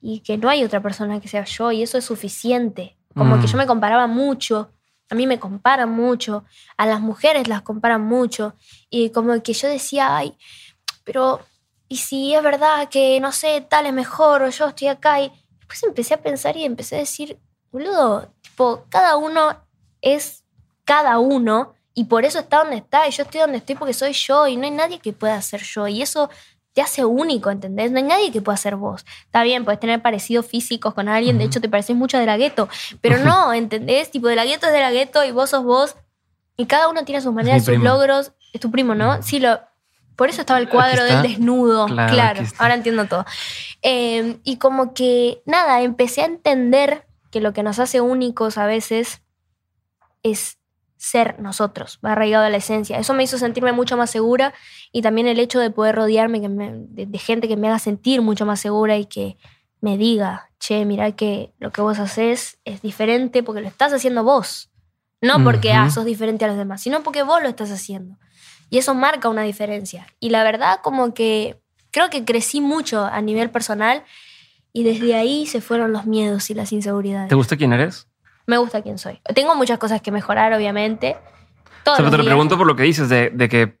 y 0.00 0.20
que 0.20 0.38
no 0.38 0.48
hay 0.48 0.64
otra 0.64 0.80
persona 0.80 1.20
que 1.20 1.28
sea 1.28 1.44
yo 1.44 1.72
y 1.72 1.82
eso 1.82 1.98
es 1.98 2.04
suficiente. 2.04 2.96
Como 3.14 3.40
que 3.40 3.46
yo 3.46 3.54
mm. 3.56 3.60
me 3.60 3.66
comparaba 3.66 4.06
mucho, 4.06 4.70
a 5.10 5.14
mí 5.14 5.26
me 5.26 5.38
comparan 5.38 5.90
mucho, 5.90 6.44
a 6.76 6.86
las 6.86 7.00
mujeres 7.00 7.48
las 7.48 7.62
comparan 7.62 8.02
mucho 8.02 8.54
y 8.90 9.10
como 9.10 9.40
que 9.42 9.52
yo 9.52 9.68
decía, 9.68 10.16
ay, 10.16 10.36
pero 11.04 11.40
¿y 11.88 11.98
si 11.98 12.34
es 12.34 12.42
verdad 12.42 12.88
que, 12.88 13.20
no 13.20 13.30
sé, 13.32 13.60
tal 13.68 13.86
es 13.86 13.92
mejor 13.92 14.42
o 14.42 14.48
yo 14.48 14.66
estoy 14.66 14.88
acá 14.88 15.20
y 15.20 15.32
Después 15.68 15.82
empecé 15.82 16.14
a 16.14 16.22
pensar 16.22 16.56
y 16.56 16.64
empecé 16.64 16.96
a 16.96 16.98
decir, 16.98 17.38
boludo, 17.72 18.30
tipo, 18.42 18.84
cada 18.90 19.16
uno 19.16 19.56
es 20.02 20.44
cada 20.84 21.18
uno 21.18 21.74
y 21.94 22.04
por 22.04 22.24
eso 22.24 22.40
está 22.40 22.58
donde 22.58 22.76
está 22.76 23.08
y 23.08 23.10
yo 23.12 23.22
estoy 23.22 23.40
donde 23.40 23.58
estoy 23.58 23.76
porque 23.76 23.94
soy 23.94 24.12
yo 24.12 24.46
y 24.46 24.56
no 24.56 24.64
hay 24.64 24.70
nadie 24.70 24.98
que 24.98 25.12
pueda 25.12 25.40
ser 25.40 25.62
yo 25.62 25.88
y 25.88 26.02
eso 26.02 26.28
te 26.74 26.82
hace 26.82 27.04
único, 27.04 27.50
¿entendés? 27.50 27.92
No 27.92 27.98
hay 27.98 28.02
nadie 28.02 28.32
que 28.32 28.42
pueda 28.42 28.56
ser 28.56 28.74
vos. 28.74 29.06
Está 29.24 29.44
bien, 29.44 29.64
puedes 29.64 29.78
tener 29.78 30.02
parecidos 30.02 30.44
físicos 30.44 30.92
con 30.92 31.08
alguien, 31.08 31.38
de 31.38 31.44
hecho 31.44 31.60
te 31.60 31.68
pareces 31.68 31.96
mucho 31.96 32.18
de 32.18 32.26
la 32.26 32.36
gueto, 32.36 32.68
pero 33.00 33.18
no, 33.18 33.52
¿entendés? 33.54 34.10
Tipo, 34.10 34.28
de 34.28 34.36
la 34.36 34.44
gueto 34.44 34.66
es 34.66 34.72
de 34.72 34.80
la 34.80 34.90
gueto 34.90 35.24
y 35.24 35.30
vos 35.30 35.50
sos 35.50 35.64
vos 35.64 35.96
y 36.56 36.66
cada 36.66 36.88
uno 36.88 37.04
tiene 37.04 37.20
sus 37.20 37.32
maneras, 37.32 37.64
sus 37.64 37.78
logros. 37.78 38.32
Es 38.52 38.60
tu 38.60 38.70
primo, 38.70 38.94
¿no? 38.94 39.22
Sí, 39.22 39.40
lo, 39.40 39.60
por 40.16 40.28
eso 40.28 40.42
estaba 40.42 40.60
el 40.60 40.68
cuadro 40.68 41.04
del 41.04 41.22
desnudo. 41.22 41.86
Claro, 41.86 42.42
ahora 42.58 42.74
entiendo 42.74 43.06
todo. 43.06 43.24
Em, 43.82 44.38
y 44.44 44.56
como 44.56 44.94
que, 44.94 45.42
nada, 45.46 45.82
empecé 45.82 46.22
a 46.22 46.26
entender 46.26 47.06
que 47.30 47.40
lo 47.40 47.52
que 47.52 47.62
nos 47.62 47.78
hace 47.78 48.00
únicos 48.00 48.58
a 48.58 48.66
veces 48.66 49.22
es 50.22 50.58
ser 50.96 51.38
nosotros, 51.38 51.98
va 52.04 52.12
arraigado 52.12 52.44
a 52.44 52.50
la 52.50 52.56
esencia. 52.56 52.98
Eso 52.98 53.12
me 53.12 53.22
hizo 53.22 53.36
sentirme 53.38 53.72
mucho 53.72 53.96
más 53.96 54.10
segura 54.10 54.54
y 54.90 55.02
también 55.02 55.26
el 55.26 55.38
hecho 55.38 55.60
de 55.60 55.70
poder 55.70 55.96
rodearme 55.96 56.40
de, 56.40 57.18
gente 57.18 57.46
que 57.46 57.56
me 57.56 57.68
haga 57.68 57.78
sentir 57.78 58.22
mucho 58.22 58.46
más 58.46 58.60
segura 58.60 58.96
y 58.96 59.04
que 59.04 59.36
me 59.80 59.98
diga, 59.98 60.50
che, 60.58 60.84
mira 60.86 61.12
que 61.12 61.52
lo 61.58 61.72
que 61.72 61.82
vos 61.82 61.98
haces 61.98 62.58
es 62.64 62.80
diferente 62.80 63.42
porque 63.42 63.60
lo 63.60 63.68
estás 63.68 63.92
haciendo 63.92 64.24
vos. 64.24 64.70
No 65.20 65.42
porque 65.42 65.72
uh 65.72 65.90
sos 65.90 66.04
diferente 66.04 66.44
a 66.44 66.48
los 66.48 66.56
demás, 66.56 66.82
sino 66.82 67.02
porque 67.02 67.22
vos 67.22 67.42
lo 67.42 67.48
estás 67.48 67.70
haciendo. 67.70 68.16
Y 68.74 68.78
eso 68.78 68.92
marca 68.92 69.28
una 69.28 69.42
diferencia. 69.42 70.08
Y 70.18 70.30
la 70.30 70.42
verdad, 70.42 70.80
como 70.82 71.14
que 71.14 71.60
creo 71.92 72.10
que 72.10 72.24
crecí 72.24 72.60
mucho 72.60 73.04
a 73.04 73.20
nivel 73.20 73.48
personal 73.48 74.02
y 74.72 74.82
desde 74.82 75.14
ahí 75.14 75.46
se 75.46 75.60
fueron 75.60 75.92
los 75.92 76.06
miedos 76.06 76.50
y 76.50 76.54
las 76.54 76.72
inseguridades. 76.72 77.28
¿Te 77.28 77.36
gusta 77.36 77.56
quién 77.56 77.72
eres? 77.72 78.08
Me 78.46 78.56
gusta 78.58 78.82
quién 78.82 78.98
soy. 78.98 79.20
Tengo 79.32 79.54
muchas 79.54 79.78
cosas 79.78 80.02
que 80.02 80.10
mejorar, 80.10 80.52
obviamente. 80.52 81.16
Todo 81.84 82.10
te 82.10 82.16
lo 82.16 82.24
pregunto 82.24 82.58
por 82.58 82.66
lo 82.66 82.74
que 82.74 82.82
dices 82.82 83.08
de, 83.08 83.30
que 83.48 83.78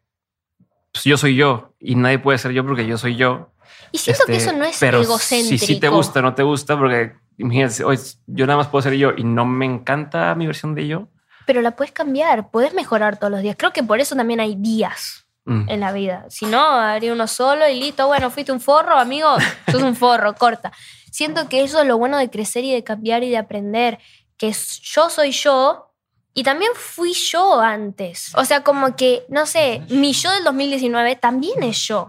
pues, 0.92 1.02
yo 1.02 1.16
soy 1.16 1.34
yo 1.34 1.74
y 1.80 1.96
nadie 1.96 2.20
puede 2.20 2.38
ser 2.38 2.52
yo 2.52 2.64
porque 2.64 2.86
yo 2.86 2.96
soy 2.96 3.16
yo. 3.16 3.50
Y 3.90 3.98
siento 3.98 4.22
que 4.26 4.36
este, 4.36 4.50
eso 4.50 4.56
no 4.56 4.64
es 4.64 4.78
pero 4.78 5.02
egocéntrico. 5.02 5.58
Si 5.58 5.74
sí 5.74 5.80
te 5.80 5.88
gusta, 5.88 6.22
no 6.22 6.36
te 6.36 6.44
gusta, 6.44 6.78
porque 6.78 7.14
imagínate, 7.36 7.82
hoy 7.82 7.98
yo 8.28 8.46
nada 8.46 8.58
más 8.58 8.68
puedo 8.68 8.82
ser 8.82 8.92
yo 8.94 9.10
y 9.16 9.24
no 9.24 9.44
me 9.44 9.66
encanta 9.66 10.32
mi 10.36 10.46
versión 10.46 10.76
de 10.76 10.86
yo 10.86 11.08
pero 11.46 11.62
la 11.62 11.72
puedes 11.72 11.92
cambiar, 11.92 12.50
puedes 12.50 12.74
mejorar 12.74 13.18
todos 13.18 13.30
los 13.30 13.42
días. 13.42 13.56
Creo 13.58 13.72
que 13.72 13.82
por 13.82 14.00
eso 14.00 14.16
también 14.16 14.40
hay 14.40 14.56
días 14.56 15.26
mm. 15.44 15.68
en 15.68 15.80
la 15.80 15.92
vida. 15.92 16.26
Si 16.28 16.46
no, 16.46 16.62
haría 16.62 17.12
uno 17.12 17.26
solo 17.26 17.68
y 17.68 17.78
listo. 17.78 18.06
Bueno, 18.06 18.30
fuiste 18.30 18.52
un 18.52 18.60
forro, 18.60 18.98
amigo, 18.98 19.28
sos 19.70 19.82
un 19.82 19.96
forro, 19.96 20.34
corta. 20.34 20.72
Siento 21.10 21.48
que 21.48 21.62
eso 21.62 21.80
es 21.80 21.86
lo 21.86 21.98
bueno 21.98 22.18
de 22.18 22.30
crecer 22.30 22.64
y 22.64 22.72
de 22.72 22.82
cambiar 22.82 23.22
y 23.22 23.30
de 23.30 23.38
aprender, 23.38 23.98
que 24.36 24.52
yo 24.82 25.10
soy 25.10 25.30
yo 25.30 25.94
y 26.34 26.42
también 26.42 26.72
fui 26.74 27.12
yo 27.12 27.60
antes. 27.60 28.32
O 28.34 28.44
sea, 28.44 28.64
como 28.64 28.96
que, 28.96 29.24
no 29.28 29.46
sé, 29.46 29.82
mi 29.88 30.12
yo 30.12 30.32
del 30.32 30.42
2019 30.42 31.16
también 31.16 31.62
es 31.62 31.78
yo. 31.86 32.08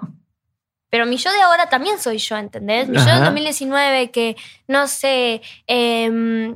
Pero 0.90 1.06
mi 1.06 1.18
yo 1.18 1.32
de 1.32 1.42
ahora 1.42 1.70
también 1.70 2.00
soy 2.00 2.18
yo, 2.18 2.38
¿entendés? 2.38 2.88
Mi 2.88 2.98
yo 2.98 3.06
del 3.06 3.26
2019 3.26 4.12
que, 4.12 4.36
no 4.68 4.88
sé, 4.88 5.42
eh, 5.68 6.56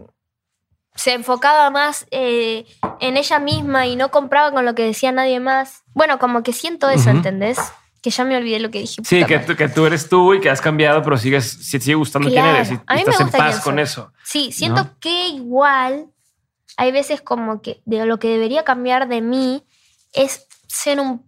se 0.96 1.14
enfocaba 1.14 1.70
más 1.70 2.06
eh, 2.12 2.66
en 3.00 3.18
ella 3.18 3.40
misma 3.40 3.88
y 3.88 3.96
no 3.96 4.12
compraba 4.12 4.52
con 4.52 4.66
lo 4.66 4.76
que 4.76 4.84
decía 4.84 5.12
nadie 5.12 5.40
más. 5.40 5.84
Bueno, 5.94 6.20
como 6.20 6.44
que 6.44 6.54
siento 6.54 6.90
eso, 6.90 7.10
¿entendés? 7.10 7.58
Que 8.02 8.10
ya 8.10 8.26
me 8.26 8.36
olvidé 8.36 8.60
lo 8.60 8.70
que 8.70 8.80
dije. 8.80 9.02
Sí, 9.04 9.24
que, 9.26 9.40
que, 9.42 9.70
tú 9.70 9.86
eres 9.86 10.10
tú 10.10 10.34
y 10.34 10.42
que 10.42 10.50
has 10.50 10.62
cambiado, 10.62 11.02
pero 11.02 11.18
sigues, 11.18 11.50
sigue 11.50 11.96
gustando 11.96 12.30
quién 12.30 12.46
eres 12.46 12.72
y, 12.72 12.74
estás 12.74 13.20
en 13.20 13.30
paz 13.30 13.62
con 13.62 13.80
eso. 13.80 14.12
Sí, 14.24 14.52
siento 14.52 14.90
que 15.00 15.30
igual 15.30 16.08
hay 16.78 16.92
veces 16.92 17.22
como 17.22 17.62
que 17.62 17.82
de 17.86 18.06
lo 18.06 18.20
que 18.20 18.30
debería 18.30 18.64
cambiar 18.64 19.08
de 19.08 19.22
mí 19.22 19.64
es 20.14 20.48
ser 20.68 21.00
un 21.00 21.26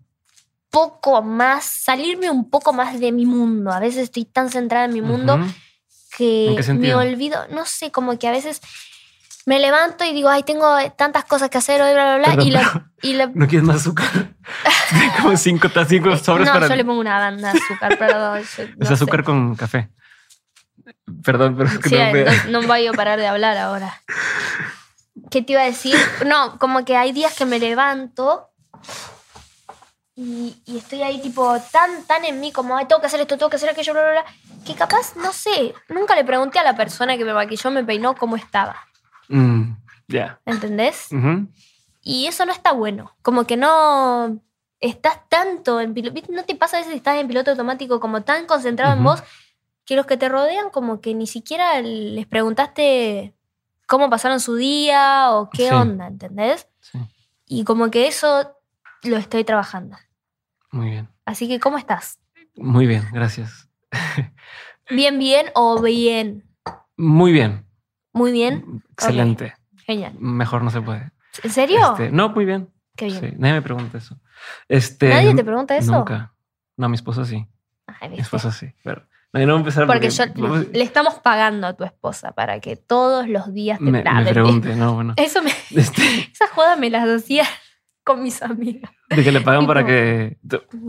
poco 0.70 1.22
más, 1.22 1.66
salirme 1.66 2.32
un 2.32 2.50
poco 2.50 2.74
más 2.74 3.00
de 3.00 3.12
mi 3.12 3.26
mundo. 3.26 3.72
A 3.72 3.80
veces 3.80 4.04
estoy 4.04 4.26
tan 4.26 4.50
centrada 4.50 4.86
en 4.86 4.94
mi 4.94 5.02
mundo 5.02 5.40
que 6.18 6.58
me 6.78 6.96
olvido, 6.96 7.48
no 7.50 7.66
sé, 7.66 7.92
como 7.92 8.18
que 8.18 8.28
a 8.28 8.32
veces 8.32 8.62
me 9.46 9.60
levanto 9.60 10.04
y 10.04 10.14
digo, 10.14 10.30
ay, 10.30 10.44
tengo 10.44 10.78
tantas 10.98 11.26
cosas 11.26 11.50
que 11.50 11.58
hacer 11.58 11.82
hoy, 11.82 11.94
bla, 11.94 12.18
bla, 12.18 12.34
bla. 12.34 12.44
y, 12.44 12.52
la, 12.52 12.86
y 13.02 13.14
¿No 13.36 13.48
quieres 13.48 13.64
más 13.64 13.78
azúcar? 13.78 14.08
Como 15.22 15.36
cinco, 15.38 15.70
cinco 15.88 16.16
sobres 16.18 16.48
no, 16.48 16.68
yo 16.68 16.76
le 16.76 16.86
pongo 16.86 17.00
una 17.00 17.20
banda 17.20 17.52
de 17.52 17.60
azúcar, 17.60 17.98
perdón. 17.98 18.40
es 18.80 18.92
azúcar 18.92 19.24
con 19.24 19.56
café. 19.56 19.90
Perdón, 21.24 21.56
pero 21.58 21.70
sí, 21.70 21.96
no, 22.50 22.62
no, 22.62 22.68
voy 22.68 22.88
a 22.88 22.94
parar 22.94 23.20
de 23.20 23.28
hablar 23.28 23.58
ahora. 23.58 24.02
¿Qué 25.30 25.42
te 25.42 25.54
iba 25.54 25.62
a 25.62 25.66
decir? 25.66 25.96
No, 26.26 26.58
como 26.58 26.84
que 26.86 26.98
hay 26.98 27.12
días 27.12 27.34
que 27.36 27.46
me 27.46 27.60
levanto 27.60 28.50
y, 30.16 30.62
y, 30.66 30.78
estoy 30.78 31.02
ahí 31.04 31.22
tipo 31.22 31.58
tan, 31.72 32.04
tan 32.06 32.26
en 32.26 32.40
mí 32.40 32.52
como, 32.52 32.76
ay, 32.76 32.86
tengo 32.86 33.02
que 33.02 33.08
hacer 33.08 33.22
esto, 33.22 33.38
tengo 33.38 33.50
que 33.50 33.56
hacer 33.56 33.70
aquello, 33.70 33.94
bla, 33.94 34.02
bla, 34.02 34.12
bla, 34.12 34.26
que 34.66 34.76
capaz, 34.76 35.16
no 35.16 35.32
sé, 35.34 35.74
nunca 35.90 36.16
le 36.16 36.24
pregunté 36.24 36.60
a 36.60 36.64
la 36.64 36.76
persona 36.76 37.18
que 37.18 37.26
me 37.26 37.34
maquilló, 37.34 37.72
me 37.72 37.84
peinó, 37.84 38.16
cómo 38.16 38.36
estaba. 38.36 38.76
Mm, 39.32 39.78
ya. 40.08 40.40
¿Entendés? 40.46 41.10
Y 42.02 42.28
eso 42.28 42.46
no 42.46 42.52
está 42.52 42.74
bueno. 42.74 43.16
Como 43.22 43.46
que 43.46 43.58
no 43.58 44.40
estás 44.80 45.28
tanto 45.30 45.80
en 45.80 45.94
piloto. 45.94 46.22
¿No 46.30 46.44
te 46.44 46.56
pasa 46.56 46.78
a 46.78 46.80
veces 46.80 46.92
que 46.92 46.98
estás 46.98 47.18
en 47.18 47.28
piloto 47.28 47.52
automático 47.52 48.00
como 48.00 48.22
tan 48.22 48.46
concentrado 48.46 48.98
en 48.98 49.04
vos 49.04 49.24
que 49.86 49.96
los 49.96 50.06
que 50.06 50.18
te 50.18 50.30
rodean 50.30 50.70
como 50.70 51.02
que 51.02 51.14
ni 51.14 51.28
siquiera 51.28 51.82
les 51.82 52.28
preguntaste 52.28 53.34
cómo 53.88 54.10
pasaron 54.10 54.40
su 54.40 54.56
día 54.56 55.32
o 55.32 55.50
qué 55.50 55.72
onda, 55.72 56.08
¿entendés? 56.08 56.68
Sí. 56.80 57.00
Y 57.46 57.64
como 57.64 57.92
que 57.92 58.08
eso 58.08 58.56
lo 59.04 59.18
estoy 59.18 59.44
trabajando. 59.44 59.98
Muy 60.72 60.92
bien. 60.92 61.10
Así 61.26 61.48
que, 61.48 61.60
¿cómo 61.60 61.78
estás? 61.78 62.20
Muy 62.56 62.88
bien, 62.88 63.04
gracias. 63.12 63.70
¿Bien, 64.90 65.20
bien 65.20 65.48
o 65.56 65.82
bien? 65.82 66.44
Muy 66.98 67.32
bien. 67.32 67.66
Muy 68.14 68.32
bien. 68.32 68.84
Excelente. 68.94 69.54
Genial. 69.86 70.14
Mejor 70.20 70.64
no 70.64 70.70
se 70.70 70.82
puede. 70.82 71.12
¿En 71.44 71.50
serio? 71.50 71.92
Este, 71.92 72.12
no, 72.12 72.30
muy 72.30 72.46
bien. 72.46 72.70
Qué 72.96 73.06
bien. 73.06 73.36
nadie 73.38 73.56
me 73.56 73.62
pregunta 73.62 73.98
eso. 73.98 74.20
Este, 74.68 75.10
¿Nadie 75.10 75.34
te 75.34 75.44
pregunta 75.44 75.78
eso? 75.78 75.92
Nunca. 75.92 76.34
No, 76.78 76.90
mi 76.90 76.96
esposa 76.96 77.26
sí. 77.26 77.48
mi 78.10 78.20
esposa 78.20 78.52
sí. 78.52 78.74
Pero 78.84 79.06
no, 79.34 79.46
no 79.46 79.56
empezar 79.58 79.88
porque, 79.88 80.10
porque 80.38 80.78
le 80.78 80.84
estamos 80.84 81.16
pagando 81.16 81.68
a 81.68 81.74
tu 81.74 81.84
esposa 81.86 82.34
para 82.34 82.60
que 82.60 82.76
todos 82.76 83.30
los 83.30 83.54
días 83.54 83.80
te 83.80 83.86
me, 83.86 84.04
me 84.04 84.26
pregunte, 84.26 84.76
no, 84.76 84.94
bueno. 84.94 85.14
Eso 85.16 85.42
me, 85.42 85.52
este... 85.72 86.04
Esa 86.32 86.48
joda 86.48 86.76
me 86.76 86.90
las 86.90 87.08
hacía 87.08 87.46
con 88.04 88.24
mis 88.24 88.42
amigas. 88.42 88.92
De 89.10 89.24
que 89.24 89.32
le 89.32 89.42
pagan 89.42 89.68
para 89.68 89.86
que. 89.86 90.38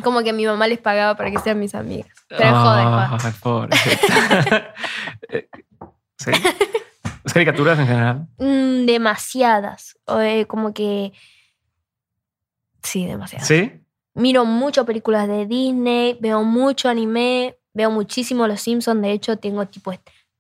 Como 0.03 0.23
que 0.23 0.33
mi 0.33 0.47
mamá 0.47 0.67
les 0.67 0.79
pagaba 0.79 1.17
para 1.17 1.31
que 1.31 1.39
sean 1.39 1.59
mis 1.59 1.75
amigas. 1.75 2.11
Pero 2.29 2.51
oh, 2.51 3.09
joder, 3.09 3.35
pobre. 3.41 3.77
Eh, 5.29 5.49
¿Sí? 6.19 6.31
¿Las 7.25 7.33
caricaturas 7.33 7.79
en 7.79 7.87
general? 7.87 8.27
Mm, 8.39 8.87
demasiadas. 8.87 9.99
Eh, 10.21 10.47
como 10.47 10.73
que. 10.75 11.13
Sí, 12.83 13.07
demasiadas. 13.07 13.47
¿Sí? 13.47 13.81
Miro 14.15 14.45
mucho 14.45 14.85
películas 14.85 15.29
de 15.29 15.47
Disney, 15.47 16.19
veo 16.21 16.43
mucho 16.43 16.89
anime, 16.89 17.57
veo 17.73 17.91
muchísimo 17.91 18.47
Los 18.47 18.61
Simpsons. 18.61 19.01
De 19.01 19.13
hecho, 19.13 19.39
tengo 19.39 19.67
tipo. 19.67 19.93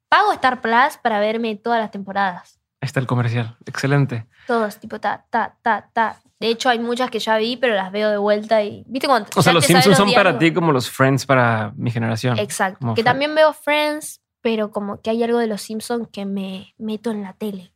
Pago 0.09 0.33
Star 0.33 0.61
Plus 0.61 0.99
para 1.03 1.20
verme 1.20 1.57
todas 1.57 1.80
las 1.80 1.91
temporadas. 1.91 2.59
Ahí 2.80 2.87
está 2.87 3.01
el 3.01 3.07
comercial. 3.07 3.57
Excelente. 3.64 4.26
Todos, 4.47 4.78
tipo, 4.78 4.99
ta, 4.99 5.24
ta, 5.30 5.57
ta, 5.62 5.89
ta. 5.93 6.20
De 6.41 6.49
hecho, 6.49 6.68
hay 6.68 6.80
muchas 6.80 7.09
que 7.09 7.20
ya 7.20 7.37
vi, 7.37 7.57
pero 7.57 7.74
las 7.74 7.93
veo 7.93 8.11
de 8.11 8.16
vuelta 8.16 8.64
y. 8.64 8.83
¿Viste 8.89 9.07
cuando 9.07 9.28
O 9.37 9.43
sea, 9.43 9.53
los 9.53 9.64
Simpsons 9.64 9.97
son 9.97 10.12
para 10.12 10.37
ti 10.37 10.53
como 10.53 10.72
los 10.72 10.91
Friends 10.91 11.24
para 11.24 11.72
mi 11.76 11.93
generación. 11.93 12.37
Exacto. 12.41 12.95
que 12.95 13.05
también 13.05 13.33
veo 13.37 13.53
Friends, 13.53 14.20
pero 14.43 14.70
como 14.70 15.01
que 15.01 15.11
hay 15.11 15.22
algo 15.22 15.38
de 15.38 15.47
los 15.47 15.62
Simpsons 15.62 16.09
que 16.12 16.26
me 16.26 16.74
meto 16.76 17.11
en 17.11 17.22
la 17.22 17.32
tele. 17.32 17.72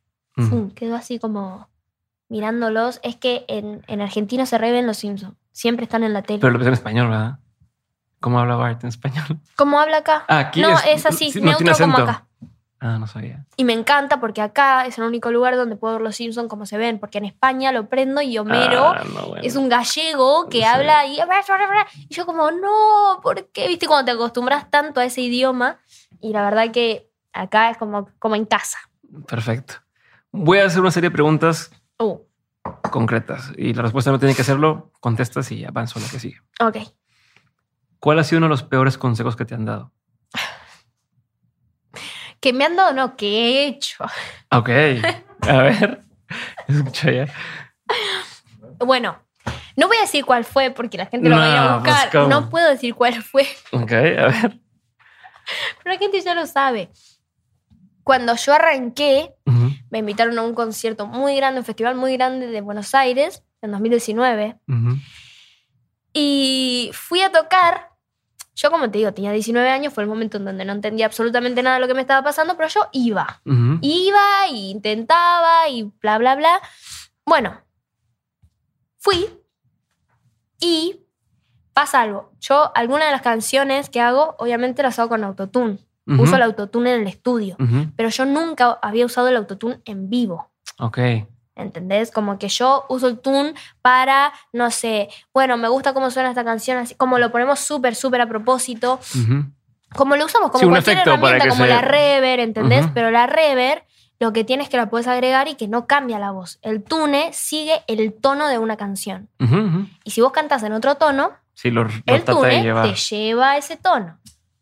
quedo 0.75 0.97
así 0.97 1.19
como 1.19 1.69
mirándolos. 2.29 3.01
Es 3.03 3.17
que 3.17 3.45
en, 3.49 3.83
en 3.87 4.01
Argentina 4.03 4.45
se 4.45 4.59
reven 4.59 4.87
los 4.87 4.99
Simpsons. 4.99 5.35
Siempre 5.53 5.85
están 5.85 6.03
en 6.03 6.13
la 6.13 6.23
tele. 6.23 6.41
Pero 6.41 6.53
lo 6.53 6.59
ves 6.59 6.69
en 6.69 6.75
español, 6.75 7.09
¿verdad? 7.09 7.39
¿Cómo 8.21 8.41
habla 8.41 8.57
Bart 8.57 8.83
en 8.83 8.89
español? 8.89 9.25
¿Cómo 9.57 9.81
habla 9.81 9.99
acá? 9.99 10.25
Ah, 10.29 10.41
aquí 10.41 10.61
no, 10.61 10.77
es, 10.87 11.07
así, 11.07 11.33
neutro 11.41 11.73
como 11.79 11.97
acá. 11.97 12.27
Ah, 12.79 12.99
no 12.99 13.07
sabía. 13.07 13.47
Y 13.57 13.65
me 13.65 13.73
encanta 13.73 14.21
porque 14.21 14.43
acá 14.43 14.85
es 14.85 14.99
el 14.99 15.05
único 15.05 15.31
lugar 15.31 15.57
donde 15.57 15.77
puedo 15.77 15.95
ver 15.95 16.03
los 16.03 16.17
Simpsons 16.17 16.49
como 16.49 16.67
se 16.67 16.77
ven, 16.77 16.99
porque 16.99 17.19
en 17.19 17.25
España 17.25 17.73
lo 17.73 17.89
prendo 17.89 18.21
y 18.21 18.37
Homero 18.37 18.89
ah, 18.89 19.03
es 19.43 19.57
un 19.57 19.71
gallego 19.71 20.49
que 20.51 20.67
habla 20.67 21.07
y... 21.07 21.19
y 21.19 22.15
yo 22.15 22.27
como, 22.27 22.51
no, 22.51 23.21
¿por 23.23 23.49
qué? 23.49 23.67
¿Viste? 23.69 23.87
Cuando 23.87 24.05
te 24.05 24.11
acostumbras 24.11 24.71
tanto 24.71 25.01
a 25.01 25.05
ese 25.05 25.23
idioma 25.23 25.79
y 26.21 26.33
la 26.33 26.43
verdad 26.43 26.73
que 26.73 27.11
acá 27.33 27.71
es 27.71 27.77
como, 27.77 28.11
como 28.19 28.35
en 28.35 28.45
casa. 28.45 28.79
Perfecto. 29.27 29.75
Voy 30.33 30.59
a 30.59 30.67
hacer 30.67 30.81
una 30.81 30.91
serie 30.91 31.11
de 31.11 31.15
preguntas 31.15 31.71
uh. 31.99 32.19
concretas 32.91 33.53
y 33.57 33.73
la 33.73 33.83
respuesta 33.83 34.11
no 34.11 34.19
tiene 34.19 34.35
que 34.35 34.43
hacerlo, 34.43 34.93
contestas 35.01 35.51
y 35.53 35.65
avanzo 35.65 35.99
a 35.99 36.03
lo 36.03 36.09
que 36.09 36.19
sigue. 36.19 36.41
Ok. 36.61 36.79
¿Cuál 38.01 38.19
ha 38.19 38.25
sido 38.25 38.39
uno 38.39 38.47
de 38.47 38.51
los 38.51 38.63
peores 38.63 38.99
consejos 38.99 39.37
que 39.37 39.45
te 39.45 39.55
han 39.55 39.65
dado? 39.65 39.93
que 42.41 42.53
me 42.53 42.65
han 42.65 42.77
dado, 42.77 42.93
no, 42.93 43.17
que 43.17 43.29
he 43.29 43.67
hecho. 43.67 44.05
Ok. 44.51 44.71
A 45.43 45.63
ver. 45.63 46.03
Escucha 46.69 47.11
ya. 47.11 47.27
Bueno, 48.79 49.19
no 49.77 49.89
voy 49.89 49.97
a 49.99 50.03
decir 50.03 50.25
cuál 50.25 50.45
fue 50.45 50.71
porque 50.71 50.99
la 50.99 51.07
gente 51.07 51.29
lo 51.29 51.37
va 51.37 51.45
a 51.45 51.49
ir 51.49 51.57
a 51.57 51.83
pues, 51.83 51.95
buscar. 51.95 52.29
no 52.29 52.51
puedo 52.51 52.69
decir 52.69 52.95
cuál 52.95 53.23
fue. 53.23 53.47
Ok, 53.73 53.93
a 53.93 53.95
ver. 53.95 54.61
Pero 55.83 55.95
la 55.95 55.99
gente 55.99 56.21
ya 56.21 56.35
lo 56.35 56.47
sabe. 56.47 56.91
Cuando 58.03 58.37
yo 58.37 58.53
arranqué, 58.53 59.35
me 59.91 59.99
invitaron 59.99 60.39
a 60.39 60.43
un 60.43 60.55
concierto 60.55 61.07
muy 61.07 61.35
grande, 61.37 61.61
un 61.61 61.67
festival 61.67 61.97
muy 61.97 62.17
grande 62.17 62.47
de 62.47 62.61
Buenos 62.61 62.95
Aires, 62.95 63.43
en 63.63 63.73
2019. 63.73 64.61
Y 66.13 66.91
fui 66.93 67.21
a 67.23 67.33
tocar 67.33 67.97
yo, 68.57 68.71
como 68.71 68.91
te 68.91 68.97
digo, 68.97 69.13
tenía 69.13 69.33
19 69.33 69.69
años, 69.69 69.93
fue 69.93 70.03
el 70.03 70.09
momento 70.09 70.39
en 70.39 70.47
donde 70.47 70.65
no 70.65 70.73
entendía 70.73 71.05
absolutamente 71.05 71.63
nada 71.63 71.77
de 71.77 71.83
lo 71.83 71.89
que 71.89 71.95
me 71.95 72.01
estaba 72.01 72.23
pasando, 72.25 72.57
pero 72.57 72.71
yo 72.71 72.89
iba. 72.93 73.43
Iba 73.83 74.47
e 74.49 74.55
intentaba 74.55 75.69
y 75.69 75.83
bla, 76.01 76.17
bla, 76.17 76.37
bla. 76.37 76.61
Bueno, 77.27 77.61
fui 78.97 79.29
y 80.59 81.06
pasa 81.77 82.01
algo. 82.01 82.33
Yo, 82.41 82.73
algunas 82.75 83.09
de 83.09 83.13
las 83.13 83.21
canciones 83.21 83.91
que 83.91 84.01
hago, 84.01 84.35
obviamente 84.39 84.83
las 84.83 84.99
hago 84.99 85.11
con 85.11 85.23
autotune. 85.25 85.77
Uso 86.07 86.37
el 86.37 86.43
autotune 86.43 86.95
en 86.95 87.03
el 87.03 87.07
estudio, 87.07 87.59
pero 87.97 88.09
yo 88.09 88.25
nunca 88.25 88.79
había 88.81 89.05
usado 89.05 89.29
el 89.29 89.37
autotune 89.37 89.81
en 89.85 90.09
vivo. 90.09 90.49
Ok. 90.79 90.99
¿Entendés? 91.55 92.11
Como 92.11 92.39
que 92.39 92.49
yo 92.49 92.87
uso 92.89 93.09
el 93.09 93.19
tune 93.19 93.53
para, 93.83 94.33
no 94.55 94.71
sé, 94.71 95.11
bueno, 95.35 95.59
me 95.59 95.69
gusta 95.69 95.93
cómo 95.93 96.11
suena 96.11 96.31
esta 96.31 96.45
canción, 96.45 96.79
así 96.79 96.95
como 96.95 97.19
lo 97.19 97.31
ponemos 97.31 97.59
súper, 97.59 97.95
súper 97.95 98.23
a 98.23 98.27
propósito. 98.27 98.99
Como 99.95 100.17
lo 100.17 100.25
usamos 100.25 100.51
como 100.53 100.71
cualquier 100.71 100.97
herramienta, 100.97 101.49
como 101.49 101.67
la 101.67 101.83
reverb, 101.83 102.41
¿entendés? 102.41 102.87
Pero 102.95 103.11
la 103.11 103.27
reverb 103.27 103.83
lo 104.19 104.33
que 104.33 104.45
tienes 104.45 104.67
es 104.67 104.71
que 104.71 104.77
la 104.77 104.89
puedes 104.89 105.07
agregar 105.07 105.49
y 105.49 105.55
que 105.55 105.69
no 105.69 105.87
cambia 105.87 106.19
la 106.19 106.31
voz. 106.31 106.59
El 106.63 106.83
tune 106.83 107.33
sigue 107.33 107.83
el 107.87 108.15
tono 108.15 108.49
de 108.49 108.59
una 108.59 108.77
canción. 108.77 109.29
Y 110.05 110.11
si 110.11 110.21
vos 110.21 110.33
cantas 110.33 110.63
en 110.63 110.73
otro 110.73 110.95
tono, 110.97 111.33
el 112.07 112.25
tune 112.25 112.73
te 112.83 112.95
lleva 112.95 113.51
a 113.53 113.57
ese 113.57 113.77
tono. 113.77 114.19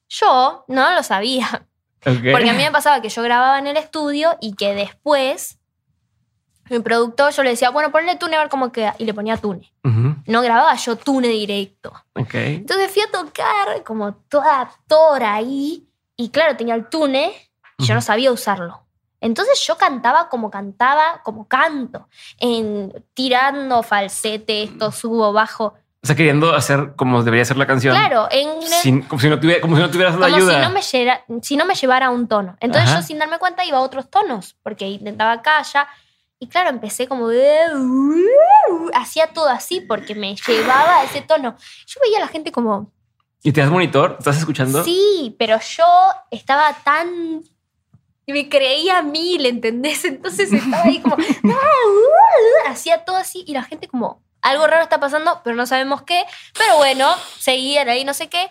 Yo 0.08 0.64
no 0.68 0.94
lo 0.94 1.02
sabía. 1.02 1.66
Porque 2.02 2.50
a 2.50 2.52
mí 2.52 2.62
me 2.62 2.70
pasaba 2.70 3.00
que 3.00 3.08
yo 3.08 3.22
grababa 3.22 3.58
en 3.58 3.66
el 3.66 3.76
estudio 3.76 4.36
y 4.40 4.54
que 4.54 4.74
después 4.74 5.58
mi 6.70 6.78
productor, 6.78 7.32
yo 7.32 7.42
le 7.42 7.50
decía, 7.50 7.70
bueno, 7.70 7.92
ponle 7.92 8.16
tune 8.16 8.36
a 8.36 8.40
ver 8.40 8.48
cómo 8.48 8.72
queda. 8.72 8.94
Y 8.98 9.04
le 9.04 9.14
ponía 9.14 9.36
tune. 9.36 9.72
No 10.26 10.42
grababa 10.42 10.74
yo 10.76 10.96
tune 10.96 11.28
directo. 11.28 11.92
Entonces 12.56 12.90
fui 12.90 13.02
a 13.02 13.10
tocar 13.10 13.82
como 13.84 14.14
toda 14.14 14.70
tora 14.86 15.34
ahí. 15.34 15.86
Y 16.16 16.30
claro, 16.30 16.56
tenía 16.56 16.74
el 16.74 16.88
tune 16.88 17.32
y 17.78 17.84
yo 17.84 17.94
no 17.94 18.00
sabía 18.00 18.32
usarlo. 18.32 18.83
Entonces 19.24 19.64
yo 19.66 19.78
cantaba 19.78 20.28
como 20.28 20.50
cantaba, 20.50 21.22
como 21.24 21.48
canto, 21.48 22.08
en, 22.38 22.92
tirando 23.14 23.82
falsete, 23.82 24.64
esto 24.64 24.92
subo, 24.92 25.32
bajo. 25.32 25.72
O 26.02 26.06
sea, 26.06 26.14
queriendo 26.14 26.54
hacer 26.54 26.92
como 26.94 27.22
debería 27.22 27.46
ser 27.46 27.56
la 27.56 27.66
canción. 27.66 27.96
Claro, 27.96 28.28
en, 28.30 28.50
como, 29.08 29.18
si 29.18 29.28
no 29.30 29.40
tuviera, 29.40 29.62
como 29.62 29.76
si 29.76 29.82
no 29.82 29.90
tuvieras 29.90 30.18
la 30.18 30.26
ayuda. 30.26 30.52
Si 30.52 30.60
no, 30.60 30.70
me 30.70 31.42
si 31.42 31.56
no 31.56 31.64
me 31.64 31.74
llevara 31.74 32.06
a 32.08 32.10
un 32.10 32.28
tono. 32.28 32.58
Entonces 32.60 32.94
yo 32.94 33.00
sin 33.00 33.18
darme 33.18 33.38
cuenta 33.38 33.64
iba 33.64 33.78
a 33.78 33.80
otros 33.80 34.10
tonos, 34.10 34.58
porque 34.62 34.86
intentaba 34.86 35.32
acá, 35.32 35.56
allá. 35.56 35.88
Y 36.38 36.48
claro, 36.48 36.68
empecé 36.68 37.08
como... 37.08 37.28
Hacía 38.92 39.28
todo 39.28 39.48
así 39.48 39.80
porque 39.80 40.14
me 40.14 40.36
llevaba 40.36 40.98
a 40.98 41.04
ese 41.04 41.22
tono. 41.22 41.56
Yo 41.86 42.00
veía 42.02 42.18
a 42.18 42.20
la 42.20 42.28
gente 42.28 42.52
como... 42.52 42.92
¿Y 43.42 43.52
te 43.52 43.62
das 43.62 43.70
monitor? 43.70 44.16
¿Estás 44.18 44.36
escuchando? 44.36 44.84
Sí, 44.84 45.34
pero 45.38 45.58
yo 45.60 45.86
estaba 46.30 46.74
tan... 46.84 47.42
Me 48.26 48.48
creía 48.48 49.02
mil, 49.02 49.44
¿entendés? 49.46 50.04
Entonces 50.04 50.52
estaba 50.52 50.84
ahí 50.84 51.00
como... 51.00 51.16
Hacía 52.66 53.04
todo 53.04 53.16
así 53.16 53.44
y 53.46 53.52
la 53.52 53.62
gente 53.62 53.88
como... 53.88 54.22
Algo 54.40 54.66
raro 54.66 54.82
está 54.82 55.00
pasando, 55.00 55.40
pero 55.42 55.56
no 55.56 55.66
sabemos 55.66 56.02
qué. 56.02 56.22
Pero 56.58 56.76
bueno, 56.76 57.14
seguían 57.38 57.88
ahí, 57.88 58.04
no 58.04 58.12
sé 58.12 58.28
qué. 58.28 58.50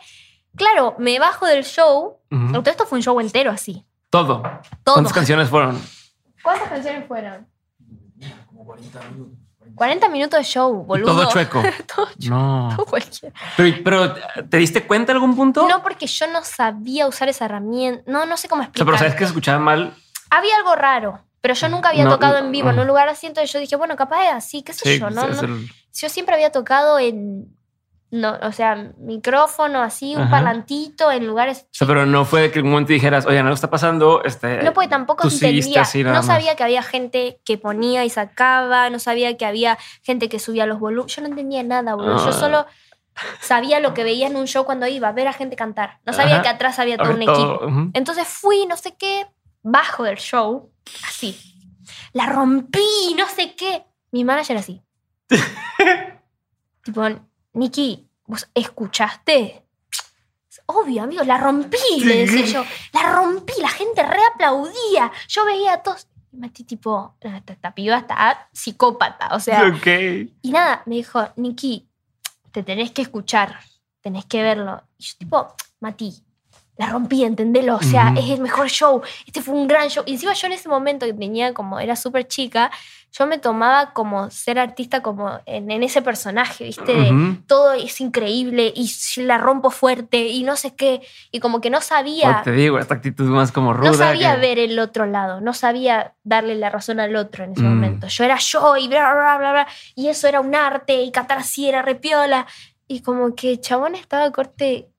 Claro, 0.55 0.95
me 0.97 1.19
bajo 1.19 1.45
del 1.45 1.63
show. 1.63 2.17
Todo 2.29 2.71
esto 2.71 2.85
fue 2.87 2.97
un 2.97 3.03
show 3.03 3.19
entero 3.19 3.51
así. 3.51 3.85
Todo. 4.09 4.41
Todo. 4.83 4.95
¿Cuántas 4.95 5.13
canciones 5.13 5.49
fueron? 5.49 5.79
¿Cuántas 6.41 6.69
canciones 6.69 7.07
fueron? 7.07 7.47
40 8.65 9.01
minutos. 9.11 9.37
De 9.63 10.43
show, 10.43 10.83
boludo. 10.83 11.13
Todo 11.13 11.29
chueco. 11.29 11.61
todo 11.95 12.07
chueco. 12.19 12.35
No. 12.35 12.77
cualquiera. 12.89 13.35
Pero, 13.57 14.15
¿te 14.49 14.57
diste 14.57 14.85
cuenta 14.85 15.11
en 15.11 15.17
algún 15.17 15.35
punto? 15.35 15.67
No, 15.67 15.81
porque 15.81 16.07
yo 16.07 16.27
no 16.27 16.43
sabía 16.43 17.07
usar 17.07 17.29
esa 17.29 17.45
herramienta. 17.45 18.03
No, 18.11 18.25
no 18.25 18.37
sé 18.37 18.47
cómo 18.47 18.63
explicar. 18.63 18.85
pero 18.85 18.97
sabes 18.97 19.13
que 19.13 19.19
se 19.19 19.25
escuchaba 19.25 19.59
mal. 19.59 19.93
Había 20.29 20.55
algo 20.57 20.75
raro, 20.75 21.19
pero 21.41 21.53
yo 21.53 21.69
nunca 21.69 21.89
había 21.89 22.07
tocado 22.07 22.37
en 22.37 22.51
vivo 22.51 22.69
en 22.69 22.79
un 22.79 22.87
lugar 22.87 23.07
así, 23.07 23.27
entonces 23.27 23.51
yo 23.51 23.59
dije, 23.59 23.75
bueno, 23.75 23.95
capaz 23.95 24.25
es 24.25 24.33
así, 24.33 24.63
qué 24.63 24.73
sé 24.73 24.99
yo, 24.99 25.09
¿no? 25.09 25.27
Yo 25.93 26.09
siempre 26.09 26.33
había 26.33 26.51
tocado 26.51 26.97
en 26.97 27.55
no, 28.13 28.37
o 28.43 28.51
sea, 28.51 28.91
micrófono 28.99 29.81
así, 29.81 30.15
un 30.15 30.29
parlantito 30.29 31.11
en 31.11 31.25
lugares. 31.25 31.63
O 31.63 31.67
sea, 31.71 31.87
pero 31.87 32.05
no 32.05 32.25
fue 32.25 32.51
que 32.51 32.59
en 32.59 32.65
un 32.65 32.73
momento 32.73 32.93
dijeras, 32.93 33.25
oye, 33.25 33.41
no 33.41 33.51
está 33.51 33.71
pasando. 33.71 34.23
Este, 34.23 34.61
no, 34.61 34.71
porque 34.71 34.87
tampoco 34.87 35.27
entendía. 35.27 35.83
no 36.03 36.21
sabía 36.21 36.55
que 36.55 36.63
había 36.63 36.83
gente 36.83 37.41
que 37.43 37.57
ponía 37.57 38.05
y 38.05 38.11
sacaba, 38.11 38.91
no 38.91 38.99
sabía 38.99 39.35
que 39.35 39.47
había 39.47 39.79
gente 40.03 40.29
que 40.29 40.37
subía 40.37 40.67
los 40.67 40.79
volúmenes. 40.79 41.15
Yo 41.15 41.23
no 41.23 41.29
entendía 41.29 41.63
nada, 41.63 41.95
boludo. 41.95 42.17
Yo 42.17 42.29
ah. 42.29 42.33
solo 42.33 42.65
sabía 43.41 43.79
lo 43.79 43.95
que 43.95 44.03
veía 44.03 44.27
en 44.27 44.35
un 44.35 44.45
show 44.45 44.63
cuando 44.63 44.85
iba 44.85 45.07
a 45.07 45.11
ver 45.11 45.27
a 45.27 45.33
gente 45.33 45.55
cantar. 45.55 45.99
No 46.05 46.13
sabía 46.13 46.43
que 46.43 46.49
atrás 46.49 46.77
había 46.77 46.97
todo 46.97 47.15
un 47.15 47.23
equipo. 47.23 47.61
Entonces 47.93 48.27
fui, 48.27 48.67
no 48.67 48.77
sé 48.77 48.95
qué, 48.95 49.25
bajo 49.63 50.03
del 50.03 50.17
show, 50.17 50.71
así. 51.07 51.35
La 52.11 52.27
rompí, 52.27 53.15
no 53.17 53.27
sé 53.27 53.55
qué. 53.55 53.85
Mi 54.11 54.23
manager 54.23 54.57
así. 54.57 54.83
tipo, 56.83 57.01
Nikki, 57.53 58.07
¿vos 58.25 58.49
escuchaste? 58.53 59.63
Obvio, 60.65 61.03
amigo, 61.03 61.23
la 61.23 61.37
rompí, 61.37 61.77
le 62.03 62.25
decía 62.25 62.45
yo. 62.45 62.65
La 62.93 63.13
rompí, 63.13 63.53
la 63.59 63.69
gente 63.69 64.03
reaplaudía. 64.03 65.11
Yo 65.27 65.45
veía 65.45 65.73
a 65.73 65.83
todos. 65.83 66.07
Y 66.31 66.37
metí 66.37 66.63
tipo, 66.63 67.15
esta, 67.19 67.75
piba 67.75 67.97
está 67.97 68.49
psicópata, 68.51 69.29
o 69.35 69.39
sea. 69.39 69.61
Y 70.41 70.51
nada, 70.51 70.81
me 70.85 70.95
dijo, 70.95 71.27
Nikki, 71.35 71.87
te 72.51 72.63
tenés 72.63 72.91
que 72.91 73.03
escuchar, 73.03 73.59
tenés 74.01 74.25
que 74.25 74.41
verlo. 74.41 74.81
Y 74.97 75.03
yo 75.03 75.13
tipo, 75.17 75.55
Mati, 75.79 76.23
la 76.77 76.87
rompí, 76.87 77.23
entendelo. 77.23 77.75
O 77.75 77.83
sea, 77.83 78.13
es 78.17 78.29
el 78.29 78.41
mejor 78.41 78.67
show. 78.67 79.01
Este 79.25 79.41
fue 79.41 79.53
un 79.53 79.67
gran 79.67 79.89
show. 79.89 80.03
Y 80.07 80.13
encima 80.13 80.33
yo 80.33 80.47
en 80.47 80.53
ese 80.53 80.69
momento 80.69 81.05
que 81.05 81.13
tenía 81.13 81.53
como, 81.53 81.79
era 81.79 81.95
súper 81.95 82.27
chica, 82.27 82.71
yo 83.11 83.27
me 83.27 83.37
tomaba 83.37 83.93
como 83.93 84.31
ser 84.31 84.57
artista 84.57 85.03
como 85.03 85.39
en, 85.45 85.69
ese 85.83 86.01
personaje, 86.01 86.63
¿viste? 86.63 87.11
todo 87.45 87.73
es 87.73 88.01
increíble 88.01 88.73
y 88.75 88.91
la 89.17 89.37
rompo 89.37 89.69
fuerte 89.69 90.29
y 90.29 90.41
no 90.41 90.55
sé 90.55 90.75
qué. 90.75 91.01
Y 91.31 91.39
como 91.39 91.61
que 91.61 91.69
no 91.69 91.79
sabía... 91.79 92.41
te 92.43 92.51
digo, 92.53 92.79
esta 92.79 92.95
actitud 92.95 93.25
más 93.25 93.51
como 93.51 93.73
ruda. 93.73 93.91
No 93.91 93.93
sabía 93.95 94.35
ver 94.37 94.57
el 94.57 94.79
otro 94.79 95.05
lado, 95.05 95.41
no 95.41 95.53
sabía 95.53 96.15
darle 96.23 96.55
la 96.55 96.71
razón 96.71 96.99
al 96.99 97.15
otro 97.15 97.43
en 97.43 97.51
ese 97.51 97.61
mm. 97.61 97.69
momento. 97.69 98.07
Yo 98.07 98.23
era 98.23 98.37
yo 98.39 98.77
y 98.77 98.87
bla, 98.87 99.13
bla, 99.13 99.37
bla, 99.37 99.51
bla. 99.51 99.67
Y 99.93 100.07
eso 100.07 100.27
era 100.27 100.41
un 100.41 100.55
arte 100.55 101.03
y 101.03 101.11
cantar 101.11 101.37
así 101.37 101.69
era 101.69 101.83
repiola. 101.83 102.47
Y 102.87 103.01
como 103.01 103.35
que 103.35 103.59
chabón 103.59 103.93
estaba 103.93 104.31
corte 104.31 104.89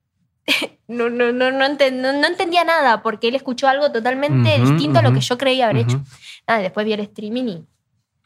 no, 0.87 1.09
no, 1.09 1.31
no, 1.31 1.51
no, 1.51 1.65
entendía 1.65 2.63
nada 2.63 3.01
porque 3.01 3.27
él 3.27 3.35
escuchó 3.35 3.67
algo 3.67 3.91
totalmente 3.91 4.59
distinto 4.59 4.99
a 4.99 5.01
lo 5.01 5.13
que 5.13 5.21
yo 5.21 5.37
creía 5.37 5.65
haber 5.65 5.83
hecho. 5.83 6.01
Nada, 6.47 6.61
después 6.61 6.85
vi 6.85 6.93
el 6.93 6.99
streaming 7.01 7.43
y. 7.43 7.65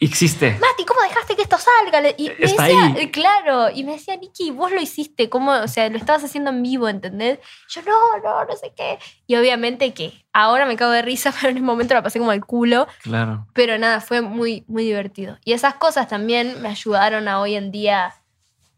Existe. 0.01 0.51
Mati, 0.51 0.85
¿cómo 0.85 1.01
dejaste 1.01 1.35
que 1.35 1.41
esto 1.41 1.57
salga? 1.57 2.13
Y 2.17 2.29
me 2.29 2.35
decía, 2.35 3.11
claro, 3.11 3.69
y 3.69 3.83
me 3.83 3.93
decía, 3.93 4.15
Niki, 4.15 4.49
vos 4.49 4.71
lo 4.71 4.79
hiciste, 4.79 5.29
¿cómo? 5.29 5.51
O 5.51 5.67
sea, 5.67 5.89
lo 5.89 5.97
estabas 5.97 6.23
haciendo 6.23 6.51
en 6.51 6.63
vivo, 6.63 6.87
¿entendés? 6.87 7.39
Yo, 7.67 7.81
no, 7.81 8.17
no, 8.23 8.45
no 8.45 8.55
sé 8.55 8.71
qué. 8.73 8.97
Y 9.27 9.35
obviamente 9.35 9.93
que 9.93 10.13
ahora 10.31 10.65
me 10.65 10.77
cago 10.77 10.91
de 10.91 11.01
risa, 11.01 11.33
pero 11.41 11.49
en 11.49 11.57
ese 11.57 11.65
momento 11.65 11.95
la 11.95 12.01
pasé 12.01 12.17
como 12.17 12.31
el 12.31 12.45
culo. 12.45 12.87
Claro. 13.01 13.45
Pero 13.53 13.77
nada, 13.77 13.99
fue 13.99 14.21
muy, 14.21 14.63
muy 14.67 14.85
divertido. 14.85 15.37
Y 15.43 15.51
esas 15.51 15.73
cosas 15.73 16.07
también 16.07 16.61
me 16.61 16.69
ayudaron 16.69 17.27
a 17.27 17.41
hoy 17.41 17.55
en 17.55 17.69
día 17.69 18.15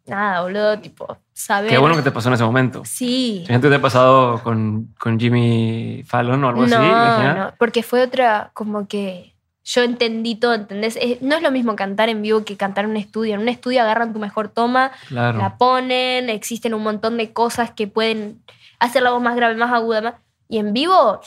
nada, 0.08 0.42
boludo, 0.42 0.80
tipo, 0.80 1.18
saber. 1.42 1.70
Qué 1.70 1.78
bueno 1.78 1.96
que 1.96 2.02
te 2.02 2.12
pasó 2.12 2.30
en 2.30 2.36
ese 2.36 2.44
momento. 2.44 2.84
Sí. 2.86 3.44
¿Gente 3.48 3.70
te 3.70 3.76
ha 3.76 3.82
pasado 3.82 4.42
con, 4.44 4.94
con 4.98 5.20
Jimmy 5.20 6.04
Fallon 6.06 6.44
o 6.44 6.50
algo 6.50 6.64
así? 6.64 6.76
No, 6.76 7.54
porque 7.58 7.84
fue 7.84 8.04
otra, 8.04 8.52
como 8.54 8.88
que 8.88 9.32
yo 9.64 9.84
entendí 9.84 10.36
todo, 10.36 10.54
¿entendés? 10.54 10.98
no 11.22 11.36
es 11.36 11.42
lo 11.42 11.52
mismo 11.52 11.76
cantar 11.76 12.10
en 12.10 12.22
vivo 12.22 12.44
que 12.44 12.58
cantar 12.58 12.86
en 12.86 12.92
un 12.92 12.98
estudio. 12.98 13.36
En 13.36 13.42
un 13.42 13.50
estudio 13.50 13.82
agarran 13.82 14.14
tu 14.14 14.20
mejor 14.20 14.50
toma, 14.50 14.92
la 15.10 15.56
ponen, 15.58 16.30
existen 16.30 16.74
un 16.74 16.84
montón 16.84 17.18
de 17.18 17.32
cosas 17.32 17.72
que 17.72 17.88
pueden 17.88 18.42
hacer 18.80 19.04
la 19.04 19.12
voz 19.12 19.22
más 19.22 19.36
grave, 19.36 19.56
más 19.56 19.72
aguda. 19.72 20.20
Y 20.48 20.58
en 20.58 20.74
vivo 20.74 21.22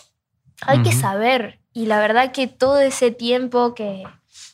hay 0.62 0.82
que 0.82 0.92
saber. 0.92 1.60
Y 1.72 1.86
la 1.86 1.98
verdad 1.98 2.32
que 2.32 2.46
todo 2.46 2.80
ese 2.80 3.10
tiempo 3.10 3.74
que, 3.74 4.04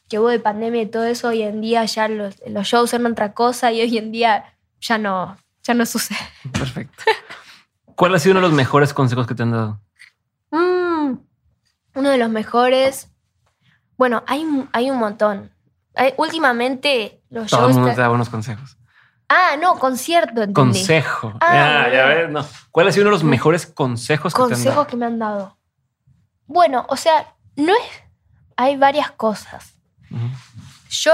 que 0.09 0.19
hubo 0.19 0.29
de 0.29 0.41
pandemia 0.41 0.83
y 0.83 0.87
todo 0.87 1.05
eso, 1.05 1.29
hoy 1.29 1.43
en 1.43 1.61
día 1.61 1.85
ya 1.85 2.09
los, 2.09 2.37
los 2.47 2.67
shows 2.67 2.91
son 2.91 3.07
otra 3.07 3.33
cosa 3.33 3.73
y 3.73 3.81
hoy 3.81 3.97
en 3.99 4.13
día 4.13 4.45
ya 4.81 4.99
no, 4.99 5.37
ya 5.63 5.75
no 5.75 5.85
sucede. 5.87 6.19
Perfecto. 6.53 7.05
¿Cuál 7.95 8.15
ha 8.15 8.19
sido 8.19 8.33
uno 8.33 8.41
de 8.41 8.47
los 8.49 8.57
mejores 8.57 8.95
consejos 8.95 9.27
que 9.27 9.35
te 9.35 9.43
han 9.43 9.51
dado? 9.53 9.81
Mm, 10.51 11.15
uno 11.95 12.11
de 12.11 12.17
los 12.19 12.31
mejores. 12.31 13.11
Bueno, 13.97 14.23
hay, 14.27 14.47
hay 14.73 14.91
un 14.91 14.99
montón. 14.99 15.53
últimamente 16.17 17.23
los 17.29 17.51
Todo 17.51 17.61
shows. 17.61 17.71
el 17.73 17.79
mundo 17.79 17.95
te 17.95 18.01
da 18.01 18.09
buenos 18.09 18.29
consejos. 18.31 18.79
Ah, 19.29 19.57
no, 19.61 19.79
concierto. 19.79 20.43
Entendí. 20.43 20.55
Consejo. 20.55 21.35
Ah, 21.41 21.87
ya, 21.93 22.07
ves, 22.07 22.31
no. 22.31 22.45
¿Cuál 22.71 22.89
ha 22.89 22.93
sido 22.93 23.03
uno 23.03 23.11
de 23.11 23.17
los 23.17 23.25
mejores 23.25 23.67
consejos 23.67 24.35
que 24.35 24.39
te 24.39 24.43
han 24.43 24.49
dado? 24.51 24.65
Consejos 24.65 24.87
que 24.89 24.97
me 24.97 25.07
han 25.07 25.19
dado. 25.19 25.57
Bueno, 26.47 26.85
o 26.89 26.97
sea, 26.97 27.35
no 27.55 27.73
es. 27.73 28.03
Hay 28.57 28.77
varias 28.77 29.13
cosas. 29.13 29.77
Yo 30.89 31.13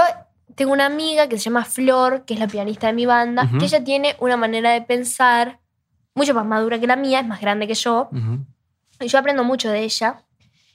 tengo 0.57 0.73
una 0.73 0.87
amiga 0.87 1.29
que 1.29 1.37
se 1.37 1.43
llama 1.43 1.65
Flor, 1.65 2.25
que 2.25 2.33
es 2.33 2.39
la 2.39 2.47
pianista 2.47 2.87
de 2.87 2.93
mi 2.93 3.05
banda, 3.05 3.47
que 3.59 3.65
ella 3.65 3.83
tiene 3.83 4.15
una 4.19 4.37
manera 4.37 4.71
de 4.71 4.81
pensar 4.81 5.59
mucho 6.15 6.33
más 6.33 6.47
madura 6.47 6.79
que 6.79 6.87
la 6.87 6.95
mía, 6.95 7.19
es 7.19 7.27
más 7.27 7.39
grande 7.39 7.67
que 7.67 7.75
yo. 7.75 8.09
Y 8.99 9.07
yo 9.07 9.19
aprendo 9.19 9.43
mucho 9.43 9.69
de 9.69 9.83
ella. 9.83 10.25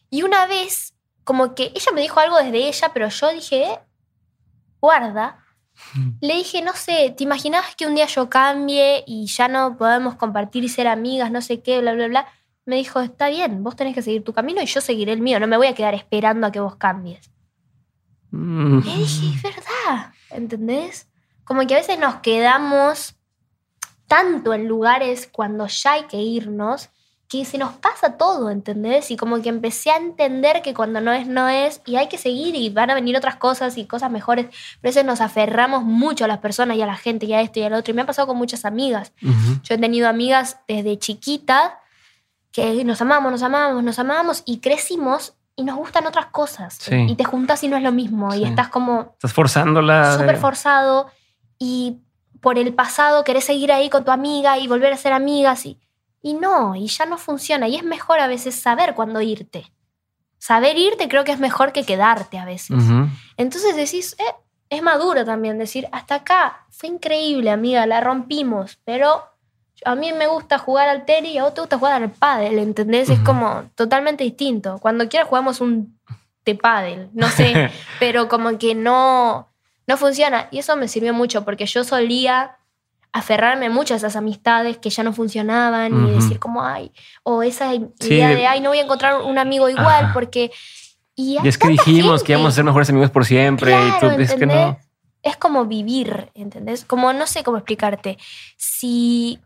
Y 0.09 0.23
una 0.23 0.47
vez, 0.47 0.95
como 1.25 1.57
que 1.57 1.73
ella 1.75 1.91
me 1.93 2.01
dijo 2.01 2.21
algo 2.21 2.37
desde 2.37 2.69
ella, 2.69 2.93
pero 2.95 3.09
yo 3.09 3.33
dije, 3.33 3.65
eh, 3.65 3.79
guarda. 4.81 5.41
Le 6.21 6.35
dije, 6.35 6.63
no 6.63 6.75
sé, 6.75 7.13
¿te 7.17 7.25
imaginas 7.25 7.75
que 7.75 7.85
un 7.85 7.97
día 7.97 8.07
yo 8.07 8.31
cambie 8.31 9.03
y 9.05 9.27
ya 9.27 9.49
no 9.49 9.77
podemos 9.77 10.15
compartir 10.15 10.63
y 10.63 10.69
ser 10.69 10.87
amigas, 10.87 11.33
no 11.33 11.43
sé 11.43 11.61
qué, 11.61 11.81
bla, 11.81 11.93
bla, 11.93 12.07
bla? 12.07 12.27
Me 12.67 12.77
dijo, 12.77 13.01
está 13.01 13.31
bien, 13.31 13.65
vos 13.65 13.75
tenés 13.75 13.97
que 13.97 14.03
seguir 14.03 14.23
tu 14.23 14.33
camino 14.33 14.63
y 14.63 14.67
yo 14.67 14.81
seguiré 14.81 15.13
el 15.13 15.23
mío, 15.23 15.41
no 15.41 15.49
me 15.49 15.57
voy 15.57 15.67
a 15.67 15.75
quedar 15.75 15.95
esperando 15.95 16.47
a 16.47 16.53
que 16.53 16.61
vos 16.61 16.77
cambies. 16.77 17.33
Mm. 18.33 18.79
Y 18.79 18.99
dije, 18.99 19.37
es 19.37 19.43
verdad, 19.43 20.13
¿entendés? 20.31 21.07
Como 21.45 21.67
que 21.67 21.75
a 21.75 21.79
veces 21.79 21.99
nos 21.99 22.17
quedamos 22.17 23.15
tanto 24.09 24.53
en 24.53 24.67
lugares 24.67 25.29
cuando 25.31 25.67
ya 25.69 25.93
hay 25.93 26.05
que 26.05 26.19
irnos 26.19 26.91
que 27.29 27.47
se 27.47 27.57
nos 27.57 27.73
pasa 27.73 28.19
todo, 28.19 28.51
¿entendés? 28.51 29.11
Y 29.11 29.17
como 29.17 29.41
que 29.41 29.49
empecé 29.49 29.91
a 29.91 29.97
entender 29.97 30.61
que 30.61 30.75
cuando 30.75 31.01
no 31.01 31.13
es, 31.13 31.27
no 31.27 31.49
es, 31.49 31.81
y 31.87 31.97
hay 31.97 32.09
que 32.09 32.19
seguir 32.19 32.55
y 32.55 32.69
van 32.69 32.91
a 32.91 32.95
venir 32.95 33.17
otras 33.17 33.37
cosas 33.37 33.79
y 33.79 33.87
cosas 33.87 34.11
mejores. 34.11 34.47
Pero 34.47 34.57
a 34.57 34.83
veces 34.83 35.05
nos 35.07 35.23
aferramos 35.23 35.83
mucho 35.83 36.27
a 36.27 36.29
las 36.29 36.41
personas 36.41 36.77
y 36.77 36.83
a 36.83 36.87
la 36.87 36.97
gente 36.97 37.25
y 37.25 37.33
a 37.33 37.41
esto 37.41 37.59
y 37.59 37.63
al 37.63 37.73
otro. 37.73 37.91
Y 37.91 37.95
me 37.95 38.03
ha 38.03 38.07
pasado 38.07 38.29
con 38.29 38.37
muchas 38.37 38.67
amigas. 38.67 39.15
Yo 39.63 39.75
he 39.75 39.79
tenido 39.79 40.11
amigas 40.11 40.59
desde 40.69 40.99
chiquita 40.99 41.81
que 42.51 42.85
nos 42.85 43.01
amamos, 43.01 43.33
nos 43.33 43.43
amamos, 43.43 43.83
nos 43.83 43.99
amamos 43.99 44.43
y 44.45 44.59
crecimos 44.59 45.33
y 45.57 45.65
nos 45.65 45.77
gustan 45.77 46.07
otras 46.07 46.27
cosas. 46.27 46.79
Y 46.91 47.15
te 47.15 47.25
juntas 47.25 47.63
y 47.63 47.69
no 47.69 47.77
es 47.77 47.83
lo 47.83 47.93
mismo. 47.93 48.35
Y 48.35 48.45
estás 48.45 48.69
como. 48.69 49.13
Estás 49.13 49.33
forzándola. 49.33 50.19
Súper 50.19 50.37
forzado. 50.39 51.11
Y 51.59 52.01
por 52.41 52.59
el 52.59 52.75
pasado 52.75 53.25
querés 53.25 53.45
seguir 53.45 53.73
ahí 53.73 53.91
con 53.91 54.05
tu 54.05 54.11
amiga 54.11 54.59
y 54.59 54.67
volver 54.67 54.93
a 54.93 54.97
ser 54.97 55.13
amigas. 55.13 55.67
Y, 55.67 55.79
y 56.23 56.35
no, 56.35 56.75
y 56.75 56.87
ya 56.87 57.07
no 57.07 57.19
funciona. 57.19 57.69
Y 57.69 57.77
es 57.77 57.85
mejor 57.85 58.21
a 58.21 58.27
veces 58.27 58.55
saber 58.55 58.95
cuándo 58.95 59.21
irte. 59.21 59.73
Saber 60.39 60.77
irte 60.77 61.09
creo 61.09 61.25
que 61.25 61.33
es 61.33 61.39
mejor 61.39 61.73
que 61.73 61.85
quedarte 61.85 62.39
a 62.39 62.45
veces. 62.45 62.83
Entonces 63.37 63.77
decís, 63.77 64.17
eh, 64.19 64.35
es 64.71 64.83
maduro 64.83 65.25
también 65.25 65.59
decir, 65.59 65.87
hasta 65.93 66.17
acá 66.17 66.67
fue 66.71 66.89
increíble, 66.89 67.51
amiga, 67.51 67.87
la 67.87 68.01
rompimos, 68.01 68.81
pero 68.85 69.23
a 69.85 69.95
mí 69.95 70.13
me 70.13 70.27
gusta 70.27 70.59
jugar 70.59 70.89
al 70.89 71.05
tenis 71.05 71.33
y 71.33 71.39
a 71.39 71.45
vos 71.45 71.55
te 71.55 71.61
gusta 71.61 71.79
jugar 71.79 72.03
al 72.03 72.11
pádel, 72.11 72.59
¿entendés? 72.59 73.09
Es 73.11 73.19
como 73.21 73.65
totalmente 73.75 74.25
distinto. 74.25 74.79
Cuando 74.81 75.09
quieras 75.09 75.29
jugamos 75.29 75.61
un 75.61 75.99
te 76.45 76.55
pádel, 76.55 77.09
no 77.13 77.29
sé, 77.29 77.71
pero 78.01 78.29
como 78.29 78.59
que 78.59 78.75
no, 78.75 79.49
no 79.87 79.97
funciona. 79.97 80.49
Y 80.51 80.59
eso 80.59 80.77
me 80.77 80.89
sirvió 80.89 81.15
mucho 81.15 81.45
porque 81.45 81.67
yo 81.67 81.85
solía 81.85 82.57
aferrarme 83.13 83.69
mucho 83.69 83.95
a 83.95 83.99
esas 83.99 84.17
amistades 84.17 84.79
que 84.79 84.91
ya 84.91 85.03
no 85.03 85.13
funcionaban 85.13 86.09
y 86.09 86.13
decir 86.13 86.39
como, 86.39 86.65
ay, 86.65 86.93
o 87.23 87.43
esa 87.43 87.75
idea 87.75 88.31
de, 88.31 88.47
ay, 88.47 88.61
no 88.61 88.71
voy 88.71 88.79
a 88.79 88.85
encontrar 88.85 89.21
un 89.23 89.39
amigo 89.39 89.69
igual 89.69 90.11
porque... 90.15 90.51
Y, 91.15 91.37
es 91.47 91.59
que 91.59 91.69
dijimos 91.69 92.23
que 92.23 92.33
íbamos 92.33 92.55
a 92.55 92.57
ser 92.57 92.65
mejores 92.65 92.89
amigos 92.89 93.11
por 93.11 93.27
siempre 93.27 93.73
y 93.73 94.01
tú 94.01 94.09
dices 94.17 94.35
que 94.35 94.47
no. 94.47 94.79
Es 95.23 95.37
como 95.37 95.67
vivir, 95.67 96.31
¿entendés? 96.35 96.87
Como 96.87 97.13
no 97.13 97.27
sé 97.27 97.45
cómo 97.45 97.59
explicarte. 97.59 98.17
Si 98.57 99.39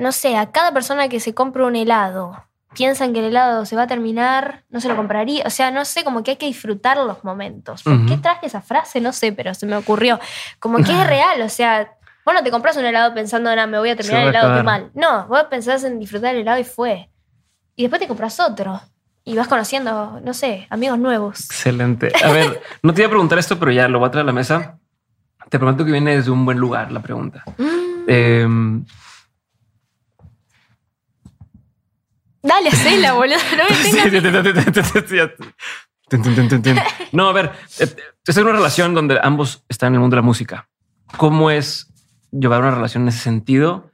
no 0.00 0.12
sé, 0.12 0.36
a 0.36 0.50
cada 0.50 0.72
persona 0.72 1.08
que 1.10 1.20
se 1.20 1.34
compra 1.34 1.66
un 1.66 1.76
helado, 1.76 2.42
piensan 2.74 3.12
que 3.12 3.18
el 3.18 3.26
helado 3.26 3.66
se 3.66 3.76
va 3.76 3.82
a 3.82 3.86
terminar, 3.86 4.64
no 4.70 4.80
se 4.80 4.88
lo 4.88 4.96
compraría. 4.96 5.44
O 5.46 5.50
sea, 5.50 5.70
no 5.70 5.84
sé, 5.84 6.04
como 6.04 6.22
que 6.22 6.32
hay 6.32 6.36
que 6.38 6.46
disfrutar 6.46 6.96
los 6.96 7.22
momentos. 7.22 7.82
¿Por 7.82 8.06
qué 8.06 8.16
traje 8.16 8.46
esa 8.46 8.62
frase? 8.62 9.00
No 9.02 9.12
sé, 9.12 9.32
pero 9.32 9.52
se 9.52 9.66
me 9.66 9.76
ocurrió. 9.76 10.18
Como 10.58 10.78
que 10.78 10.92
es 10.92 11.06
real, 11.06 11.42
o 11.42 11.50
sea, 11.50 11.96
vos 12.24 12.34
no 12.34 12.42
te 12.42 12.50
compras 12.50 12.78
un 12.78 12.86
helado 12.86 13.12
pensando, 13.12 13.54
no, 13.54 13.66
me 13.66 13.78
voy 13.78 13.90
a 13.90 13.96
terminar 13.96 14.22
el 14.22 14.28
helado, 14.30 14.56
qué 14.56 14.62
mal. 14.62 14.90
No, 14.94 15.26
vos 15.26 15.44
pensás 15.50 15.84
en 15.84 15.98
disfrutar 15.98 16.34
el 16.34 16.40
helado 16.40 16.58
y 16.58 16.64
fue. 16.64 17.10
Y 17.76 17.82
después 17.82 18.00
te 18.00 18.08
compras 18.08 18.40
otro. 18.40 18.80
Y 19.22 19.36
vas 19.36 19.48
conociendo, 19.48 20.18
no 20.24 20.32
sé, 20.32 20.66
amigos 20.70 20.98
nuevos. 20.98 21.44
Excelente. 21.44 22.10
A 22.24 22.32
ver, 22.32 22.62
no 22.82 22.94
te 22.94 23.02
iba 23.02 23.08
a 23.08 23.10
preguntar 23.10 23.38
esto, 23.38 23.58
pero 23.58 23.70
ya 23.70 23.86
lo 23.86 23.98
voy 23.98 24.08
a 24.08 24.10
traer 24.10 24.24
a 24.24 24.26
la 24.28 24.32
mesa. 24.32 24.78
Te 25.50 25.58
prometo 25.58 25.84
que 25.84 25.92
viene 25.92 26.16
desde 26.16 26.30
un 26.30 26.46
buen 26.46 26.56
lugar 26.56 26.90
la 26.90 27.02
pregunta. 27.02 27.44
Eh, 28.06 28.48
Dale, 32.42 32.68
hacela, 32.70 33.12
boludo. 33.12 33.36
No 37.12 37.28
a 37.28 37.32
ver, 37.32 37.52
es 37.78 38.36
una 38.36 38.52
relación 38.52 38.94
donde 38.94 39.18
ambos 39.22 39.64
están 39.68 39.88
en 39.88 39.94
el 39.94 40.00
mundo 40.00 40.16
de 40.16 40.22
la 40.22 40.26
música. 40.26 40.68
¿Cómo 41.16 41.50
es 41.50 41.88
llevar 42.32 42.60
una 42.60 42.70
relación 42.70 43.04
en 43.04 43.08
ese 43.08 43.20
sentido 43.20 43.90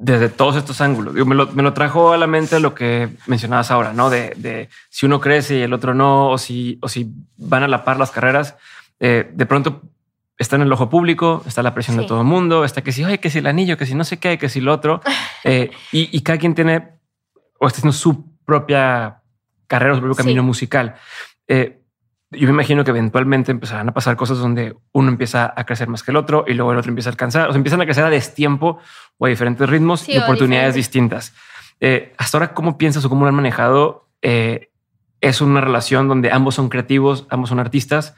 desde 0.00 0.30
todos 0.30 0.56
estos 0.56 0.80
ángulos. 0.80 1.14
me, 1.14 1.34
lo, 1.34 1.72
trajo 1.74 2.12
a 2.12 2.16
la 2.16 2.26
mente 2.26 2.58
lo 2.58 2.74
que 2.74 3.10
mencionabas 3.26 3.70
ahora, 3.70 3.92
¿no? 3.92 4.08
De, 4.08 4.68
si 4.88 5.04
uno 5.06 5.20
crece 5.20 5.58
y 5.58 5.62
el 5.62 5.74
otro 5.74 5.94
no, 5.94 6.30
o 6.30 6.38
si, 6.38 6.78
o 6.80 6.88
si 6.88 7.12
van 7.36 7.62
a 7.62 7.68
la 7.68 7.84
par 7.84 7.98
las 7.98 8.10
carreras, 8.10 8.56
eh, 8.98 9.30
de 9.30 9.46
pronto 9.46 9.82
está 10.38 10.56
en 10.56 10.62
el 10.62 10.72
ojo 10.72 10.88
público, 10.88 11.42
está 11.46 11.62
la 11.62 11.74
presión 11.74 11.98
de 11.98 12.04
todo 12.04 12.22
el 12.22 12.26
mundo, 12.26 12.64
está 12.64 12.80
que 12.82 12.92
si, 12.92 13.04
oye, 13.04 13.20
que 13.20 13.28
si 13.28 13.40
el 13.40 13.46
anillo, 13.46 13.76
que 13.76 13.84
si 13.84 13.94
no 13.94 14.04
sé 14.04 14.18
qué, 14.18 14.38
que 14.38 14.48
si 14.48 14.60
lo 14.60 14.72
otro. 14.72 15.00
Eh, 15.42 15.70
y, 15.90 16.20
cada 16.20 16.38
quien 16.38 16.54
tiene 16.54 16.88
o 17.60 17.66
está 17.66 17.78
haciendo 17.78 17.92
su 17.92 18.36
propia 18.44 19.22
carrera, 19.66 19.94
su 19.94 20.00
propio 20.00 20.16
camino 20.16 20.42
musical. 20.42 20.96
Eh, 21.46 21.82
yo 22.32 22.46
me 22.46 22.52
imagino 22.52 22.84
que 22.84 22.90
eventualmente 22.90 23.52
empezarán 23.52 23.88
a 23.88 23.94
pasar 23.94 24.16
cosas 24.16 24.38
donde 24.38 24.76
uno 24.92 25.08
empieza 25.08 25.52
a 25.54 25.64
crecer 25.64 25.88
más 25.88 26.02
que 26.02 26.10
el 26.10 26.16
otro 26.16 26.44
y 26.46 26.54
luego 26.54 26.72
el 26.72 26.78
otro 26.78 26.88
empieza 26.88 27.10
a 27.10 27.12
alcanzar, 27.12 27.48
o 27.48 27.52
sea, 27.52 27.58
empiezan 27.58 27.80
a 27.80 27.84
crecer 27.84 28.04
a 28.04 28.10
destiempo 28.10 28.78
o 29.18 29.26
a 29.26 29.28
diferentes 29.28 29.68
ritmos 29.68 30.08
y 30.08 30.16
oportunidades 30.16 30.74
distintas. 30.74 31.34
Eh, 31.80 32.12
hasta 32.18 32.38
ahora, 32.38 32.54
¿cómo 32.54 32.78
piensas 32.78 33.04
o 33.04 33.08
cómo 33.08 33.22
lo 33.22 33.28
han 33.28 33.36
manejado? 33.36 34.08
es 34.22 35.40
una 35.40 35.62
relación 35.62 36.08
donde 36.08 36.30
ambos 36.30 36.54
son 36.54 36.68
creativos, 36.68 37.26
ambos 37.30 37.48
son 37.48 37.58
artistas. 37.58 38.14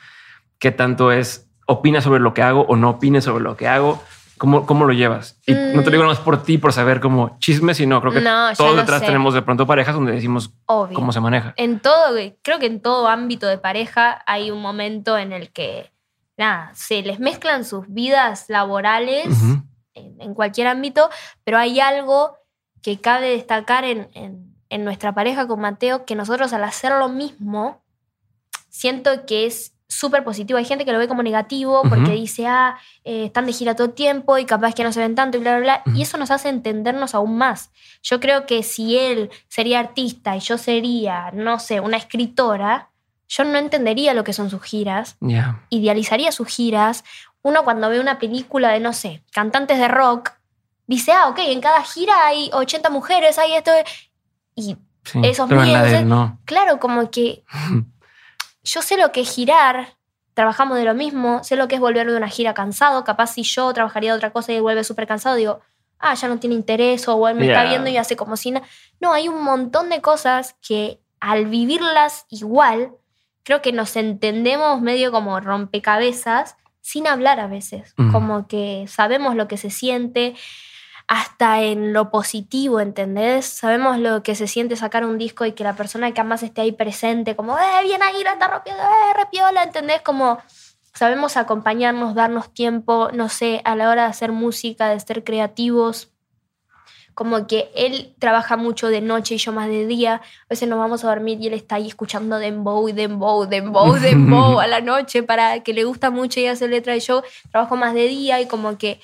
¿Qué 0.59 0.73
tanto 0.73 1.13
es 1.13 1.53
opina 1.67 2.01
sobre 2.01 2.21
lo 2.21 2.35
que 2.35 2.43
hago 2.43 2.63
o 2.63 2.77
no 2.77 2.91
opine 2.91 3.21
sobre 3.21 3.43
lo 3.43 3.57
que 3.57 3.69
hago. 3.69 4.03
¿Cómo, 4.43 4.67
cómo 4.67 4.87
lo 4.87 4.93
llevas? 4.93 5.39
Y 5.47 5.53
no 5.53 5.85
te 5.85 5.91
digo 5.93 6.03
nada 6.03 6.17
más 6.17 6.19
por 6.19 6.43
ti, 6.43 6.59
por 6.59 6.73
saber 6.73 6.99
cómo 6.99 7.37
chisme, 7.39 7.75
sino 7.75 8.01
creo 8.01 8.13
que 8.13 8.21
todos 8.57 8.77
detrás 8.77 9.01
tenemos 9.01 9.35
de 9.35 9.43
pronto 9.43 9.69
parejas 9.69 9.95
donde 9.95 10.11
decimos 10.11 10.53
cómo 10.67 11.13
se 11.13 11.21
maneja. 11.21 11.55
En 11.57 11.79
todo, 11.79 12.17
creo 12.43 12.59
que 12.59 12.67
en 12.67 12.81
todo 12.81 13.07
ámbito 13.07 13.47
de 13.47 13.59
pareja 13.59 14.21
hay 14.27 14.51
un 14.51 14.61
momento 14.61 15.17
en 15.17 15.33
el 15.33 15.53
que, 15.53 15.93
nada, 16.37 16.73
se 16.75 17.03
les 17.03 17.21
mezclan 17.21 17.65
sus 17.65 17.87
vidas 17.87 18.47
laborales 18.49 19.29
en, 19.95 20.35
cualquier 20.35 20.67
ámbito, 20.67 21.09
pero 21.45 21.59
hay 21.59 21.79
algo 21.79 22.37
que 22.83 23.01
cabe 23.01 23.29
destacar 23.29 23.85
en, 23.85 24.09
en, 24.15 24.57
en 24.71 24.83
nuestra 24.83 25.15
pareja 25.15 25.47
con 25.47 25.61
Mateo, 25.61 26.05
que 26.05 26.17
nosotros 26.17 26.53
al 26.53 26.65
hacer 26.65 26.91
lo 26.91 27.09
mismo, 27.09 27.85
siento 28.71 29.25
que 29.25 29.47
es 29.47 29.77
súper 29.93 30.25
positivo. 30.25 30.59
Hay 30.59 30.65
gente 30.65 30.85
que 30.85 30.93
lo 30.93 30.99
ve 30.99 31.09
como 31.09 31.23
negativo 31.23 31.83
porque 31.89 32.13
dice, 32.13 32.47
ah, 32.47 32.79
eh, 33.05 33.27
están 33.27 33.47
de 33.47 33.53
gira 33.53 33.75
todo 33.75 33.89
el 33.89 33.93
tiempo 33.93 34.39
y 34.39 34.45
capaz 34.45 34.75
que 34.75 34.85
no 34.85 34.93
se 34.93 35.01
ven 35.01 35.15
tanto 35.15 35.37
y 35.37 35.41
bla, 35.41 35.59
bla, 35.59 35.83
bla. 35.85 35.95
Y 35.95 36.03
eso 36.03 36.17
nos 36.17 36.31
hace 36.31 36.49
entendernos 36.49 37.15
aún 37.15 37.37
más. 37.37 37.71
Yo 38.03 38.21
creo 38.21 38.47
que 38.47 38.63
si 38.63 38.99
él 38.99 39.31
sería 39.49 39.81
artista 39.81 40.37
y 40.37 40.41
yo 40.41 40.59
sería, 40.59 41.31
no 41.33 41.59
sé, 41.59 41.81
una 41.81 41.97
escritora, 41.97 42.91
yo 43.29 43.45
no 43.45 43.59
entendería 43.59 44.15
lo 44.15 44.25
que 44.25 44.33
son 44.33 44.51
sus 44.51 44.63
giras. 44.63 45.17
Idealizaría 45.71 46.33
sus 46.33 46.49
giras. 46.49 47.05
Uno 47.43 47.65
cuando 47.65 47.89
ve 47.89 48.01
una 48.01 48.19
película 48.19 48.71
de, 48.71 48.81
no 48.81 48.93
sé, 48.93 49.23
cantantes 49.33 49.79
de 49.79 49.89
rock, 49.89 50.33
dice, 50.87 51.13
ah, 51.13 51.29
ok, 51.29 51.39
en 51.39 51.61
cada 51.61 51.83
gira 51.83 52.27
hay 52.27 52.51
80 52.53 52.91
mujeres, 52.91 53.39
hay 53.39 53.55
esto. 53.55 53.73
Y 54.55 54.77
esos 55.23 55.49
miedos. 55.49 56.05
No. 56.05 56.39
Claro, 56.45 56.79
como 56.79 57.11
que 57.11 57.45
yo 58.63 58.83
sé 58.83 58.97
lo 58.97 59.13
que 59.13 59.23
es 59.23 59.35
girar, 59.35 59.97
trabajamos 60.35 60.79
de 60.79 60.85
lo 60.85 60.95
mismo, 60.95 61.43
sé 61.45 61.57
lo 61.57 61.69
que 61.69 61.77
es 61.77 61.81
volver 61.81 62.11
de 62.11 62.17
una 62.17 62.29
gira 62.29 62.55
cansado, 62.55 63.05
capaz 63.05 63.29
si 63.29 63.43
yo 63.43 63.73
trabajaría 63.73 64.13
de 64.13 64.17
otra 64.17 64.33
cosa 64.33 64.53
y 64.53 64.61
vuelve 64.61 64.85
súper 64.85 65.07
cansado, 65.07 65.37
digo, 65.37 65.61
ah, 65.99 66.15
ya 66.15 66.29
no 66.29 66.39
tiene 66.39 66.55
interés 66.55 67.07
o 67.09 67.29
él 67.29 67.37
me 67.37 67.47
está 67.47 67.65
viendo 67.65 67.89
y 67.89 67.97
hace 67.97 68.17
como 68.17 68.37
si 68.37 68.53
No, 69.01 69.13
hay 69.13 69.29
un 69.29 69.43
montón 69.43 69.89
de 69.89 70.01
cosas 70.01 70.57
que 70.67 71.01
al 71.21 71.47
vivirlas 71.47 72.27
igual, 72.29 72.93
creo 73.45 73.63
que 73.63 73.73
nos 73.73 73.97
entendemos 73.97 74.81
medio 74.81 75.13
como 75.13 75.39
rompecabezas 75.41 76.57
sin 76.81 77.07
hablar 77.07 77.39
a 77.39 77.47
veces, 77.47 77.95
como 78.11 78.49
que 78.49 78.87
sabemos 78.89 79.37
lo 79.37 79.47
que 79.47 79.57
se 79.57 79.71
siente 79.71 80.35
hasta 81.13 81.61
en 81.61 81.93
lo 81.93 82.11
positivo, 82.11 82.81
¿entendés? 82.81 83.45
Sabemos 83.45 83.99
lo 83.99 84.23
que 84.23 84.35
se 84.35 84.49
siente 84.49 84.77
sacar 84.77 85.05
un 85.05 85.19
disco 85.19 85.45
y 85.45 85.53
que 85.53 85.63
la 85.63 85.77
persona 85.77 86.15
que 86.15 86.25
más 86.25 86.43
esté 86.43 86.63
ahí 86.63 86.73
presente, 86.73 87.37
como, 87.37 87.59
eh, 87.59 87.83
bien 87.85 88.03
ahí, 88.03 88.25
la 88.25 88.33
está 88.33 88.49
rompiendo, 88.49 88.83
eh, 88.83 89.15
repiola, 89.19 89.63
¿entendés? 89.63 90.01
Como 90.01 90.39
sabemos 90.95 91.37
acompañarnos, 91.37 92.15
darnos 92.15 92.55
tiempo, 92.55 93.11
no 93.13 93.29
sé, 93.29 93.61
a 93.67 93.77
la 93.77 93.91
hora 93.91 94.05
de 94.05 94.09
hacer 94.09 94.33
música, 94.33 94.89
de 94.89 94.99
ser 95.01 95.23
creativos. 95.23 96.09
Como 97.13 97.47
que 97.47 97.71
él 97.75 98.15
trabaja 98.19 98.57
mucho 98.57 98.89
de 98.89 99.03
noche 99.03 99.35
y 99.35 99.39
yo 99.39 99.53
más 99.53 99.69
de 99.69 99.87
día. 99.87 100.15
A 100.15 100.47
veces 100.49 100.67
nos 100.67 100.79
vamos 100.79 101.05
a 101.05 101.09
dormir 101.09 101.37
y 101.43 101.49
él 101.49 101.53
está 101.53 101.75
ahí 101.75 101.89
escuchando 101.89 102.39
dembow, 102.39 102.91
dembow, 102.91 103.45
dembow, 103.45 103.93
dembow 104.01 104.61
a 104.61 104.67
la 104.67 104.81
noche 104.81 105.23
para 105.23 105.63
que 105.63 105.75
le 105.75 105.85
gusta 105.85 106.09
mucho 106.09 106.41
y 106.41 106.47
hace 106.47 106.69
letra. 106.69 106.97
Y 106.97 107.01
yo 107.01 107.23
trabajo 107.51 107.77
más 107.77 107.93
de 107.93 108.09
día 108.09 108.41
y 108.41 108.47
como 108.47 108.79
que 108.79 108.99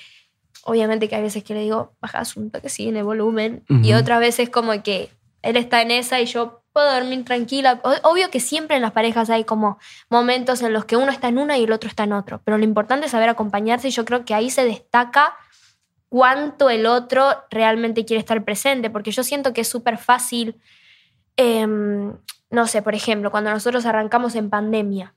Obviamente 0.65 1.07
que 1.07 1.15
hay 1.15 1.21
veces 1.21 1.43
que 1.43 1.53
le 1.53 1.61
digo, 1.61 1.93
baja 2.01 2.19
asunto 2.19 2.61
que 2.61 2.69
sí, 2.69 2.89
en 2.89 2.97
el 2.97 3.03
volumen. 3.03 3.63
Y 3.69 3.93
otras 3.93 4.19
veces 4.19 4.49
como 4.49 4.81
que 4.83 5.09
él 5.41 5.55
está 5.55 5.81
en 5.81 5.91
esa 5.91 6.19
y 6.19 6.25
yo 6.25 6.63
puedo 6.73 6.93
dormir 6.93 7.23
tranquila. 7.25 7.81
Obvio 8.03 8.29
que 8.29 8.39
siempre 8.39 8.75
en 8.75 8.81
las 8.81 8.91
parejas 8.91 9.29
hay 9.29 9.43
como 9.43 9.79
momentos 10.09 10.61
en 10.61 10.73
los 10.73 10.85
que 10.85 10.97
uno 10.97 11.11
está 11.11 11.27
en 11.27 11.37
una 11.37 11.57
y 11.57 11.63
el 11.63 11.71
otro 11.71 11.87
está 11.87 12.03
en 12.03 12.13
otro. 12.13 12.41
Pero 12.43 12.57
lo 12.57 12.63
importante 12.63 13.05
es 13.05 13.11
saber 13.11 13.29
acompañarse 13.29 13.87
y 13.87 13.91
yo 13.91 14.05
creo 14.05 14.25
que 14.25 14.33
ahí 14.33 14.49
se 14.49 14.65
destaca 14.65 15.35
cuánto 16.09 16.69
el 16.69 16.85
otro 16.85 17.25
realmente 17.49 18.05
quiere 18.05 18.19
estar 18.19 18.43
presente. 18.43 18.89
Porque 18.89 19.11
yo 19.11 19.23
siento 19.23 19.53
que 19.53 19.61
es 19.61 19.67
súper 19.67 19.97
fácil, 19.97 20.59
em, 21.37 22.13
no 22.49 22.67
sé, 22.67 22.81
por 22.81 22.95
ejemplo, 22.95 23.31
cuando 23.31 23.51
nosotros 23.51 23.85
arrancamos 23.85 24.35
en 24.35 24.49
pandemia, 24.49 25.13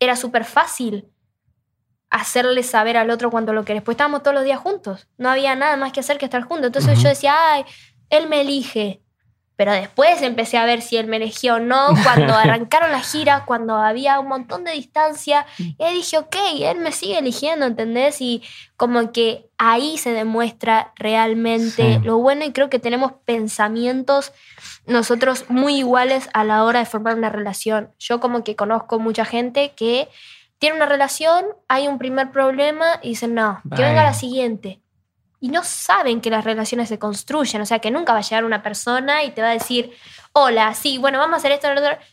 era 0.00 0.16
súper 0.16 0.44
fácil 0.44 1.08
hacerle 2.10 2.62
saber 2.62 2.96
al 2.96 3.10
otro 3.10 3.30
cuando 3.30 3.52
lo 3.52 3.64
querés. 3.64 3.82
Pues 3.82 3.94
estábamos 3.94 4.22
todos 4.22 4.34
los 4.34 4.44
días 4.44 4.58
juntos. 4.58 5.08
No 5.18 5.30
había 5.30 5.54
nada 5.54 5.76
más 5.76 5.92
que 5.92 6.00
hacer 6.00 6.18
que 6.18 6.24
estar 6.24 6.42
juntos. 6.42 6.66
Entonces 6.66 7.02
yo 7.02 7.08
decía, 7.08 7.34
ay, 7.52 7.64
él 8.10 8.28
me 8.28 8.40
elige. 8.40 9.02
Pero 9.56 9.72
después 9.72 10.22
empecé 10.22 10.56
a 10.56 10.64
ver 10.64 10.82
si 10.82 10.96
él 10.98 11.08
me 11.08 11.16
eligió 11.16 11.56
o 11.56 11.58
no. 11.58 11.88
Cuando 12.04 12.32
arrancaron 12.36 12.92
las 12.92 13.10
giras, 13.10 13.42
cuando 13.44 13.74
había 13.74 14.20
un 14.20 14.28
montón 14.28 14.62
de 14.62 14.70
distancia, 14.70 15.46
y 15.58 15.74
dije, 15.94 16.16
ok, 16.16 16.36
él 16.60 16.78
me 16.78 16.92
sigue 16.92 17.18
eligiendo, 17.18 17.66
¿entendés? 17.66 18.20
Y 18.20 18.42
como 18.76 19.10
que 19.10 19.50
ahí 19.58 19.98
se 19.98 20.12
demuestra 20.12 20.92
realmente 20.94 21.98
lo 22.04 22.18
bueno 22.18 22.44
y 22.44 22.52
creo 22.52 22.70
que 22.70 22.78
tenemos 22.78 23.14
pensamientos 23.24 24.32
nosotros 24.86 25.44
muy 25.48 25.78
iguales 25.78 26.30
a 26.32 26.44
la 26.44 26.64
hora 26.64 26.78
de 26.78 26.86
formar 26.86 27.16
una 27.16 27.28
relación. 27.28 27.90
Yo 27.98 28.20
como 28.20 28.44
que 28.44 28.54
conozco 28.56 29.00
mucha 29.00 29.24
gente 29.24 29.72
que 29.76 30.08
tiene 30.58 30.76
una 30.76 30.86
relación, 30.86 31.46
hay 31.68 31.86
un 31.86 31.98
primer 31.98 32.30
problema 32.32 32.98
y 33.02 33.10
dicen, 33.10 33.34
no, 33.34 33.60
que 33.74 33.82
venga 33.82 34.02
la 34.02 34.14
siguiente. 34.14 34.82
Y 35.40 35.50
no 35.50 35.62
saben 35.62 36.20
que 36.20 36.30
las 36.30 36.44
relaciones 36.44 36.88
se 36.88 36.98
construyen, 36.98 37.62
o 37.62 37.66
sea, 37.66 37.78
que 37.78 37.92
nunca 37.92 38.12
va 38.12 38.18
a 38.18 38.22
llegar 38.22 38.44
una 38.44 38.62
persona 38.62 39.22
y 39.22 39.30
te 39.30 39.40
va 39.40 39.50
a 39.50 39.52
decir, 39.52 39.92
hola, 40.32 40.74
sí, 40.74 40.98
bueno, 40.98 41.18
vamos 41.18 41.34
a 41.34 41.36
hacer 41.38 41.52
esto. 41.52 41.68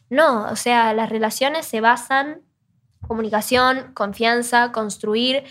No, 0.10 0.46
o 0.52 0.56
sea, 0.56 0.94
las 0.94 1.10
relaciones 1.10 1.66
se 1.66 1.82
basan 1.82 2.42
comunicación, 3.08 3.94
confianza, 3.96 4.72
construir. 4.72 5.44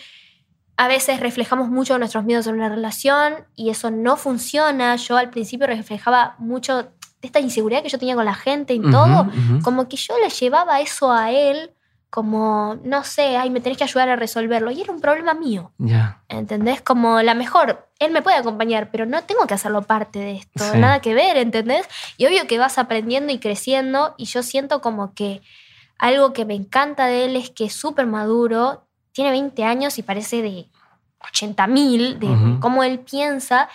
A 0.77 0.87
veces 0.87 1.19
reflejamos 1.19 1.69
mucho 1.69 1.99
nuestros 1.99 2.25
miedos 2.25 2.47
en 2.47 2.55
una 2.55 2.69
relación 2.69 3.45
y 3.57 3.71
eso 3.71 3.91
no 3.91 4.17
funciona. 4.17 4.95
Yo 4.97 5.17
al 5.17 5.31
principio 5.31 5.67
reflejaba 5.67 6.37
mucho 6.39 6.93
esta 7.23 7.41
inseguridad 7.41 7.83
que 7.83 7.89
yo 7.89 7.99
tenía 7.99 8.15
con 8.15 8.25
la 8.25 8.35
gente 8.35 8.75
y 8.75 8.81
todo, 8.81 9.29
como 9.63 9.89
que 9.89 9.97
yo 9.97 10.15
le 10.19 10.29
llevaba 10.29 10.81
eso 10.81 11.11
a 11.11 11.33
él 11.33 11.73
como, 12.15 12.77
no 12.85 13.03
sé, 13.03 13.37
ay, 13.37 13.51
me 13.51 13.59
tenés 13.59 13.77
que 13.77 13.83
ayudar 13.83 14.09
a 14.09 14.15
resolverlo. 14.15 14.71
Y 14.71 14.81
era 14.81 14.93
un 14.93 15.01
problema 15.01 15.35
mío. 15.35 15.73
Ya. 15.79 16.23
¿Entendés? 16.29 16.81
Como 16.81 17.21
la 17.23 17.35
mejor, 17.35 17.89
él 17.99 18.13
me 18.13 18.23
puede 18.23 18.37
acompañar, 18.37 18.93
pero 18.93 19.05
no 19.05 19.25
tengo 19.25 19.49
que 19.49 19.55
hacerlo 19.55 19.83
parte 19.83 20.21
de 20.21 20.37
esto, 20.37 20.77
nada 20.77 21.01
que 21.01 21.13
ver, 21.13 21.37
¿entendés? 21.37 21.89
Y 22.17 22.27
obvio 22.27 22.47
que 22.47 22.57
vas 22.57 22.79
aprendiendo 22.79 23.33
y 23.33 23.41
creciendo 23.41 24.15
y 24.17 24.27
yo 24.27 24.45
siento 24.45 24.81
como 24.81 25.13
que 25.13 25.43
algo 25.99 26.33
que 26.33 26.45
me 26.45 26.55
encanta 26.55 27.07
de 27.07 27.25
él 27.25 27.35
es 27.35 27.51
que 27.51 27.65
es 27.65 27.73
súper 27.73 28.07
maduro, 28.07 28.87
tiene 29.11 29.33
20 29.33 29.65
años 29.65 29.99
y 29.99 30.05
parece 30.05 30.41
de 30.41 30.69
80 31.19 31.67
mil, 31.67 32.21
de 32.21 32.29
cómo 32.61 32.85
él 32.85 33.01
piensa 33.01 33.69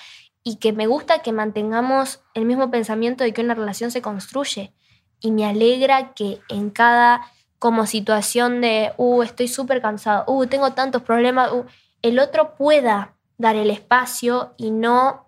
y 0.45 0.55
que 0.55 0.71
me 0.71 0.87
gusta 0.87 1.19
que 1.19 1.33
mantengamos 1.33 2.21
el 2.35 2.45
mismo 2.45 2.71
pensamiento 2.71 3.25
de 3.25 3.33
que 3.33 3.41
una 3.41 3.53
relación 3.53 3.91
se 3.91 4.01
construye. 4.01 4.71
Y 5.19 5.31
me 5.31 5.45
alegra 5.45 6.13
que 6.13 6.39
en 6.47 6.69
cada 6.69 7.29
como 7.59 7.85
situación 7.85 8.61
de, 8.61 8.93
uh, 8.97 9.21
estoy 9.21 9.47
súper 9.47 9.81
cansado, 9.81 10.23
uh, 10.27 10.45
tengo 10.47 10.71
tantos 10.71 11.01
problemas, 11.01 11.51
uh, 11.51 11.65
el 12.01 12.17
otro 12.19 12.55
pueda 12.55 13.13
dar 13.37 13.57
el 13.57 13.69
espacio 13.69 14.53
y 14.57 14.71
no, 14.71 15.27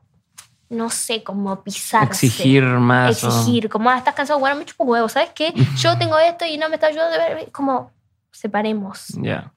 no 0.69 0.89
sé, 0.89 1.23
como 1.23 1.61
pisarse. 1.63 2.25
Exigir 2.25 2.63
más. 2.63 3.23
Exigir, 3.23 3.69
como, 3.69 3.89
ah, 3.89 3.97
estás 3.97 4.15
cansado, 4.15 4.39
bueno, 4.39 4.55
me 4.55 4.65
chupo 4.65 4.85
huevo, 4.85 5.09
¿sabes 5.09 5.31
qué? 5.35 5.53
Yo 5.77 5.97
tengo 5.99 6.17
esto 6.17 6.45
y 6.45 6.57
no 6.57 6.69
me 6.69 6.75
está 6.75 6.87
ayudando, 6.87 7.17
como, 7.51 7.91
separemos. 8.31 9.09
Ya. 9.17 9.51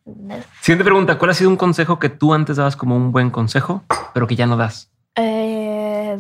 Siguiente 0.61 0.85
pregunta, 0.85 1.17
¿cuál 1.17 1.31
ha 1.31 1.35
sido 1.35 1.51
un 1.51 1.57
consejo 1.57 1.99
que 1.99 2.09
tú 2.09 2.35
antes 2.35 2.57
dabas 2.57 2.77
como 2.77 2.97
un 2.97 3.13
buen 3.13 3.31
consejo, 3.31 3.85
pero 4.13 4.27
que 4.27 4.35
ya 4.37 4.47
no 4.47 4.57
das? 4.57 4.91
Eh, 5.15 6.19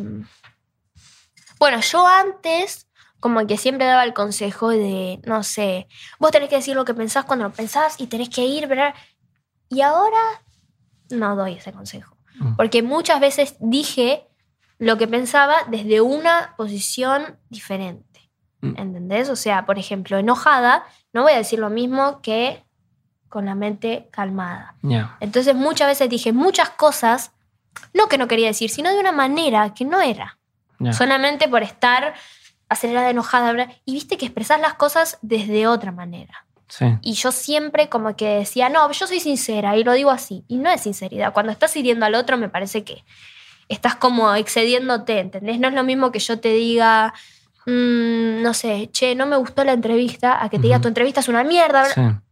bueno, 1.59 1.81
yo 1.81 2.07
antes 2.07 2.87
como 3.25 3.47
que 3.47 3.57
siempre 3.57 3.87
daba 3.87 4.05
el 4.05 4.13
consejo 4.13 4.69
de, 4.69 5.19
no 5.25 5.43
sé, 5.45 5.89
vos 6.19 6.31
tenés 6.31 6.51
que 6.51 6.57
decir 6.57 6.77
lo 6.77 6.85
que 6.85 6.93
pensás 6.93 7.25
cuando 7.25 7.47
lo 7.47 7.55
pensás 7.55 7.99
y 7.99 8.07
tenés 8.07 8.29
que 8.29 8.45
ir, 8.45 8.67
¿verdad? 8.67 8.95
Y 9.71 9.81
ahora 9.81 10.21
no 11.09 11.35
doy 11.35 11.55
ese 11.55 11.73
consejo. 11.73 12.19
Mm. 12.39 12.57
Porque 12.57 12.83
muchas 12.83 13.21
veces 13.21 13.57
dije 13.61 14.29
lo 14.77 14.99
que 14.99 15.09
pensaba 15.09 15.55
desde 15.69 16.03
una 16.03 16.53
posición 16.59 17.39
diferente. 17.49 18.31
Mm. 18.61 18.75
¿Entendés? 18.77 19.31
O 19.31 19.37
sea, 19.37 19.65
por 19.65 19.79
ejemplo, 19.79 20.19
enojada, 20.19 20.85
no 21.15 21.23
voy 21.23 21.33
a 21.33 21.39
decir 21.39 21.59
lo 21.59 21.71
mismo 21.71 22.21
que 22.21 22.63
con 23.31 23.47
la 23.47 23.55
mente 23.55 24.11
calmada. 24.13 24.77
Entonces 25.21 25.55
muchas 25.55 25.89
veces 25.89 26.11
dije 26.11 26.35
muchas 26.35 26.69
cosas, 26.69 27.33
no 27.95 28.07
que 28.07 28.19
no 28.19 28.29
quería 28.29 28.49
decir, 28.49 28.69
sino 28.69 28.91
de 28.91 29.01
una 29.01 29.13
manera 29.13 29.73
que 29.73 29.87
no 29.87 30.03
era. 30.03 30.37
Solamente 30.93 31.49
por 31.49 31.63
estar 31.63 32.13
acelerada, 32.75 33.11
enojada. 33.11 33.69
Y 33.85 33.95
viste 33.95 34.17
que 34.17 34.27
expresas 34.27 34.61
las 34.61 34.75
cosas 34.75 35.19
desde 35.23 35.67
otra 35.67 35.93
manera. 35.93 36.45
Y 37.03 37.13
yo 37.15 37.31
siempre 37.31 37.89
como 37.89 38.17
que 38.17 38.27
decía, 38.27 38.69
no, 38.69 38.91
yo 38.91 39.07
soy 39.07 39.21
sincera 39.21 39.77
y 39.77 39.85
lo 39.85 39.93
digo 39.93 40.11
así. 40.11 40.45
Y 40.49 40.57
no 40.57 40.71
es 40.71 40.83
sinceridad. 40.83 41.33
Cuando 41.33 41.53
estás 41.53 41.77
hiriendo 41.77 42.07
al 42.07 42.15
otro 42.15 42.37
me 42.37 42.49
parece 42.49 42.85
que 42.85 43.05
estás 43.69 43.95
como 43.95 44.35
excediéndote, 44.35 45.21
¿entendés? 45.21 45.59
No 45.59 45.69
es 45.69 45.75
lo 45.75 45.85
mismo 45.85 46.11
que 46.11 46.19
yo 46.19 46.41
te 46.41 46.53
diga, 46.53 47.15
mm, 47.67 48.43
no 48.43 48.55
sé, 48.55 48.91
che, 48.93 49.15
no 49.15 49.27
me 49.27 49.37
gustó 49.37 49.65
la 49.65 49.73
entrevista, 49.73 50.43
a 50.43 50.49
que 50.49 50.59
te 50.59 50.65
diga 50.65 50.81
tu 50.81 50.89
entrevista 50.89 51.21
es 51.21 51.29
una 51.29 51.45
mierda. 51.45 51.87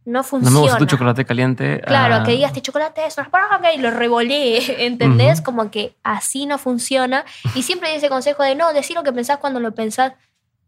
No 0.05 0.23
funciona. 0.23 0.53
No 0.53 0.61
me 0.61 0.69
gustó 0.69 0.77
tu 0.79 0.85
chocolate 0.85 1.25
caliente. 1.25 1.81
Claro, 1.85 2.15
a 2.15 2.23
que 2.23 2.33
digas, 2.33 2.51
este 2.51 2.61
chocolate 2.61 3.05
es 3.05 3.17
una 3.17 3.73
y 3.73 3.77
lo 3.77 3.91
revolé, 3.91 4.85
¿entendés? 4.85 5.41
Como 5.41 5.71
que 5.71 5.95
así 6.03 6.45
no 6.45 6.57
funciona. 6.57 7.23
Y 7.55 7.63
siempre 7.63 7.93
dice 7.93 8.09
consejo 8.09 8.43
de, 8.43 8.55
no, 8.55 8.73
decir 8.73 8.95
lo 8.95 9.03
que 9.03 9.13
pensás 9.13 9.37
cuando 9.37 9.59
lo 9.59 9.73
pensás. 9.73 10.13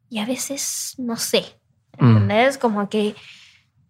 Y 0.09 0.19
a 0.19 0.25
veces, 0.25 0.95
no 0.97 1.17
sé, 1.17 1.45
mm. 1.99 2.05
¿entendés? 2.05 2.57
Como 2.57 2.89
que 2.89 3.15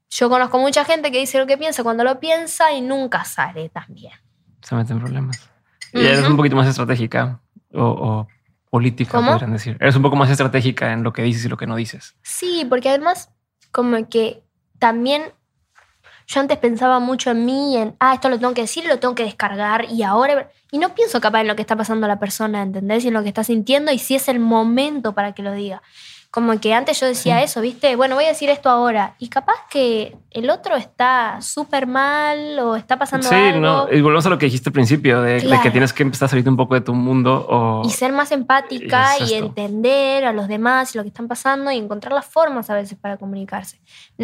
yo 0.09 0.29
conozco 0.29 0.59
mucha 0.59 0.85
gente 0.85 1.11
que 1.11 1.19
dice 1.19 1.37
lo 1.39 1.45
que 1.45 1.57
piensa 1.57 1.83
cuando 1.83 2.03
lo 2.03 2.19
piensa 2.19 2.71
y 2.71 2.81
nunca 2.81 3.25
sale 3.25 3.69
tan 3.69 3.85
bien. 3.89 4.13
Se 4.61 4.75
meten 4.75 4.99
problemas. 4.99 5.49
Y 5.93 6.05
eres 6.05 6.27
un 6.27 6.37
poquito 6.37 6.55
más 6.55 6.67
estratégica 6.67 7.41
o, 7.73 8.27
política, 8.69 9.19
podrían 9.19 9.53
decir. 9.53 9.77
Eres 9.79 9.95
un 9.95 10.01
poco 10.01 10.15
más 10.15 10.29
estratégica 10.29 10.91
en 10.91 11.03
lo 11.03 11.13
que 11.13 11.21
dices 11.21 11.45
y 11.45 11.49
lo 11.49 11.57
que 11.57 11.67
no 11.67 11.75
dices. 11.75 12.15
Sí, 12.23 12.65
porque 12.69 12.89
además, 12.89 13.29
como 13.71 14.09
que 14.09 14.43
también 14.79 15.31
yo 16.27 16.39
antes 16.39 16.57
pensaba 16.57 16.99
mucho 16.99 17.31
en 17.31 17.45
mí, 17.45 17.77
en, 17.77 17.95
ah, 17.99 18.13
esto 18.13 18.29
lo 18.29 18.39
tengo 18.39 18.53
que 18.53 18.61
decir, 18.61 18.85
lo 18.85 18.99
tengo 18.99 19.15
que 19.15 19.23
descargar 19.23 19.85
y 19.91 20.03
ahora... 20.03 20.49
Y 20.71 20.77
no 20.77 20.93
pienso 20.93 21.21
capaz 21.21 21.41
en 21.41 21.47
lo 21.47 21.55
que 21.55 21.61
está 21.61 21.75
pasando 21.75 22.07
la 22.07 22.19
persona, 22.19 22.61
¿entendés? 22.61 23.05
Y 23.05 23.07
en 23.07 23.13
lo 23.13 23.21
que 23.23 23.29
está 23.29 23.43
sintiendo 23.43 23.91
y 23.91 23.99
si 23.99 24.15
es 24.15 24.27
el 24.27 24.39
momento 24.39 25.13
para 25.13 25.33
que 25.33 25.41
lo 25.41 25.53
diga. 25.53 25.81
Como 26.35 26.59
que 26.59 26.73
antes 26.73 26.99
yo 26.99 27.05
decía 27.05 27.41
eso, 27.41 27.61
¿viste? 27.61 27.95
Bueno, 27.95 28.15
voy 28.15 28.25
a 28.25 28.27
decir 28.27 28.49
esto 28.49 28.69
ahora. 28.69 29.15
Y 29.19 29.29
capaz 29.29 29.55
que 29.69 30.17
el 30.31 30.49
otro 30.49 30.75
está 30.75 31.39
súper 31.39 31.87
mal 31.87 32.59
o 32.59 32.75
está 32.75 32.99
pasando 32.99 33.29
algo. 33.29 33.53
Sí, 33.53 33.57
no. 33.57 33.87
Y 33.89 34.01
volvemos 34.01 34.25
a 34.25 34.29
lo 34.31 34.37
que 34.37 34.47
dijiste 34.47 34.67
al 34.67 34.73
principio, 34.73 35.21
de, 35.21 35.37
que 35.63 35.71
tienes 35.71 35.93
que 35.93 36.03
empezar 36.03 36.25
a 36.25 36.29
salir 36.31 36.49
un 36.49 36.57
poco 36.57 36.73
de 36.73 36.81
tu 36.81 36.93
mundo. 36.93 37.47
O... 37.49 37.83
Y 37.85 37.89
ser 37.89 38.11
más 38.11 38.33
empática 38.33 39.17
y, 39.17 39.33
entender 39.33 40.25
a 40.25 40.33
los 40.33 40.49
demás 40.49 40.93
lo 40.93 41.03
que 41.03 41.07
están 41.07 41.29
pasando 41.29 41.71
y 41.71 41.77
encontrar 41.77 42.11
las 42.11 42.25
formas 42.25 42.69
a 42.69 42.75
veces 42.75 42.97
para 42.99 43.15
comunicarse. 43.15 43.79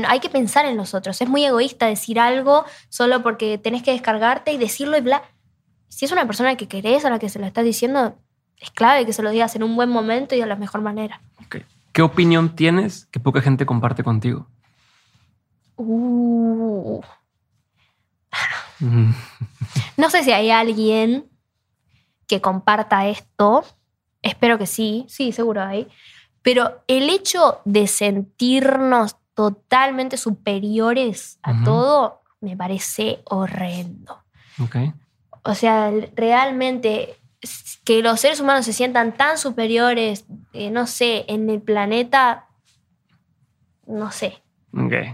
hay 0.05 0.19
que 0.19 0.29
pensar 0.29 0.65
en 0.65 0.75
los 0.75 0.93
otros. 0.93 1.21
Es 1.21 1.29
muy 1.29 1.45
egoísta 1.45 1.85
decir 1.85 2.19
algo 2.19 2.65
solo 2.89 3.23
porque 3.23 3.57
tenés 3.57 3.83
que 3.83 3.91
descargarte 3.93 4.51
y 4.51 4.57
decirlo 4.57 4.97
y 4.97 5.01
bla. 5.01 5.23
Si 5.87 6.03
es 6.03 6.11
una 6.11 6.25
persona 6.25 6.57
que 6.57 6.67
querés 6.67 7.05
a 7.05 7.09
la 7.09 7.19
que 7.19 7.29
se 7.29 7.39
lo 7.39 7.45
estás 7.45 7.63
diciendo, 7.63 8.17
es 8.57 8.69
clave 8.69 9.05
que 9.05 9.13
se 9.13 9.23
lo 9.23 9.29
digas 9.29 9.55
en 9.55 9.63
un 9.63 9.77
buen 9.77 9.87
momento 9.87 10.35
y 10.35 10.41
de 10.41 10.45
la 10.45 10.57
mejor 10.57 10.81
manera. 10.81 11.21
Okay. 11.45 11.63
¿Qué 11.91 12.01
opinión 12.01 12.55
tienes 12.55 13.05
que 13.07 13.19
poca 13.19 13.41
gente 13.41 13.65
comparte 13.65 14.03
contigo? 14.03 14.47
Uh. 15.75 17.01
no 19.97 20.09
sé 20.09 20.23
si 20.23 20.31
hay 20.31 20.51
alguien 20.51 21.29
que 22.27 22.39
comparta 22.39 23.07
esto. 23.07 23.65
Espero 24.21 24.57
que 24.57 24.67
sí, 24.67 25.05
sí, 25.09 25.31
seguro 25.31 25.61
hay. 25.61 25.87
Pero 26.41 26.83
el 26.87 27.09
hecho 27.09 27.61
de 27.65 27.87
sentirnos 27.87 29.17
totalmente 29.33 30.17
superiores 30.17 31.39
a 31.43 31.63
todo 31.63 32.21
me 32.39 32.55
parece 32.55 33.21
horrendo. 33.25 34.23
Okay. 34.59 34.93
O 35.43 35.55
sea, 35.55 35.91
realmente 36.15 37.20
que 37.83 38.01
los 38.01 38.19
seres 38.19 38.39
humanos 38.39 38.65
se 38.65 38.73
sientan 38.73 39.13
tan 39.13 39.37
superiores, 39.37 40.25
eh, 40.53 40.69
no 40.69 40.87
sé, 40.87 41.25
en 41.27 41.49
el 41.49 41.61
planeta, 41.61 42.47
no 43.87 44.11
sé. 44.11 44.41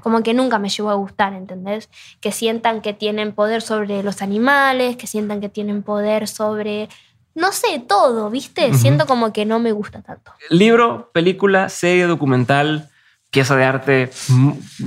Como 0.03 0.21
que 0.21 0.35
nunca 0.35 0.59
me 0.59 0.69
llegó 0.69 0.91
a 0.91 0.95
gustar, 0.95 1.33
¿entendés? 1.33 1.89
Que 2.21 2.31
sientan 2.31 2.81
que 2.81 2.93
tienen 2.93 3.33
poder 3.33 3.63
sobre 3.63 4.03
los 4.03 4.21
animales, 4.21 4.97
que 4.97 5.07
sientan 5.07 5.41
que 5.41 5.49
tienen 5.49 5.81
poder 5.81 6.27
sobre, 6.27 6.89
no 7.33 7.51
sé, 7.51 7.79
todo, 7.79 8.29
¿viste? 8.29 8.75
Siento 8.75 9.07
como 9.07 9.33
que 9.33 9.45
no 9.45 9.57
me 9.57 9.71
gusta 9.71 10.03
tanto. 10.03 10.31
Libro, 10.51 11.09
película, 11.11 11.69
serie, 11.69 12.05
documental, 12.05 12.89
pieza 13.31 13.55
de 13.55 13.65
arte, 13.65 14.11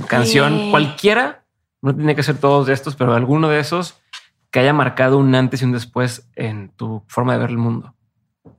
canción, 0.07 0.53
eh. 0.57 0.67
cualquiera, 0.71 1.43
no 1.81 1.93
tiene 1.93 2.15
que 2.15 2.23
ser 2.23 2.37
todos 2.37 2.67
de 2.67 2.73
estos, 2.73 2.95
pero 2.95 3.13
alguno 3.13 3.49
de 3.49 3.59
esos 3.59 4.00
que 4.51 4.59
haya 4.59 4.73
marcado 4.73 5.17
un 5.17 5.33
antes 5.33 5.61
y 5.61 5.65
un 5.65 5.71
después 5.71 6.29
en 6.35 6.69
tu 6.69 7.03
forma 7.07 7.33
de 7.33 7.39
ver 7.39 7.49
el 7.49 7.57
mundo. 7.57 7.95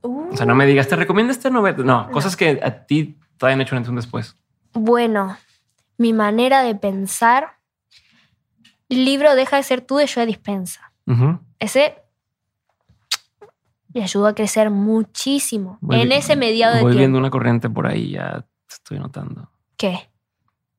O 0.01 0.35
sea, 0.35 0.45
no 0.45 0.55
me 0.55 0.65
digas, 0.65 0.87
te 0.87 0.95
recomiendo 0.95 1.31
esta 1.31 1.49
novela. 1.49 1.77
No, 1.83 2.09
cosas 2.11 2.35
que 2.35 2.59
a 2.63 2.85
ti 2.85 3.19
te 3.37 3.45
hayan 3.45 3.61
hecho 3.61 3.75
un 3.75 3.77
antes 3.77 3.89
y 3.89 3.91
un 3.91 3.95
después. 3.97 4.35
Bueno, 4.73 5.37
mi 5.97 6.11
manera 6.13 6.63
de 6.63 6.75
pensar. 6.75 7.59
El 8.89 9.05
libro 9.05 9.35
Deja 9.35 9.57
de 9.57 9.63
ser 9.63 9.81
tú 9.81 9.97
de 9.97 10.07
Joe 10.07 10.25
Dispensa. 10.25 10.91
Ese 11.59 11.95
me 13.93 14.03
ayudó 14.03 14.27
a 14.27 14.35
crecer 14.35 14.69
muchísimo 14.69 15.79
en 15.91 16.11
ese 16.11 16.35
mediado 16.35 16.73
de 16.73 16.79
tiempo. 16.79 16.93
Voy 16.93 16.97
viendo 16.97 17.17
una 17.19 17.29
corriente 17.29 17.69
por 17.69 17.87
ahí, 17.87 18.11
ya 18.11 18.45
estoy 18.67 18.99
notando. 18.99 19.49
¿Qué? 19.77 20.09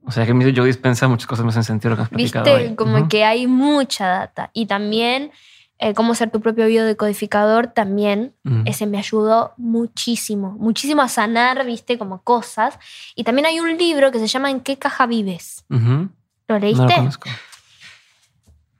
O 0.06 0.10
sea 0.10 0.26
que 0.26 0.52
yo 0.52 0.64
dispensa 0.64 1.08
muchas 1.08 1.26
cosas 1.26 1.44
más 1.44 1.56
en 1.56 1.64
sentido 1.64 1.90
lo 1.90 1.96
que 1.96 2.02
has 2.02 2.08
platicado 2.08 2.56
Viste, 2.56 2.76
como 2.76 3.08
que 3.08 3.24
hay 3.24 3.46
mucha 3.46 4.06
data. 4.06 4.50
Y 4.52 4.66
también 4.66 5.30
eh, 5.78 5.92
cómo 5.92 6.14
ser 6.14 6.30
tu 6.30 6.40
propio 6.40 6.66
biodecodificador 6.66 7.66
también, 7.66 8.32
ese 8.64 8.86
me 8.86 8.98
ayudó 8.98 9.54
muchísimo, 9.56 10.52
muchísimo 10.58 11.02
a 11.02 11.08
sanar, 11.08 11.66
viste, 11.66 11.98
como 11.98 12.22
cosas. 12.22 12.78
Y 13.14 13.24
también 13.24 13.46
hay 13.46 13.60
un 13.60 13.76
libro 13.76 14.12
que 14.12 14.18
se 14.18 14.26
llama 14.26 14.50
¿En 14.50 14.60
qué 14.60 14.78
caja 14.78 15.06
vives? 15.06 15.64
¿Lo 15.68 16.58
leíste? 16.58 16.96
No 16.96 17.04
lo 17.04 17.10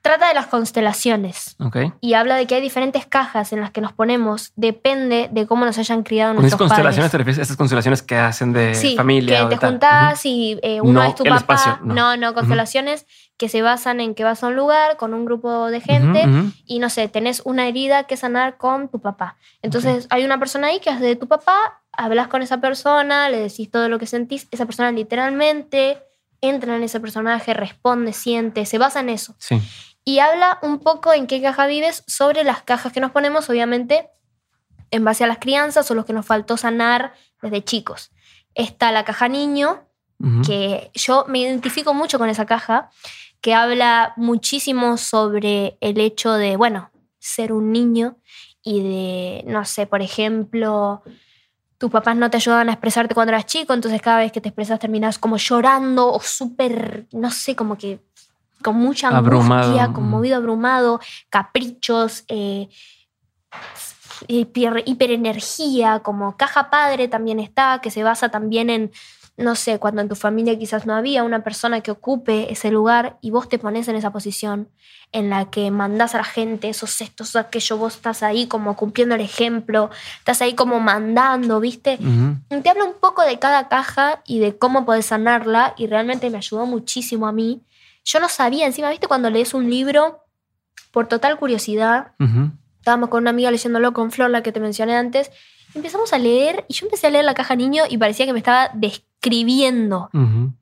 Trata 0.05 0.27
de 0.27 0.35
las 0.35 0.45
constelaciones. 0.45 1.55
Y 1.99 2.13
habla 2.13 2.35
de 2.35 2.45
que 2.45 2.53
hay 2.53 2.61
diferentes 2.61 3.07
cajas 3.07 3.51
en 3.53 3.59
las 3.59 3.71
que 3.71 3.81
nos 3.81 3.91
ponemos. 3.91 4.53
Depende 4.55 5.29
de 5.31 5.47
cómo 5.47 5.65
nos 5.65 5.79
hayan 5.79 6.03
criado 6.03 6.35
nuestros 6.35 6.51
padres. 6.51 6.69
constelaciones 6.69 7.11
te 7.11 7.17
refieres 7.17 7.39
a 7.39 7.41
estas 7.41 7.57
constelaciones 7.57 8.03
que 8.03 8.15
hacen 8.15 8.53
de 8.53 8.75
sí, 8.75 8.95
familia? 8.95 9.49
que 9.49 9.57
te 9.57 9.65
juntás 9.65 10.23
y 10.27 10.59
eh, 10.61 10.79
uno 10.79 11.01
es 11.01 11.15
tu 11.15 11.23
papá. 11.23 11.79
no. 11.83 12.17
no, 12.17 12.35
constelaciones 12.35 13.07
que 13.35 13.49
se 13.49 13.63
basan 13.63 13.99
en 13.99 14.13
que 14.13 14.23
vas 14.23 14.43
a 14.43 14.47
un 14.49 14.55
lugar 14.55 14.95
con 14.97 15.15
un 15.15 15.25
grupo 15.25 15.71
de 15.71 15.81
gente 15.81 16.29
y 16.67 16.77
no 16.77 16.91
sé, 16.91 17.07
tenés 17.07 17.41
una 17.43 17.67
herida 17.67 18.03
que 18.03 18.15
sanar 18.15 18.57
con 18.57 18.89
tu 18.89 18.99
papá. 18.99 19.37
Entonces 19.63 20.05
hay 20.11 20.23
una 20.23 20.37
persona 20.37 20.67
ahí 20.67 20.79
que 20.81 20.91
es 20.91 20.99
de 20.99 21.15
tu 21.15 21.27
papá, 21.27 21.81
hablas 21.91 22.27
con 22.27 22.43
esa 22.43 22.61
persona, 22.61 23.27
le 23.29 23.39
decís 23.39 23.71
todo 23.71 23.89
lo 23.89 23.97
que 23.97 24.05
sentís. 24.05 24.47
Esa 24.51 24.67
persona 24.67 24.91
literalmente 24.91 25.97
entra 26.41 26.75
en 26.75 26.83
ese 26.83 26.99
personaje, 26.99 27.55
responde, 27.55 28.13
siente, 28.13 28.67
se 28.67 28.77
basa 28.77 28.99
en 28.99 29.09
eso. 29.09 29.33
Sí 29.39 29.59
y 30.05 30.19
habla 30.19 30.59
un 30.61 30.79
poco 30.79 31.11
en 31.13 31.25
qué 31.25 31.41
caja 31.41 31.65
vives 31.65 32.03
sobre 32.05 32.43
las 32.43 32.61
cajas 32.61 32.93
que 32.93 32.99
nos 32.99 33.11
ponemos, 33.11 33.49
obviamente, 33.49 34.09
en 34.91 35.03
base 35.03 35.23
a 35.23 35.27
las 35.27 35.39
crianzas 35.39 35.89
o 35.89 35.95
los 35.95 36.05
que 36.05 36.13
nos 36.13 36.27
faltó 36.27 36.57
sanar 36.57 37.13
desde 37.41 37.63
chicos. 37.63 38.11
Está 38.53 38.91
la 38.91 39.03
caja 39.03 39.27
niño, 39.27 39.81
que 40.45 40.91
yo 40.93 41.25
me 41.27 41.39
identifico 41.39 41.93
mucho 41.93 42.17
con 42.17 42.29
esa 42.29 42.45
caja, 42.45 42.89
que 43.41 43.53
habla 43.53 44.13
muchísimo 44.15 44.97
sobre 44.97 45.77
el 45.81 45.99
hecho 45.99 46.33
de, 46.33 46.55
bueno, 46.55 46.89
ser 47.19 47.51
un 47.51 47.71
niño 47.71 48.17
y 48.63 48.81
de, 48.81 49.43
no 49.45 49.65
sé, 49.65 49.87
por 49.87 50.01
ejemplo, 50.01 51.03
tus 51.77 51.91
papás 51.91 52.15
no 52.15 52.29
te 52.29 52.37
ayudaban 52.37 52.69
a 52.69 52.73
expresarte 52.73 53.13
cuando 53.13 53.33
eras 53.33 53.45
chico, 53.45 53.73
entonces 53.73 54.01
cada 54.01 54.19
vez 54.19 54.31
que 54.31 54.41
te 54.41 54.49
expresas 54.49 54.79
terminas 54.79 55.19
como 55.19 55.37
llorando 55.37 56.11
o 56.11 56.19
súper, 56.21 57.07
no 57.11 57.29
sé, 57.29 57.55
como 57.55 57.77
que 57.77 57.99
con 58.65 58.77
mucha 58.77 59.09
angustia, 59.09 59.93
conmovido, 59.93 60.37
abrumado, 60.37 60.99
caprichos, 61.29 62.23
eh, 62.29 62.67
hiperenergía, 64.27 65.99
como 65.99 66.35
caja 66.35 66.71
padre 66.71 67.07
también 67.07 67.39
está, 67.39 67.79
que 67.79 67.91
se 67.91 68.01
basa 68.01 68.29
también 68.29 68.71
en, 68.71 68.91
no 69.37 69.53
sé, 69.53 69.77
cuando 69.77 70.01
en 70.01 70.09
tu 70.09 70.15
familia 70.15 70.57
quizás 70.57 70.87
no 70.87 70.95
había 70.95 71.23
una 71.23 71.43
persona 71.43 71.81
que 71.81 71.91
ocupe 71.91 72.51
ese 72.51 72.71
lugar 72.71 73.19
y 73.21 73.29
vos 73.29 73.49
te 73.49 73.59
pones 73.59 73.87
en 73.87 73.97
esa 73.97 74.11
posición 74.11 74.69
en 75.11 75.29
la 75.29 75.51
que 75.51 75.69
mandás 75.69 76.15
a 76.15 76.17
la 76.17 76.23
gente 76.23 76.67
esos 76.67 77.01
estos, 77.01 77.35
aquello, 77.35 77.77
vos 77.77 77.97
estás 77.97 78.23
ahí 78.23 78.47
como 78.47 78.75
cumpliendo 78.75 79.13
el 79.13 79.21
ejemplo, 79.21 79.91
estás 80.17 80.41
ahí 80.41 80.55
como 80.55 80.79
mandando, 80.79 81.59
¿viste? 81.59 81.99
Te 82.63 82.69
hablo 82.69 82.85
un 82.87 82.95
poco 82.99 83.21
de 83.21 83.37
cada 83.37 83.67
caja 83.67 84.23
y 84.25 84.39
de 84.39 84.57
cómo 84.57 84.85
podés 84.85 85.05
sanarla 85.05 85.75
y 85.77 85.85
realmente 85.85 86.31
me 86.31 86.39
ayudó 86.39 86.65
muchísimo 86.65 87.27
a 87.27 87.31
mí 87.31 87.61
yo 88.05 88.19
no 88.19 88.29
sabía, 88.29 88.65
encima, 88.65 88.89
¿viste? 88.89 89.07
Cuando 89.07 89.29
lees 89.29 89.53
un 89.53 89.69
libro 89.69 90.21
por 90.91 91.07
total 91.07 91.37
curiosidad. 91.37 92.13
Estábamos 92.79 93.09
con 93.09 93.23
una 93.23 93.31
amiga 93.31 93.51
leyéndolo 93.51 93.93
con 93.93 94.11
Flor, 94.11 94.29
la 94.29 94.43
que 94.43 94.51
te 94.51 94.59
mencioné 94.59 94.95
antes. 94.95 95.31
Empezamos 95.73 96.13
a 96.13 96.19
leer 96.19 96.65
y 96.69 96.75
yo 96.75 96.85
empecé 96.85 97.07
a 97.07 97.09
leer 97.09 97.25
la 97.25 97.33
caja 97.33 97.55
niño 97.55 97.83
y 97.89 97.97
parecía 97.97 98.25
que 98.25 98.31
me 98.31 98.39
estaba 98.39 98.69
describiendo. 98.73 100.09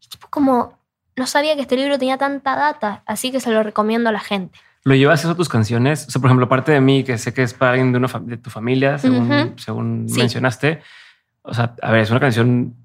tipo 0.09 0.27
como, 0.29 0.79
no 1.15 1.27
sabía 1.27 1.55
que 1.55 1.61
este 1.61 1.75
libro 1.75 1.99
tenía 1.99 2.17
tanta 2.17 2.55
data, 2.55 3.03
así 3.05 3.31
que 3.31 3.39
se 3.39 3.51
lo 3.51 3.61
recomiendo 3.61 4.09
a 4.09 4.13
la 4.13 4.21
gente. 4.21 4.57
¿Lo 4.85 4.95
llevas 4.95 5.19
eso 5.19 5.31
a 5.31 5.35
tus 5.35 5.49
canciones? 5.49 6.07
O 6.07 6.11
sea, 6.11 6.19
por 6.19 6.29
ejemplo, 6.29 6.49
parte 6.49 6.71
de 6.71 6.81
mí, 6.81 7.03
que 7.03 7.17
sé 7.17 7.33
que 7.33 7.43
es 7.43 7.53
para 7.53 7.71
alguien 7.71 7.91
de, 7.91 7.99
una 7.99 8.07
de 8.07 8.37
tu 8.37 8.49
familia, 8.49 8.97
según, 8.97 9.53
según 9.57 10.05
mencionaste. 10.05 10.81
O 11.41 11.53
sea, 11.53 11.75
a 11.81 11.91
ver, 11.91 12.01
es 12.01 12.09
una 12.09 12.19
canción. 12.19 12.75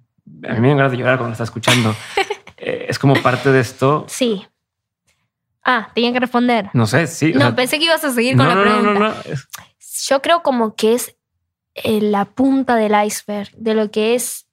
A 0.49 0.53
mí 0.55 0.61
me 0.61 0.75
ganas 0.75 0.93
de 0.93 0.99
llorar 0.99 1.17
cuando 1.17 1.31
la 1.31 1.33
estás 1.33 1.49
escuchando. 1.49 1.95
Eh, 2.59 2.87
es 2.89 2.99
como 2.99 3.15
parte 3.23 3.53
de 3.53 3.61
esto. 3.61 4.05
Sí. 4.09 4.47
Ah, 5.65 5.91
tenía 5.95 6.13
que 6.13 6.21
responder. 6.21 6.71
No 6.73 6.87
sé, 6.87 7.07
sí. 7.07 7.33
No, 7.33 7.55
pensé 7.55 7.79
que 7.79 7.85
ibas 7.85 8.05
a 8.05 8.11
seguir 8.11 8.37
con 8.37 8.49
la 8.49 8.61
pregunta. 8.61 8.93
No, 8.93 8.95
no, 8.95 9.09
no. 9.11 9.15
Yo 10.07 10.23
creo 10.23 10.43
como 10.43 10.75
que 10.75 10.95
es 10.95 11.17
eh, 11.75 12.01
la 12.01 12.25
punta 12.25 12.77
del 12.77 12.95
iceberg 13.05 13.51
de 13.57 13.75
lo 13.75 13.91
que 13.91 14.15
es 14.15 14.47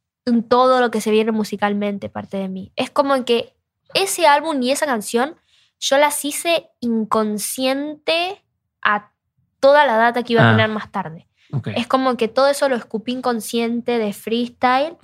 todo 0.48 0.82
lo 0.82 0.92
que 0.92 1.02
se 1.02 1.12
viene 1.12 1.32
musicalmente 1.32 2.10
parte 2.10 2.38
de 2.38 2.50
mí. 2.50 2.72
Es 2.76 2.90
como 2.90 3.24
que 3.26 3.54
ese 3.94 4.28
álbum 4.28 4.62
y 4.62 4.72
esa 4.72 4.86
canción 4.86 5.36
yo 5.80 5.98
las 5.98 6.24
hice 6.26 6.68
inconsciente 6.80 8.44
a 8.82 9.12
toda 9.60 9.86
la 9.86 9.98
data 9.98 10.24
que 10.24 10.34
iba 10.34 10.44
a 10.44 10.50
ah. 10.50 10.52
tener 10.52 10.70
más 10.70 10.92
tarde. 10.92 11.28
Es 11.76 11.88
como 11.88 12.18
que 12.18 12.28
todo 12.28 12.48
eso 12.48 12.68
lo 12.68 12.76
escupí 12.76 13.14
inconsciente 13.14 13.98
de 13.98 14.12
freestyle, 14.14 14.98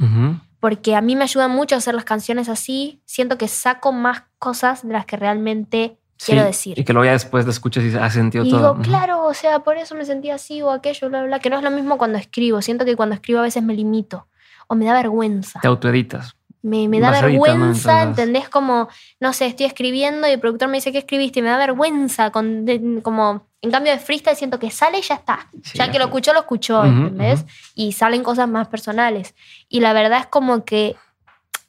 porque 0.61 0.95
a 0.95 1.01
mí 1.01 1.17
me 1.17 1.23
ayuda 1.23 1.49
mucho 1.49 1.75
a 1.75 1.79
hacer 1.79 1.93
las 1.93 2.05
canciones 2.05 2.47
así. 2.47 3.01
Siento 3.05 3.37
que 3.37 3.49
saco 3.49 3.91
más 3.91 4.23
cosas 4.39 4.87
de 4.87 4.93
las 4.93 5.05
que 5.05 5.17
realmente 5.17 5.97
quiero 6.23 6.45
decir. 6.45 6.79
Y 6.79 6.85
que 6.85 6.93
luego 6.93 7.05
ya 7.05 7.11
después 7.11 7.43
lo 7.43 7.51
escuchas 7.51 7.83
y 7.83 7.93
has 7.97 8.13
sentido 8.13 8.45
y 8.45 8.51
todo. 8.51 8.75
Digo, 8.75 8.83
claro, 8.83 9.25
o 9.25 9.33
sea, 9.33 9.59
por 9.59 9.77
eso 9.77 9.95
me 9.95 10.05
sentía 10.05 10.35
así 10.35 10.61
o 10.61 10.71
aquello, 10.71 11.09
bla, 11.09 11.23
bla, 11.23 11.39
que 11.39 11.49
no 11.49 11.57
es 11.57 11.63
lo 11.63 11.71
mismo 11.71 11.97
cuando 11.97 12.17
escribo. 12.17 12.61
Siento 12.61 12.85
que 12.85 12.95
cuando 12.95 13.15
escribo 13.15 13.39
a 13.39 13.43
veces 13.43 13.61
me 13.63 13.73
limito 13.73 14.27
o 14.67 14.75
me 14.75 14.85
da 14.85 14.93
vergüenza. 14.93 15.59
Te 15.59 15.67
autoeditas 15.67 16.35
me, 16.61 16.87
me 16.87 16.99
da 16.99 17.11
vergüenza, 17.11 18.03
¿entendés? 18.03 18.49
Como, 18.49 18.87
no 19.19 19.33
sé, 19.33 19.47
estoy 19.47 19.65
escribiendo 19.65 20.27
y 20.27 20.31
el 20.31 20.39
productor 20.39 20.69
me 20.69 20.77
dice 20.77 20.91
que 20.91 20.99
escribiste 20.99 21.39
y 21.39 21.41
me 21.41 21.49
da 21.49 21.57
vergüenza. 21.57 22.31
Con, 22.31 23.01
como, 23.01 23.47
en 23.61 23.69
cambio 23.71 23.91
de 23.91 23.99
freestyle 23.99 24.35
siento 24.35 24.59
que 24.59 24.71
sale 24.71 24.99
y 24.99 25.01
ya 25.01 25.15
está. 25.15 25.47
ya 25.73 25.91
que 25.91 25.99
lo 25.99 26.05
escuchó, 26.05 26.33
lo 26.33 26.39
escuchó, 26.39 26.83
¿entendés? 26.83 27.45
Y 27.75 27.91
salen 27.91 28.23
cosas 28.23 28.49
más 28.49 28.67
personales. 28.67 29.35
Y 29.69 29.81
la 29.81 29.93
verdad 29.93 30.19
es 30.21 30.25
como 30.25 30.65
que 30.65 30.95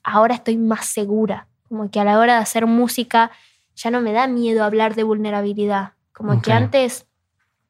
ahora 0.03 0.35
estoy 0.35 0.57
más 0.57 0.87
segura. 0.87 1.49
Como 1.69 1.91
que 1.91 2.01
a 2.01 2.05
la 2.05 2.19
hora 2.19 2.37
de 2.37 2.41
hacer 2.41 2.67
música 2.67 3.31
ya 3.77 3.91
no 3.91 4.01
me 4.01 4.13
da 4.13 4.27
miedo 4.27 4.65
hablar 4.65 4.95
de 4.95 5.03
vulnerabilidad. 5.03 5.93
Como 6.13 6.41
que 6.41 6.53
antes 6.53 7.07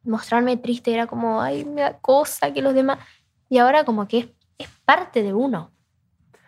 mostrarme 0.05 0.57
triste 0.57 0.93
era 0.93 1.07
como, 1.07 1.43
ay, 1.43 1.65
me 1.65 1.82
da 1.82 1.99
cosa 1.99 2.53
que 2.53 2.62
los 2.62 2.74
demás. 2.74 2.99
Y 3.49 3.59
ahora 3.59 3.85
como 3.85 4.07
que 4.07 4.35
es 4.59 4.69
parte 4.85 5.23
de 5.23 5.32
uno 5.32 5.73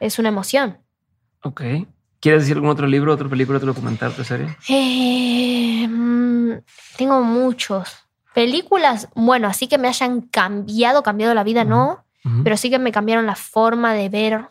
es 0.00 0.18
una 0.18 0.28
emoción. 0.28 0.78
Ok. 1.42 1.62
¿Quieres 2.24 2.44
decir 2.44 2.56
algún 2.56 2.70
otro 2.70 2.86
libro, 2.86 3.12
otra 3.12 3.28
película, 3.28 3.58
otro 3.58 3.74
documental, 3.74 4.12
otra 4.12 4.24
serie? 4.24 4.56
Eh, 4.70 5.86
mm, 5.86 6.52
tengo 6.96 7.22
muchos. 7.22 7.98
Películas, 8.32 9.10
bueno, 9.14 9.46
así 9.46 9.68
que 9.68 9.76
me 9.76 9.88
hayan 9.88 10.22
cambiado, 10.22 11.02
cambiado 11.02 11.34
la 11.34 11.44
vida, 11.44 11.64
no, 11.64 12.02
pero 12.42 12.56
sí 12.56 12.70
que 12.70 12.78
me 12.78 12.92
cambiaron 12.92 13.26
la 13.26 13.34
forma 13.34 13.92
de 13.92 14.08
ver 14.08 14.48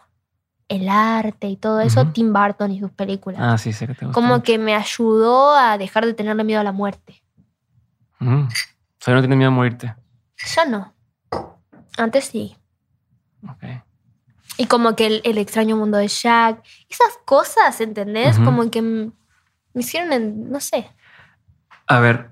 el 0.68 0.88
arte 0.88 1.48
y 1.48 1.58
todo 1.58 1.82
eso, 1.82 2.06
Tim 2.10 2.32
Burton 2.32 2.72
y 2.72 2.80
sus 2.80 2.92
películas. 2.92 3.42
Ah, 3.42 3.58
sí, 3.58 3.74
sé 3.74 3.88
que 3.88 3.96
te 3.96 4.06
Como 4.12 4.44
que 4.44 4.60
me 4.60 4.76
ayudó 4.76 5.56
a 5.56 5.80
dejar 5.80 6.06
de 6.06 6.14
tenerle 6.14 6.44
miedo 6.44 6.60
a 6.62 6.64
la 6.64 6.74
muerte. 6.74 7.24
O 8.20 8.48
sea, 9.00 9.16
no 9.16 9.20
tienes 9.22 9.36
miedo 9.36 9.50
a 9.50 9.52
morirte. 9.52 9.96
Ya 10.56 10.66
no. 10.66 10.94
Antes 11.98 12.26
sí. 12.26 12.56
Ok. 13.50 13.83
Y 14.58 14.68
como 14.68 14.96
que 14.96 15.22
el, 15.24 15.38
extraño 15.38 15.76
mundo 15.76 15.98
de 15.98 16.08
Jack. 16.08 16.64
Esas 16.90 17.18
cosas, 17.26 17.82
¿entendés? 17.82 18.38
Como 18.40 18.70
que 18.70 18.82
me 18.82 19.12
hicieron, 19.76 20.14
en, 20.14 20.52
no 20.52 20.60
sé. 20.60 20.92
A 21.88 22.00
ver, 22.00 22.30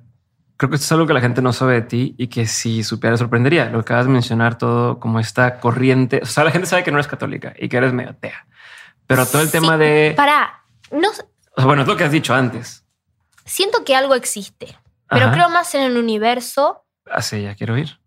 creo 0.58 0.70
que 0.70 0.76
esto 0.76 0.86
es 0.86 0.92
algo 0.92 1.08
que 1.08 1.14
la 1.14 1.22
gente 1.22 1.42
no 1.42 1.54
sabe 1.54 1.74
de 1.76 1.82
ti 1.82 2.16
y 2.18 2.28
que 2.28 2.46
si 2.46 2.84
supiera 2.84 3.18
sorprendería. 3.18 3.66
Lo 3.66 3.80
que 3.80 3.94
acabas 3.94 4.06
de 4.06 4.12
mencionar, 4.12 4.58
todo 4.58 5.00
como 5.00 5.20
esta 5.20 5.60
corriente. 5.60 6.20
O 6.22 6.28
sea, 6.28 6.44
la 6.44 6.52
gente 6.52 6.68
sabe 6.68 6.84
que 6.84 6.92
no 6.92 6.98
eres 6.98 7.08
católica 7.08 7.54
y 7.58 7.68
que 7.68 7.78
eres 7.78 7.94
medio 7.94 8.12
atea. 8.12 8.46
Pero 9.08 9.26
todo 9.26 9.42
el 9.42 9.50
tema 9.50 9.78
de. 9.78 10.14
Para. 10.16 10.64
No. 10.92 11.10
bueno, 11.64 11.82
es 11.82 11.88
lo 11.88 11.98
que 11.98 12.04
has 12.04 12.12
dicho 12.12 12.34
antes. 12.34 12.86
Siento 13.44 13.84
que 13.84 13.96
algo 13.96 14.14
existe, 14.14 14.78
pero 15.10 15.32
creo 15.32 15.50
más 15.50 15.74
en 15.74 15.82
el 15.82 15.98
universo. 15.98 16.86
Así, 17.10 17.38
ah, 17.38 17.40
ya 17.52 17.56
quiero 17.56 17.78
ir. 17.78 18.00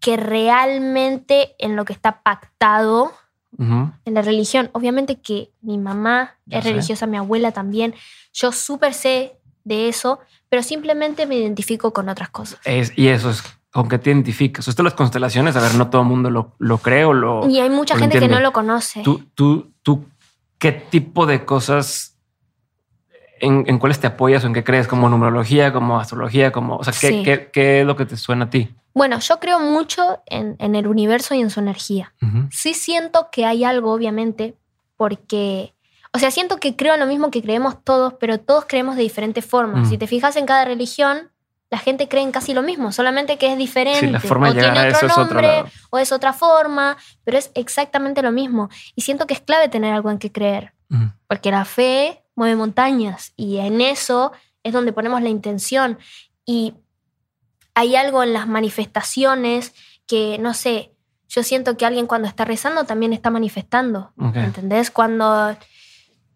Que 0.00 0.16
realmente 0.16 1.54
en 1.58 1.76
lo 1.76 1.84
que 1.84 1.92
está 1.92 2.22
pactado 2.22 3.12
en 3.58 4.14
la 4.14 4.22
religión. 4.22 4.70
Obviamente 4.72 5.16
que 5.16 5.50
mi 5.60 5.78
mamá 5.78 6.36
es 6.48 6.64
religiosa, 6.64 7.06
mi 7.06 7.16
abuela 7.16 7.52
también. 7.52 7.94
Yo 8.32 8.52
súper 8.52 8.94
sé 8.94 9.36
de 9.64 9.88
eso, 9.88 10.20
pero 10.48 10.62
simplemente 10.62 11.26
me 11.26 11.36
identifico 11.36 11.92
con 11.92 12.08
otras 12.08 12.30
cosas. 12.30 12.60
y 12.96 13.08
eso 13.08 13.30
es 13.30 13.42
con 13.72 13.88
qué 13.88 13.98
te 13.98 14.10
identificas. 14.10 14.68
Esto 14.68 14.82
las 14.82 14.94
constelaciones, 14.94 15.56
a 15.56 15.60
ver, 15.60 15.74
no 15.74 15.88
todo 15.88 16.02
el 16.02 16.08
mundo 16.08 16.30
lo, 16.30 16.54
lo 16.58 16.78
cree 16.78 17.04
o 17.04 17.12
lo. 17.12 17.48
Y 17.48 17.58
hay 17.58 17.70
mucha 17.70 17.96
gente 17.96 18.18
que 18.18 18.28
no 18.28 18.40
lo 18.40 18.52
conoce. 18.52 19.02
¿Tú, 19.02 19.24
tú, 19.34 19.72
tú, 19.82 20.04
qué 20.58 20.72
tipo 20.72 21.24
de 21.26 21.44
cosas, 21.44 22.18
en, 23.40 23.64
en, 23.66 23.78
cuáles 23.78 23.98
te 23.98 24.06
apoyas 24.06 24.44
o 24.44 24.46
en 24.46 24.52
qué 24.52 24.62
crees? 24.62 24.86
¿Como 24.86 25.08
numerología, 25.08 25.72
como 25.72 25.98
astrología? 25.98 26.52
Como, 26.52 26.76
o 26.76 26.84
sea, 26.84 26.92
¿qué, 26.92 27.22
qué, 27.22 27.50
qué 27.50 27.80
es 27.80 27.86
lo 27.86 27.96
que 27.96 28.04
te 28.04 28.16
suena 28.16 28.44
a 28.44 28.50
ti? 28.50 28.68
Bueno, 28.94 29.18
yo 29.20 29.40
creo 29.40 29.58
mucho 29.58 30.22
en, 30.26 30.56
el 30.58 30.86
universo 30.86 31.34
y 31.34 31.40
en 31.40 31.50
su 31.50 31.60
energía. 31.60 32.14
Sí 32.50 32.74
siento 32.74 33.28
que 33.30 33.46
hay 33.46 33.64
algo, 33.64 33.92
obviamente, 33.92 34.54
porque, 34.96 35.74
o 36.12 36.18
sea, 36.18 36.30
siento 36.30 36.58
que 36.58 36.76
creo 36.76 36.94
en 36.94 37.00
lo 37.00 37.06
mismo 37.06 37.30
que 37.30 37.42
creemos 37.42 37.82
todos, 37.82 38.14
pero 38.14 38.38
todos 38.38 38.66
creemos 38.66 38.96
de 38.96 39.02
diferentes 39.02 39.44
formas. 39.44 39.88
Si 39.88 39.98
te 39.98 40.06
fijas 40.06 40.36
en 40.36 40.46
cada 40.46 40.64
religión, 40.64 41.30
la 41.72 41.78
gente 41.78 42.06
cree 42.06 42.22
en 42.22 42.32
casi 42.32 42.52
lo 42.52 42.60
mismo, 42.60 42.92
solamente 42.92 43.38
que 43.38 43.50
es 43.50 43.56
diferente. 43.56 44.06
la 44.08 44.20
forma 44.20 44.50
o 44.50 44.52
tiene 44.52 44.88
otro 44.88 45.08
nombre, 45.08 45.64
o 45.88 45.98
es 45.98 46.12
otra 46.12 46.34
forma, 46.34 46.98
pero 47.24 47.38
es 47.38 47.50
exactamente 47.54 48.20
lo 48.20 48.30
mismo. 48.30 48.68
Y 48.94 49.00
siento 49.00 49.26
que 49.26 49.32
es 49.32 49.40
clave 49.40 49.70
tener 49.70 49.94
algo 49.94 50.10
en 50.10 50.18
que 50.18 50.30
creer, 50.30 50.74
porque 51.26 51.50
la 51.50 51.64
fe 51.64 52.22
mueve 52.34 52.56
montañas 52.56 53.32
y 53.36 53.56
en 53.56 53.80
eso 53.80 54.32
es 54.62 54.74
donde 54.74 54.92
ponemos 54.92 55.22
la 55.22 55.30
intención. 55.30 55.98
Y 56.44 56.74
hay 57.74 57.96
algo 57.96 58.22
en 58.22 58.32
las 58.32 58.46
manifestaciones 58.46 59.74
que, 60.06 60.38
no 60.38 60.54
sé, 60.54 60.92
yo 61.28 61.42
siento 61.42 61.76
que 61.76 61.86
alguien 61.86 62.06
cuando 62.06 62.28
está 62.28 62.44
rezando 62.44 62.84
también 62.84 63.12
está 63.12 63.30
manifestando. 63.30 64.12
¿Entendés? 64.34 64.90
Cuando 64.90 65.56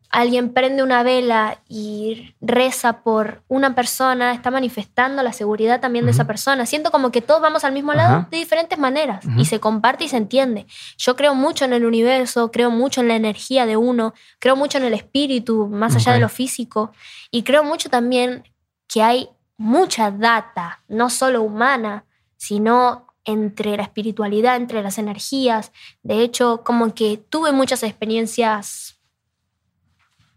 alguien 0.09 0.55
prende 0.55 0.83
una 0.83 1.03
vela 1.03 1.61
y 1.69 2.35
reza 2.41 3.03
por 3.03 3.43
una 3.49 3.75
persona, 3.75 4.33
está 4.33 4.51
manifestando 4.51 5.23
la 5.23 5.35
seguridad 5.35 5.81
también 5.81 6.07
de 6.07 6.13
esa 6.13 6.27
persona. 6.27 6.65
Siento 6.65 6.91
como 6.91 7.11
que 7.11 7.21
todos 7.21 7.43
vamos 7.43 7.65
al 7.65 7.73
mismo 7.73 7.93
lado 7.93 8.27
de 8.31 8.39
diferentes 8.39 8.79
maneras 8.79 9.27
y 9.37 9.45
se 9.45 9.61
comparte 9.61 10.05
y 10.05 10.09
se 10.09 10.17
entiende. 10.17 10.67
Yo 10.97 11.17
creo 11.17 11.35
mucho 11.35 11.67
en 11.67 11.75
el 11.75 11.85
universo, 11.85 12.51
creo 12.51 12.71
mucho 12.71 13.03
en 13.03 13.09
la 13.09 13.17
energía 13.17 13.67
de 13.67 13.77
uno, 13.77 14.15
creo 14.39 14.57
mucho 14.57 14.79
en 14.79 14.85
el 14.85 14.95
espíritu, 14.95 15.67
más 15.67 15.95
allá 15.97 16.13
de 16.13 16.21
lo 16.21 16.31
físico, 16.31 16.93
y 17.31 17.43
creo 17.43 17.65
mucho 17.65 17.91
también 17.91 18.45
que 18.89 19.03
hay 19.03 19.29
mucha 19.57 20.11
data, 20.11 20.83
no 20.89 21.11
solo 21.11 21.43
humana, 21.43 22.05
sino 22.37 23.07
entre 23.24 23.77
la 23.77 23.83
espiritualidad, 23.83 24.57
entre 24.57 24.83
las 24.83 24.99
energías. 24.99 25.73
De 26.03 26.20
hecho, 26.20 26.62
como 26.65 26.95
que 26.95 27.16
tuve 27.16 27.53
muchas 27.53 27.83
experiencias 27.83 28.99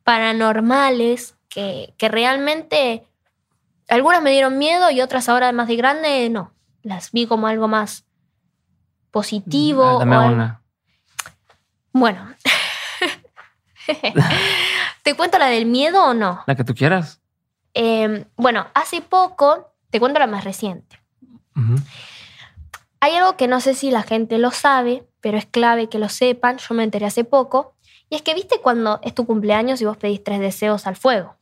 paranormales 0.04 1.36
que, 1.50 1.94
realmente 2.00 3.06
algunas 3.88 4.22
me 4.22 4.32
dieron 4.32 4.58
miedo 4.58 4.90
y 4.91 5.02
otras 5.02 5.30
ahora 5.30 5.52
más 5.52 5.68
de 5.68 5.76
grande 5.76 6.30
no. 6.30 6.54
Las 6.82 7.12
vi 7.12 7.28
como 7.28 7.48
algo 7.48 7.68
más 7.68 8.06
positivo. 9.12 10.00
una. 10.00 10.62
Bueno. 11.91 12.34
¿Te 15.04 15.16
cuento 15.16 15.38
la 15.38 15.48
del 15.48 15.66
miedo 15.66 16.04
o 16.04 16.14
no? 16.14 16.44
La 16.48 16.56
que 16.56 16.64
tú 16.64 16.74
quieras. 16.74 17.19
Em, 17.82 18.26
bueno, 18.36 18.68
hace 18.74 19.00
poco, 19.00 19.72
te 19.90 20.02
cuento 20.02 20.20
la 20.20 20.28
más 20.28 20.44
reciente. 20.44 21.00
Hay 23.00 23.16
algo 23.16 23.38
que 23.38 23.48
no 23.48 23.62
sé 23.62 23.74
si 23.74 23.90
la 23.90 24.04
gente 24.04 24.38
lo 24.38 24.52
sabe, 24.52 25.08
pero 25.22 25.38
es 25.38 25.46
clave 25.46 25.88
que 25.88 25.98
lo 25.98 26.10
sepan. 26.10 26.58
Yo 26.58 26.76
me 26.76 26.84
enteré 26.84 27.06
hace 27.06 27.24
poco. 27.24 27.76
Y 28.10 28.16
es 28.16 28.22
que, 28.22 28.34
viste, 28.34 28.60
cuando 28.62 29.00
es 29.02 29.16
tu 29.16 29.26
cumpleaños 29.26 29.82
y 29.82 29.86
vos 29.86 29.96
pedís 29.96 30.22
tres 30.22 30.42
deseos 30.42 30.88
al 30.88 30.98
fuego. 30.98 31.38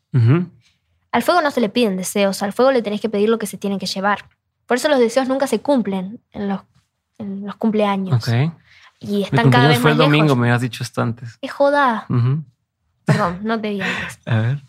Al 1.12 1.24
fuego 1.24 1.42
no 1.42 1.50
se 1.50 1.60
le 1.60 1.70
piden 1.70 1.98
deseos, 1.98 2.44
al 2.44 2.54
fuego 2.54 2.72
le 2.72 2.84
tenés 2.84 3.02
que 3.02 3.10
pedir 3.10 3.30
lo 3.30 3.40
que 3.40 3.48
se 3.48 3.58
tiene 3.58 3.80
que 3.80 3.88
llevar. 3.88 4.30
Por 4.68 4.78
eso 4.78 4.90
los 4.90 5.00
deseos 5.00 5.28
nunca 5.28 5.48
se 5.48 5.62
cumplen 5.62 6.22
en 6.34 6.50
los, 6.50 6.62
los 7.18 7.56
cumpleaños. 7.56 8.28
Y 9.00 9.24
están 9.24 9.50
cada 9.50 9.70
vez 9.70 9.80
fue 9.80 9.92
el 9.92 9.98
domingo, 9.98 10.36
me 10.36 10.52
has 10.52 10.62
dicho 10.62 10.84
esto 10.84 11.02
antes. 11.02 11.40
Es 11.42 11.52
joda. 11.52 12.06
Perdón, 13.06 13.40
no 13.42 13.60
te 13.60 13.70
antes. 13.82 14.20
A 14.28 14.36
ver. 14.36 14.66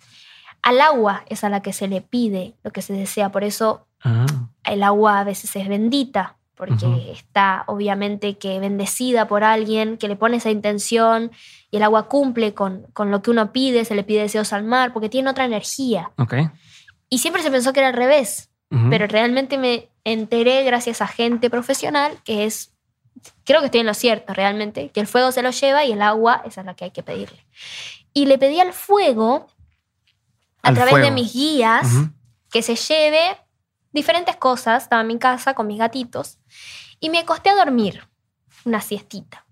Al 0.62 0.80
agua 0.80 1.24
es 1.28 1.44
a 1.44 1.48
la 1.48 1.62
que 1.62 1.72
se 1.72 1.88
le 1.88 2.00
pide 2.00 2.54
lo 2.62 2.70
que 2.70 2.82
se 2.82 2.92
desea, 2.92 3.30
por 3.30 3.44
eso 3.44 3.86
ah. 4.02 4.26
el 4.64 4.82
agua 4.82 5.20
a 5.20 5.24
veces 5.24 5.54
es 5.56 5.68
bendita, 5.68 6.36
porque 6.58 7.12
está 7.12 7.62
obviamente 7.68 8.36
que 8.36 8.58
bendecida 8.58 9.28
por 9.28 9.44
alguien 9.44 9.96
que 9.96 10.08
le 10.08 10.16
pone 10.16 10.38
esa 10.38 10.50
intención 10.50 11.30
y 11.70 11.76
el 11.76 11.84
agua 11.84 12.08
cumple 12.08 12.52
con, 12.52 12.82
con 12.92 13.12
lo 13.12 13.22
que 13.22 13.30
uno 13.30 13.52
pide, 13.52 13.84
se 13.84 13.94
le 13.94 14.02
pide 14.02 14.22
deseos 14.22 14.52
al 14.52 14.64
mar, 14.64 14.92
porque 14.92 15.08
tiene 15.08 15.30
otra 15.30 15.44
energía. 15.44 16.10
Okay. 16.18 16.50
Y 17.08 17.18
siempre 17.18 17.42
se 17.42 17.52
pensó 17.52 17.72
que 17.72 17.78
era 17.78 17.88
al 17.88 17.94
revés, 17.94 18.50
pero 18.90 19.06
realmente 19.06 19.56
me 19.56 19.88
enteré 20.04 20.62
gracias 20.62 21.00
a 21.00 21.06
gente 21.06 21.48
profesional 21.48 22.18
que 22.22 22.44
es, 22.44 22.74
creo 23.44 23.60
que 23.60 23.66
estoy 23.66 23.80
en 23.80 23.86
lo 23.86 23.94
cierto 23.94 24.34
realmente, 24.34 24.90
que 24.90 25.00
el 25.00 25.06
fuego 25.06 25.32
se 25.32 25.42
lo 25.42 25.50
lleva 25.50 25.86
y 25.86 25.92
el 25.92 26.02
agua 26.02 26.42
esa 26.44 26.60
es 26.60 26.66
la 26.66 26.74
que 26.74 26.84
hay 26.84 26.90
que 26.90 27.02
pedirle. 27.02 27.46
Y 28.12 28.26
le 28.26 28.36
pedí 28.36 28.60
al 28.60 28.74
fuego, 28.74 29.46
a 30.62 30.72
través 30.72 30.94
de 30.96 31.10
mis 31.10 31.32
guías, 31.32 31.88
que 32.50 32.62
se 32.62 32.76
lleve 32.76 33.36
diferentes 33.92 34.36
cosas. 34.36 34.84
Estaba 34.84 35.02
en 35.02 35.08
mi 35.08 35.18
casa 35.18 35.54
con 35.54 35.66
mis 35.66 35.78
gatitos 35.78 36.38
y 37.00 37.10
me 37.10 37.18
acosté 37.18 37.50
a 37.50 37.54
dormir, 37.54 38.06
una 38.64 38.80
siestita. 38.80 39.44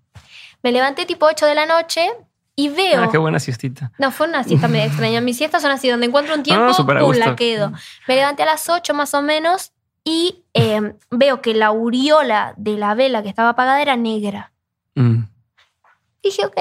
Me 0.63 0.71
levanté 0.71 1.05
tipo 1.05 1.25
8 1.25 1.45
de 1.45 1.55
la 1.55 1.65
noche 1.65 2.09
y 2.55 2.69
veo. 2.69 3.03
Ah, 3.03 3.09
qué 3.11 3.17
buena 3.17 3.39
siestita. 3.39 3.91
No, 3.99 4.11
fue 4.11 4.27
una 4.27 4.43
siesta 4.43 4.67
medio 4.67 4.85
extraña. 4.85 5.21
Mis 5.21 5.37
siestas 5.37 5.61
son 5.61 5.71
así, 5.71 5.89
donde 5.89 6.07
encuentro 6.07 6.33
un 6.33 6.43
tiempo, 6.43 6.71
ah, 6.77 7.13
la 7.15 7.35
quedo. 7.35 7.71
Me 8.07 8.15
levanté 8.15 8.43
a 8.43 8.47
las 8.47 8.67
8 8.67 8.93
más 8.93 9.13
o 9.13 9.21
menos 9.21 9.73
y 10.03 10.43
em, 10.53 10.93
veo 11.11 11.41
que 11.41 11.53
la 11.53 11.67
aureola 11.67 12.53
de 12.57 12.77
la 12.77 12.95
vela 12.95 13.21
que 13.21 13.29
estaba 13.29 13.49
apagada 13.49 13.81
era 13.81 13.95
negra. 13.95 14.51
Mm. 14.95 15.23
Dije, 16.23 16.45
ok, 16.45 16.57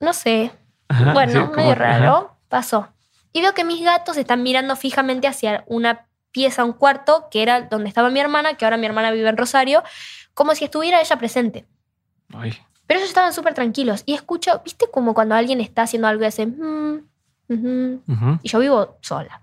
no 0.00 0.12
sé. 0.12 0.52
bueno, 1.14 1.50
medio 1.56 1.74
raro. 1.74 2.36
Pasó. 2.48 2.88
Y 3.32 3.42
veo 3.42 3.54
que 3.54 3.64
mis 3.64 3.82
gatos 3.82 4.16
están 4.16 4.42
mirando 4.42 4.76
fijamente 4.76 5.26
hacia 5.26 5.64
una 5.66 6.06
pieza, 6.32 6.64
un 6.64 6.72
cuarto, 6.72 7.28
que 7.30 7.42
era 7.42 7.62
donde 7.62 7.88
estaba 7.88 8.10
mi 8.10 8.20
hermana, 8.20 8.54
que 8.54 8.64
ahora 8.64 8.76
mi 8.76 8.86
hermana 8.86 9.10
vive 9.10 9.28
en 9.28 9.36
Rosario, 9.36 9.82
como 10.34 10.54
si 10.54 10.64
estuviera 10.64 11.00
ella 11.00 11.16
presente. 11.16 11.66
Pero 12.86 12.98
ellos 12.98 13.08
estaban 13.08 13.32
súper 13.32 13.54
tranquilos. 13.54 14.02
Y 14.06 14.14
escucho, 14.14 14.60
¿viste 14.64 14.86
como 14.90 15.14
cuando 15.14 15.34
alguien 15.34 15.60
está 15.60 15.82
haciendo 15.82 16.08
algo 16.08 16.24
y 16.24 16.26
hace... 16.26 16.46
Mm, 16.46 17.02
y 18.42 18.48
yo 18.48 18.58
vivo 18.60 18.96
sola. 19.00 19.40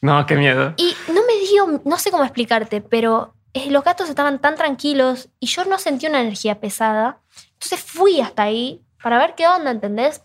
No, 0.00 0.24
qué 0.26 0.34
miedo. 0.36 0.74
Y 0.78 0.94
no 1.08 1.20
me 1.26 1.46
dio, 1.46 1.82
no 1.84 1.98
sé 1.98 2.10
cómo 2.10 2.24
explicarte, 2.24 2.80
pero 2.80 3.34
eh, 3.52 3.70
los 3.70 3.84
gatos 3.84 4.08
estaban 4.08 4.38
tan 4.38 4.54
tranquilos 4.54 5.28
y 5.40 5.46
yo 5.46 5.64
no 5.66 5.78
sentí 5.78 6.06
una 6.06 6.20
energía 6.20 6.60
pesada. 6.60 7.18
Entonces 7.52 7.80
fui 7.80 8.20
hasta 8.20 8.44
ahí 8.44 8.82
para 9.02 9.18
ver 9.18 9.34
qué 9.34 9.46
onda, 9.46 9.70
¿entendés? 9.70 10.22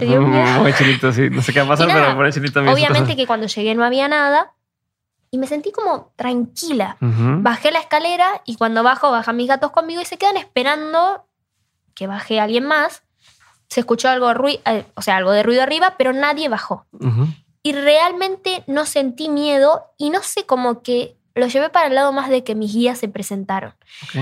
¿Te 0.00 0.06
dio 0.06 0.20
miedo? 0.26 0.60
Muy 0.60 0.72
chinito, 0.72 1.12
sí. 1.12 1.30
No 1.30 1.42
sé 1.42 1.52
qué 1.52 1.60
va 1.60 1.66
a 1.66 1.68
pasar, 1.68 1.88
pero 1.88 2.16
por 2.16 2.32
chinito 2.32 2.60
Obviamente 2.60 3.14
que 3.14 3.26
cuando 3.26 3.46
llegué 3.46 3.74
no 3.74 3.84
había 3.84 4.08
nada 4.08 4.52
y 5.30 5.38
me 5.38 5.46
sentí 5.46 5.70
como 5.70 6.12
tranquila. 6.16 6.96
Bajé 7.00 7.70
la 7.70 7.78
escalera 7.78 8.42
y 8.44 8.56
cuando 8.56 8.82
bajo, 8.82 9.10
bajan 9.10 9.36
mis 9.36 9.46
gatos 9.46 9.70
conmigo 9.70 10.00
y 10.00 10.04
se 10.04 10.18
quedan 10.18 10.36
esperando 10.36 11.26
que 11.94 12.06
baje 12.06 12.40
alguien 12.40 12.64
más. 12.66 13.04
Se 13.68 13.80
escuchó 13.80 14.08
algo, 14.08 14.34
ruido, 14.34 14.60
eh, 14.64 14.84
o 14.94 15.02
sea, 15.02 15.16
algo 15.16 15.30
de 15.30 15.44
ruido 15.44 15.62
arriba, 15.62 15.94
pero 15.96 16.12
nadie 16.12 16.48
bajó. 16.48 16.86
Y 17.62 17.72
realmente 17.72 18.64
no 18.66 18.86
sentí 18.86 19.28
miedo 19.28 19.84
y 19.96 20.10
no 20.10 20.22
sé 20.22 20.44
cómo 20.46 20.82
que 20.82 21.16
lo 21.36 21.46
llevé 21.46 21.70
para 21.70 21.86
el 21.86 21.94
lado 21.94 22.12
más 22.12 22.28
de 22.28 22.42
que 22.42 22.56
mis 22.56 22.74
guías 22.74 22.98
se 22.98 23.08
presentaron. 23.08 23.74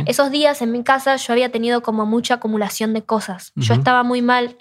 Esos 0.07 0.31
días 0.31 0.61
en 0.61 0.73
mi 0.73 0.83
casa 0.83 1.17
yo 1.17 1.33
había 1.33 1.51
tenido 1.51 1.83
como 1.83 2.05
mucha 2.05 2.35
acumulación 2.35 2.93
de 2.93 3.03
cosas. 3.03 3.53
Yo 3.55 3.73
estaba 3.75 4.03
muy 4.03 4.21
mal 4.21 4.57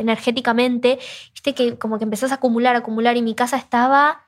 energéticamente, 0.00 0.98
viste 1.32 1.54
que 1.54 1.78
como 1.78 1.98
que 1.98 2.04
empezás 2.04 2.32
a 2.32 2.36
acumular, 2.36 2.76
acumular 2.76 3.16
y 3.16 3.22
mi 3.22 3.34
casa 3.34 3.56
estaba... 3.56 4.26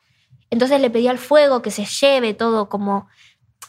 Entonces 0.51 0.81
le 0.81 0.91
pedí 0.91 1.09
al 1.09 1.19
fuego 1.19 1.63
que 1.63 1.71
se 1.71 1.85
lleve 1.85 2.35
todo 2.35 2.69
como 2.69 3.09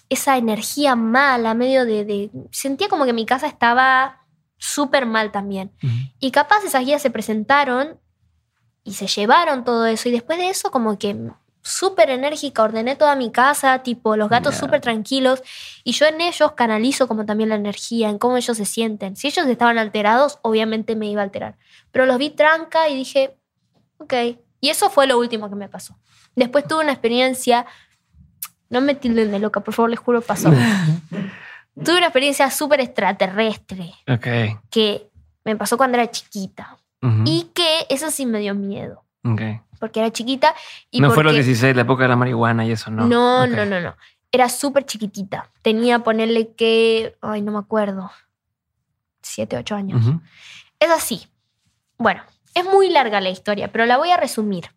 esa 0.10 0.38
energía 0.38 0.96
mala, 0.96 1.54
medio 1.54 1.86
de... 1.86 2.30
Sentía 2.52 2.90
como 2.90 3.06
que 3.06 3.14
mi 3.14 3.26
casa 3.26 3.48
estaba 3.48 4.26
súper 4.58 5.06
mal 5.06 5.32
también. 5.32 5.72
Y 6.20 6.32
capaz 6.32 6.64
esas 6.64 6.86
guías 6.86 7.02
se 7.02 7.10
presentaron 7.10 8.00
y 8.84 8.94
se 8.94 9.08
llevaron 9.08 9.64
todo 9.64 9.86
eso 9.88 10.10
y 10.10 10.12
después 10.12 10.38
de 10.38 10.50
eso 10.50 10.72
como 10.72 10.98
que 10.98 11.18
súper 11.66 12.12
enérgica, 12.12 12.62
ordené 12.62 12.96
toda 12.96 13.16
mi 13.16 13.32
casa, 13.32 13.80
tipo 13.80 14.16
los 14.16 14.30
gatos 14.30 14.56
súper 14.56 14.82
tranquilos 14.82 15.42
y 15.84 15.94
yo 15.94 16.06
en 16.06 16.22
ellos 16.22 16.52
canalizo 16.52 17.08
como 17.08 17.26
también 17.26 17.50
la 17.50 17.56
energía, 17.56 18.10
en 18.10 18.20
cómo 18.20 18.38
ellos 18.38 18.56
se 18.56 18.66
sienten. 18.66 19.16
Si 19.16 19.28
ellos 19.28 19.48
estaban 19.48 19.80
alterados, 19.80 20.38
obviamente 20.44 20.96
me 20.96 21.08
iba 21.08 21.22
a 21.22 21.24
alterar. 21.24 21.58
Pero 21.92 22.06
los 22.06 22.20
vi 22.20 22.30
tranca 22.30 22.88
y 22.88 22.96
dije, 22.96 23.36
ok. 23.98 24.14
Y 24.62 24.70
eso 24.70 24.92
fue 24.92 25.08
lo 25.08 25.18
último 25.18 25.50
que 25.50 25.56
me 25.56 25.68
pasó. 25.68 25.98
Después 26.36 26.68
tuve 26.68 26.84
una 26.84 26.92
experiencia, 26.92 27.66
no 28.70 28.80
me 28.82 28.94
tilden 28.94 29.32
de 29.32 29.40
loca, 29.40 29.62
por 29.62 29.74
favor, 29.74 29.90
les 29.90 30.00
juro, 30.00 30.22
pasó. 30.22 30.52
tuve 31.84 31.98
una 31.98 32.08
experiencia 32.08 32.52
súper 32.52 32.82
extraterrestre. 32.82 33.92
Ok. 34.08 34.60
Que 34.70 35.10
me 35.44 35.56
pasó 35.56 35.78
cuando 35.78 35.98
era 35.98 36.12
chiquita. 36.12 36.78
Y 37.24 37.52
que 37.54 37.86
eso 37.90 38.10
sí 38.10 38.26
me 38.26 38.40
dio 38.40 38.56
miedo. 38.56 39.04
Okay. 39.24 39.62
Porque 39.80 40.00
era 40.00 40.12
chiquita. 40.12 40.56
Y 40.92 41.02
no 41.02 41.12
fue 41.12 41.24
los 41.24 41.34
16, 41.34 41.76
la 41.76 41.84
época 41.84 42.04
de 42.04 42.10
la 42.10 42.16
marihuana 42.16 42.66
y 42.66 42.72
eso, 42.72 42.92
¿no? 42.92 43.08
No, 43.08 43.48
no, 43.48 43.66
no, 43.66 43.82
no. 43.82 43.96
Era 44.32 44.50
súper 44.50 44.86
chiquitita. 44.86 45.50
Tenía, 45.62 46.00
ponerle 46.00 46.54
que, 46.54 47.16
ay, 47.22 47.42
no 47.42 47.52
me 47.52 47.60
acuerdo, 47.60 48.12
7, 49.22 49.58
8 49.58 49.76
años. 49.76 50.02
Es 50.80 50.90
así. 50.90 51.28
Bueno, 51.98 52.22
es 52.54 52.66
muy 52.66 52.90
larga 52.90 53.22
la 53.22 53.30
historia, 53.30 53.72
pero 53.72 53.86
la 53.86 53.98
voy 53.98 54.12
a 54.12 54.18
resumir. 54.18 54.70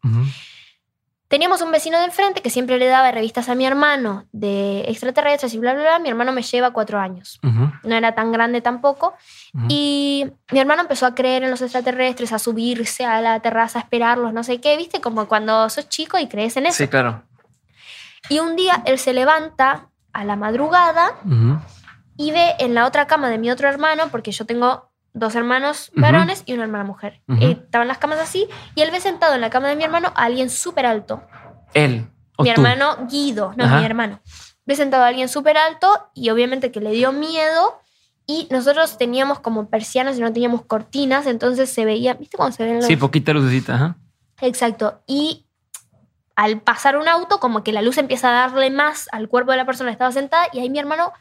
Teníamos 1.28 1.60
un 1.60 1.70
vecino 1.70 1.98
de 1.98 2.06
enfrente 2.06 2.40
que 2.40 2.48
siempre 2.48 2.78
le 2.78 2.86
daba 2.86 3.10
revistas 3.12 3.50
a 3.50 3.54
mi 3.54 3.66
hermano 3.66 4.24
de 4.32 4.80
extraterrestres 4.88 5.52
y 5.52 5.58
bla, 5.58 5.74
bla, 5.74 5.82
bla. 5.82 5.98
Mi 5.98 6.08
hermano 6.08 6.32
me 6.32 6.42
lleva 6.42 6.70
cuatro 6.70 6.98
años. 6.98 7.38
No 7.42 7.94
era 7.94 8.14
tan 8.14 8.32
grande 8.32 8.62
tampoco. 8.62 9.14
Y 9.68 10.26
mi 10.50 10.58
hermano 10.58 10.82
empezó 10.82 11.04
a 11.04 11.14
creer 11.14 11.44
en 11.44 11.50
los 11.50 11.60
extraterrestres, 11.60 12.32
a 12.32 12.38
subirse 12.38 13.04
a 13.04 13.20
la 13.20 13.40
terraza, 13.40 13.78
a 13.78 13.82
esperarlos, 13.82 14.32
no 14.32 14.42
sé 14.42 14.58
qué. 14.60 14.76
¿Viste? 14.78 15.02
Como 15.02 15.28
cuando 15.28 15.68
sos 15.68 15.88
chico 15.90 16.18
y 16.18 16.28
crees 16.28 16.56
en 16.56 16.64
eso. 16.64 16.78
Sí, 16.78 16.88
claro. 16.88 17.22
Y 18.30 18.38
un 18.38 18.56
día 18.56 18.82
él 18.86 18.98
se 18.98 19.12
levanta 19.12 19.88
a 20.14 20.24
la 20.24 20.36
madrugada 20.36 21.14
y 22.16 22.30
ve 22.30 22.54
en 22.58 22.74
la 22.74 22.86
otra 22.86 23.06
cama 23.06 23.28
de 23.28 23.36
mi 23.36 23.50
otro 23.50 23.68
hermano, 23.68 24.08
porque 24.10 24.32
yo 24.32 24.46
tengo 24.46 24.87
dos 25.18 25.34
hermanos 25.34 25.90
varones 25.94 26.42
y 26.46 26.54
una 26.54 26.64
hermana 26.64 26.84
mujer. 26.84 27.20
estaban 27.40 27.88
las 27.88 27.98
camas 27.98 28.18
así 28.18 28.48
y 28.74 28.82
él 28.82 28.90
ve 28.90 29.00
sentado 29.00 29.34
en 29.34 29.40
la 29.40 29.50
cama 29.50 29.68
de 29.68 29.76
mi 29.76 29.84
hermano 29.84 30.12
a 30.14 30.24
alguien 30.24 30.50
súper 30.50 30.86
alto. 30.86 31.22
Él. 31.74 32.06
mi 32.38 32.50
hermano 32.50 33.06
Guido, 33.10 33.52
no 33.56 33.66
mi 33.78 33.84
hermano. 33.84 34.20
Ve 34.66 34.76
sentado 34.76 35.04
a 35.04 35.08
alguien 35.08 35.28
súper 35.28 35.56
alto 35.56 36.10
y 36.14 36.30
obviamente 36.30 36.70
que 36.70 36.80
le 36.80 36.90
dio 36.90 37.12
miedo. 37.12 37.80
Y 38.26 38.46
nosotros 38.50 38.98
teníamos 38.98 39.40
como 39.40 39.70
persianas 39.70 40.18
y 40.18 40.20
no 40.20 40.30
teníamos 40.30 40.62
cortinas, 40.62 41.26
entonces 41.26 41.70
se 41.70 41.86
veía, 41.86 42.12
¿viste 42.12 42.36
cómo 42.36 42.52
se 42.52 42.62
ven 42.62 42.76
los... 42.76 42.84
Sí, 42.84 42.94
poquita 42.94 43.32
lucecita, 43.32 43.96
Exacto. 44.42 45.02
Y 45.06 45.46
al 46.36 46.60
pasar 46.60 46.98
un 46.98 47.08
auto, 47.08 47.40
como 47.40 47.64
que 47.64 47.72
la 47.72 47.80
luz 47.80 47.96
empieza 47.96 48.28
a 48.28 48.32
darle 48.32 48.70
más 48.70 49.08
al 49.12 49.28
cuerpo 49.28 49.52
de 49.52 49.56
la 49.56 49.64
persona 49.64 49.88
que 49.88 49.94
estaba 49.94 50.12
sentada 50.12 50.46
y 50.52 50.58
ahí 50.58 50.68
mi 50.68 50.78
hermano 50.78 51.12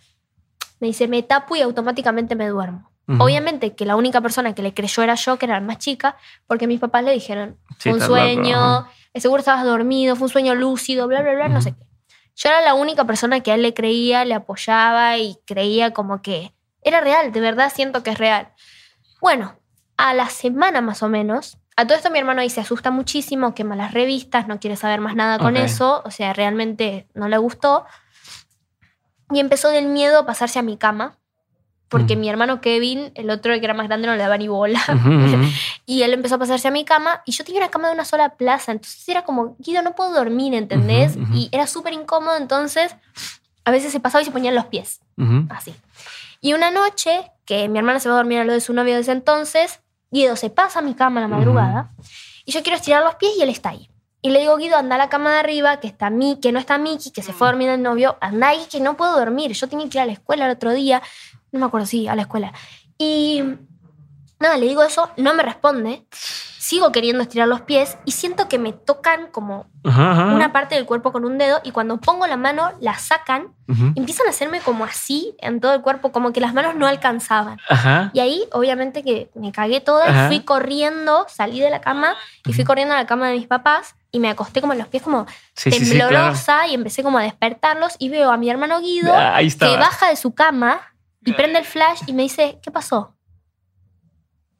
me 0.79 0.87
dice, 0.87 1.07
me 1.07 1.23
tapo 1.23 1.55
y 1.55 1.61
automáticamente 1.61 2.35
me 2.35 2.47
duermo. 2.47 2.91
Obviamente 3.19 3.73
que 3.73 3.85
la 3.85 3.95
única 3.95 4.19
persona 4.19 4.53
que 4.53 4.61
le 4.61 4.73
creyó 4.73 5.01
era 5.01 5.15
yo, 5.15 5.39
que 5.39 5.45
era 5.45 5.59
la 5.59 5.65
más 5.65 5.77
chica, 5.77 6.17
porque 6.45 6.67
mis 6.67 6.79
papás 6.79 7.05
le 7.05 7.13
dijeron, 7.13 7.57
fue 7.79 7.93
un 7.93 8.01
sueño, 8.01 8.85
seguro 9.15 9.39
estabas 9.39 9.63
dormido, 9.63 10.17
fue 10.17 10.25
un 10.25 10.31
sueño 10.31 10.55
lúcido, 10.55 11.07
bla, 11.07 11.21
bla, 11.21 11.33
bla, 11.33 11.47
no 11.47 11.61
sé 11.61 11.73
qué. 11.73 11.85
Yo 12.35 12.49
era 12.49 12.61
la 12.61 12.73
única 12.73 13.05
persona 13.05 13.39
que 13.39 13.51
a 13.51 13.55
él 13.55 13.61
le 13.61 13.73
creía, 13.73 14.25
le 14.25 14.35
apoyaba 14.35 15.17
y 15.17 15.37
creía 15.45 15.91
como 15.91 16.21
que 16.21 16.53
era 16.81 17.01
real, 17.01 17.31
de 17.31 17.39
verdad 17.39 17.71
siento 17.73 18.03
que 18.03 18.11
es 18.11 18.17
real. 18.17 18.53
Bueno, 19.21 19.57
a 19.95 20.13
la 20.13 20.29
semana 20.29 20.81
más 20.81 21.01
o 21.01 21.09
menos, 21.09 21.57
a 21.75 21.85
todo 21.85 21.97
esto 21.97 22.11
mi 22.11 22.19
hermano 22.19 22.41
ahí 22.41 22.49
se 22.49 22.61
asusta 22.61 22.91
muchísimo, 22.91 23.55
quema 23.55 23.75
las 23.75 23.93
revistas, 23.93 24.47
no 24.47 24.59
quiere 24.59 24.75
saber 24.75 24.99
más 24.99 25.15
nada 25.15 25.39
con 25.39 25.57
eso, 25.57 26.01
o 26.05 26.11
sea, 26.11 26.33
realmente 26.33 27.07
no 27.13 27.27
le 27.27 27.37
gustó. 27.37 27.85
Y 29.31 29.39
empezó 29.39 29.69
del 29.69 29.87
miedo 29.87 30.19
a 30.19 30.25
pasarse 30.25 30.59
a 30.59 30.61
mi 30.63 30.77
cama, 30.77 31.17
porque 31.89 32.15
mi 32.15 32.29
hermano 32.29 32.59
Kevin, 32.59 33.11
el 33.15 33.29
otro 33.29 33.53
que 33.53 33.63
era 33.63 33.73
más 33.73 33.87
grande, 33.87 34.07
no 34.07 34.15
le 34.15 34.19
daba 34.19 34.37
ni 34.37 34.47
bola. 34.47 34.81
y 35.85 36.01
él 36.01 36.13
empezó 36.13 36.35
a 36.35 36.37
pasarse 36.37 36.67
a 36.67 36.71
mi 36.71 36.83
cama 36.83 37.21
y 37.25 37.31
yo 37.31 37.43
tenía 37.43 37.61
una 37.61 37.69
cama 37.69 37.87
de 37.87 37.93
una 37.93 38.05
sola 38.05 38.35
plaza, 38.35 38.71
entonces 38.71 39.07
era 39.07 39.23
como, 39.23 39.55
Guido, 39.59 39.81
no 39.81 39.95
puedo 39.95 40.11
dormir, 40.13 40.53
¿entendés? 40.53 41.17
Y 41.33 41.49
era 41.51 41.67
súper 41.67 41.93
incómodo, 41.93 42.35
entonces 42.35 42.95
a 43.63 43.71
veces 43.71 43.91
se 43.91 43.99
pasaba 43.99 44.21
y 44.21 44.25
se 44.25 44.31
ponía 44.31 44.49
en 44.49 44.55
los 44.55 44.65
pies, 44.65 45.01
así. 45.49 45.73
Y 46.41 46.53
una 46.53 46.71
noche, 46.71 47.31
que 47.45 47.67
mi 47.69 47.79
hermana 47.79 47.99
se 47.99 48.09
va 48.09 48.15
a 48.15 48.17
dormir 48.17 48.39
a 48.39 48.43
lo 48.43 48.53
de 48.53 48.61
su 48.61 48.73
novio 48.73 48.95
desde 48.95 49.13
entonces, 49.13 49.81
Guido 50.11 50.35
se 50.35 50.49
pasa 50.49 50.79
a 50.79 50.81
mi 50.81 50.93
cama 50.93 51.19
a 51.19 51.23
la 51.23 51.27
madrugada 51.27 51.91
y 52.45 52.51
yo 52.51 52.61
quiero 52.63 52.77
estirar 52.77 53.03
los 53.03 53.15
pies 53.15 53.33
y 53.37 53.41
él 53.41 53.49
está 53.49 53.69
ahí. 53.69 53.89
Y 54.21 54.29
le 54.29 54.39
digo, 54.39 54.57
Guido, 54.57 54.77
anda 54.77 54.95
a 54.95 54.97
la 54.97 55.09
cama 55.09 55.31
de 55.31 55.39
arriba, 55.39 55.79
que 55.79 55.87
está 55.87 56.09
mí, 56.09 56.39
que 56.41 56.51
no 56.51 56.59
está 56.59 56.77
Miki, 56.77 57.11
que 57.11 57.21
se 57.21 57.33
fue 57.33 57.47
a 57.47 57.51
dormir 57.51 57.69
el 57.69 57.81
novio, 57.81 58.17
anda 58.19 58.49
ahí, 58.49 58.65
que 58.69 58.79
no 58.79 58.97
puedo 58.97 59.17
dormir. 59.17 59.51
Yo 59.53 59.67
tenía 59.67 59.87
que 59.89 59.97
ir 59.97 60.01
a 60.01 60.05
la 60.05 60.13
escuela 60.13 60.45
el 60.45 60.51
otro 60.51 60.73
día 60.73 61.01
no 61.51 61.59
me 61.59 61.65
acuerdo, 61.65 61.87
sí, 61.87 62.07
a 62.07 62.15
la 62.15 62.23
escuela. 62.23 62.53
Y 62.97 63.43
nada, 64.39 64.57
le 64.57 64.67
digo 64.67 64.83
eso, 64.83 65.09
no 65.17 65.33
me 65.33 65.43
responde. 65.43 66.05
sigo 66.59 66.91
queriendo 66.91 67.23
estirar 67.23 67.47
los 67.47 67.61
pies 67.61 67.97
y 68.03 68.11
siento 68.11 68.49
que 68.49 68.59
me 68.59 68.73
tocan 68.73 69.27
como 69.31 69.67
una 69.83 70.51
parte 70.51 70.75
del 70.75 70.85
cuerpo 70.85 71.13
con 71.13 71.23
un 71.23 71.37
dedo 71.37 71.61
y 71.63 71.71
cuando 71.71 71.97
pongo 71.97 72.27
la 72.27 72.35
mano 72.35 72.73
la 72.81 72.97
sacan, 72.97 73.53
empiezan 73.95 74.27
a 74.27 74.31
hacerme 74.31 74.59
como 74.59 74.83
así 74.83 75.33
en 75.39 75.61
todo 75.61 75.73
el 75.73 75.81
cuerpo, 75.81 76.11
como 76.11 76.33
que 76.33 76.41
las 76.41 76.53
manos 76.53 76.75
no 76.75 76.85
alcanzaban. 76.85 77.57
Y 78.11 78.19
ahí 78.19 78.43
obviamente 78.51 79.01
que 79.01 79.29
me 79.33 79.53
cagué 79.53 79.79
toda, 79.79 80.27
fui 80.27 80.41
corriendo, 80.41 81.25
salí 81.29 81.61
de 81.61 81.69
la 81.69 81.79
cama 81.79 82.15
y 82.45 82.51
fui 82.51 82.65
corriendo 82.65 82.93
a 82.95 82.97
la 82.97 83.05
cama 83.05 83.29
de 83.29 83.37
mis 83.37 83.47
papás 83.47 83.95
y 84.11 84.19
me 84.19 84.29
acosté 84.29 84.59
como 84.59 84.73
en 84.73 84.79
los 84.79 84.89
pies 84.89 85.03
como 85.03 85.25
temblorosa 85.63 86.67
y 86.67 86.73
empecé 86.73 87.01
como 87.01 87.17
a 87.17 87.23
despertarlos 87.23 87.95
y 87.97 88.09
veo 88.09 88.29
a 88.29 88.35
mi 88.35 88.49
hermano 88.49 88.81
Guido 88.81 89.13
ah, 89.15 89.39
que 89.39 89.77
baja 89.77 90.09
de 90.09 90.17
su 90.17 90.33
cama 90.33 90.81
y 91.27 91.33
prende 91.33 91.59
el 91.59 91.65
flash 91.65 92.03
y 92.07 92.13
me 92.13 92.23
dice, 92.23 92.59
¿qué 92.61 92.71
pasó? 92.71 93.13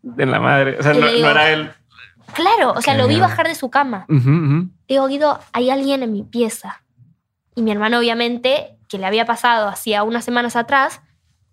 De 0.02 0.26
la 0.26 0.40
madre, 0.40 0.78
o 0.78 0.84
sea, 0.84 0.94
no, 0.94 1.08
era 1.08 1.52
él. 1.52 1.72
Claro, 2.34 2.74
o 2.74 2.82
sea, 2.82 2.96
lo 2.96 3.08
vi 3.08 3.20
bajar 3.20 3.48
de 3.48 3.56
su 3.56 3.70
cama. 3.70 4.06
Digo, 4.88 5.08
Guido, 5.08 5.40
hay 5.54 5.70
alguien 5.70 6.04
en 6.04 6.12
mi 6.12 6.24
pieza. 6.24 6.84
Y 7.56 7.62
mi 7.62 7.72
hermano, 7.72 8.00
obviamente, 8.00 8.78
que 8.90 8.98
le 8.98 9.06
había 9.06 9.26
pasado 9.26 9.68
hacía 9.68 10.04
unas 10.04 10.26
semanas 10.26 10.56
atrás. 10.56 11.02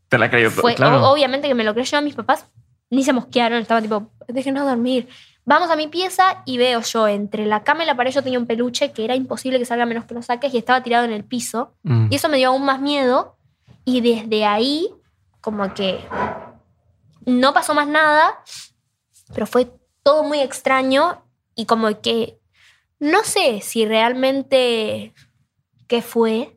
Te 0.09 0.19
la 0.19 0.31
creyó 0.31 0.51
fue, 0.51 0.75
Obviamente 0.79 1.49
que 1.49 1.55
me 1.55 1.65
lo 1.65 1.75
creyó 1.75 1.99
a 1.99 2.01
mis 2.01 2.15
papás. 2.15 2.47
Ni 2.91 3.05
se 3.05 3.13
mosquearon, 3.13 3.61
estaba 3.61 3.81
tipo, 3.81 4.11
déjenos 4.29 4.67
dormir. 4.67 5.09
Vamos 5.47 5.71
a 5.71 5.77
mi 5.77 5.89
pieza 5.89 6.43
y 6.45 6.59
veo 6.59 6.81
yo 6.81 7.07
entre 7.07 7.47
la 7.47 7.63
cama 7.63 7.85
y 7.85 7.87
la 7.87 7.97
pared 7.97 8.11
yo 8.11 8.23
tenía 8.23 8.39
un 8.39 8.47
peluche 8.47 8.93
que 8.93 9.05
era 9.05 9.15
imposible 9.15 9.59
que 9.59 9.65
salga 9.65 9.87
menos 9.87 10.07
que 10.07 10.15
lo 10.15 10.23
saques 10.23 10.53
y 10.55 10.59
estaba 10.59 10.83
tirado 10.83 11.05
en 11.05 11.13
el 11.13 11.25
piso. 11.25 11.75
Mm. 11.83 12.09
Y 12.11 12.17
eso 12.17 12.29
me 12.29 12.39
dio 12.39 12.49
aún 12.49 12.65
más 12.65 12.81
miedo. 12.81 13.37
Y 13.85 14.01
desde 14.01 14.47
ahí, 14.47 14.89
como 15.45 15.75
que 15.75 16.01
no 17.27 17.53
pasó 17.53 17.75
más 17.75 17.87
nada, 17.87 18.43
pero 19.35 19.47
fue 19.47 19.71
todo 20.03 20.23
muy 20.25 20.41
extraño 20.41 21.23
y 21.55 21.67
como 21.67 22.01
que 22.01 22.39
no 22.99 23.23
sé 23.25 23.61
si 23.61 23.85
realmente 23.85 25.13
qué 25.87 26.01
fue, 26.01 26.57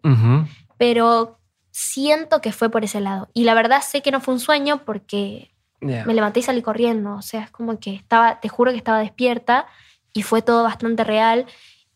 pero 0.77 1.37
siento 1.71 2.39
que 2.39 2.53
fue 2.53 2.69
por 2.69 2.85
ese 2.85 3.01
lado. 3.01 3.29
Y 3.33 3.43
la 3.43 3.53
verdad 3.55 3.81
sé 3.81 4.01
que 4.01 4.11
no 4.11 4.21
fue 4.21 4.33
un 4.33 4.39
sueño 4.39 4.85
porque 4.85 5.51
me 5.81 6.13
levanté 6.13 6.39
y 6.39 6.43
salí 6.43 6.61
corriendo. 6.61 7.15
O 7.15 7.21
sea, 7.21 7.43
es 7.43 7.51
como 7.51 7.79
que 7.79 7.93
estaba, 7.93 8.39
te 8.39 8.47
juro 8.47 8.71
que 8.71 8.77
estaba 8.77 8.99
despierta 8.99 9.67
y 10.13 10.23
fue 10.23 10.41
todo 10.41 10.63
bastante 10.63 11.03
real. 11.03 11.45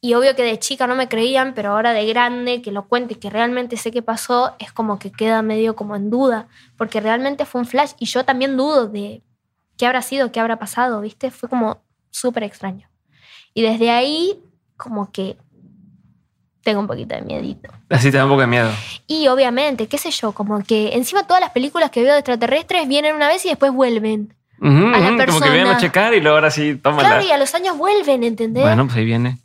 Y 0.03 0.15
obvio 0.15 0.35
que 0.35 0.41
de 0.41 0.57
chica 0.57 0.87
no 0.87 0.95
me 0.95 1.07
creían, 1.07 1.53
pero 1.53 1.71
ahora 1.71 1.93
de 1.93 2.07
grande, 2.07 2.63
que 2.63 2.71
lo 2.71 2.87
cuente 2.87 3.13
y 3.13 3.17
que 3.17 3.29
realmente 3.29 3.77
sé 3.77 3.91
qué 3.91 4.01
pasó, 4.01 4.55
es 4.57 4.71
como 4.71 4.97
que 4.97 5.11
queda 5.11 5.43
medio 5.43 5.75
como 5.75 5.95
en 5.95 6.09
duda, 6.09 6.47
porque 6.75 6.99
realmente 6.99 7.45
fue 7.45 7.61
un 7.61 7.67
flash 7.67 7.91
y 7.99 8.05
yo 8.05 8.25
también 8.25 8.57
dudo 8.57 8.87
de 8.87 9.21
qué 9.77 9.85
habrá 9.85 10.01
sido, 10.01 10.31
qué 10.31 10.39
habrá 10.39 10.57
pasado, 10.57 11.01
¿viste? 11.01 11.29
Fue 11.29 11.47
como 11.47 11.83
súper 12.09 12.43
extraño. 12.43 12.89
Y 13.53 13.61
desde 13.61 13.91
ahí, 13.91 14.39
como 14.75 15.11
que 15.11 15.37
tengo 16.63 16.79
un 16.79 16.87
poquito 16.87 17.15
de 17.15 17.21
miedito. 17.21 17.69
Así 17.89 18.09
te 18.11 18.17
da 18.17 18.25
un 18.25 18.31
poco 18.31 18.41
de 18.41 18.47
miedo. 18.47 18.71
Y 19.05 19.27
obviamente, 19.27 19.87
qué 19.87 19.99
sé 19.99 20.09
yo, 20.09 20.31
como 20.31 20.63
que 20.63 20.95
encima 20.95 21.27
todas 21.27 21.41
las 21.41 21.51
películas 21.51 21.91
que 21.91 22.01
veo 22.01 22.13
de 22.13 22.19
extraterrestres 22.19 22.87
vienen 22.87 23.15
una 23.15 23.27
vez 23.27 23.45
y 23.45 23.49
después 23.49 23.71
vuelven. 23.71 24.35
a 24.61 24.65
la 24.67 25.17
persona. 25.17 25.25
Como 25.25 25.41
que 25.41 25.49
vienen 25.49 25.67
a 25.67 25.77
checar 25.77 26.13
y 26.13 26.21
luego 26.21 26.37
ahora 26.37 26.51
sí 26.51 26.75
toman 26.75 27.05
Claro, 27.05 27.23
y 27.23 27.31
a 27.31 27.37
los 27.37 27.53
años 27.55 27.77
vuelven, 27.77 28.23
¿entendés? 28.23 28.63
Bueno, 28.63 28.85
pues 28.85 28.97
ahí 28.97 29.05
viene. 29.05 29.37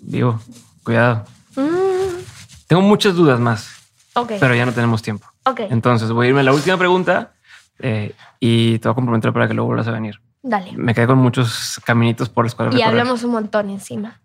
Digo, 0.00 0.40
cuidado. 0.82 1.24
Mm. 1.56 2.22
Tengo 2.66 2.82
muchas 2.82 3.14
dudas 3.14 3.38
más. 3.40 3.80
Pero 4.14 4.54
ya 4.54 4.66
no 4.66 4.72
tenemos 4.72 5.02
tiempo. 5.02 5.26
Entonces 5.56 6.10
voy 6.10 6.26
a 6.26 6.28
irme 6.30 6.40
a 6.40 6.44
la 6.44 6.52
última 6.52 6.76
pregunta 6.76 7.32
eh, 7.78 8.14
y 8.38 8.78
te 8.78 8.88
voy 8.88 8.92
a 8.92 8.94
comprometer 8.94 9.32
para 9.32 9.48
que 9.48 9.54
luego 9.54 9.68
vuelvas 9.68 9.88
a 9.88 9.92
venir. 9.92 10.20
Dale. 10.42 10.72
Me 10.76 10.94
quedé 10.94 11.06
con 11.06 11.18
muchos 11.18 11.80
caminitos 11.84 12.28
por 12.28 12.44
los 12.44 12.54
cuales 12.54 12.74
Y 12.74 12.82
hablamos 12.82 13.24
un 13.24 13.32
montón 13.32 13.70
encima. 13.70 14.20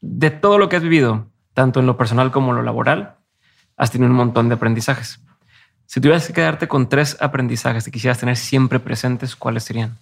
De 0.00 0.30
todo 0.30 0.58
lo 0.58 0.68
que 0.68 0.76
has 0.76 0.82
vivido, 0.82 1.26
tanto 1.54 1.80
en 1.80 1.86
lo 1.86 1.96
personal 1.96 2.30
como 2.30 2.50
en 2.50 2.56
lo 2.56 2.62
laboral, 2.62 3.16
has 3.76 3.90
tenido 3.90 4.10
un 4.10 4.16
montón 4.16 4.48
de 4.48 4.56
aprendizajes. 4.56 5.20
Si 5.86 6.00
tuvieras 6.00 6.26
que 6.26 6.32
quedarte 6.32 6.68
con 6.68 6.88
tres 6.88 7.16
aprendizajes 7.20 7.84
que 7.84 7.90
quisieras 7.90 8.18
tener 8.18 8.36
siempre 8.36 8.80
presentes, 8.80 9.36
¿cuáles 9.36 9.64
serían? 9.64 9.98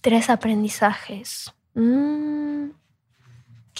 Tres 0.00 0.30
aprendizajes. 0.30 1.52
Mmm... 1.74 2.79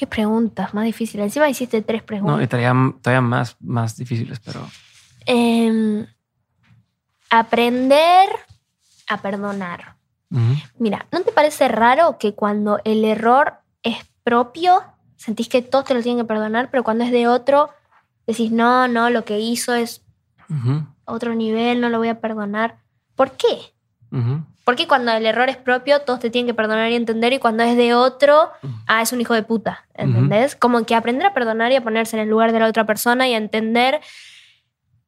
Qué 0.00 0.06
preguntas 0.06 0.72
más 0.72 0.86
difíciles. 0.86 1.24
Encima 1.24 1.50
hiciste 1.50 1.82
tres 1.82 2.02
preguntas. 2.02 2.38
No, 2.38 2.42
estaría 2.42 2.72
todavía 3.02 3.20
más, 3.20 3.58
más 3.60 3.98
difíciles, 3.98 4.40
pero. 4.40 4.66
Em, 5.26 6.06
aprender 7.28 8.30
a 9.08 9.20
perdonar. 9.20 9.96
Mira, 10.78 11.06
¿no 11.12 11.20
te 11.20 11.32
parece 11.32 11.68
raro 11.68 12.16
que 12.16 12.34
cuando 12.34 12.80
el 12.84 13.04
error 13.04 13.58
es 13.82 13.98
propio, 14.24 14.82
sentís 15.16 15.50
que 15.50 15.60
todos 15.60 15.84
te 15.84 15.92
lo 15.92 16.00
tienen 16.00 16.24
que 16.24 16.28
perdonar, 16.28 16.70
pero 16.70 16.82
cuando 16.82 17.04
es 17.04 17.10
de 17.10 17.28
otro, 17.28 17.68
decís, 18.26 18.50
no, 18.50 18.88
no, 18.88 19.10
lo 19.10 19.26
que 19.26 19.38
hizo 19.38 19.74
es 19.74 20.02
otro 21.04 21.34
nivel, 21.34 21.82
no 21.82 21.90
lo 21.90 21.98
voy 21.98 22.08
a 22.08 22.22
perdonar? 22.22 22.78
¿Por 23.16 23.32
qué? 23.32 23.74
Porque 24.64 24.86
cuando 24.86 25.12
el 25.12 25.24
error 25.26 25.48
es 25.48 25.56
propio, 25.56 26.00
todos 26.02 26.20
te 26.20 26.30
tienen 26.30 26.46
que 26.46 26.54
perdonar 26.54 26.90
y 26.90 26.94
entender, 26.94 27.32
y 27.32 27.38
cuando 27.38 27.62
es 27.62 27.76
de 27.76 27.94
otro, 27.94 28.50
ah, 28.86 29.02
es 29.02 29.12
un 29.12 29.20
hijo 29.20 29.34
de 29.34 29.42
puta, 29.42 29.86
¿entendés? 29.94 30.54
Como 30.54 30.84
que 30.84 30.94
aprender 30.94 31.26
a 31.26 31.34
perdonar 31.34 31.72
y 31.72 31.76
a 31.76 31.82
ponerse 31.82 32.16
en 32.16 32.22
el 32.22 32.28
lugar 32.28 32.52
de 32.52 32.60
la 32.60 32.66
otra 32.66 32.86
persona 32.86 33.26
y 33.28 33.34
a 33.34 33.36
entender 33.36 34.00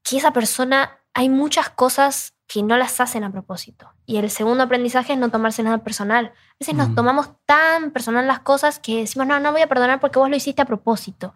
que 0.02 0.16
esa 0.16 0.32
persona, 0.32 0.98
hay 1.14 1.28
muchas 1.28 1.68
cosas 1.68 2.34
que 2.46 2.62
no 2.62 2.76
las 2.76 3.00
hacen 3.00 3.24
a 3.24 3.32
propósito. 3.32 3.92
Y 4.04 4.16
el 4.16 4.30
segundo 4.30 4.64
aprendizaje 4.64 5.14
es 5.14 5.18
no 5.18 5.30
tomarse 5.30 5.62
nada 5.62 5.78
personal. 5.78 6.26
A 6.26 6.56
veces 6.60 6.74
nos 6.74 6.94
tomamos 6.94 7.30
tan 7.46 7.92
personal 7.92 8.26
las 8.26 8.40
cosas 8.40 8.78
que 8.78 9.00
decimos, 9.00 9.26
no, 9.26 9.40
no 9.40 9.52
voy 9.52 9.62
a 9.62 9.68
perdonar 9.68 10.00
porque 10.00 10.18
vos 10.18 10.28
lo 10.28 10.36
hiciste 10.36 10.60
a 10.60 10.66
propósito. 10.66 11.34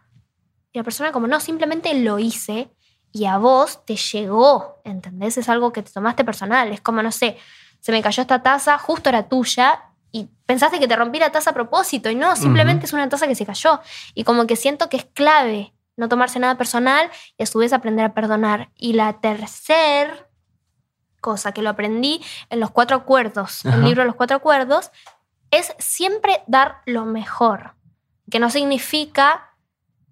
Y 0.72 0.78
la 0.78 0.84
persona 0.84 1.12
como, 1.12 1.26
no, 1.26 1.40
simplemente 1.40 1.94
lo 1.94 2.18
hice 2.18 2.70
y 3.16 3.24
a 3.24 3.38
vos 3.38 3.82
te 3.86 3.96
llegó, 3.96 4.78
¿entendés? 4.84 5.38
Es 5.38 5.48
algo 5.48 5.72
que 5.72 5.82
te 5.82 5.90
tomaste 5.90 6.22
personal. 6.22 6.70
Es 6.70 6.82
como, 6.82 7.02
no 7.02 7.10
sé, 7.10 7.38
se 7.80 7.90
me 7.90 8.02
cayó 8.02 8.20
esta 8.20 8.42
taza, 8.42 8.76
justo 8.76 9.08
era 9.08 9.26
tuya, 9.26 9.84
y 10.12 10.28
pensaste 10.44 10.78
que 10.78 10.86
te 10.86 10.96
rompí 10.96 11.18
la 11.18 11.32
taza 11.32 11.50
a 11.50 11.54
propósito, 11.54 12.10
y 12.10 12.14
no, 12.14 12.36
simplemente 12.36 12.84
es 12.84 12.92
una 12.92 13.08
taza 13.08 13.26
que 13.26 13.34
se 13.34 13.46
cayó. 13.46 13.80
Y 14.12 14.24
como 14.24 14.46
que 14.46 14.54
siento 14.54 14.90
que 14.90 14.98
es 14.98 15.06
clave 15.06 15.72
no 15.96 16.10
tomarse 16.10 16.38
nada 16.38 16.58
personal 16.58 17.10
y 17.38 17.42
a 17.42 17.46
su 17.46 17.58
vez 17.58 17.72
aprender 17.72 18.04
a 18.04 18.12
perdonar. 18.12 18.68
Y 18.76 18.92
la 18.92 19.14
tercera 19.14 20.28
cosa 21.22 21.52
que 21.52 21.62
lo 21.62 21.70
aprendí 21.70 22.22
en 22.50 22.60
los 22.60 22.70
cuatro 22.70 22.98
acuerdos, 22.98 23.64
el 23.64 23.82
libro 23.82 24.02
de 24.02 24.08
los 24.08 24.16
cuatro 24.16 24.36
acuerdos, 24.36 24.90
es 25.50 25.74
siempre 25.78 26.42
dar 26.46 26.82
lo 26.84 27.06
mejor, 27.06 27.76
que 28.30 28.40
no 28.40 28.50
significa 28.50 29.54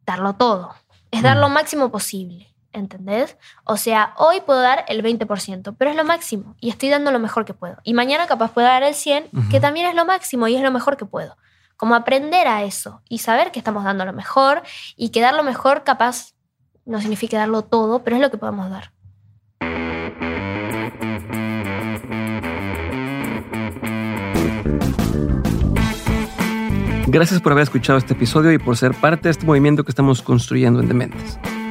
darlo 0.06 0.36
todo, 0.36 0.74
es 1.10 1.22
dar 1.22 1.36
lo 1.36 1.50
máximo 1.50 1.90
posible. 1.90 2.53
¿Entendés? 2.74 3.38
O 3.64 3.76
sea, 3.76 4.12
hoy 4.18 4.42
puedo 4.42 4.60
dar 4.60 4.84
el 4.88 5.02
20%, 5.02 5.74
pero 5.78 5.90
es 5.90 5.96
lo 5.96 6.04
máximo 6.04 6.56
y 6.60 6.68
estoy 6.68 6.90
dando 6.90 7.10
lo 7.10 7.18
mejor 7.18 7.44
que 7.44 7.54
puedo. 7.54 7.76
Y 7.84 7.94
mañana 7.94 8.26
capaz 8.26 8.52
puedo 8.52 8.66
dar 8.66 8.82
el 8.82 8.94
100%, 8.94 9.48
que 9.50 9.60
también 9.60 9.86
es 9.86 9.94
lo 9.94 10.04
máximo 10.04 10.48
y 10.48 10.56
es 10.56 10.62
lo 10.62 10.70
mejor 10.70 10.96
que 10.96 11.06
puedo. 11.06 11.36
Como 11.76 11.94
aprender 11.94 12.46
a 12.46 12.62
eso 12.64 13.00
y 13.08 13.18
saber 13.18 13.50
que 13.50 13.58
estamos 13.58 13.84
dando 13.84 14.04
lo 14.04 14.12
mejor 14.12 14.62
y 14.96 15.08
que 15.08 15.20
dar 15.20 15.34
lo 15.34 15.42
mejor 15.42 15.84
capaz 15.84 16.34
no 16.84 17.00
significa 17.00 17.38
darlo 17.38 17.62
todo, 17.62 18.04
pero 18.04 18.16
es 18.16 18.22
lo 18.22 18.30
que 18.30 18.36
podemos 18.36 18.70
dar. 18.70 18.92
Gracias 27.06 27.40
por 27.40 27.52
haber 27.52 27.62
escuchado 27.62 27.98
este 27.98 28.14
episodio 28.14 28.52
y 28.52 28.58
por 28.58 28.76
ser 28.76 28.92
parte 28.92 29.24
de 29.24 29.30
este 29.30 29.46
movimiento 29.46 29.84
que 29.84 29.92
estamos 29.92 30.20
construyendo 30.20 30.80
en 30.80 30.88
Dementes. 30.88 31.38